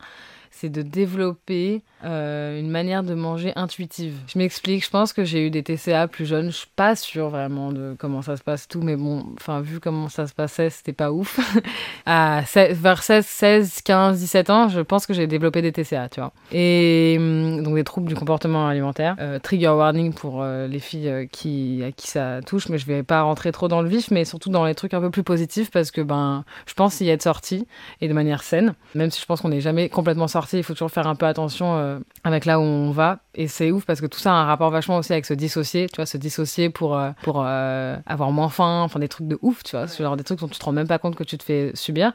C'est 0.51 0.69
de 0.69 0.81
développer 0.81 1.81
euh, 2.03 2.59
une 2.59 2.69
manière 2.69 3.03
de 3.03 3.13
manger 3.13 3.51
intuitive. 3.55 4.15
Je 4.27 4.37
m'explique. 4.37 4.85
Je 4.85 4.89
pense 4.89 5.13
que 5.13 5.23
j'ai 5.23 5.45
eu 5.45 5.49
des 5.49 5.63
TCA 5.63 6.07
plus 6.07 6.25
jeunes. 6.25 6.51
Je 6.51 6.57
suis 6.57 6.71
pas 6.75 6.95
sûre 6.95 7.29
vraiment 7.29 7.71
de 7.71 7.95
comment 7.97 8.21
ça 8.21 8.37
se 8.37 8.43
passe 8.43 8.67
tout, 8.67 8.81
mais 8.81 8.95
bon, 8.95 9.25
enfin 9.35 9.61
vu 9.61 9.79
comment 9.79 10.09
ça 10.09 10.27
se 10.27 10.33
passait, 10.33 10.69
c'était 10.69 10.93
pas 10.93 11.11
ouf. 11.11 11.39
à 12.05 12.43
16 12.45 12.77
vers 12.79 13.03
16, 13.03 13.25
16, 13.25 13.81
15, 13.83 14.19
17 14.19 14.49
ans, 14.49 14.69
je 14.69 14.79
pense 14.79 15.05
que 15.05 15.13
j'ai 15.13 15.27
développé 15.27 15.61
des 15.61 15.71
TCA, 15.71 16.09
tu 16.09 16.19
vois. 16.19 16.31
Et 16.51 17.17
hum, 17.19 17.63
donc 17.63 17.75
des 17.75 17.83
troubles 17.83 18.07
du 18.07 18.15
comportement 18.15 18.67
alimentaire. 18.67 19.15
Euh, 19.19 19.39
trigger 19.39 19.69
warning 19.69 20.13
pour 20.13 20.41
euh, 20.41 20.67
les 20.67 20.79
filles 20.79 21.27
qui, 21.31 21.83
à 21.83 21.91
qui 21.91 22.07
ça 22.07 22.41
touche, 22.45 22.69
mais 22.69 22.77
je 22.77 22.85
vais 22.85 23.03
pas 23.03 23.21
rentrer 23.21 23.51
trop 23.51 23.67
dans 23.67 23.81
le 23.81 23.89
vif, 23.89 24.09
mais 24.11 24.25
surtout 24.25 24.49
dans 24.49 24.65
les 24.65 24.75
trucs 24.75 24.93
un 24.93 25.01
peu 25.01 25.09
plus 25.09 25.23
positifs 25.23 25.69
parce 25.71 25.91
que 25.91 26.01
ben, 26.01 26.43
je 26.65 26.73
pense 26.73 26.99
y 27.01 27.09
être 27.09 27.23
sorti 27.23 27.67
et 28.01 28.07
de 28.07 28.13
manière 28.13 28.43
saine. 28.43 28.73
Même 28.95 29.11
si 29.11 29.21
je 29.21 29.25
pense 29.25 29.41
qu'on 29.41 29.49
n'est 29.49 29.61
jamais 29.61 29.89
complètement 29.89 30.27
sorti, 30.27 30.38
il 30.51 30.63
faut 30.63 30.73
toujours 30.73 30.91
faire 30.91 31.07
un 31.07 31.15
peu 31.15 31.25
attention 31.25 31.77
euh, 31.77 31.99
avec 32.23 32.45
là 32.45 32.59
où 32.59 32.63
on 32.63 32.91
va. 32.91 33.19
Et 33.35 33.47
c'est 33.47 33.71
ouf 33.71 33.85
parce 33.85 34.01
que 34.01 34.05
tout 34.05 34.19
ça 34.19 34.31
a 34.31 34.35
un 34.35 34.45
rapport 34.45 34.69
vachement 34.69 34.97
aussi 34.97 35.13
avec 35.13 35.25
se 35.25 35.33
dissocier, 35.33 35.87
tu 35.87 35.97
vois, 35.97 36.05
se 36.05 36.17
dissocier 36.17 36.69
pour, 36.69 36.97
euh, 36.97 37.11
pour 37.23 37.43
euh, 37.45 37.97
avoir 38.05 38.31
moins 38.31 38.49
faim, 38.49 38.81
enfin 38.81 38.99
des 38.99 39.07
trucs 39.07 39.27
de 39.27 39.37
ouf, 39.41 39.63
tu 39.63 39.75
vois, 39.75 39.87
ce 39.87 40.01
genre 40.01 40.17
des 40.17 40.23
trucs 40.23 40.39
dont 40.39 40.47
tu 40.47 40.59
te 40.59 40.65
rends 40.65 40.71
même 40.71 40.87
pas 40.87 40.99
compte 40.99 41.15
que 41.15 41.23
tu 41.23 41.37
te 41.37 41.43
fais 41.43 41.71
subir. 41.73 42.13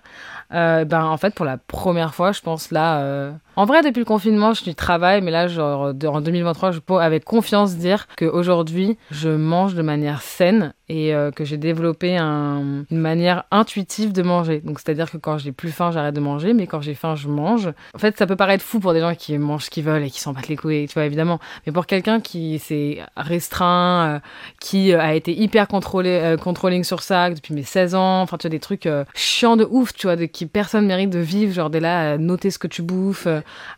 Ben 0.51 1.05
en 1.05 1.17
fait, 1.17 1.35
pour 1.35 1.45
la 1.45 1.57
première 1.57 2.15
fois, 2.15 2.33
je 2.33 2.41
pense 2.41 2.71
là. 2.71 3.33
En 3.57 3.67
vrai, 3.67 3.83
depuis 3.83 4.01
le 4.01 4.05
confinement, 4.05 4.53
je 4.53 4.63
suis 4.63 4.75
travail, 4.75 5.21
mais 5.23 5.31
là, 5.31 5.47
genre, 5.49 5.93
en 6.07 6.21
2023, 6.21 6.73
je 6.73 6.81
peux 6.81 6.97
avec 6.97 7.25
confiance 7.25 7.77
dire 7.77 8.07
qu'aujourd'hui, 8.19 8.99
je 9.11 9.29
mange 9.29 9.75
de 9.75 9.83
manière 9.83 10.23
saine 10.23 10.75
et 10.91 11.15
euh, 11.15 11.31
que 11.31 11.45
j'ai 11.45 11.57
développé 11.57 12.17
un- 12.19 12.85
une 12.91 12.99
manière 12.99 13.45
intuitive 13.51 14.13
de 14.13 14.23
manger. 14.23 14.61
Donc, 14.61 14.81
c'est-à-dire 14.81 15.11
que 15.11 15.17
quand 15.17 15.39
j'ai 15.39 15.53
plus 15.53 15.71
faim, 15.71 15.91
j'arrête 15.93 16.15
de 16.15 16.21
manger, 16.21 16.53
mais 16.53 16.67
quand 16.67 16.83
j'ai 16.83 16.95
faim, 16.95 17.15
je 17.15 17.29
mange. 17.29 17.71
En 17.95 17.99
fait, 17.99 18.19
ça 18.19 18.27
peut 18.27 18.37
paraître 18.37 18.63
fou 18.63 18.81
pour 18.81 18.93
des 18.93 19.01
gens 19.01 19.15
qui 19.15 19.39
mangent 19.39 19.65
ce 19.65 19.71
qu'ils 19.71 19.85
veulent 19.85 20.03
et 20.03 20.11
qui 20.11 20.21
s'en 20.21 20.33
battent 20.33 20.49
les 20.49 20.57
couilles, 20.57 20.87
tu 20.87 20.95
vois, 20.95 21.07
évidemment. 21.07 21.39
Mais 21.67 21.73
pour 21.73 21.87
quelqu'un 21.87 22.21
qui 22.21 22.59
s'est 22.59 22.99
restreint, 23.17 24.07
euh, 24.17 24.19
qui 24.61 24.93
euh, 24.93 25.01
a 25.01 25.15
été 25.15 25.33
hyper 25.33 25.69
contrôlé, 25.69 26.11
euh, 26.11 26.37
controlling 26.37 26.85
sur 26.85 27.01
ça 27.03 27.31
depuis 27.31 27.55
mes 27.55 27.63
16 27.63 27.95
ans, 27.95 28.21
enfin, 28.23 28.37
tu 28.37 28.43
vois, 28.43 28.51
des 28.51 28.61
trucs 28.61 28.89
chiants 29.15 29.57
de 29.57 29.67
ouf, 29.71 29.95
tu 29.95 30.07
vois, 30.07 30.17
de 30.17 30.25
qui 30.27 30.47
personne 30.47 30.87
mérite 30.87 31.11
de 31.11 31.19
vivre, 31.19 31.53
genre, 31.55 31.71
dès 31.71 31.81
là, 31.81 32.19
noter 32.19 32.51
ce 32.51 32.59
que 32.59 32.67
tu 32.67 32.83
bouffes, 32.83 33.29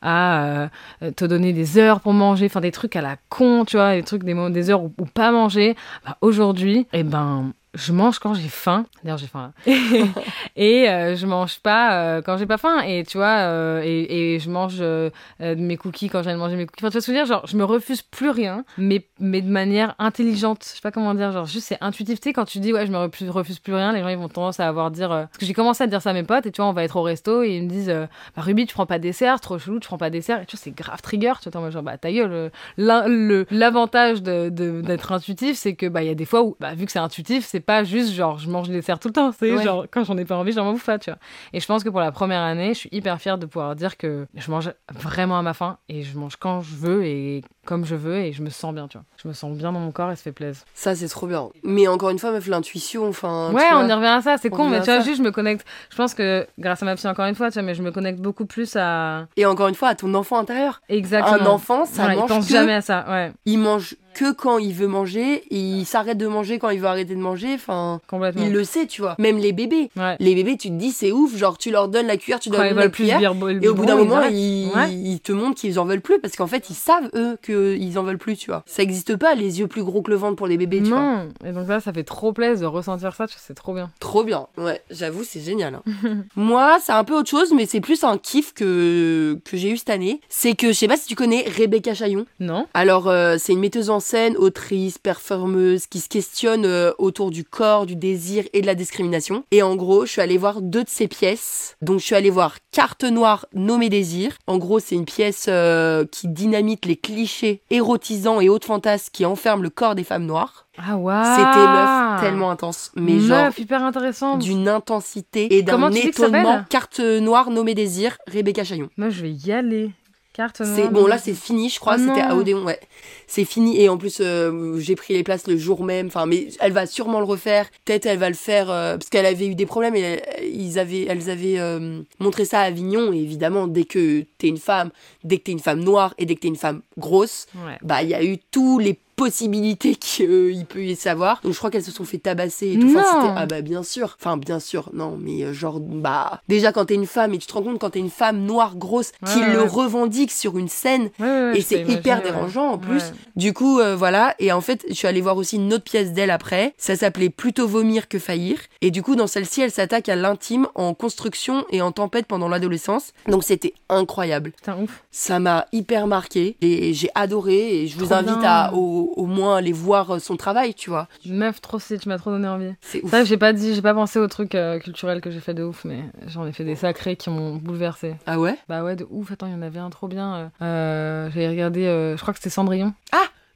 à 0.02 0.42
euh, 0.42 0.68
te 1.14 1.24
donner 1.24 1.52
des 1.52 1.78
heures 1.78 2.00
pour 2.00 2.12
manger, 2.12 2.46
enfin, 2.46 2.60
des 2.60 2.72
trucs 2.72 2.96
à 2.96 3.00
la 3.00 3.16
con, 3.28 3.64
tu 3.64 3.76
vois, 3.76 3.94
des 3.94 4.02
trucs, 4.02 4.24
des, 4.24 4.50
des 4.50 4.70
heures 4.70 4.82
où 4.82 4.90
pas 5.14 5.32
manger. 5.32 5.76
Bah, 6.04 6.16
aujourd'hui, 6.20 6.86
eh 6.92 7.02
ben, 7.02 7.52
je 7.76 7.92
mange 7.92 8.18
quand 8.18 8.34
j'ai 8.34 8.48
faim. 8.48 8.86
D'ailleurs, 9.04 9.18
j'ai 9.18 9.26
faim 9.28 9.52
là. 9.66 9.72
et 10.56 10.88
euh, 10.88 11.14
je 11.14 11.26
mange 11.26 11.60
pas 11.60 11.92
euh, 12.16 12.22
quand 12.22 12.36
j'ai 12.38 12.46
pas 12.46 12.58
faim. 12.58 12.80
Et 12.80 13.04
tu 13.04 13.18
vois, 13.18 13.38
euh, 13.38 13.80
et, 13.84 14.34
et 14.34 14.38
je 14.40 14.50
mange 14.50 14.78
euh, 14.80 15.10
mes 15.40 15.76
cookies 15.76 16.08
quand 16.08 16.22
j'ai 16.22 16.32
de 16.32 16.36
manger 16.36 16.56
mes 16.56 16.66
cookies. 16.66 16.82
Enfin, 16.84 16.88
tu 16.90 16.94
vois 16.94 17.00
ce 17.02 17.06
que 17.06 17.12
je 17.12 17.18
veux 17.18 17.24
dire? 17.24 17.32
Genre, 17.34 17.46
je 17.46 17.56
me 17.56 17.64
refuse 17.64 18.02
plus 18.02 18.30
rien, 18.30 18.64
mais, 18.78 19.04
mais 19.20 19.40
de 19.42 19.50
manière 19.50 19.94
intelligente. 19.98 20.64
Je 20.64 20.76
sais 20.76 20.80
pas 20.82 20.90
comment 20.90 21.14
dire. 21.14 21.30
Genre, 21.32 21.46
juste 21.46 21.68
c'est 21.68 21.78
intuitif. 21.80 22.20
Tu 22.20 22.30
sais, 22.30 22.32
quand 22.32 22.44
tu 22.46 22.58
dis 22.58 22.72
ouais, 22.72 22.86
je 22.86 22.90
me 22.92 22.98
refuse, 22.98 23.28
refuse 23.30 23.58
plus 23.58 23.74
rien, 23.74 23.92
les 23.92 24.00
gens 24.00 24.08
ils 24.08 24.16
vont 24.18 24.28
tendance 24.28 24.58
à 24.60 24.66
avoir 24.66 24.90
dire. 24.90 25.08
Parce 25.10 25.38
que 25.38 25.46
j'ai 25.46 25.54
commencé 25.54 25.84
à 25.84 25.86
dire 25.86 26.02
ça 26.02 26.10
à 26.10 26.12
mes 26.14 26.22
potes. 26.24 26.46
Et 26.46 26.50
tu 26.52 26.60
vois, 26.62 26.70
on 26.70 26.72
va 26.74 26.82
être 26.84 26.96
au 26.96 27.02
resto 27.02 27.42
et 27.42 27.56
ils 27.56 27.62
me 27.64 27.68
disent 27.68 27.88
bah, 28.36 28.42
Ruby, 28.42 28.66
tu 28.66 28.74
prends 28.74 28.86
pas 28.86 28.98
de 28.98 29.02
dessert, 29.02 29.40
trop 29.40 29.58
chelou, 29.58 29.78
tu 29.80 29.86
prends 29.88 29.98
pas 29.98 30.08
de 30.10 30.14
dessert. 30.14 30.40
Et 30.42 30.46
tu 30.46 30.56
vois, 30.56 30.62
c'est 30.62 30.74
grave 30.74 31.02
trigger. 31.02 31.34
Tu 31.42 31.50
vois, 31.50 31.60
moi, 31.60 31.70
genre, 31.70 31.82
bah 31.82 31.98
ta 31.98 32.10
gueule. 32.10 32.50
L'avantage 32.78 34.22
de- 34.22 34.48
de- 34.48 34.80
d'être 34.80 35.12
intuitif, 35.12 35.56
c'est 35.56 35.74
que 35.74 35.86
bah 35.86 36.02
il 36.02 36.06
y 36.06 36.10
a 36.10 36.14
des 36.14 36.24
fois 36.24 36.42
où, 36.42 36.56
bah, 36.60 36.74
vu 36.74 36.86
que 36.86 36.92
c'est 36.92 36.98
intuitif, 36.98 37.44
c'est 37.46 37.60
pas 37.66 37.84
juste 37.84 38.12
genre 38.12 38.38
je 38.38 38.48
mange 38.48 38.68
des 38.68 38.74
desserts 38.74 38.98
tout 38.98 39.08
le 39.08 39.12
temps. 39.12 39.32
C'est 39.32 39.52
Ouais. 39.54 39.62
genre 39.64 39.86
quand 39.90 40.04
j'en 40.04 40.16
ai 40.16 40.24
pas 40.24 40.36
envie, 40.36 40.52
j'en 40.52 40.70
bouffe 40.72 40.86
pas, 40.86 40.98
tu 40.98 41.10
vois. 41.10 41.18
Et 41.52 41.60
je 41.60 41.66
pense 41.66 41.82
que 41.84 41.88
pour 41.88 42.00
la 42.00 42.12
première 42.12 42.40
année, 42.42 42.68
je 42.74 42.78
suis 42.78 42.88
hyper 42.92 43.20
fière 43.20 43.36
de 43.38 43.46
pouvoir 43.46 43.74
dire 43.76 43.96
que 43.96 44.26
je 44.34 44.50
mange 44.50 44.70
vraiment 44.94 45.38
à 45.38 45.42
ma 45.42 45.52
faim 45.52 45.78
et 45.88 46.02
je 46.02 46.16
mange 46.18 46.36
quand 46.36 46.60
je 46.62 46.74
veux 46.76 47.04
et 47.04 47.42
comme 47.66 47.84
je 47.84 47.94
veux 47.94 48.16
et 48.16 48.32
je 48.32 48.42
me 48.42 48.48
sens 48.50 48.72
bien, 48.74 48.88
tu 48.88 48.96
vois. 48.96 49.04
Je 49.22 49.28
me 49.28 49.32
sens 49.34 49.52
bien 49.56 49.72
dans 49.72 49.78
mon 49.80 49.90
corps 49.90 50.10
et 50.10 50.16
ça 50.16 50.22
fait 50.22 50.32
plaisir. 50.32 50.62
Ça, 50.74 50.94
c'est 50.94 51.08
trop 51.08 51.26
bien. 51.26 51.48
Mais 51.62 51.86
encore 51.88 52.10
une 52.10 52.18
fois, 52.18 52.30
meuf, 52.32 52.46
l'intuition, 52.46 53.08
enfin. 53.08 53.50
Ouais, 53.52 53.68
vois. 53.70 53.80
on 53.80 53.88
y 53.88 53.92
revient 53.92 54.06
à 54.06 54.22
ça, 54.22 54.36
c'est 54.40 54.52
on 54.52 54.56
con, 54.56 54.68
mais 54.68 54.78
tu 54.80 54.86
vois, 54.86 55.00
ça. 55.00 55.04
juste 55.04 55.18
je 55.18 55.22
me 55.22 55.30
connecte. 55.32 55.66
Je 55.90 55.96
pense 55.96 56.14
que 56.14 56.46
grâce 56.58 56.82
à 56.82 56.86
ma 56.86 56.94
psy, 56.96 57.06
encore 57.08 57.26
une 57.26 57.34
fois, 57.34 57.50
tu 57.50 57.54
vois, 57.54 57.62
mais 57.62 57.74
je 57.74 57.82
me 57.82 57.90
connecte 57.90 58.20
beaucoup 58.20 58.46
plus 58.46 58.74
à. 58.76 59.26
Et 59.36 59.44
encore 59.44 59.68
une 59.68 59.74
fois, 59.74 59.88
à 59.88 59.94
ton 59.94 60.14
enfant 60.14 60.38
intérieur. 60.38 60.80
Exactement. 60.88 61.36
Un 61.36 61.46
enfant, 61.46 61.84
ça 61.84 62.12
il 62.14 62.18
mange 62.18 62.28
pense 62.28 62.46
que- 62.46 62.52
jamais 62.52 62.74
à 62.74 62.80
ça, 62.80 63.04
ouais, 63.08 63.32
Il 63.44 63.58
mange 63.58 63.96
que 64.14 64.32
quand 64.32 64.56
il 64.56 64.72
veut 64.72 64.86
manger, 64.86 65.42
et 65.50 65.58
il 65.58 65.84
s'arrête 65.84 66.16
de 66.16 66.26
manger 66.26 66.58
quand 66.58 66.70
il 66.70 66.80
veut 66.80 66.86
arrêter 66.86 67.14
de 67.14 67.20
manger. 67.20 67.52
Enfin, 67.54 68.00
complètement. 68.08 68.44
il 68.46 68.50
le 68.52 68.64
sait, 68.64 68.86
tu 68.86 69.02
vois. 69.02 69.14
Même 69.18 69.36
les 69.36 69.52
bébés. 69.52 69.90
Ouais. 69.94 70.16
Les 70.20 70.34
bébés, 70.34 70.56
tu 70.56 70.68
te 70.68 70.74
dis, 70.74 70.90
c'est 70.90 71.12
ouf. 71.12 71.36
Genre, 71.36 71.58
tu 71.58 71.70
leur 71.70 71.88
donnes 71.88 72.06
la 72.06 72.16
cuillère, 72.16 72.40
tu 72.40 72.48
leur 72.48 72.62
donnes 72.62 72.76
la 72.78 72.88
cuillère. 72.88 73.34
le 73.34 73.62
Et 73.62 73.68
au 73.68 73.74
bout 73.74 73.84
d'un 73.84 73.96
moment, 73.96 74.22
ils, 74.22 74.70
Ouais. 74.74 74.90
ils 74.90 75.20
te 75.20 75.32
montrent 75.32 75.60
qu'ils 75.60 75.78
en 75.78 75.84
veulent 75.84 76.00
plus 76.00 76.18
parce 76.18 76.34
qu'en 76.34 76.46
fait, 76.46 76.70
ils 76.70 76.74
savent, 76.74 77.10
eux, 77.14 77.36
qu'ils 77.56 77.98
en 77.98 78.02
veulent 78.02 78.18
plus, 78.18 78.36
tu 78.36 78.50
vois. 78.50 78.62
Ça 78.66 78.82
existe 78.82 79.16
pas, 79.16 79.34
les 79.34 79.60
yeux 79.60 79.66
plus 79.66 79.82
gros 79.82 80.02
que 80.02 80.10
le 80.10 80.16
ventre 80.16 80.36
pour 80.36 80.46
les 80.46 80.56
bébés, 80.56 80.82
tu 80.82 80.90
vois. 80.90 80.98
Non, 81.00 81.28
et 81.44 81.52
donc 81.52 81.68
là, 81.68 81.80
ça 81.80 81.92
fait 81.92 82.04
trop 82.04 82.32
plaisir 82.32 82.60
de 82.60 82.66
ressentir 82.66 83.14
ça, 83.14 83.26
c'est 83.28 83.54
trop 83.54 83.74
bien. 83.74 83.90
Trop 84.00 84.24
bien. 84.24 84.46
Ouais, 84.56 84.80
j'avoue, 84.90 85.24
c'est 85.24 85.40
génial. 85.40 85.74
hein. 85.76 85.82
Moi, 86.36 86.78
c'est 86.82 86.92
un 86.92 87.04
peu 87.04 87.14
autre 87.14 87.30
chose, 87.30 87.52
mais 87.54 87.66
c'est 87.66 87.80
plus 87.80 88.04
un 88.04 88.18
kiff 88.18 88.52
que, 88.52 89.38
que 89.44 89.56
j'ai 89.56 89.70
eu 89.70 89.76
cette 89.76 89.90
année. 89.90 90.20
C'est 90.28 90.54
que, 90.54 90.68
je 90.68 90.72
sais 90.72 90.88
pas 90.88 90.96
si 90.96 91.06
tu 91.06 91.14
connais 91.14 91.44
Rebecca 91.48 91.94
Chaillon. 91.94 92.26
Non 92.40 92.66
Alors, 92.74 93.08
euh, 93.08 93.36
c'est 93.38 93.52
une 93.52 93.60
metteuse 93.60 93.90
en 93.90 94.00
scène, 94.00 94.36
autrice, 94.36 94.98
performeuse, 94.98 95.86
qui 95.86 96.00
se 96.00 96.08
questionne 96.08 96.64
euh, 96.64 96.92
autour 96.98 97.30
du 97.30 97.44
corps, 97.44 97.86
du 97.86 97.96
désir 97.96 98.44
et 98.52 98.60
de 98.60 98.66
la 98.66 98.74
discrimination. 98.74 99.44
Et 99.50 99.62
en 99.62 99.76
gros, 99.76 100.06
je 100.06 100.12
suis 100.12 100.20
allée 100.20 100.38
voir 100.38 100.62
deux 100.62 100.84
de 100.84 100.88
ses 100.88 101.08
pièces. 101.08 101.76
Donc, 101.82 102.00
je 102.00 102.04
suis 102.04 102.14
allée 102.14 102.30
voir 102.30 102.56
Carte 102.72 103.04
noire 103.04 103.46
nommée 103.54 103.88
Désir. 103.88 104.32
En 104.46 104.58
gros, 104.58 104.78
c'est 104.80 104.94
une 104.94 105.04
pièce 105.04 105.46
euh, 105.48 106.04
qui 106.10 106.28
dynamite 106.28 106.84
les 106.86 106.96
clichés 106.96 107.45
érotisants 107.70 108.40
et 108.40 108.48
hautes 108.48 108.64
fantasmes 108.64 109.10
qui 109.12 109.24
enferment 109.24 109.62
le 109.62 109.70
corps 109.70 109.94
des 109.94 110.04
femmes 110.04 110.26
noires. 110.26 110.66
Ah 110.78 110.96
waouh 110.96 111.24
C'était 111.36 111.66
meuf 111.66 112.20
tellement 112.20 112.50
intense, 112.50 112.92
mais 112.96 113.18
genre 113.18 113.46
Meuf, 113.46 113.58
hyper 113.58 113.82
intéressante. 113.82 114.40
d'une 114.40 114.68
intensité 114.68 115.56
et 115.56 115.62
d'un 115.62 115.90
étonnement. 115.92 116.62
Carte 116.68 117.00
noire 117.00 117.50
nommée 117.50 117.74
Désir, 117.74 118.16
Rebecca 118.32 118.62
Chaillon. 118.64 118.88
Moi, 118.96 119.08
je 119.10 119.22
vais 119.22 119.32
y 119.32 119.52
aller. 119.52 119.90
Carte 120.36 120.60
noire. 120.60 120.90
Bon 120.90 121.06
là 121.06 121.16
c'est 121.16 121.32
fini, 121.32 121.70
je 121.70 121.80
crois, 121.80 121.96
c'était 121.98 122.20
à 122.20 122.28
non. 122.34 122.40
Odéon, 122.40 122.62
ouais. 122.64 122.78
C'est 123.26 123.46
fini 123.46 123.80
et 123.80 123.88
en 123.88 123.96
plus 123.96 124.18
euh, 124.20 124.78
j'ai 124.78 124.94
pris 124.94 125.14
les 125.14 125.22
places 125.22 125.46
le 125.46 125.56
jour 125.56 125.82
même. 125.82 126.08
Enfin, 126.08 126.26
mais 126.26 126.48
elle 126.60 126.72
va 126.72 126.84
sûrement 126.86 127.20
le 127.20 127.24
refaire. 127.24 127.66
Peut-être 127.86 128.04
elle 128.04 128.18
va 128.18 128.28
le 128.28 128.34
faire 128.34 128.70
euh, 128.70 128.98
parce 128.98 129.08
qu'elle 129.08 129.24
avait 129.26 129.46
eu 129.46 129.54
des 129.54 129.64
problèmes 129.66 129.96
et 129.96 130.00
elle- 130.00 130.22
ils 130.52 130.78
avaient, 130.78 131.06
elles 131.08 131.30
avaient 131.30 131.58
euh, 131.58 132.02
montré 132.18 132.44
ça 132.44 132.60
à 132.60 132.64
Avignon. 132.64 133.12
Et 133.14 133.16
évidemment, 133.18 133.66
dès 133.66 133.84
que 133.84 134.24
t'es 134.38 134.48
une 134.48 134.58
femme, 134.58 134.90
dès 135.24 135.38
que 135.38 135.44
t'es 135.44 135.52
une 135.52 135.58
femme 135.60 135.80
noire 135.82 136.12
et 136.18 136.26
dès 136.26 136.34
que 136.34 136.40
t'es 136.40 136.48
une 136.48 136.56
femme 136.56 136.82
grosse, 136.98 137.46
Ouais. 137.54 137.78
bah 137.82 138.02
il 138.02 138.10
y 138.10 138.14
a 138.14 138.22
eu 138.22 138.36
tous 138.50 138.78
les 138.78 138.98
possibilités 139.16 139.94
qu'il 139.96 140.64
peut 140.66 140.84
y 140.84 140.94
savoir. 140.96 141.40
Donc 141.42 141.52
je 141.52 141.58
crois 141.58 141.70
qu'elles 141.70 141.82
se 141.84 141.90
sont 141.90 142.04
fait 142.04 142.18
tabasser 142.18 142.72
et 142.72 142.78
tout. 142.78 142.86
Non. 142.92 143.02
ah 143.36 143.46
bah 143.46 143.62
bien 143.62 143.82
sûr. 143.82 144.16
Enfin 144.20 144.36
bien 144.36 144.60
sûr, 144.60 144.90
non 144.92 145.18
mais 145.20 145.42
euh, 145.42 145.52
genre 145.52 145.80
bah 145.80 146.40
déjà 146.48 146.72
quand 146.72 146.84
t'es 146.86 146.94
une 146.94 147.06
femme 147.06 147.34
et 147.34 147.38
tu 147.38 147.46
te 147.46 147.52
rends 147.52 147.62
compte 147.62 147.78
quand 147.78 147.90
t'es 147.90 147.98
une 147.98 148.10
femme 148.10 148.40
noire 148.44 148.76
grosse 148.76 149.12
qui 149.26 149.38
Ouais, 149.40 149.52
le 149.52 149.62
ouais. 149.62 149.68
revendique 149.68 150.30
sur 150.32 150.58
une 150.58 150.68
scène 150.68 151.10
et 151.54 151.60
c'est 151.60 151.82
hyper 151.82 152.22
dérangeant 152.22 152.68
en 152.72 152.78
plus. 152.78 153.02
Du 153.36 153.52
coup, 153.52 153.80
euh, 153.80 153.96
voilà. 153.96 154.34
Et 154.38 154.52
en 154.52 154.60
fait, 154.60 154.84
je 154.88 154.94
suis 154.94 155.06
allée 155.06 155.20
voir 155.20 155.36
aussi 155.36 155.56
une 155.56 155.72
autre 155.72 155.84
pièce 155.84 156.12
d'elle 156.12 156.30
après. 156.30 156.74
Ça 156.78 156.96
s'appelait 156.96 157.30
Plutôt 157.30 157.66
vomir 157.68 158.08
que 158.08 158.18
faillir. 158.18 158.58
Et 158.80 158.90
du 158.90 159.02
coup, 159.02 159.14
dans 159.16 159.26
celle-ci, 159.26 159.60
elle 159.60 159.70
s'attaque 159.70 160.08
à 160.08 160.16
l'intime 160.16 160.66
en 160.74 160.94
construction 160.94 161.64
et 161.70 161.80
en 161.82 161.92
tempête 161.92 162.26
pendant 162.26 162.48
l'adolescence. 162.48 163.12
Donc 163.28 163.44
c'était 163.44 163.74
incroyable. 163.88 164.52
Putain, 164.52 164.76
ouf. 164.82 165.02
Ça 165.10 165.38
m'a 165.38 165.66
hyper 165.72 166.06
marqué 166.06 166.56
et 166.60 166.94
j'ai 166.94 167.10
adoré. 167.14 167.82
Et 167.82 167.86
je 167.88 167.98
vous 167.98 168.06
Trop 168.06 168.14
invite 168.14 168.38
bien. 168.38 168.48
à 168.48 168.72
au, 168.74 169.05
au 169.16 169.26
moins 169.26 169.56
aller 169.56 169.72
voir 169.72 170.20
son 170.20 170.36
travail, 170.36 170.74
tu 170.74 170.90
vois. 170.90 171.08
Meuf, 171.26 171.60
trop 171.60 171.78
stylé, 171.78 171.98
tu 171.98 172.08
m'as 172.08 172.18
trop 172.18 172.30
donné 172.30 172.48
envie. 172.48 172.72
C'est 172.80 173.02
ouf. 173.02 173.10
Ça, 173.10 173.24
j'ai 173.24 173.36
pas 173.36 173.52
dit, 173.52 173.74
j'ai 173.74 173.82
pas 173.82 173.94
pensé 173.94 174.18
aux 174.18 174.28
trucs 174.28 174.54
euh, 174.54 174.78
culturels 174.78 175.20
que 175.20 175.30
j'ai 175.30 175.40
fait 175.40 175.54
de 175.54 175.62
ouf, 175.62 175.84
mais 175.84 176.00
j'en 176.26 176.46
ai 176.46 176.52
fait 176.52 176.64
des 176.64 176.76
sacrés 176.76 177.16
qui 177.16 177.30
m'ont 177.30 177.56
bouleversé. 177.56 178.14
Ah 178.26 178.38
ouais? 178.38 178.56
Bah 178.68 178.82
ouais, 178.84 178.96
de 178.96 179.06
ouf. 179.10 179.30
Attends, 179.32 179.46
il 179.46 179.52
y 179.52 179.56
en 179.56 179.62
avait 179.62 179.78
un 179.78 179.90
trop 179.90 180.08
bien. 180.08 180.34
euh, 180.34 180.48
euh, 180.62 181.30
J'avais 181.32 181.48
regardé, 181.48 181.86
euh, 181.86 182.16
je 182.16 182.22
crois 182.22 182.32
que 182.34 182.38
c'était 182.40 182.50
Cendrillon. 182.50 182.92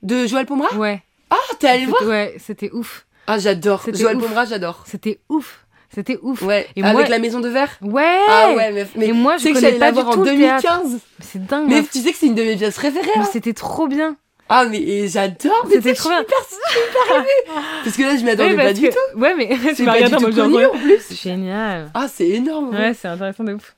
De 0.02 0.26
Joël 0.26 0.46
Pomera? 0.46 0.74
Ouais. 0.76 1.02
Ah, 1.28 1.36
t'es 1.58 1.68
allé 1.68 1.84
voir? 1.86 2.02
Ouais, 2.04 2.34
c'était 2.38 2.70
ouf. 2.72 3.06
Ah, 3.26 3.38
j'adore. 3.38 3.82
C'était 3.82 3.98
Joël 3.98 4.16
ouf. 4.16 4.22
Pomera, 4.22 4.46
j'adore. 4.46 4.82
C'était 4.86 5.20
ouf. 5.28 5.66
C'était 5.94 6.18
ouf. 6.22 6.40
Ouais. 6.42 6.66
Et 6.76 6.82
Avec 6.82 6.94
moi- 6.96 7.08
la 7.08 7.18
maison 7.18 7.40
de 7.40 7.48
verre? 7.48 7.68
Ouais. 7.82 8.18
Ah 8.28 8.52
ouais. 8.56 8.86
Mais 8.96 9.08
Et 9.08 9.12
moi, 9.12 9.36
je 9.36 9.42
sais 9.42 9.52
que 9.52 9.60
j'allais 9.60 9.78
pas 9.78 9.86
la 9.86 9.92
voir 9.92 10.08
en 10.08 10.12
tout 10.12 10.24
le 10.24 10.36
théâtre. 10.36 10.62
2015. 10.62 10.92
Mais 10.92 10.98
C'est 11.24 11.44
dingue. 11.46 11.66
Mais 11.68 11.76
meuf. 11.80 11.90
tu 11.90 11.98
sais 11.98 12.12
que 12.12 12.16
c'est 12.16 12.26
une 12.28 12.34
de 12.34 12.42
mes 12.42 12.56
pièces 12.56 12.76
préférées. 12.76 13.08
Mais 13.16 13.22
hein. 13.22 13.28
c'était 13.30 13.52
trop 13.52 13.88
bien. 13.88 14.16
Ah, 14.52 14.64
mais 14.68 15.06
j'adore. 15.06 15.64
mais 15.68 15.76
C'était 15.76 15.94
trop 15.94 16.08
bien. 16.08 16.24
Super 16.48 17.16
émue. 17.18 17.56
Parce 17.84 17.96
que 17.96 18.02
là, 18.02 18.16
je 18.16 18.24
m'y 18.24 18.30
attendais 18.30 18.50
Oui, 18.50 18.56
pas 18.56 18.72
du 18.72 18.88
tout. 18.88 19.18
Ouais, 19.18 19.34
mais 19.36 19.56
C'est 19.76 19.84
pas 19.84 20.02
du 20.02 20.10
tout 20.16 20.32
connu 20.32 20.66
en 20.66 20.70
plus. 20.70 21.22
Génial. 21.22 21.88
Ah, 21.94 22.08
c'est 22.12 22.28
énorme. 22.28 22.70
Ouais, 22.70 22.92
c'est 22.92 23.06
intéressant 23.06 23.44
de 23.44 23.54
ouf. 23.54 23.76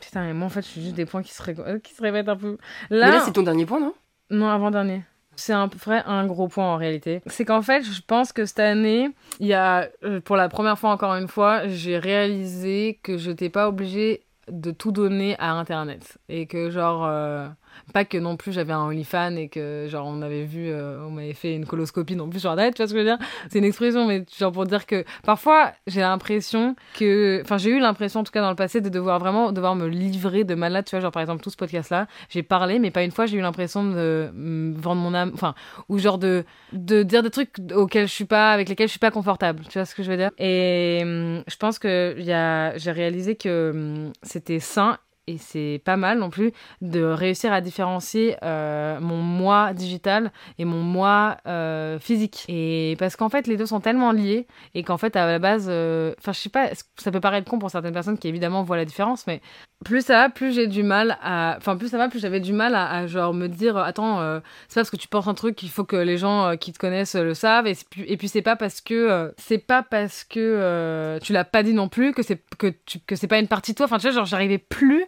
Putain, 0.00 0.24
mais 0.24 0.34
moi 0.34 0.46
en 0.46 0.50
fait, 0.50 0.62
je 0.62 0.68
suis 0.68 0.82
juste 0.82 0.94
des 0.94 1.06
points 1.06 1.22
qui 1.22 1.32
se, 1.34 1.42
ré- 1.42 1.54
euh, 1.58 1.78
qui 1.78 1.94
se 1.94 2.02
répètent 2.02 2.28
un 2.28 2.36
peu. 2.36 2.58
Mais 2.90 2.98
Là, 2.98 3.10
là, 3.10 3.22
c'est 3.24 3.32
ton 3.32 3.42
dernier 3.42 3.66
point, 3.66 3.80
non? 3.80 3.94
Non, 4.30 4.48
avant-dernier. 4.48 5.02
C'est 5.36 5.52
un 5.52 5.66
vrai 5.66 6.02
un 6.06 6.26
gros 6.26 6.48
point 6.48 6.66
en 6.66 6.76
réalité. 6.76 7.20
C'est 7.26 7.44
qu'en 7.44 7.62
fait, 7.62 7.82
je 7.82 8.00
pense 8.06 8.32
que 8.32 8.44
cette 8.44 8.60
année, 8.60 9.10
il 9.40 9.46
y 9.46 9.54
a, 9.54 9.88
euh, 10.04 10.20
pour 10.20 10.36
la 10.36 10.48
première 10.48 10.78
fois 10.78 10.90
encore 10.90 11.14
une 11.14 11.28
fois, 11.28 11.68
j'ai 11.68 11.98
réalisé 11.98 12.98
que 13.02 13.18
je 13.18 13.30
n'étais 13.30 13.50
pas 13.50 13.68
obligée 13.68 14.22
de 14.48 14.70
tout 14.70 14.92
donner 14.92 15.36
à 15.38 15.52
Internet. 15.52 16.18
Et 16.28 16.46
que 16.46 16.70
genre, 16.70 17.04
euh, 17.06 17.48
pas 17.92 18.04
que 18.04 18.18
non 18.18 18.36
plus 18.36 18.52
j'avais 18.52 18.72
un 18.72 18.82
OnlyFans 18.82 19.36
et 19.36 19.48
que 19.48 19.86
genre 19.88 20.06
on 20.06 20.22
avait 20.22 20.44
vu, 20.44 20.68
euh, 20.68 21.04
on 21.06 21.10
m'avait 21.10 21.32
fait 21.34 21.54
une 21.54 21.66
coloscopie 21.66 22.16
non 22.16 22.28
plus 22.28 22.40
sur 22.40 22.50
internet, 22.50 22.74
tu 22.74 22.82
vois 22.82 22.88
ce 22.88 22.92
que 22.92 22.98
je 23.00 23.04
veux 23.04 23.16
dire? 23.16 23.18
C'est 23.50 23.58
une 23.58 23.64
expression, 23.64 24.06
mais 24.06 24.24
genre 24.38 24.52
pour 24.52 24.66
dire 24.66 24.86
que 24.86 25.04
parfois 25.24 25.72
j'ai 25.86 26.00
l'impression 26.00 26.76
que, 26.94 27.40
enfin 27.42 27.58
j'ai 27.58 27.70
eu 27.70 27.78
l'impression 27.78 28.20
en 28.20 28.24
tout 28.24 28.32
cas 28.32 28.40
dans 28.42 28.50
le 28.50 28.56
passé 28.56 28.80
de 28.80 28.88
devoir 28.88 29.18
vraiment 29.18 29.52
devoir 29.52 29.74
me 29.74 29.86
livrer 29.86 30.44
de 30.44 30.54
malade, 30.54 30.84
tu 30.84 30.90
vois, 30.96 31.00
genre 31.00 31.12
par 31.12 31.22
exemple 31.22 31.42
tout 31.42 31.50
ce 31.50 31.56
podcast 31.56 31.90
là, 31.90 32.06
j'ai 32.28 32.42
parlé, 32.42 32.78
mais 32.78 32.90
pas 32.90 33.02
une 33.02 33.10
fois 33.12 33.26
j'ai 33.26 33.36
eu 33.38 33.42
l'impression 33.42 33.84
de 33.84 34.30
me 34.34 34.74
vendre 34.78 35.00
mon 35.00 35.14
âme, 35.14 35.30
enfin 35.34 35.54
ou 35.88 35.98
genre 35.98 36.18
de 36.18 36.44
de 36.72 37.02
dire 37.02 37.22
des 37.22 37.30
trucs 37.30 37.54
auxquels 37.74 38.08
je 38.08 38.12
suis 38.12 38.24
pas, 38.24 38.52
avec 38.52 38.68
lesquels 38.68 38.88
je 38.88 38.92
suis 38.92 38.98
pas 39.00 39.10
confortable, 39.10 39.62
tu 39.68 39.78
vois 39.78 39.84
ce 39.84 39.94
que 39.94 40.02
je 40.02 40.10
veux 40.10 40.16
dire? 40.16 40.30
Et 40.38 41.00
hum, 41.02 41.42
je 41.46 41.56
pense 41.56 41.78
que 41.78 42.14
j'ai 42.18 42.90
réalisé 42.90 43.36
que 43.36 43.72
hum, 43.74 44.12
c'était 44.22 44.60
sain 44.60 44.98
et 45.26 45.38
c'est 45.38 45.80
pas 45.84 45.96
mal 45.96 46.18
non 46.18 46.30
plus 46.30 46.52
de 46.82 47.02
réussir 47.02 47.52
à 47.52 47.60
différencier 47.60 48.36
euh, 48.42 49.00
mon 49.00 49.16
moi 49.16 49.74
digital 49.74 50.30
et 50.58 50.64
mon 50.64 50.82
moi 50.82 51.38
euh, 51.46 51.98
physique. 51.98 52.44
Et 52.48 52.96
parce 52.98 53.16
qu'en 53.16 53.28
fait, 53.28 53.46
les 53.46 53.56
deux 53.56 53.66
sont 53.66 53.80
tellement 53.80 54.12
liés 54.12 54.46
et 54.74 54.84
qu'en 54.84 54.98
fait, 54.98 55.16
à 55.16 55.26
la 55.26 55.38
base, 55.38 55.66
euh, 55.68 56.14
enfin, 56.18 56.32
je 56.32 56.40
sais 56.40 56.48
pas, 56.48 56.70
ça 56.96 57.10
peut 57.10 57.20
paraître 57.20 57.50
con 57.50 57.58
pour 57.58 57.70
certaines 57.70 57.94
personnes 57.94 58.18
qui 58.18 58.28
évidemment 58.28 58.62
voient 58.62 58.76
la 58.76 58.84
différence, 58.84 59.26
mais 59.26 59.40
plus 59.84 60.04
ça 60.04 60.14
va, 60.14 60.28
plus 60.30 60.54
j'ai 60.54 60.66
du 60.66 60.82
mal 60.82 61.18
à. 61.22 61.54
Enfin, 61.58 61.76
plus 61.76 61.88
ça 61.88 61.98
va, 61.98 62.08
plus 62.08 62.18
j'avais 62.18 62.40
du 62.40 62.52
mal 62.52 62.74
à, 62.74 62.90
à, 62.90 63.06
genre 63.06 63.34
me 63.34 63.46
dire, 63.46 63.76
attends, 63.76 64.20
c'est 64.68 64.74
pas 64.74 64.80
parce 64.80 64.90
que 64.90 64.96
tu 64.96 65.08
penses 65.08 65.28
un 65.28 65.34
truc 65.34 65.54
qu'il 65.56 65.70
faut 65.70 65.84
que 65.84 65.96
les 65.96 66.16
gens 66.18 66.56
qui 66.56 66.72
te 66.72 66.78
connaissent 66.78 67.14
le 67.14 67.34
savent, 67.34 67.66
et, 67.66 67.76
et 68.06 68.16
puis 68.16 68.28
c'est 68.28 68.42
pas 68.42 68.56
parce 68.56 68.80
que 68.80 69.32
c'est 69.36 69.58
pas 69.58 69.82
parce 69.82 70.24
que 70.24 71.18
tu 71.22 71.32
l'as 71.32 71.44
pas 71.44 71.62
dit 71.62 71.74
non 71.74 71.88
plus 71.88 72.12
que 72.12 72.22
c'est 72.22 72.42
que, 72.58 72.72
tu, 72.86 73.00
que 73.00 73.16
c'est 73.16 73.28
pas 73.28 73.38
une 73.38 73.48
partie 73.48 73.72
de 73.72 73.76
toi. 73.76 73.86
Enfin, 73.86 73.98
tu 73.98 74.06
vois, 74.06 74.12
genre, 74.12 74.26
j'arrivais 74.26 74.58
plus 74.58 75.06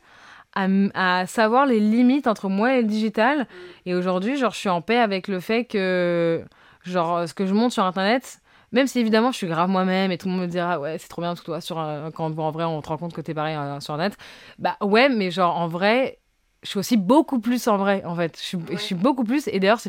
à, 0.95 1.27
savoir 1.27 1.67
les 1.67 1.81
limites 1.81 2.27
entre 2.27 2.49
moi 2.49 2.75
et 2.77 2.83
le 2.83 2.89
digital. 2.89 3.47
Et 3.87 3.95
aujourd'hui, 3.95 4.37
genre, 4.37 4.53
je 4.53 4.59
suis 4.59 4.69
en 4.69 4.81
paix 4.81 4.99
avec 4.99 5.29
le 5.29 5.41
fait 5.41 5.65
que, 5.65 6.43
genre, 6.85 7.29
ce 7.29 7.35
que 7.35 7.47
je 7.47 7.55
monte 7.55 7.73
sur 7.73 7.85
Internet, 7.85 8.41
même 8.73 8.87
si 8.87 8.99
évidemment 8.99 9.33
je 9.33 9.37
suis 9.37 9.47
grave 9.47 9.69
moi-même 9.71 10.11
et 10.11 10.19
tout 10.19 10.29
le 10.29 10.35
monde 10.35 10.43
me 10.43 10.47
dira 10.47 10.79
ouais 10.79 10.99
c'est 10.99 11.09
trop 11.09 11.23
bien 11.23 11.35
tout 11.35 11.45
toi 11.45 11.61
sur 11.61 11.77
quand 12.15 12.39
en 12.39 12.51
vrai 12.51 12.65
on 12.65 12.81
te 12.81 12.89
rend 12.89 12.99
compte 12.99 13.13
que 13.13 13.21
t'es 13.21 13.35
pareil 13.35 13.57
euh, 13.57 13.81
sur 13.81 13.97
net. 13.97 14.17
Bah 14.59 14.77
ouais 14.81 15.09
mais 15.09 15.31
genre 15.31 15.57
en 15.57 15.69
vrai 15.69 16.19
je 16.63 16.71
suis 16.71 16.79
aussi 16.79 16.97
beaucoup 16.97 17.39
plus 17.39 17.69
en 17.69 17.77
vrai 17.77 18.05
en 18.05 18.17
fait. 18.17 18.37
Je 18.37 18.43
suis, 18.43 18.59
je 18.73 18.77
suis 18.77 18.95
beaucoup 18.95 19.25
plus 19.25 19.49
et 19.49 19.61
d'ailleurs 19.61 19.81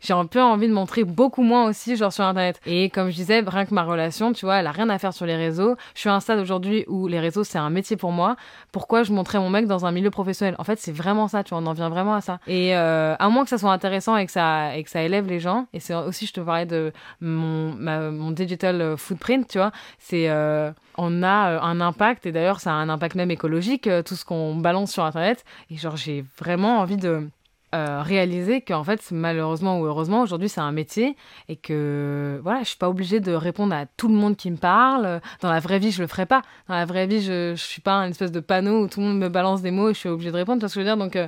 j'ai 0.00 0.12
un 0.12 0.26
peu 0.26 0.42
envie 0.42 0.68
de 0.68 0.72
montrer 0.72 1.04
beaucoup 1.04 1.42
moins 1.42 1.68
aussi 1.68 1.96
genre 1.96 2.12
sur 2.12 2.24
internet. 2.24 2.60
Et 2.66 2.90
comme 2.90 3.10
je 3.10 3.16
disais 3.16 3.40
rien 3.40 3.66
que 3.66 3.74
ma 3.74 3.84
relation 3.84 4.32
tu 4.32 4.46
vois 4.46 4.56
elle 4.56 4.66
a 4.66 4.72
rien 4.72 4.88
à 4.88 4.98
faire 4.98 5.12
sur 5.12 5.26
les 5.26 5.36
réseaux. 5.36 5.76
Je 5.94 6.00
suis 6.00 6.08
à 6.08 6.14
un 6.14 6.20
stade 6.20 6.38
aujourd'hui 6.38 6.84
où 6.88 7.06
les 7.06 7.20
réseaux 7.20 7.44
c'est 7.44 7.58
un 7.58 7.70
métier 7.70 7.96
pour 7.96 8.12
moi. 8.12 8.36
Pourquoi 8.72 9.02
je 9.02 9.12
montrais 9.12 9.38
mon 9.38 9.50
mec 9.50 9.66
dans 9.66 9.86
un 9.86 9.92
milieu 9.92 10.10
professionnel? 10.10 10.54
En 10.58 10.64
fait 10.64 10.78
c'est 10.78 10.92
vraiment 10.92 11.28
ça 11.28 11.44
tu 11.44 11.50
vois 11.50 11.58
on 11.62 11.66
en 11.66 11.72
vient 11.72 11.88
vraiment 11.88 12.14
à 12.14 12.20
ça. 12.20 12.38
Et 12.46 12.76
euh, 12.76 13.14
à 13.18 13.28
moins 13.28 13.44
que 13.44 13.50
ça 13.50 13.58
soit 13.58 13.72
intéressant 13.72 14.16
et 14.16 14.26
que 14.26 14.32
ça 14.32 14.76
et 14.76 14.84
que 14.84 14.90
ça 14.90 15.02
élève 15.02 15.26
les 15.26 15.40
gens 15.40 15.66
et 15.72 15.80
c'est 15.80 15.94
aussi 15.94 16.26
je 16.26 16.32
te 16.32 16.40
parlais 16.40 16.66
de 16.66 16.92
mon 17.20 18.30
digital 18.30 18.96
footprint 18.96 19.48
tu 19.48 19.58
vois 19.58 19.72
c'est 19.98 20.28
euh, 20.28 20.70
on 20.96 21.22
a 21.22 21.50
euh, 21.50 21.60
un 21.60 21.80
impact, 21.80 22.26
et 22.26 22.32
d'ailleurs 22.32 22.60
ça 22.60 22.70
a 22.72 22.74
un 22.74 22.88
impact 22.88 23.16
même 23.16 23.30
écologique, 23.30 23.86
euh, 23.86 24.02
tout 24.02 24.14
ce 24.16 24.24
qu'on 24.24 24.56
balance 24.56 24.92
sur 24.92 25.04
Internet. 25.04 25.44
Et 25.70 25.76
genre 25.76 25.96
j'ai 25.96 26.24
vraiment 26.38 26.78
envie 26.78 26.96
de 26.96 27.28
euh, 27.76 28.02
réaliser 28.02 28.60
qu'en 28.60 28.84
fait, 28.84 29.00
malheureusement 29.10 29.80
ou 29.80 29.84
heureusement, 29.84 30.22
aujourd'hui 30.22 30.48
c'est 30.48 30.60
un 30.60 30.72
métier 30.72 31.16
et 31.48 31.56
que 31.56 32.40
voilà, 32.42 32.60
je 32.60 32.68
suis 32.68 32.76
pas 32.76 32.88
obligée 32.88 33.20
de 33.20 33.32
répondre 33.32 33.74
à 33.74 33.86
tout 33.86 34.08
le 34.08 34.14
monde 34.14 34.36
qui 34.36 34.50
me 34.50 34.56
parle. 34.56 35.20
Dans 35.40 35.50
la 35.50 35.60
vraie 35.60 35.78
vie, 35.78 35.90
je 35.90 36.02
le 36.02 36.08
ferai 36.08 36.26
pas. 36.26 36.42
Dans 36.68 36.74
la 36.74 36.84
vraie 36.84 37.06
vie, 37.06 37.22
je, 37.22 37.54
suis 37.56 37.80
pas 37.80 37.96
une 37.98 38.10
espèce 38.10 38.32
de 38.32 38.40
panneau 38.40 38.84
où 38.84 38.88
tout 38.88 39.00
le 39.00 39.06
monde 39.06 39.18
me 39.18 39.28
balance 39.28 39.62
des 39.62 39.70
mots 39.70 39.90
et 39.90 39.94
je 39.94 39.98
suis 39.98 40.08
obligée 40.08 40.30
de 40.30 40.36
répondre. 40.36 40.58
Tu 40.58 40.62
vois 40.62 40.68
ce 40.68 40.74
que 40.74 40.80
je 40.80 40.86
veux 40.86 40.96
dire? 40.96 40.96
Donc, 40.96 41.18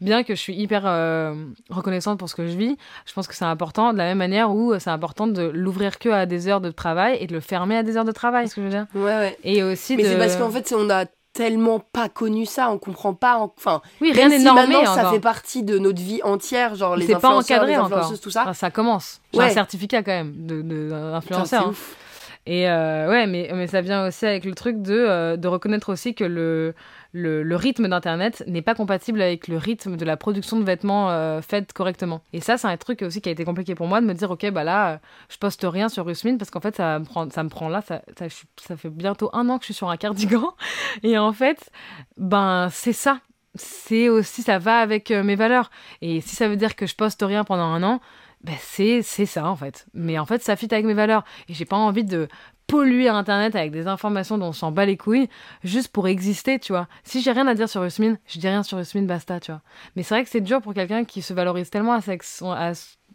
bien 0.00 0.22
que 0.22 0.34
je 0.34 0.40
suis 0.40 0.54
hyper 0.54 0.82
reconnaissante 1.70 2.18
pour 2.18 2.28
ce 2.28 2.34
que 2.34 2.46
je 2.46 2.56
vis, 2.56 2.76
je 3.06 3.12
pense 3.12 3.26
que 3.26 3.34
c'est 3.34 3.44
important 3.44 3.92
de 3.92 3.98
la 3.98 4.04
même 4.04 4.18
manière 4.18 4.50
où 4.50 4.78
c'est 4.78 4.90
important 4.90 5.26
de 5.26 5.42
l'ouvrir 5.42 5.98
que 5.98 6.08
à 6.08 6.26
des 6.26 6.48
heures 6.48 6.60
de 6.60 6.70
travail 6.70 7.18
et 7.20 7.26
de 7.26 7.32
le 7.32 7.40
fermer 7.40 7.76
à 7.76 7.82
des 7.82 7.96
heures 7.96 8.04
de 8.04 8.12
travail. 8.12 8.48
Ce 8.48 8.54
que 8.54 8.60
je 8.62 8.66
veux 8.66 8.72
dire? 8.72 8.86
Ouais, 8.94 9.02
ouais. 9.02 9.38
Et 9.44 9.62
aussi 9.62 9.96
Mais 9.96 10.02
de... 10.02 10.08
c'est 10.08 10.18
parce 10.18 10.36
qu'en 10.36 10.50
fait, 10.50 10.74
on 10.76 10.90
a 10.90 11.06
tellement 11.32 11.80
pas 11.80 12.08
connu 12.08 12.44
ça, 12.46 12.70
on 12.70 12.78
comprend 12.78 13.14
pas. 13.14 13.38
Enfin, 13.38 13.80
oui, 14.00 14.12
rien 14.12 14.28
n'est 14.28 14.38
si 14.38 14.44
normé 14.44 14.62
maintenant, 14.74 14.80
encore. 14.82 14.94
ça 14.94 15.10
fait 15.10 15.20
partie 15.20 15.62
de 15.62 15.78
notre 15.78 16.00
vie 16.00 16.20
entière, 16.22 16.74
genre 16.74 16.94
les 16.96 17.06
C'est 17.06 17.12
pas 17.12 17.28
influenceurs, 17.28 17.56
encadré 17.58 17.72
les 17.72 17.78
encore. 17.78 18.12
tout 18.20 18.30
ça. 18.30 18.42
Enfin, 18.42 18.52
ça 18.54 18.70
commence. 18.70 19.20
J'ai 19.32 19.38
Ouais. 19.38 19.46
un 19.46 19.50
certificat 19.50 20.02
quand 20.02 20.12
même 20.12 20.34
de, 20.46 20.60
de. 20.62 21.20
Putain, 21.20 21.44
hein. 21.58 21.66
ouf. 21.70 21.96
Et 22.44 22.68
euh, 22.68 23.08
ouais, 23.08 23.26
mais, 23.26 23.50
mais 23.54 23.68
ça 23.68 23.80
vient 23.82 24.06
aussi 24.06 24.26
avec 24.26 24.44
le 24.44 24.54
truc 24.54 24.82
de, 24.82 24.94
euh, 24.94 25.36
de 25.36 25.46
reconnaître 25.46 25.92
aussi 25.92 26.14
que 26.14 26.24
le, 26.24 26.74
le, 27.12 27.44
le 27.44 27.56
rythme 27.56 27.88
d'Internet 27.88 28.42
n'est 28.48 28.62
pas 28.62 28.74
compatible 28.74 29.22
avec 29.22 29.46
le 29.46 29.56
rythme 29.56 29.96
de 29.96 30.04
la 30.04 30.16
production 30.16 30.58
de 30.58 30.64
vêtements 30.64 31.10
euh, 31.10 31.40
faite 31.40 31.72
correctement. 31.72 32.22
Et 32.32 32.40
ça, 32.40 32.58
c'est 32.58 32.66
un 32.66 32.76
truc 32.76 33.02
aussi 33.02 33.20
qui 33.20 33.28
a 33.28 33.32
été 33.32 33.44
compliqué 33.44 33.76
pour 33.76 33.86
moi 33.86 34.00
de 34.00 34.06
me 34.06 34.14
dire, 34.14 34.30
ok, 34.30 34.50
bah 34.50 34.64
là, 34.64 35.00
je 35.28 35.36
poste 35.38 35.64
rien 35.64 35.88
sur 35.88 36.04
Rusmin 36.04 36.36
parce 36.36 36.50
qu'en 36.50 36.60
fait, 36.60 36.74
ça 36.74 36.98
me 36.98 37.04
prend, 37.04 37.30
ça 37.30 37.44
me 37.44 37.48
prend 37.48 37.68
là, 37.68 37.80
ça, 37.80 38.02
ça 38.56 38.76
fait 38.76 38.90
bientôt 38.90 39.30
un 39.34 39.48
an 39.48 39.58
que 39.58 39.62
je 39.62 39.66
suis 39.66 39.74
sur 39.74 39.90
un 39.90 39.96
cardigan. 39.96 40.54
Et 41.04 41.16
en 41.18 41.32
fait, 41.32 41.70
ben, 42.16 42.68
c'est 42.72 42.92
ça. 42.92 43.20
C'est 43.54 44.08
aussi, 44.08 44.42
ça 44.42 44.58
va 44.58 44.78
avec 44.78 45.10
euh, 45.10 45.22
mes 45.22 45.36
valeurs. 45.36 45.70
Et 46.00 46.22
si 46.22 46.34
ça 46.34 46.48
veut 46.48 46.56
dire 46.56 46.74
que 46.74 46.86
je 46.86 46.96
poste 46.96 47.22
rien 47.22 47.44
pendant 47.44 47.64
un 47.64 47.82
an, 47.82 48.00
ben 48.42 48.56
c'est 48.60 49.02
c'est 49.02 49.26
ça 49.26 49.46
en 49.46 49.56
fait. 49.56 49.86
Mais 49.94 50.18
en 50.18 50.26
fait, 50.26 50.42
ça 50.42 50.56
fit 50.56 50.68
avec 50.72 50.84
mes 50.84 50.94
valeurs. 50.94 51.24
Et 51.48 51.54
j'ai 51.54 51.64
pas 51.64 51.76
envie 51.76 52.04
de 52.04 52.28
polluer 52.66 53.08
Internet 53.08 53.54
avec 53.54 53.70
des 53.70 53.86
informations 53.86 54.38
dont 54.38 54.46
on 54.46 54.52
s'en 54.52 54.72
bat 54.72 54.86
les 54.86 54.96
couilles 54.96 55.28
juste 55.62 55.88
pour 55.88 56.08
exister, 56.08 56.58
tu 56.58 56.72
vois. 56.72 56.88
Si 57.04 57.20
j'ai 57.20 57.32
rien 57.32 57.46
à 57.46 57.54
dire 57.54 57.68
sur 57.68 57.84
Usmin, 57.84 58.16
je 58.26 58.38
dis 58.38 58.48
rien 58.48 58.62
sur 58.62 58.78
Usmin, 58.78 59.02
basta, 59.02 59.40
tu 59.40 59.52
vois. 59.52 59.60
Mais 59.94 60.02
c'est 60.02 60.14
vrai 60.14 60.24
que 60.24 60.30
c'est 60.30 60.40
dur 60.40 60.62
pour 60.62 60.72
quelqu'un 60.74 61.04
qui 61.04 61.22
se 61.22 61.34
valorise 61.34 61.70
tellement 61.70 61.92
à 61.92 62.00
sa, 62.00 62.14
à 62.42 62.72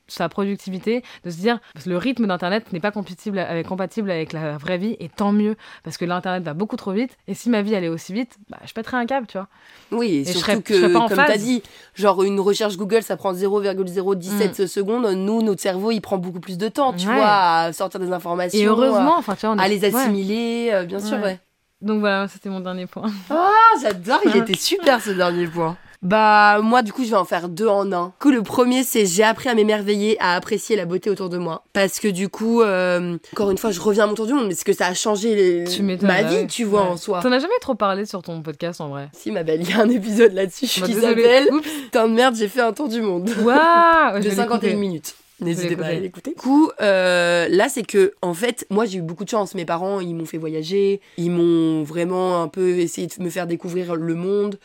sa 0.08 0.30
productivité 0.30 1.04
de 1.24 1.30
se 1.30 1.38
dire 1.38 1.60
parce 1.74 1.86
que 1.86 1.90
le 1.90 1.98
rythme 1.98 2.28
d'internet 2.28 2.72
n'est 2.74 2.80
pas 2.80 2.92
compatible 2.92 3.40
avec, 3.40 3.68
compatible 3.68 4.10
avec 4.12 4.34
la 4.34 4.58
vraie 4.58 4.78
vie 4.78 4.96
et 5.00 5.10
tant 5.10 5.32
mieux 5.32 5.56
parce 5.84 5.98
que 5.98 6.06
l'internet 6.06 6.44
va 6.44 6.54
beaucoup 6.54 6.76
trop 6.78 6.92
vite 6.92 7.18
et 7.28 7.34
si 7.34 7.50
ma 7.50 7.62
vie 7.62 7.76
allait 7.76 7.88
aussi 7.90 8.14
vite 8.14 8.38
bah, 8.50 8.58
je 8.66 8.74
pèterais 8.74 8.98
un 8.98 9.06
câble 9.06 9.28
tu 9.28 9.38
vois 9.38 9.48
Oui, 9.92 10.16
et, 10.18 10.26
surtout 10.26 10.40
serais- 10.40 10.62
que, 10.62 10.94
comme 10.94 11.10
phase. 11.10 11.28
t'as 11.28 11.38
dit, 11.38 11.62
genre 11.96 12.24
une 12.24 12.40
recherche 12.40 12.78
Google, 12.78 13.04
ça 13.04 13.18
prend 13.18 13.34
0,017 13.34 14.60
Mm. 14.60 14.68
secondes. 14.68 15.06
Nous, 15.16 15.42
notre 15.42 15.62
cerveau, 15.62 15.92
il 15.92 16.02
prend 16.02 16.18
beaucoup 16.18 16.40
plus 16.40 16.58
de 16.58 16.68
temps, 16.68 16.94
tu 16.94 17.08
Ouais. 17.08 17.16
vois, 17.16 17.28
à 17.64 17.74
sortir 17.74 18.00
des 18.00 18.12
informations. 18.12 18.60
et 18.60 18.66
heureusement 18.66 19.16
enfin 19.18 19.36
tu 19.36 19.46
vois 19.46 19.56
on 19.56 19.60
À, 19.60 19.64
à 19.64 19.66
est- 19.68 19.70
les 19.70 19.82
ouais. 19.82 19.96
assimiler, 19.96 20.70
euh, 20.74 20.86
bien 20.86 21.00
sûr, 21.00 21.18
Ouais. 21.18 21.24
ouais. 21.24 21.40
donc 21.82 22.00
voilà 22.00 22.28
c'était 22.28 22.50
mon 22.50 22.60
dernier 22.60 22.86
point 22.86 23.10
Ah, 23.30 23.52
j'adore, 23.82 24.20
il 24.26 24.36
était 24.38 24.58
super 24.58 25.02
ce 25.02 25.12
dernier 25.12 25.48
point. 25.48 25.78
Bah, 26.04 26.60
moi, 26.62 26.84
du 26.84 26.94
coup, 26.94 27.04
je 27.04 27.10
vais 27.10 27.16
en 27.18 27.26
faire 27.26 27.50
deux 27.50 27.68
en 27.68 27.92
un. 27.92 28.06
Du 28.08 28.12
coup, 28.20 28.30
le 28.32 28.44
premier, 28.44 28.84
c'est 28.84 29.06
j'ai 29.06 29.24
appris 29.24 29.50
à 29.50 29.56
m'émerveiller, 29.56 30.16
à 30.20 30.36
apprécier 30.36 30.76
la 30.76 30.86
beauté 30.86 31.10
autour 31.10 31.30
de 31.30 31.38
moi. 31.38 31.64
Parce 31.74 32.00
que 32.00 32.08
du 32.08 32.30
coup, 32.30 32.62
euh, 32.62 33.18
encore 33.34 33.50
une 33.52 33.58
fois, 33.58 33.72
je 33.72 33.80
reviens 33.82 34.04
à 34.04 34.08
mon 34.08 34.14
tour 34.14 34.28
du 34.28 34.34
monde, 34.34 34.48
mais 34.48 34.54
c'est 34.54 34.64
que 34.64 34.74
ça 34.74 34.88
a 34.88 34.94
changé 34.94 35.36
les- 35.36 35.64
tu 35.64 35.82
ma 35.82 35.96
bah 35.96 36.22
vie, 36.24 36.36
ouais. 36.36 36.48
tu 36.48 36.64
vois, 36.66 36.84
Ouais. 36.84 36.90
en 36.90 36.98
soi. 36.98 37.20
t'en 37.22 37.32
as 37.32 37.40
jamais 37.40 37.54
trop 37.62 37.74
parlé 37.76 38.06
sur 38.06 38.22
ton 38.22 38.42
podcast 38.44 38.80
en 38.80 38.90
vrai 38.90 39.10
Si, 39.14 39.32
ma 39.32 39.42
belle, 39.44 39.62
il 39.64 39.70
y 39.70 39.74
a 39.74 39.80
un 39.82 39.90
épisode 39.90 40.34
là-dessus 40.34 40.68
Bah, 40.80 40.86
qui 40.88 40.94
désolée. 40.94 41.24
s'appelle 41.24 41.48
Oups. 41.52 41.68
Putain 41.86 42.08
de 42.08 42.14
merde, 42.14 42.36
j'ai 42.36 42.48
fait 42.48 42.62
un 42.62 42.74
tour 42.74 42.90
du 42.90 43.02
monde. 43.02 43.30
Waouh 43.44 44.18
de 44.18 44.22
je 44.22 44.30
vais 44.30 44.36
51 44.36 44.68
l'écouter. 44.70 44.76
minutes. 44.76 45.16
N'hésitez 45.40 45.76
pas 45.76 45.86
à 45.86 45.90
l'écouter. 45.92 46.02
l'écouter. 46.02 46.30
Du 46.32 46.36
coup, 46.36 46.72
euh, 46.82 47.48
là, 47.50 47.70
c'est 47.70 47.84
que, 47.84 48.14
en 48.24 48.34
fait, 48.34 48.66
moi, 48.72 48.86
j'ai 48.86 48.98
eu 48.98 49.02
beaucoup 49.04 49.24
de 49.24 49.30
chance. 49.30 49.54
Mes 49.54 49.66
parents, 49.66 50.00
ils 50.00 50.16
m'ont 50.16 50.26
fait 50.26 50.40
voyager. 50.40 51.00
Ils 51.18 51.30
m'ont 51.30 51.84
vraiment 51.84 52.42
un 52.42 52.48
peu 52.48 52.80
essayé 52.80 53.06
de 53.06 53.24
me 53.24 53.30
faire 53.30 53.46
découvrir 53.46 53.96
le 53.96 54.16
monde. 54.16 54.58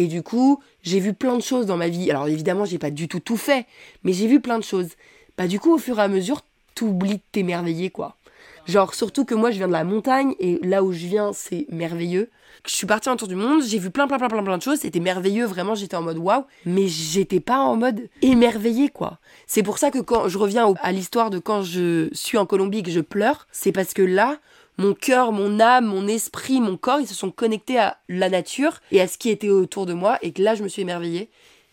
Et 0.00 0.06
du 0.06 0.22
coup, 0.22 0.62
j'ai 0.82 0.98
vu 0.98 1.12
plein 1.12 1.36
de 1.36 1.42
choses 1.42 1.66
dans 1.66 1.76
ma 1.76 1.88
vie. 1.88 2.10
Alors, 2.10 2.26
évidemment, 2.26 2.64
j'ai 2.64 2.78
pas 2.78 2.90
du 2.90 3.06
tout 3.06 3.20
tout 3.20 3.36
fait. 3.36 3.66
Mais 4.02 4.14
j'ai 4.14 4.26
vu 4.28 4.40
plein 4.40 4.58
de 4.58 4.64
choses. 4.64 4.88
Bah, 5.36 5.46
du 5.46 5.60
coup, 5.60 5.74
au 5.74 5.76
fur 5.76 5.98
et 5.98 6.02
à 6.02 6.08
mesure, 6.08 6.40
t'oublies 6.74 7.16
de 7.16 7.22
t'émerveiller, 7.32 7.90
quoi. 7.90 8.16
Genre, 8.66 8.94
surtout 8.94 9.26
que 9.26 9.34
moi, 9.34 9.50
je 9.50 9.58
viens 9.58 9.66
de 9.66 9.72
la 9.72 9.84
montagne. 9.84 10.32
Et 10.40 10.58
là 10.62 10.82
où 10.82 10.90
je 10.90 11.06
viens, 11.06 11.34
c'est 11.34 11.66
merveilleux. 11.68 12.30
Je 12.66 12.74
suis 12.74 12.86
partie 12.86 13.10
en 13.10 13.16
tour 13.16 13.28
du 13.28 13.34
monde, 13.34 13.62
j'ai 13.62 13.78
vu 13.78 13.90
plein, 13.90 14.06
plein, 14.08 14.16
plein, 14.16 14.28
plein, 14.28 14.42
plein 14.42 14.56
de 14.56 14.62
choses. 14.62 14.78
C'était 14.78 15.00
merveilleux, 15.00 15.44
vraiment, 15.44 15.74
j'étais 15.74 15.96
en 15.96 16.02
mode 16.02 16.16
waouh. 16.16 16.44
Mais 16.64 16.88
j'étais 16.88 17.40
pas 17.40 17.58
en 17.58 17.76
mode 17.76 18.08
émerveillé, 18.22 18.88
quoi. 18.88 19.18
C'est 19.46 19.62
pour 19.62 19.76
ça 19.76 19.90
que 19.90 19.98
quand 19.98 20.28
je 20.28 20.38
reviens 20.38 20.72
à 20.80 20.92
l'histoire 20.92 21.28
de 21.28 21.38
quand 21.38 21.62
je 21.62 22.08
suis 22.14 22.38
en 22.38 22.46
Colombie 22.46 22.78
et 22.78 22.82
que 22.82 22.90
je 22.90 23.00
pleure, 23.00 23.48
c'est 23.52 23.72
parce 23.72 23.92
que 23.92 24.00
là, 24.00 24.38
mon 24.78 24.94
cœur, 24.94 25.32
mon 25.32 25.60
âme, 25.60 25.86
mon 25.86 26.08
esprit, 26.08 26.60
mon 26.60 26.76
corps, 26.76 27.00
ils 27.00 27.06
se 27.06 27.14
sont 27.14 27.30
connectés 27.30 27.78
à 27.78 27.98
la 28.08 28.28
nature 28.28 28.80
et 28.92 29.00
à 29.00 29.08
ce 29.08 29.18
qui 29.18 29.30
était 29.30 29.50
autour 29.50 29.86
de 29.86 29.92
moi 29.92 30.18
et 30.22 30.32
que 30.32 30.42
là, 30.42 30.54
je 30.54 30.62
me 30.62 30.68
suis 30.68 30.82
émerveillée. 30.82 31.28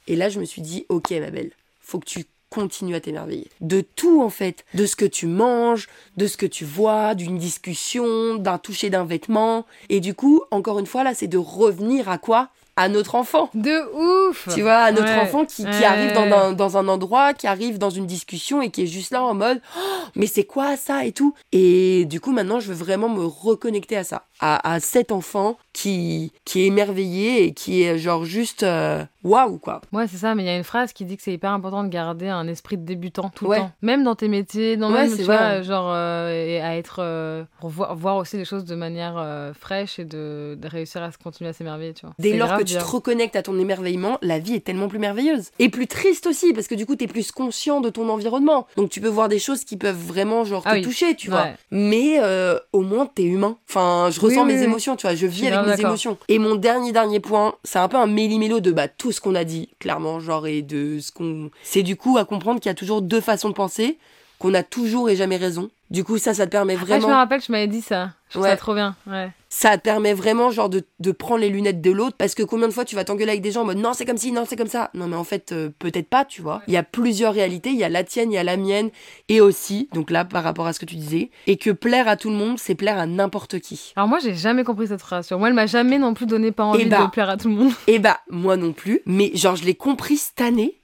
Et 0.08 0.16
là, 0.16 0.30
je 0.30 0.39
me 0.39 0.45
suis 0.45 0.62
dit, 0.62 0.86
ok, 0.89 1.12
ma 1.12 1.30
belle, 1.30 1.52
faut 1.80 2.00
que 2.00 2.06
tu 2.06 2.26
continues 2.50 2.95
à 2.95 3.02
t'émerveiller. 3.02 3.50
De 3.62 3.82
tout, 3.82 4.22
en 4.22 4.30
fait. 4.30 4.66
De 4.74 4.86
ce 4.86 4.95
que 4.95 5.06
tu 5.06 5.28
manges, 5.28 5.88
de 6.16 6.28
ce 6.28 6.38
que 6.38 6.45
tu 6.45 6.66
vois, 6.66 7.14
d'une 7.14 7.38
discussion, 7.38 8.36
d'un 8.36 8.58
toucher 8.58 8.89
d'un 8.89 9.06
vêtement. 9.06 9.66
Et 9.89 10.00
du 10.00 10.14
coup, 10.14 10.41
encore 10.52 10.80
une 10.80 10.86
fois, 10.86 11.04
là, 11.04 11.14
c'est 11.14 11.28
de 11.28 11.38
revenir 11.38 12.10
à 12.10 12.18
quoi? 12.18 12.50
À 12.78 12.88
notre 12.89 13.15
enfant. 13.15 13.49
de 13.55 14.30
ouf 14.30 14.47
Tu 14.53 14.61
vois, 14.61 14.75
à 14.78 14.91
notre 14.91 15.07
Ouais. 15.11 15.19
enfant 15.19 15.45
qui, 15.45 15.63
qui 15.63 15.69
Ouais. 15.69 15.84
arrive 15.84 16.13
dans 16.13 16.32
un, 16.32 16.53
dans 16.53 16.78
un 16.78 16.88
endroit, 16.88 17.34
qui 17.34 17.47
arrive 17.47 17.78
dans 17.80 17.89
une 17.89 18.05
discussion 18.05 18.61
et 18.61 18.69
qui 18.69 18.84
est 18.84 18.88
juste 18.88 19.11
là 19.11 19.23
en 19.23 19.34
mode 19.34 19.59
Oh, 19.78 19.82
mais 20.15 20.28
c'est 20.28 20.43
quoi 20.45 20.78
ça 20.78 21.03
et 21.03 21.11
tout. 21.11 21.34
Et 21.51 22.05
du 22.05 22.21
coup, 22.21 22.32
maintenant, 22.32 22.59
je 22.59 22.67
veux 22.67 22.75
vraiment 22.75 23.09
me 23.09 23.25
reconnecter 23.25 23.97
à 23.97 24.03
ça. 24.03 24.26
À, 24.40 24.74
à 24.74 24.80
cet 24.80 25.12
enfant 25.12 25.58
qui, 25.74 26.32
qui 26.46 26.62
est 26.62 26.66
émerveillé 26.68 27.44
et 27.46 27.54
qui 27.54 27.84
est 27.84 27.98
genre 27.98 28.26
juste 28.26 28.64
euh, 28.64 29.04
waouh 29.24 29.58
quoi. 29.60 29.82
Ouais, 29.94 30.08
c'est 30.08 30.18
ça, 30.18 30.34
mais 30.36 30.44
il 30.44 30.46
y 30.46 30.50
a 30.50 30.58
une 30.58 30.64
phrase 30.64 30.94
qui 30.94 31.06
dit 31.06 31.18
que 31.18 31.24
c'est 31.24 31.34
hyper 31.34 31.52
important 31.52 31.84
de 31.84 31.90
garder 31.90 32.28
un 32.30 32.48
esprit 32.48 32.78
de 32.78 32.84
débutant 32.84 33.30
tout 33.34 33.46
Ouais. 33.48 33.58
le 33.58 33.64
temps. 33.64 33.72
Même 33.82 34.04
dans 34.04 34.16
tes 34.16 34.28
métiers, 34.28 34.76
dans 34.78 34.92
Ouais, 34.92 35.08
même, 35.08 35.16
tu 35.18 35.24
vois, 35.24 35.62
genre, 35.62 35.92
euh, 35.92 36.30
et 36.32 36.60
à 36.62 36.78
être. 36.78 36.98
euh, 37.00 37.44
pour 37.60 37.70
voir, 37.70 37.96
voir 37.96 38.18
aussi 38.18 38.38
les 38.38 38.46
choses 38.46 38.66
de 38.66 38.76
manière 38.76 39.16
euh, 39.18 39.54
fraîche 39.54 40.00
et 40.00 40.06
de, 40.06 40.58
de 40.60 40.68
réussir 40.68 41.02
à 41.04 41.12
se 41.12 41.18
continuer 41.18 41.50
à 41.50 41.54
s'émerveiller, 41.54 41.94
tu 41.94 42.06
vois. 42.06 42.16
Dès 42.20 42.36
lors 42.38 42.48
grave 42.48 42.60
que 42.62 42.66
tu 42.66 42.74
bien. 42.74 42.82
te 42.84 42.88
reconnectes 42.88 43.36
à 43.36 43.44
ton 43.44 43.58
émerveillement, 43.60 44.18
la 44.22 44.40
vie 44.40 44.54
est 44.56 44.62
tellement 44.66 44.88
plus 44.88 45.00
merveilleuse. 45.00 45.52
Et 45.60 45.70
plus 45.70 45.88
triste 45.88 46.26
aussi, 46.28 46.54
parce 46.54 46.68
que 46.68 46.76
du 46.76 46.86
coup, 46.86 46.96
t'es 46.96 47.08
plus 47.08 47.32
conscient 47.32 47.82
de 47.82 47.90
ton 47.90 48.10
environnement. 48.10 48.68
Donc 48.78 48.90
tu 48.90 49.00
peux 49.02 49.08
voir 49.08 49.30
des 49.30 49.40
choses 49.40 49.64
qui 49.64 49.78
peuvent 49.78 49.96
vraiment 49.98 50.44
genre 50.44 50.64
te 50.64 50.70
Ah 50.70 50.74
oui. 50.74 50.82
toucher, 50.82 51.16
tu 51.16 51.30
vois. 51.30 51.48
Mais 51.72 52.18
euh, 52.20 52.58
au 52.74 52.82
moins, 52.82 53.06
t'es 53.06 53.24
humain. 53.24 53.58
Enfin, 53.70 54.10
je 54.12 54.20
ressens 54.28 54.45
Oui, 54.45 54.53
mes 54.53 54.59
oui, 54.59 54.65
émotions, 54.65 54.95
tu 54.95 55.07
vois. 55.07 55.15
Je 55.15 55.25
vis 55.25 55.47
avec 55.47 55.67
mes 55.67 55.82
émotions. 55.82 56.17
Et 56.28 56.39
mon 56.39 56.55
dernier, 56.55 56.91
dernier 56.91 57.19
point, 57.19 57.55
c'est 57.63 57.80
un 57.80 57.88
peu 57.88 57.97
un 57.97 58.07
méli-mélo 58.07 58.59
de 58.59 58.71
bah, 58.71 58.88
tout 58.88 59.11
ce 59.11 59.21
qu'on 59.21 59.36
a 59.36 59.43
dit, 59.43 59.69
clairement, 59.80 60.19
genre, 60.19 60.47
et 60.47 60.61
de 60.61 60.99
ce 60.99 61.11
qu'on... 61.11 61.49
C'est 61.63 61.84
du 61.84 61.95
coup 61.95 62.17
à 62.17 62.25
comprendre 62.25 62.59
qu'il 62.59 62.69
y 62.69 62.71
a 62.71 62.75
toujours 62.75 63.01
deux 63.01 63.21
façons 63.21 63.49
de 63.49 63.53
penser, 63.53 63.97
qu'on 64.39 64.53
a 64.53 64.63
toujours 64.63 65.09
et 65.09 65.15
jamais 65.15 65.38
raison. 65.38 65.69
Du 65.90 66.04
coup, 66.04 66.18
ça, 66.18 66.34
ça 66.34 66.46
te 66.46 66.52
permet 66.52 66.74
Ah, 66.74 66.80
je 66.80 66.82
me 66.94 67.00
vraiment... 67.00 67.16
rappelle 67.16 67.40
que 67.40 67.46
tu 67.46 67.52
m'avais 67.54 67.68
dit 67.68 67.82
ça. 67.82 68.12
Je 68.28 68.34
trouve 68.34 68.44
Ouais. 68.44 68.50
ça 68.50 68.58
trop 68.58 68.74
bien. 68.76 68.94
Ouais. 69.08 69.30
ça 69.48 69.78
te 69.78 69.84
permet 69.84 70.14
vraiment 70.14 70.52
genre 70.52 70.68
de, 70.68 70.84
de 71.00 71.12
prendre 71.14 71.40
les 71.40 71.48
lunettes 71.50 71.80
de 71.80 71.92
l'autre 71.92 72.18
parce 72.18 72.36
que 72.36 72.44
combien 72.44 72.68
de 72.68 72.74
fois 72.74 72.84
tu 72.84 72.94
vas 72.96 73.06
t'engueuler 73.06 73.30
avec 73.32 73.42
des 73.42 73.52
gens 73.52 73.62
en 73.62 73.66
mode 73.66 73.78
non 73.78 73.94
c'est 73.94 74.04
comme 74.04 74.18
ci 74.18 74.34
non 74.34 74.44
c'est 74.46 74.58
comme 74.58 74.68
ça 74.68 74.92
non 74.94 75.08
mais 75.08 75.16
en 75.16 75.24
fait 75.24 75.54
euh, 75.54 75.70
peut-être 75.80 76.10
pas 76.10 76.26
tu 76.26 76.42
vois 76.42 76.62
il 76.68 76.74
y 76.74 76.78
a 76.78 76.84
plusieurs 76.84 77.34
réalités 77.34 77.70
il 77.70 77.78
y 77.78 77.86
a 77.86 77.90
la 77.90 78.04
tienne 78.04 78.30
il 78.34 78.36
y 78.36 78.38
a 78.38 78.44
la 78.44 78.58
mienne 78.58 78.90
et 79.30 79.40
aussi 79.40 79.88
donc 79.94 80.12
là 80.12 80.26
par 80.26 80.44
rapport 80.44 80.68
à 80.68 80.74
ce 80.74 80.80
que 80.82 80.86
tu 80.86 80.96
disais 80.98 81.30
et 81.48 81.56
que 81.56 81.70
plaire 81.72 82.10
à 82.10 82.18
tout 82.18 82.30
le 82.30 82.36
monde 82.36 82.60
c'est 82.60 82.76
plaire 82.76 83.00
à 83.00 83.06
n'importe 83.06 83.60
qui 83.62 83.94
Alors 83.96 84.10
moi, 84.10 84.20
j'ai 84.20 84.36
jamais 84.36 84.66
compris 84.66 84.88
cette 84.88 85.00
phrase. 85.00 85.32
Moi, 85.32 85.48
elle 85.48 85.54
m'a 85.54 85.68
jamais 85.68 85.98
non 86.00 86.14
plus 86.14 86.26
donné 86.26 86.52
pas 86.52 86.66
envie 86.66 86.84
Eh 86.86 86.90
bah. 86.90 87.06
de 87.06 87.10
plaire 87.12 87.30
à 87.30 87.38
tout 87.38 87.48
le 87.48 87.56
monde. 87.56 87.72
et 87.88 88.00
bah 88.00 88.20
moi 88.30 88.58
non 88.58 88.74
plus 88.74 89.00
mais 89.06 89.32
genre 89.36 89.56
je 89.56 89.64
l'ai 89.64 89.76
compris 89.76 90.18
cette 90.18 90.42
année 90.42 90.78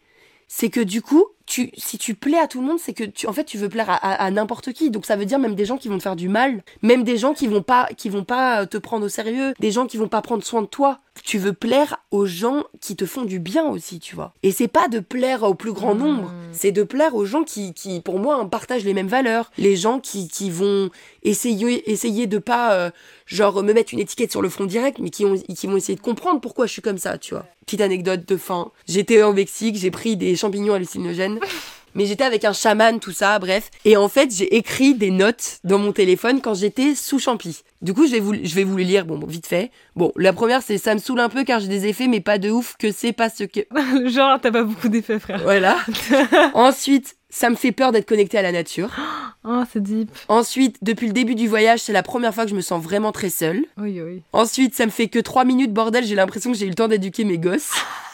c'est 0.47 0.69
que 0.69 0.79
du 0.79 1.01
coup 1.01 1.25
tu, 1.45 1.71
si 1.77 1.97
tu 1.97 2.15
plais 2.15 2.39
à 2.39 2.47
tout 2.47 2.61
le 2.61 2.67
monde, 2.67 2.79
c'est 2.79 2.93
que 2.93 3.03
tu, 3.03 3.27
en 3.27 3.33
fait, 3.33 3.43
tu 3.43 3.57
veux 3.57 3.69
plaire 3.69 3.89
à, 3.89 3.95
à- 3.95 4.13
à 4.25 4.31
n'importe 4.31 4.71
qui. 4.73 4.89
Donc 4.91 5.05
ça 5.05 5.15
veut 5.15 5.25
dire 5.25 5.39
même 5.39 5.55
des 5.55 5.65
gens 5.65 5.77
qui 5.77 5.89
vont 5.89 5.97
te 5.97 6.03
faire 6.03 6.15
du 6.15 6.29
mal, 6.29 6.63
même 6.81 7.03
des 7.03 7.17
gens 7.17 7.33
qui 7.33 7.47
vont 7.47 7.61
pas, 7.61 7.87
qui 7.97 8.09
vont 8.09 8.23
pas 8.23 8.65
te 8.65 8.77
prendre 8.77 9.05
au 9.05 9.09
sérieux, 9.09 9.53
des 9.59 9.71
gens 9.71 9.85
qui 9.85 9.97
vont 9.97 10.07
pas 10.07 10.21
prendre 10.21 10.43
soin 10.43 10.61
de 10.61 10.67
toi. 10.67 10.99
Tu 11.23 11.37
veux 11.37 11.53
plaire 11.53 11.97
aux 12.11 12.25
gens 12.25 12.63
qui 12.81 12.95
te 12.95 13.05
font 13.05 13.23
du 13.23 13.39
bien 13.39 13.65
aussi, 13.67 13.99
tu 13.99 14.15
vois. 14.15 14.33
Et 14.41 14.51
c'est 14.51 14.67
pas 14.67 14.87
de 14.87 14.99
plaire 14.99 15.43
au 15.43 15.53
plus 15.53 15.71
grand 15.71 15.93
nombre, 15.93 16.31
c'est 16.51 16.71
de 16.71 16.83
plaire 16.83 17.15
aux 17.15 17.25
gens 17.25 17.43
qui, 17.43 17.73
qui, 17.73 18.01
pour 18.01 18.19
moi, 18.19 18.49
partagent 18.49 18.83
les 18.83 18.93
mêmes 18.93 19.07
valeurs. 19.07 19.51
Les 19.57 19.75
gens 19.75 19.99
qui, 19.99 20.27
qui 20.27 20.49
vont 20.49 20.89
essayer, 21.21 21.91
essayer 21.91 22.25
de 22.25 22.39
pas, 22.39 22.73
euh, 22.73 22.91
genre, 23.27 23.61
me 23.61 23.73
mettre 23.73 23.93
une 23.93 23.99
étiquette 23.99 24.31
sur 24.31 24.41
le 24.41 24.49
front 24.49 24.65
direct, 24.65 24.97
mais 24.99 25.11
qui, 25.11 25.23
ont, 25.25 25.35
qui 25.37 25.67
vont 25.67 25.77
essayer 25.77 25.95
de 25.95 26.01
comprendre 26.01 26.41
pourquoi 26.41 26.65
je 26.65 26.71
suis 26.73 26.81
comme 26.81 26.97
ça, 26.97 27.17
tu 27.17 27.35
vois. 27.35 27.45
Petite 27.65 27.81
anecdote 27.81 28.27
de 28.27 28.37
fin. 28.37 28.71
J'étais 28.87 29.21
au 29.21 29.33
Mexique, 29.33 29.75
j'ai 29.77 29.91
pris 29.91 30.17
des 30.17 30.35
champignons 30.35 30.73
hallucinogènes. 30.73 31.39
Mais 31.95 32.05
j'étais 32.05 32.23
avec 32.23 32.45
un 32.45 32.53
chaman, 32.53 32.99
tout 32.99 33.11
ça, 33.11 33.37
bref. 33.39 33.69
Et 33.85 33.97
en 33.97 34.09
fait, 34.09 34.33
j'ai 34.35 34.55
écrit 34.55 34.95
des 34.95 35.11
notes 35.11 35.59
dans 35.63 35.79
mon 35.79 35.91
téléphone 35.91 36.41
quand 36.41 36.53
j'étais 36.53 36.95
sous 36.95 37.19
champi. 37.19 37.63
Du 37.81 37.93
coup, 37.93 38.07
je 38.07 38.11
vais 38.11 38.19
vous, 38.19 38.33
je 38.33 38.55
vais 38.55 38.63
vous 38.63 38.77
les 38.77 38.83
lire, 38.83 39.05
bon, 39.05 39.19
vite 39.25 39.47
fait. 39.47 39.71
Bon, 39.95 40.11
la 40.15 40.33
première, 40.33 40.61
c'est 40.61 40.77
ça 40.77 40.93
me 40.93 40.99
saoule 40.99 41.19
un 41.19 41.29
peu 41.29 41.43
car 41.43 41.59
j'ai 41.59 41.67
des 41.67 41.85
effets, 41.87 42.07
mais 42.07 42.21
pas 42.21 42.37
de 42.37 42.49
ouf, 42.49 42.75
que 42.79 42.91
c'est 42.91 43.13
pas 43.13 43.29
ce 43.29 43.43
que... 43.43 43.61
Genre, 44.09 44.39
t'as 44.41 44.51
pas 44.51 44.63
beaucoup 44.63 44.89
d'effets, 44.89 45.19
frère. 45.19 45.41
Voilà. 45.43 45.77
Ensuite, 46.53 47.17
ça 47.29 47.49
me 47.49 47.55
fait 47.55 47.71
peur 47.71 47.91
d'être 47.91 48.07
connecté 48.07 48.37
à 48.37 48.41
la 48.41 48.51
nature. 48.51 48.89
Oh, 49.45 49.63
c'est 49.73 49.83
deep. 49.83 50.09
Ensuite, 50.29 50.77
depuis 50.81 51.07
le 51.07 51.11
début 51.11 51.35
du 51.35 51.49
voyage, 51.49 51.81
c'est 51.81 51.91
la 51.91 52.01
première 52.01 52.33
fois 52.33 52.45
que 52.45 52.49
je 52.49 52.55
me 52.55 52.61
sens 52.61 52.81
vraiment 52.81 53.11
très 53.11 53.29
seule. 53.29 53.65
Oui, 53.77 53.99
oui. 54.01 54.21
Ensuite, 54.31 54.73
ça 54.73 54.85
me 54.85 54.89
fait 54.89 55.09
que 55.09 55.19
3 55.19 55.43
minutes, 55.43 55.73
bordel, 55.73 56.05
j'ai 56.05 56.15
l'impression 56.15 56.53
que 56.53 56.57
j'ai 56.57 56.65
eu 56.65 56.69
le 56.69 56.75
temps 56.75 56.87
d'éduquer 56.87 57.25
mes 57.25 57.37
gosses. 57.37 57.71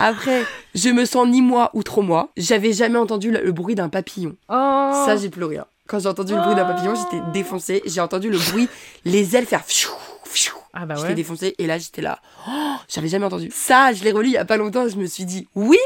Après, 0.00 0.44
je 0.74 0.88
me 0.88 1.04
sens 1.04 1.28
ni 1.28 1.42
moi 1.42 1.70
ou 1.74 1.82
trop 1.82 2.02
moi. 2.02 2.30
J'avais 2.36 2.72
jamais 2.72 2.98
entendu 2.98 3.30
le, 3.30 3.40
le 3.44 3.52
bruit 3.52 3.74
d'un 3.74 3.88
papillon. 3.88 4.34
Oh. 4.48 5.02
Ça, 5.06 5.16
j'ai 5.16 5.28
pleuré. 5.28 5.58
hein. 5.58 5.66
Quand 5.86 5.98
j'ai 6.00 6.08
entendu 6.08 6.34
le 6.34 6.40
bruit 6.40 6.54
d'un 6.54 6.64
papillon, 6.64 6.94
j'étais 6.94 7.22
défoncée. 7.32 7.82
J'ai 7.84 8.00
entendu 8.00 8.30
le 8.30 8.38
bruit, 8.38 8.68
les 9.04 9.36
ailes 9.36 9.46
faire 9.46 9.64
pfiou, 9.64 9.90
pfiou. 10.24 10.54
Ah 10.72 10.86
bah 10.86 10.94
J'étais 10.94 11.08
ouais. 11.08 11.14
défoncée 11.14 11.54
et 11.58 11.66
là, 11.66 11.78
j'étais 11.78 12.00
là. 12.02 12.20
Oh, 12.48 12.74
j'avais 12.88 13.08
jamais 13.08 13.26
entendu. 13.26 13.50
Ça, 13.52 13.92
je 13.92 14.04
l'ai 14.04 14.12
relu 14.12 14.28
il 14.28 14.32
y 14.34 14.36
a 14.38 14.44
pas 14.44 14.56
longtemps 14.56 14.86
et 14.86 14.90
je 14.90 14.96
me 14.96 15.06
suis 15.06 15.24
dit, 15.24 15.48
oui, 15.56 15.78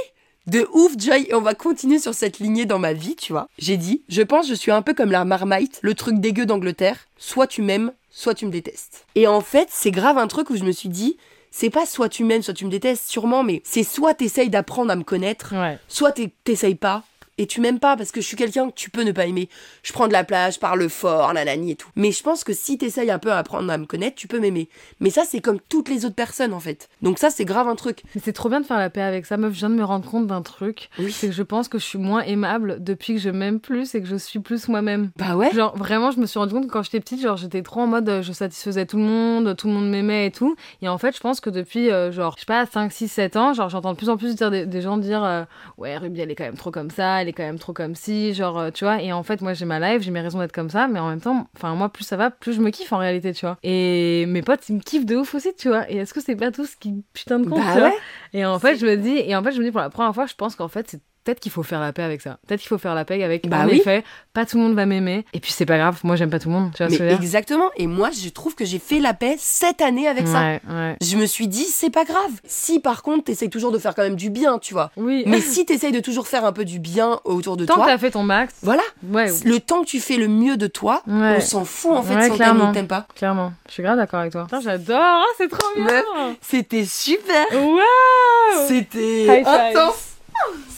de 0.46 0.68
ouf, 0.74 0.92
Joy, 0.98 1.26
et 1.30 1.34
on 1.34 1.40
va 1.40 1.54
continuer 1.54 1.98
sur 1.98 2.12
cette 2.12 2.38
lignée 2.38 2.66
dans 2.66 2.78
ma 2.78 2.92
vie, 2.92 3.16
tu 3.16 3.32
vois. 3.32 3.48
J'ai 3.58 3.78
dit, 3.78 4.02
je 4.10 4.20
pense, 4.20 4.46
je 4.46 4.52
suis 4.52 4.70
un 4.70 4.82
peu 4.82 4.92
comme 4.92 5.10
la 5.10 5.24
marmite, 5.24 5.78
le 5.80 5.94
truc 5.94 6.20
dégueu 6.20 6.44
d'Angleterre. 6.44 6.98
Soit 7.16 7.46
tu 7.46 7.62
m'aimes, 7.62 7.90
soit 8.10 8.34
tu 8.34 8.44
me 8.44 8.50
détestes. 8.50 9.06
Et 9.14 9.26
en 9.26 9.40
fait, 9.40 9.68
c'est 9.72 9.90
grave 9.90 10.18
un 10.18 10.26
truc 10.26 10.50
où 10.50 10.56
je 10.56 10.64
me 10.64 10.72
suis 10.72 10.90
dit, 10.90 11.16
c'est 11.56 11.70
pas 11.70 11.86
soit 11.86 12.08
tu 12.08 12.24
m'aimes, 12.24 12.42
soit 12.42 12.52
tu 12.52 12.64
me 12.64 12.70
détestes, 12.70 13.08
sûrement, 13.08 13.44
mais 13.44 13.62
c'est 13.64 13.84
soit 13.84 14.12
t'essayes 14.14 14.50
d'apprendre 14.50 14.90
à 14.90 14.96
me 14.96 15.04
connaître, 15.04 15.54
Ouais. 15.54 15.78
soit 15.86 16.10
t'es- 16.10 16.32
t'essayes 16.42 16.74
pas 16.74 17.04
et 17.38 17.46
tu 17.46 17.60
m'aimes 17.60 17.78
pas 17.78 17.96
parce 17.96 18.12
que 18.12 18.20
je 18.20 18.26
suis 18.26 18.36
quelqu'un 18.36 18.68
que 18.68 18.74
tu 18.74 18.90
peux 18.90 19.02
ne 19.02 19.12
pas 19.12 19.26
aimer. 19.26 19.48
Je 19.82 19.92
prends 19.92 20.08
de 20.08 20.12
la 20.12 20.24
plage, 20.24 20.54
je 20.54 20.58
parle 20.60 20.88
fort, 20.88 21.32
nanani 21.34 21.72
et 21.72 21.76
tout. 21.76 21.88
Mais 21.96 22.12
je 22.12 22.22
pense 22.22 22.44
que 22.44 22.52
si 22.52 22.78
t'essayes 22.78 23.10
un 23.10 23.18
peu 23.18 23.32
à 23.32 23.38
apprendre 23.38 23.70
à 23.72 23.78
me 23.78 23.86
connaître, 23.86 24.16
tu 24.16 24.28
peux 24.28 24.40
m'aimer. 24.40 24.68
Mais 25.00 25.10
ça, 25.10 25.24
c'est 25.24 25.40
comme 25.40 25.58
toutes 25.68 25.88
les 25.88 26.04
autres 26.04 26.14
personnes 26.14 26.52
en 26.52 26.60
fait. 26.60 26.88
Donc 27.02 27.18
ça, 27.18 27.30
c'est 27.30 27.44
grave 27.44 27.68
un 27.68 27.76
truc. 27.76 28.02
Mais 28.14 28.20
c'est 28.24 28.32
trop 28.32 28.48
bien 28.48 28.60
de 28.60 28.66
faire 28.66 28.78
la 28.78 28.90
paix 28.90 29.02
avec 29.02 29.26
ça, 29.26 29.36
meuf. 29.36 29.52
Je 29.52 29.58
viens 29.58 29.70
de 29.70 29.74
me 29.74 29.84
rendre 29.84 30.08
compte 30.08 30.26
d'un 30.26 30.42
truc. 30.42 30.90
Oui. 30.98 31.12
C'est 31.12 31.28
que 31.28 31.34
je 31.34 31.42
pense 31.42 31.68
que 31.68 31.78
je 31.78 31.84
suis 31.84 31.98
moins 31.98 32.22
aimable 32.22 32.82
depuis 32.82 33.14
que 33.14 33.20
je 33.20 33.30
m'aime 33.30 33.60
plus 33.60 33.94
et 33.94 34.00
que 34.00 34.06
je 34.06 34.16
suis 34.16 34.38
plus 34.38 34.68
moi-même. 34.68 35.10
Bah 35.16 35.36
ouais. 35.36 35.52
Genre, 35.52 35.76
vraiment, 35.76 36.10
je 36.10 36.20
me 36.20 36.26
suis 36.26 36.38
rendu 36.38 36.54
compte 36.54 36.66
que 36.66 36.72
quand 36.72 36.82
j'étais 36.82 37.00
petite, 37.00 37.20
genre, 37.20 37.36
j'étais 37.36 37.62
trop 37.62 37.80
en 37.80 37.86
mode, 37.86 38.08
euh, 38.08 38.22
je 38.22 38.32
satisfaisais 38.32 38.86
tout 38.86 38.96
le 38.96 39.04
monde, 39.04 39.56
tout 39.56 39.66
le 39.66 39.74
monde 39.74 39.90
m'aimait 39.90 40.26
et 40.26 40.30
tout. 40.30 40.56
Et 40.82 40.88
en 40.88 40.98
fait, 40.98 41.14
je 41.16 41.20
pense 41.20 41.40
que 41.40 41.50
depuis, 41.50 41.90
euh, 41.90 42.12
genre, 42.12 42.34
je 42.36 42.40
sais 42.40 42.46
pas, 42.46 42.66
5, 42.66 42.92
6, 42.92 43.08
7 43.08 43.36
ans, 43.36 43.54
genre, 43.54 43.68
j'entends 43.68 43.92
de 43.92 43.96
plus 43.96 44.08
en 44.08 44.16
plus 44.16 44.34
dire 44.34 44.50
des, 44.50 44.66
des 44.66 44.80
gens 44.80 44.96
dire, 44.96 45.24
euh, 45.24 45.44
ouais, 45.78 45.96
Ruby, 45.96 46.20
elle 46.20 46.30
est 46.30 46.34
quand 46.34 46.44
même 46.44 46.56
trop 46.56 46.70
comme 46.70 46.90
ça, 46.90 47.23
elle 47.24 47.28
est 47.30 47.32
quand 47.32 47.42
même 47.42 47.58
trop 47.58 47.72
comme 47.72 47.94
si, 47.94 48.34
genre, 48.34 48.58
euh, 48.58 48.70
tu 48.70 48.84
vois. 48.84 49.02
Et 49.02 49.12
en 49.12 49.22
fait, 49.22 49.40
moi, 49.40 49.54
j'ai 49.54 49.64
ma 49.64 49.80
life, 49.80 50.02
j'ai 50.02 50.10
mes 50.10 50.20
raisons 50.20 50.38
d'être 50.38 50.52
comme 50.52 50.70
ça, 50.70 50.86
mais 50.86 50.98
en 51.00 51.08
même 51.08 51.20
temps, 51.20 51.48
enfin, 51.56 51.74
moi, 51.74 51.88
plus 51.88 52.04
ça 52.04 52.16
va, 52.16 52.30
plus 52.30 52.52
je 52.52 52.60
me 52.60 52.70
kiffe 52.70 52.92
en 52.92 52.98
réalité, 52.98 53.32
tu 53.32 53.46
vois. 53.46 53.58
Et 53.62 54.26
mes 54.26 54.42
potes, 54.42 54.68
ils 54.68 54.76
me 54.76 54.80
kiffent 54.80 55.06
de 55.06 55.16
ouf 55.16 55.34
aussi, 55.34 55.54
tu 55.56 55.68
vois. 55.68 55.90
Et 55.90 55.96
est-ce 55.96 56.14
que 56.14 56.20
c'est 56.20 56.36
pas 56.36 56.50
tout 56.50 56.66
ce 56.66 56.76
qui 56.76 57.02
putain 57.12 57.40
de 57.40 57.48
compte, 57.48 57.58
Bah 57.64 57.72
tu 57.72 57.80
vois 57.80 57.92
et 58.32 58.44
en 58.44 58.58
fait, 58.58 58.76
je 58.76 58.86
me 58.86 58.96
dis, 58.96 59.16
et 59.16 59.34
en 59.34 59.42
fait, 59.42 59.52
je 59.52 59.58
me 59.58 59.64
dis 59.64 59.70
pour 59.70 59.80
la 59.80 59.90
première 59.90 60.14
fois, 60.14 60.26
je 60.26 60.34
pense 60.34 60.54
qu'en 60.56 60.68
fait, 60.68 60.88
c'est 60.90 61.00
peut-être 61.24 61.40
qu'il 61.40 61.50
faut 61.52 61.62
faire 61.62 61.80
la 61.80 61.92
paix 61.92 62.02
avec 62.02 62.20
ça. 62.20 62.38
Peut-être 62.46 62.60
qu'il 62.60 62.68
faut 62.68 62.78
faire 62.78 62.94
la 62.94 63.04
paix 63.04 63.22
avec, 63.24 63.48
Bah 63.48 63.60
en 63.64 63.68
oui. 63.68 63.78
effet, 63.78 64.04
pas 64.32 64.44
tout 64.46 64.56
le 64.58 64.62
monde 64.64 64.74
va 64.74 64.86
m'aimer. 64.86 65.24
Et 65.32 65.40
puis 65.40 65.52
c'est 65.52 65.66
pas 65.66 65.78
grave, 65.78 65.98
moi 66.04 66.16
j'aime 66.16 66.30
pas 66.30 66.38
tout 66.38 66.48
le 66.48 66.54
monde. 66.54 66.70
Tu 66.76 66.82
vois 66.84 66.92
ce 66.92 66.98
que 66.98 67.04
exactement. 67.14 67.70
Et 67.76 67.86
moi, 67.86 68.10
je 68.10 68.28
trouve 68.28 68.54
que 68.54 68.64
j'ai 68.64 68.78
fait 68.78 69.00
la 69.00 69.14
paix 69.14 69.36
cette 69.38 69.80
année 69.80 70.06
avec 70.08 70.26
ça. 70.28 70.58
Ouais. 70.68 70.96
Je 71.00 71.16
me 71.16 71.26
suis 71.26 71.48
dit, 71.48 71.64
c'est 71.64 71.90
pas 71.90 72.04
grave. 72.04 72.30
Si 72.44 72.78
par 72.80 73.02
contre, 73.02 73.24
t'essayes 73.24 73.50
toujours 73.50 73.72
de 73.72 73.78
faire 73.78 73.94
quand 73.94 74.02
même 74.02 74.16
du 74.16 74.30
bien, 74.30 74.58
tu 74.58 74.74
vois. 74.74 74.90
Oui. 74.96 75.24
Mais 75.26 75.40
si 75.40 75.64
t'essayes 75.64 75.92
de 75.92 76.00
toujours 76.00 76.26
faire 76.28 76.44
un 76.44 76.52
peu 76.52 76.64
du 76.64 76.78
bien 76.78 77.20
autour 77.24 77.56
de 77.56 77.64
Tant 77.64 77.74
que 77.74 77.78
toi, 77.80 77.86
t'as 77.88 77.98
fait 77.98 78.10
ton 78.10 78.22
max, 78.22 78.54
voilà. 78.62 78.82
ouais, 79.10 79.30
Le 79.44 79.58
temps 79.60 79.82
que 79.82 79.86
tu 79.88 80.00
fais 80.00 80.16
le 80.16 80.28
mieux 80.28 80.56
de 80.56 80.66
toi, 80.66 81.02
on 81.06 81.40
s'en 81.40 81.64
fout 81.64 81.92
en 81.92 82.02
fait 82.02 82.30
si 82.34 82.42
on 82.42 82.72
t'aime 82.72 82.86
pas. 82.88 83.06
clairement. 83.14 83.52
Je 83.68 83.72
suis 83.72 83.82
grave 83.82 83.96
d'accord 83.96 84.20
avec 84.20 84.32
toi. 84.32 84.46
J'adore, 84.62 84.98
Ah, 85.00 85.24
c'est 85.38 85.48
trop 85.48 85.68
bien. 85.76 86.02
C'était 86.40 86.84
super. 86.84 87.46
Waouh 87.52 88.68
C'était 88.68 89.42
intense. 89.46 90.10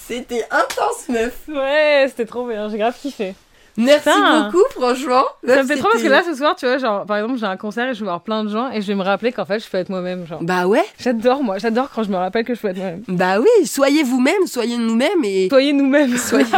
C'était 0.07 0.47
intense, 0.53 1.09
meuf. 1.09 1.49
Ouais, 1.49 2.07
c'était 2.09 2.27
trop 2.27 2.47
bien, 2.47 2.69
j'ai 2.69 2.79
grave 2.79 2.97
kiffé. 2.97 3.35
Merci 3.77 4.09
Putain. 4.09 4.45
beaucoup, 4.51 4.65
franchement. 4.71 5.25
Ça 5.47 5.63
me 5.63 5.69
fait 5.69 5.77
trop 5.77 5.89
parce 5.91 6.03
que 6.03 6.09
là, 6.09 6.23
ce 6.29 6.35
soir, 6.35 6.57
tu 6.57 6.67
vois, 6.67 6.79
genre, 6.79 7.05
par 7.07 7.19
exemple, 7.19 7.39
j'ai 7.39 7.47
un 7.47 7.57
concert 7.57 7.89
et 7.91 7.95
je 7.95 8.01
vais 8.01 8.05
voir 8.07 8.21
plein 8.23 8.43
de 8.45 8.49
gens 8.49 8.71
et 8.71 8.81
je 8.81 8.87
vais 8.87 8.95
me 8.95 9.03
rappeler 9.03 9.33
qu'en 9.33 9.45
fait, 9.45 9.59
je 9.63 9.69
peux 9.69 9.79
être 9.79 9.89
moi-même, 9.91 10.27
genre. 10.27 10.43
Bah 10.43 10.67
ouais. 10.67 10.85
J'adore, 10.99 11.43
moi, 11.43 11.59
j'adore 11.59 11.91
quand 11.95 12.03
je 12.03 12.11
me 12.11 12.17
rappelle 12.17 12.45
que 12.45 12.55
je 12.55 12.61
peux 12.61 12.69
être 12.69 12.77
moi-même. 12.79 13.03
Bah 13.09 13.39
oui, 13.41 13.67
soyez 13.67 14.03
vous-même, 14.03 14.47
soyez 14.47 14.79
nous-mêmes 14.79 15.25
et 15.25 15.49
Soyez 15.51 15.73
nous-mêmes. 15.73 16.17
soyez. 16.17 16.47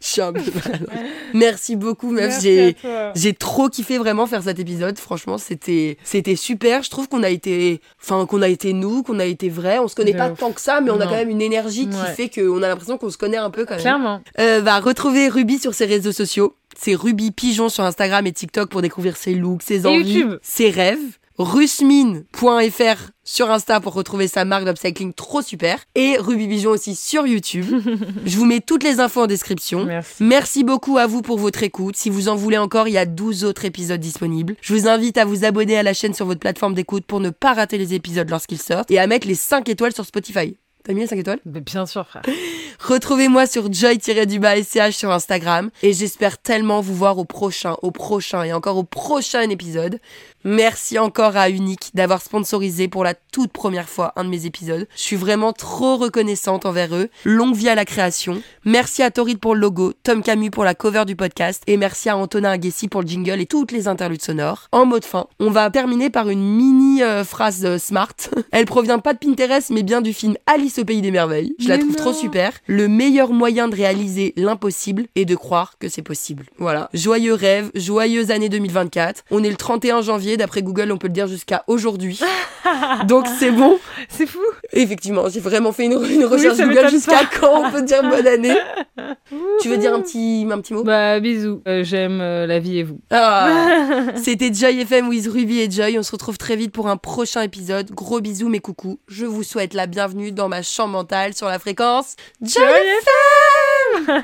Je 0.00 0.06
suis 0.06 0.20
un 0.22 0.32
peu 0.32 0.40
malade. 0.64 0.86
Merci 1.34 1.76
beaucoup, 1.76 2.10
meuf. 2.10 2.40
J'ai 2.40 3.34
trop 3.38 3.68
kiffé 3.68 3.98
vraiment 3.98 4.26
faire 4.26 4.42
cet 4.42 4.58
épisode. 4.58 4.98
Franchement, 4.98 5.36
c'était 5.38 5.98
c'était 6.04 6.36
super. 6.36 6.82
Je 6.82 6.90
trouve 6.90 7.08
qu'on 7.08 7.22
a 7.22 7.28
été, 7.28 7.80
enfin 8.02 8.24
qu'on 8.26 8.40
a 8.42 8.48
été 8.48 8.72
nous, 8.72 9.02
qu'on 9.02 9.18
a 9.18 9.24
été 9.24 9.48
vrai. 9.48 9.78
On 9.78 9.88
se 9.88 9.94
connaît 9.94 10.12
De 10.12 10.18
pas 10.18 10.30
ouf. 10.30 10.38
tant 10.38 10.52
que 10.52 10.60
ça, 10.60 10.80
mais 10.80 10.90
on 10.90 11.00
a 11.00 11.04
quand 11.06 11.12
même 11.16 11.28
une 11.30 11.42
énergie 11.42 11.88
qui 11.88 11.94
Ouais. 11.96 12.12
fait 12.16 12.28
qu'on 12.28 12.62
a 12.62 12.68
l'impression 12.68 12.98
qu'on 12.98 13.10
se 13.10 13.18
connaît 13.18 13.36
un 13.36 13.50
peu 13.50 13.64
quand 13.64 13.74
même. 13.74 13.80
Clairement. 13.80 14.20
Euh, 14.38 14.60
va 14.62 14.78
retrouver 14.80 15.28
Ruby 15.28 15.58
sur 15.58 15.74
ses 15.74 15.84
réseaux 15.84 16.12
sociaux. 16.14 16.54
C'est 16.78 16.94
Ruby 16.94 17.30
Pigeon 17.30 17.68
sur 17.68 17.84
Instagram 17.84 18.26
et 18.26 18.32
TikTok 18.32 18.70
pour 18.70 18.82
découvrir 18.82 19.16
ses 19.16 19.34
looks, 19.34 19.62
ses 19.62 19.86
envies, 19.86 20.20
YouTube. 20.20 20.38
ses 20.42 20.70
rêves. 20.70 21.18
Rusmine.fr 21.36 23.10
sur 23.24 23.50
Insta 23.50 23.80
pour 23.80 23.94
retrouver 23.94 24.28
sa 24.28 24.44
marque 24.44 24.64
d'upcycling 24.64 25.12
trop 25.12 25.42
super. 25.42 25.80
Et 25.96 26.16
Ruby 26.16 26.46
Pigeon 26.46 26.70
aussi 26.70 26.94
sur 26.94 27.26
YouTube. 27.26 27.66
Je 28.24 28.36
vous 28.36 28.44
mets 28.44 28.60
toutes 28.60 28.84
les 28.84 29.00
infos 29.00 29.22
en 29.22 29.26
description. 29.26 29.84
Merci. 29.84 30.22
Merci 30.22 30.62
beaucoup 30.62 30.96
à 30.98 31.06
vous 31.06 31.22
pour 31.22 31.38
votre 31.38 31.62
écoute. 31.64 31.96
Si 31.96 32.08
vous 32.08 32.28
en 32.28 32.36
voulez 32.36 32.58
encore, 32.58 32.86
il 32.86 32.92
y 32.92 32.98
a 32.98 33.06
12 33.06 33.44
autres 33.44 33.64
épisodes 33.64 34.00
disponibles. 34.00 34.54
Je 34.60 34.74
vous 34.74 34.86
invite 34.86 35.18
à 35.18 35.24
vous 35.24 35.44
abonner 35.44 35.76
à 35.76 35.82
la 35.82 35.94
chaîne 35.94 36.14
sur 36.14 36.26
votre 36.26 36.40
plateforme 36.40 36.74
d'écoute 36.74 37.04
pour 37.04 37.18
ne 37.18 37.30
pas 37.30 37.54
rater 37.54 37.78
les 37.78 37.94
épisodes 37.94 38.30
lorsqu'ils 38.30 38.60
sortent 38.60 38.90
et 38.92 39.00
à 39.00 39.06
mettre 39.08 39.26
les 39.26 39.34
5 39.34 39.68
étoiles 39.68 39.94
sur 39.94 40.04
Spotify. 40.04 40.56
T'as 40.84 40.92
mis 40.92 41.00
les 41.00 41.06
5 41.06 41.18
étoiles? 41.18 41.40
Mais 41.46 41.60
bien 41.62 41.86
sûr, 41.86 42.06
frère. 42.06 42.22
Retrouvez-moi 42.80 43.46
sur 43.46 43.72
joy-sch 43.72 44.96
sur 44.96 45.10
Instagram 45.10 45.70
et 45.82 45.92
j'espère 45.92 46.38
tellement 46.38 46.80
vous 46.80 46.94
voir 46.94 47.18
au 47.18 47.24
prochain, 47.24 47.76
au 47.82 47.90
prochain 47.90 48.42
et 48.42 48.52
encore 48.52 48.76
au 48.76 48.84
prochain 48.84 49.48
épisode. 49.48 50.00
Merci 50.46 50.98
encore 50.98 51.38
à 51.38 51.48
Unique 51.48 51.90
d'avoir 51.94 52.20
sponsorisé 52.20 52.86
pour 52.86 53.02
la 53.02 53.14
toute 53.14 53.50
première 53.50 53.88
fois 53.88 54.12
un 54.16 54.24
de 54.24 54.28
mes 54.28 54.44
épisodes. 54.44 54.86
Je 54.94 55.00
suis 55.00 55.16
vraiment 55.16 55.54
trop 55.54 55.96
reconnaissante 55.96 56.66
envers 56.66 56.94
eux. 56.94 57.08
Longue 57.24 57.54
vie 57.54 57.70
à 57.70 57.74
la 57.74 57.86
création. 57.86 58.42
Merci 58.66 59.02
à 59.02 59.10
Torrid 59.10 59.38
pour 59.38 59.54
le 59.54 59.62
logo, 59.62 59.94
Tom 60.02 60.22
Camus 60.22 60.50
pour 60.50 60.64
la 60.64 60.74
cover 60.74 61.04
du 61.06 61.16
podcast 61.16 61.62
et 61.66 61.78
merci 61.78 62.10
à 62.10 62.18
Antonin 62.18 62.50
Aguessi 62.50 62.88
pour 62.88 63.00
le 63.00 63.08
jingle 63.08 63.40
et 63.40 63.46
toutes 63.46 63.72
les 63.72 63.88
interludes 63.88 64.20
sonores. 64.20 64.68
En 64.72 64.84
mode 64.84 65.06
fin, 65.06 65.28
on 65.40 65.50
va 65.50 65.70
terminer 65.70 66.10
par 66.10 66.28
une 66.28 66.42
mini 66.42 67.02
euh, 67.02 67.24
phrase 67.24 67.64
euh, 67.64 67.78
smart. 67.78 68.14
Elle 68.52 68.66
provient 68.66 68.98
pas 68.98 69.14
de 69.14 69.18
Pinterest 69.18 69.70
mais 69.70 69.82
bien 69.82 70.02
du 70.02 70.12
film 70.12 70.36
Alice 70.46 70.78
au 70.78 70.84
pays 70.84 71.00
des 71.00 71.10
merveilles. 71.10 71.54
Je 71.58 71.68
la 71.68 71.78
Mais 71.78 71.84
trouve 71.84 71.96
trop 71.96 72.12
super. 72.12 72.52
Le 72.66 72.88
meilleur 72.88 73.32
moyen 73.32 73.68
de 73.68 73.76
réaliser 73.76 74.32
l'impossible 74.36 75.06
est 75.14 75.24
de 75.24 75.36
croire 75.36 75.74
que 75.78 75.88
c'est 75.88 76.02
possible. 76.02 76.46
Voilà. 76.58 76.88
Joyeux 76.94 77.34
rêve, 77.34 77.70
joyeuse 77.74 78.30
année 78.30 78.48
2024. 78.48 79.24
On 79.30 79.44
est 79.44 79.50
le 79.50 79.56
31 79.56 80.00
janvier, 80.02 80.36
d'après 80.36 80.62
Google, 80.62 80.90
on 80.92 80.96
peut 80.96 81.08
le 81.08 81.12
dire 81.12 81.26
jusqu'à 81.26 81.64
aujourd'hui. 81.66 82.20
Donc 83.06 83.26
c'est 83.38 83.50
bon. 83.50 83.78
C'est 84.08 84.26
fou. 84.26 84.40
Effectivement, 84.72 85.28
j'ai 85.28 85.40
vraiment 85.40 85.72
fait 85.72 85.84
une, 85.84 85.92
une 86.04 86.24
recherche 86.24 86.58
Google 86.58 86.88
jusqu'à 86.88 87.20
quand 87.38 87.66
on 87.66 87.70
peut 87.70 87.82
dire 87.82 88.02
bonne 88.02 88.26
année. 88.26 88.56
tu 89.60 89.68
veux 89.68 89.76
dire 89.76 89.94
un 89.94 90.00
petit, 90.00 90.46
un 90.50 90.60
petit 90.60 90.72
mot? 90.72 90.84
Bah 90.84 91.20
bisous. 91.20 91.62
Euh, 91.68 91.84
J'aime 91.84 92.20
euh, 92.20 92.46
la 92.46 92.58
vie 92.58 92.78
et 92.78 92.82
vous. 92.82 93.00
Ah. 93.10 93.66
C'était 94.16 94.52
Joy 94.52 94.80
FM 94.80 95.08
with 95.08 95.26
Ruby 95.26 95.60
et 95.60 95.70
Joy. 95.70 95.98
On 95.98 96.02
se 96.02 96.12
retrouve 96.12 96.38
très 96.38 96.56
vite 96.56 96.72
pour 96.72 96.88
un 96.88 96.96
prochain 96.96 97.42
épisode. 97.42 97.90
Gros 97.90 98.20
bisous 98.20 98.48
mes 98.48 98.60
coucous. 98.60 98.98
Je 99.08 99.26
vous 99.26 99.42
souhaite 99.42 99.74
la 99.74 99.86
bienvenue 99.86 100.32
dans 100.32 100.48
ma 100.48 100.62
chambre 100.62 100.92
mentale 100.94 101.34
sur 101.34 101.48
la 101.48 101.58
fréquence 101.58 102.16
Joy, 102.40 102.53
FM. 102.62 104.22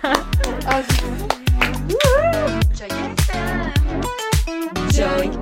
Ah, 0.67 0.83
Joy 2.75 2.89
FM. 3.19 3.59
Joy 4.93 5.40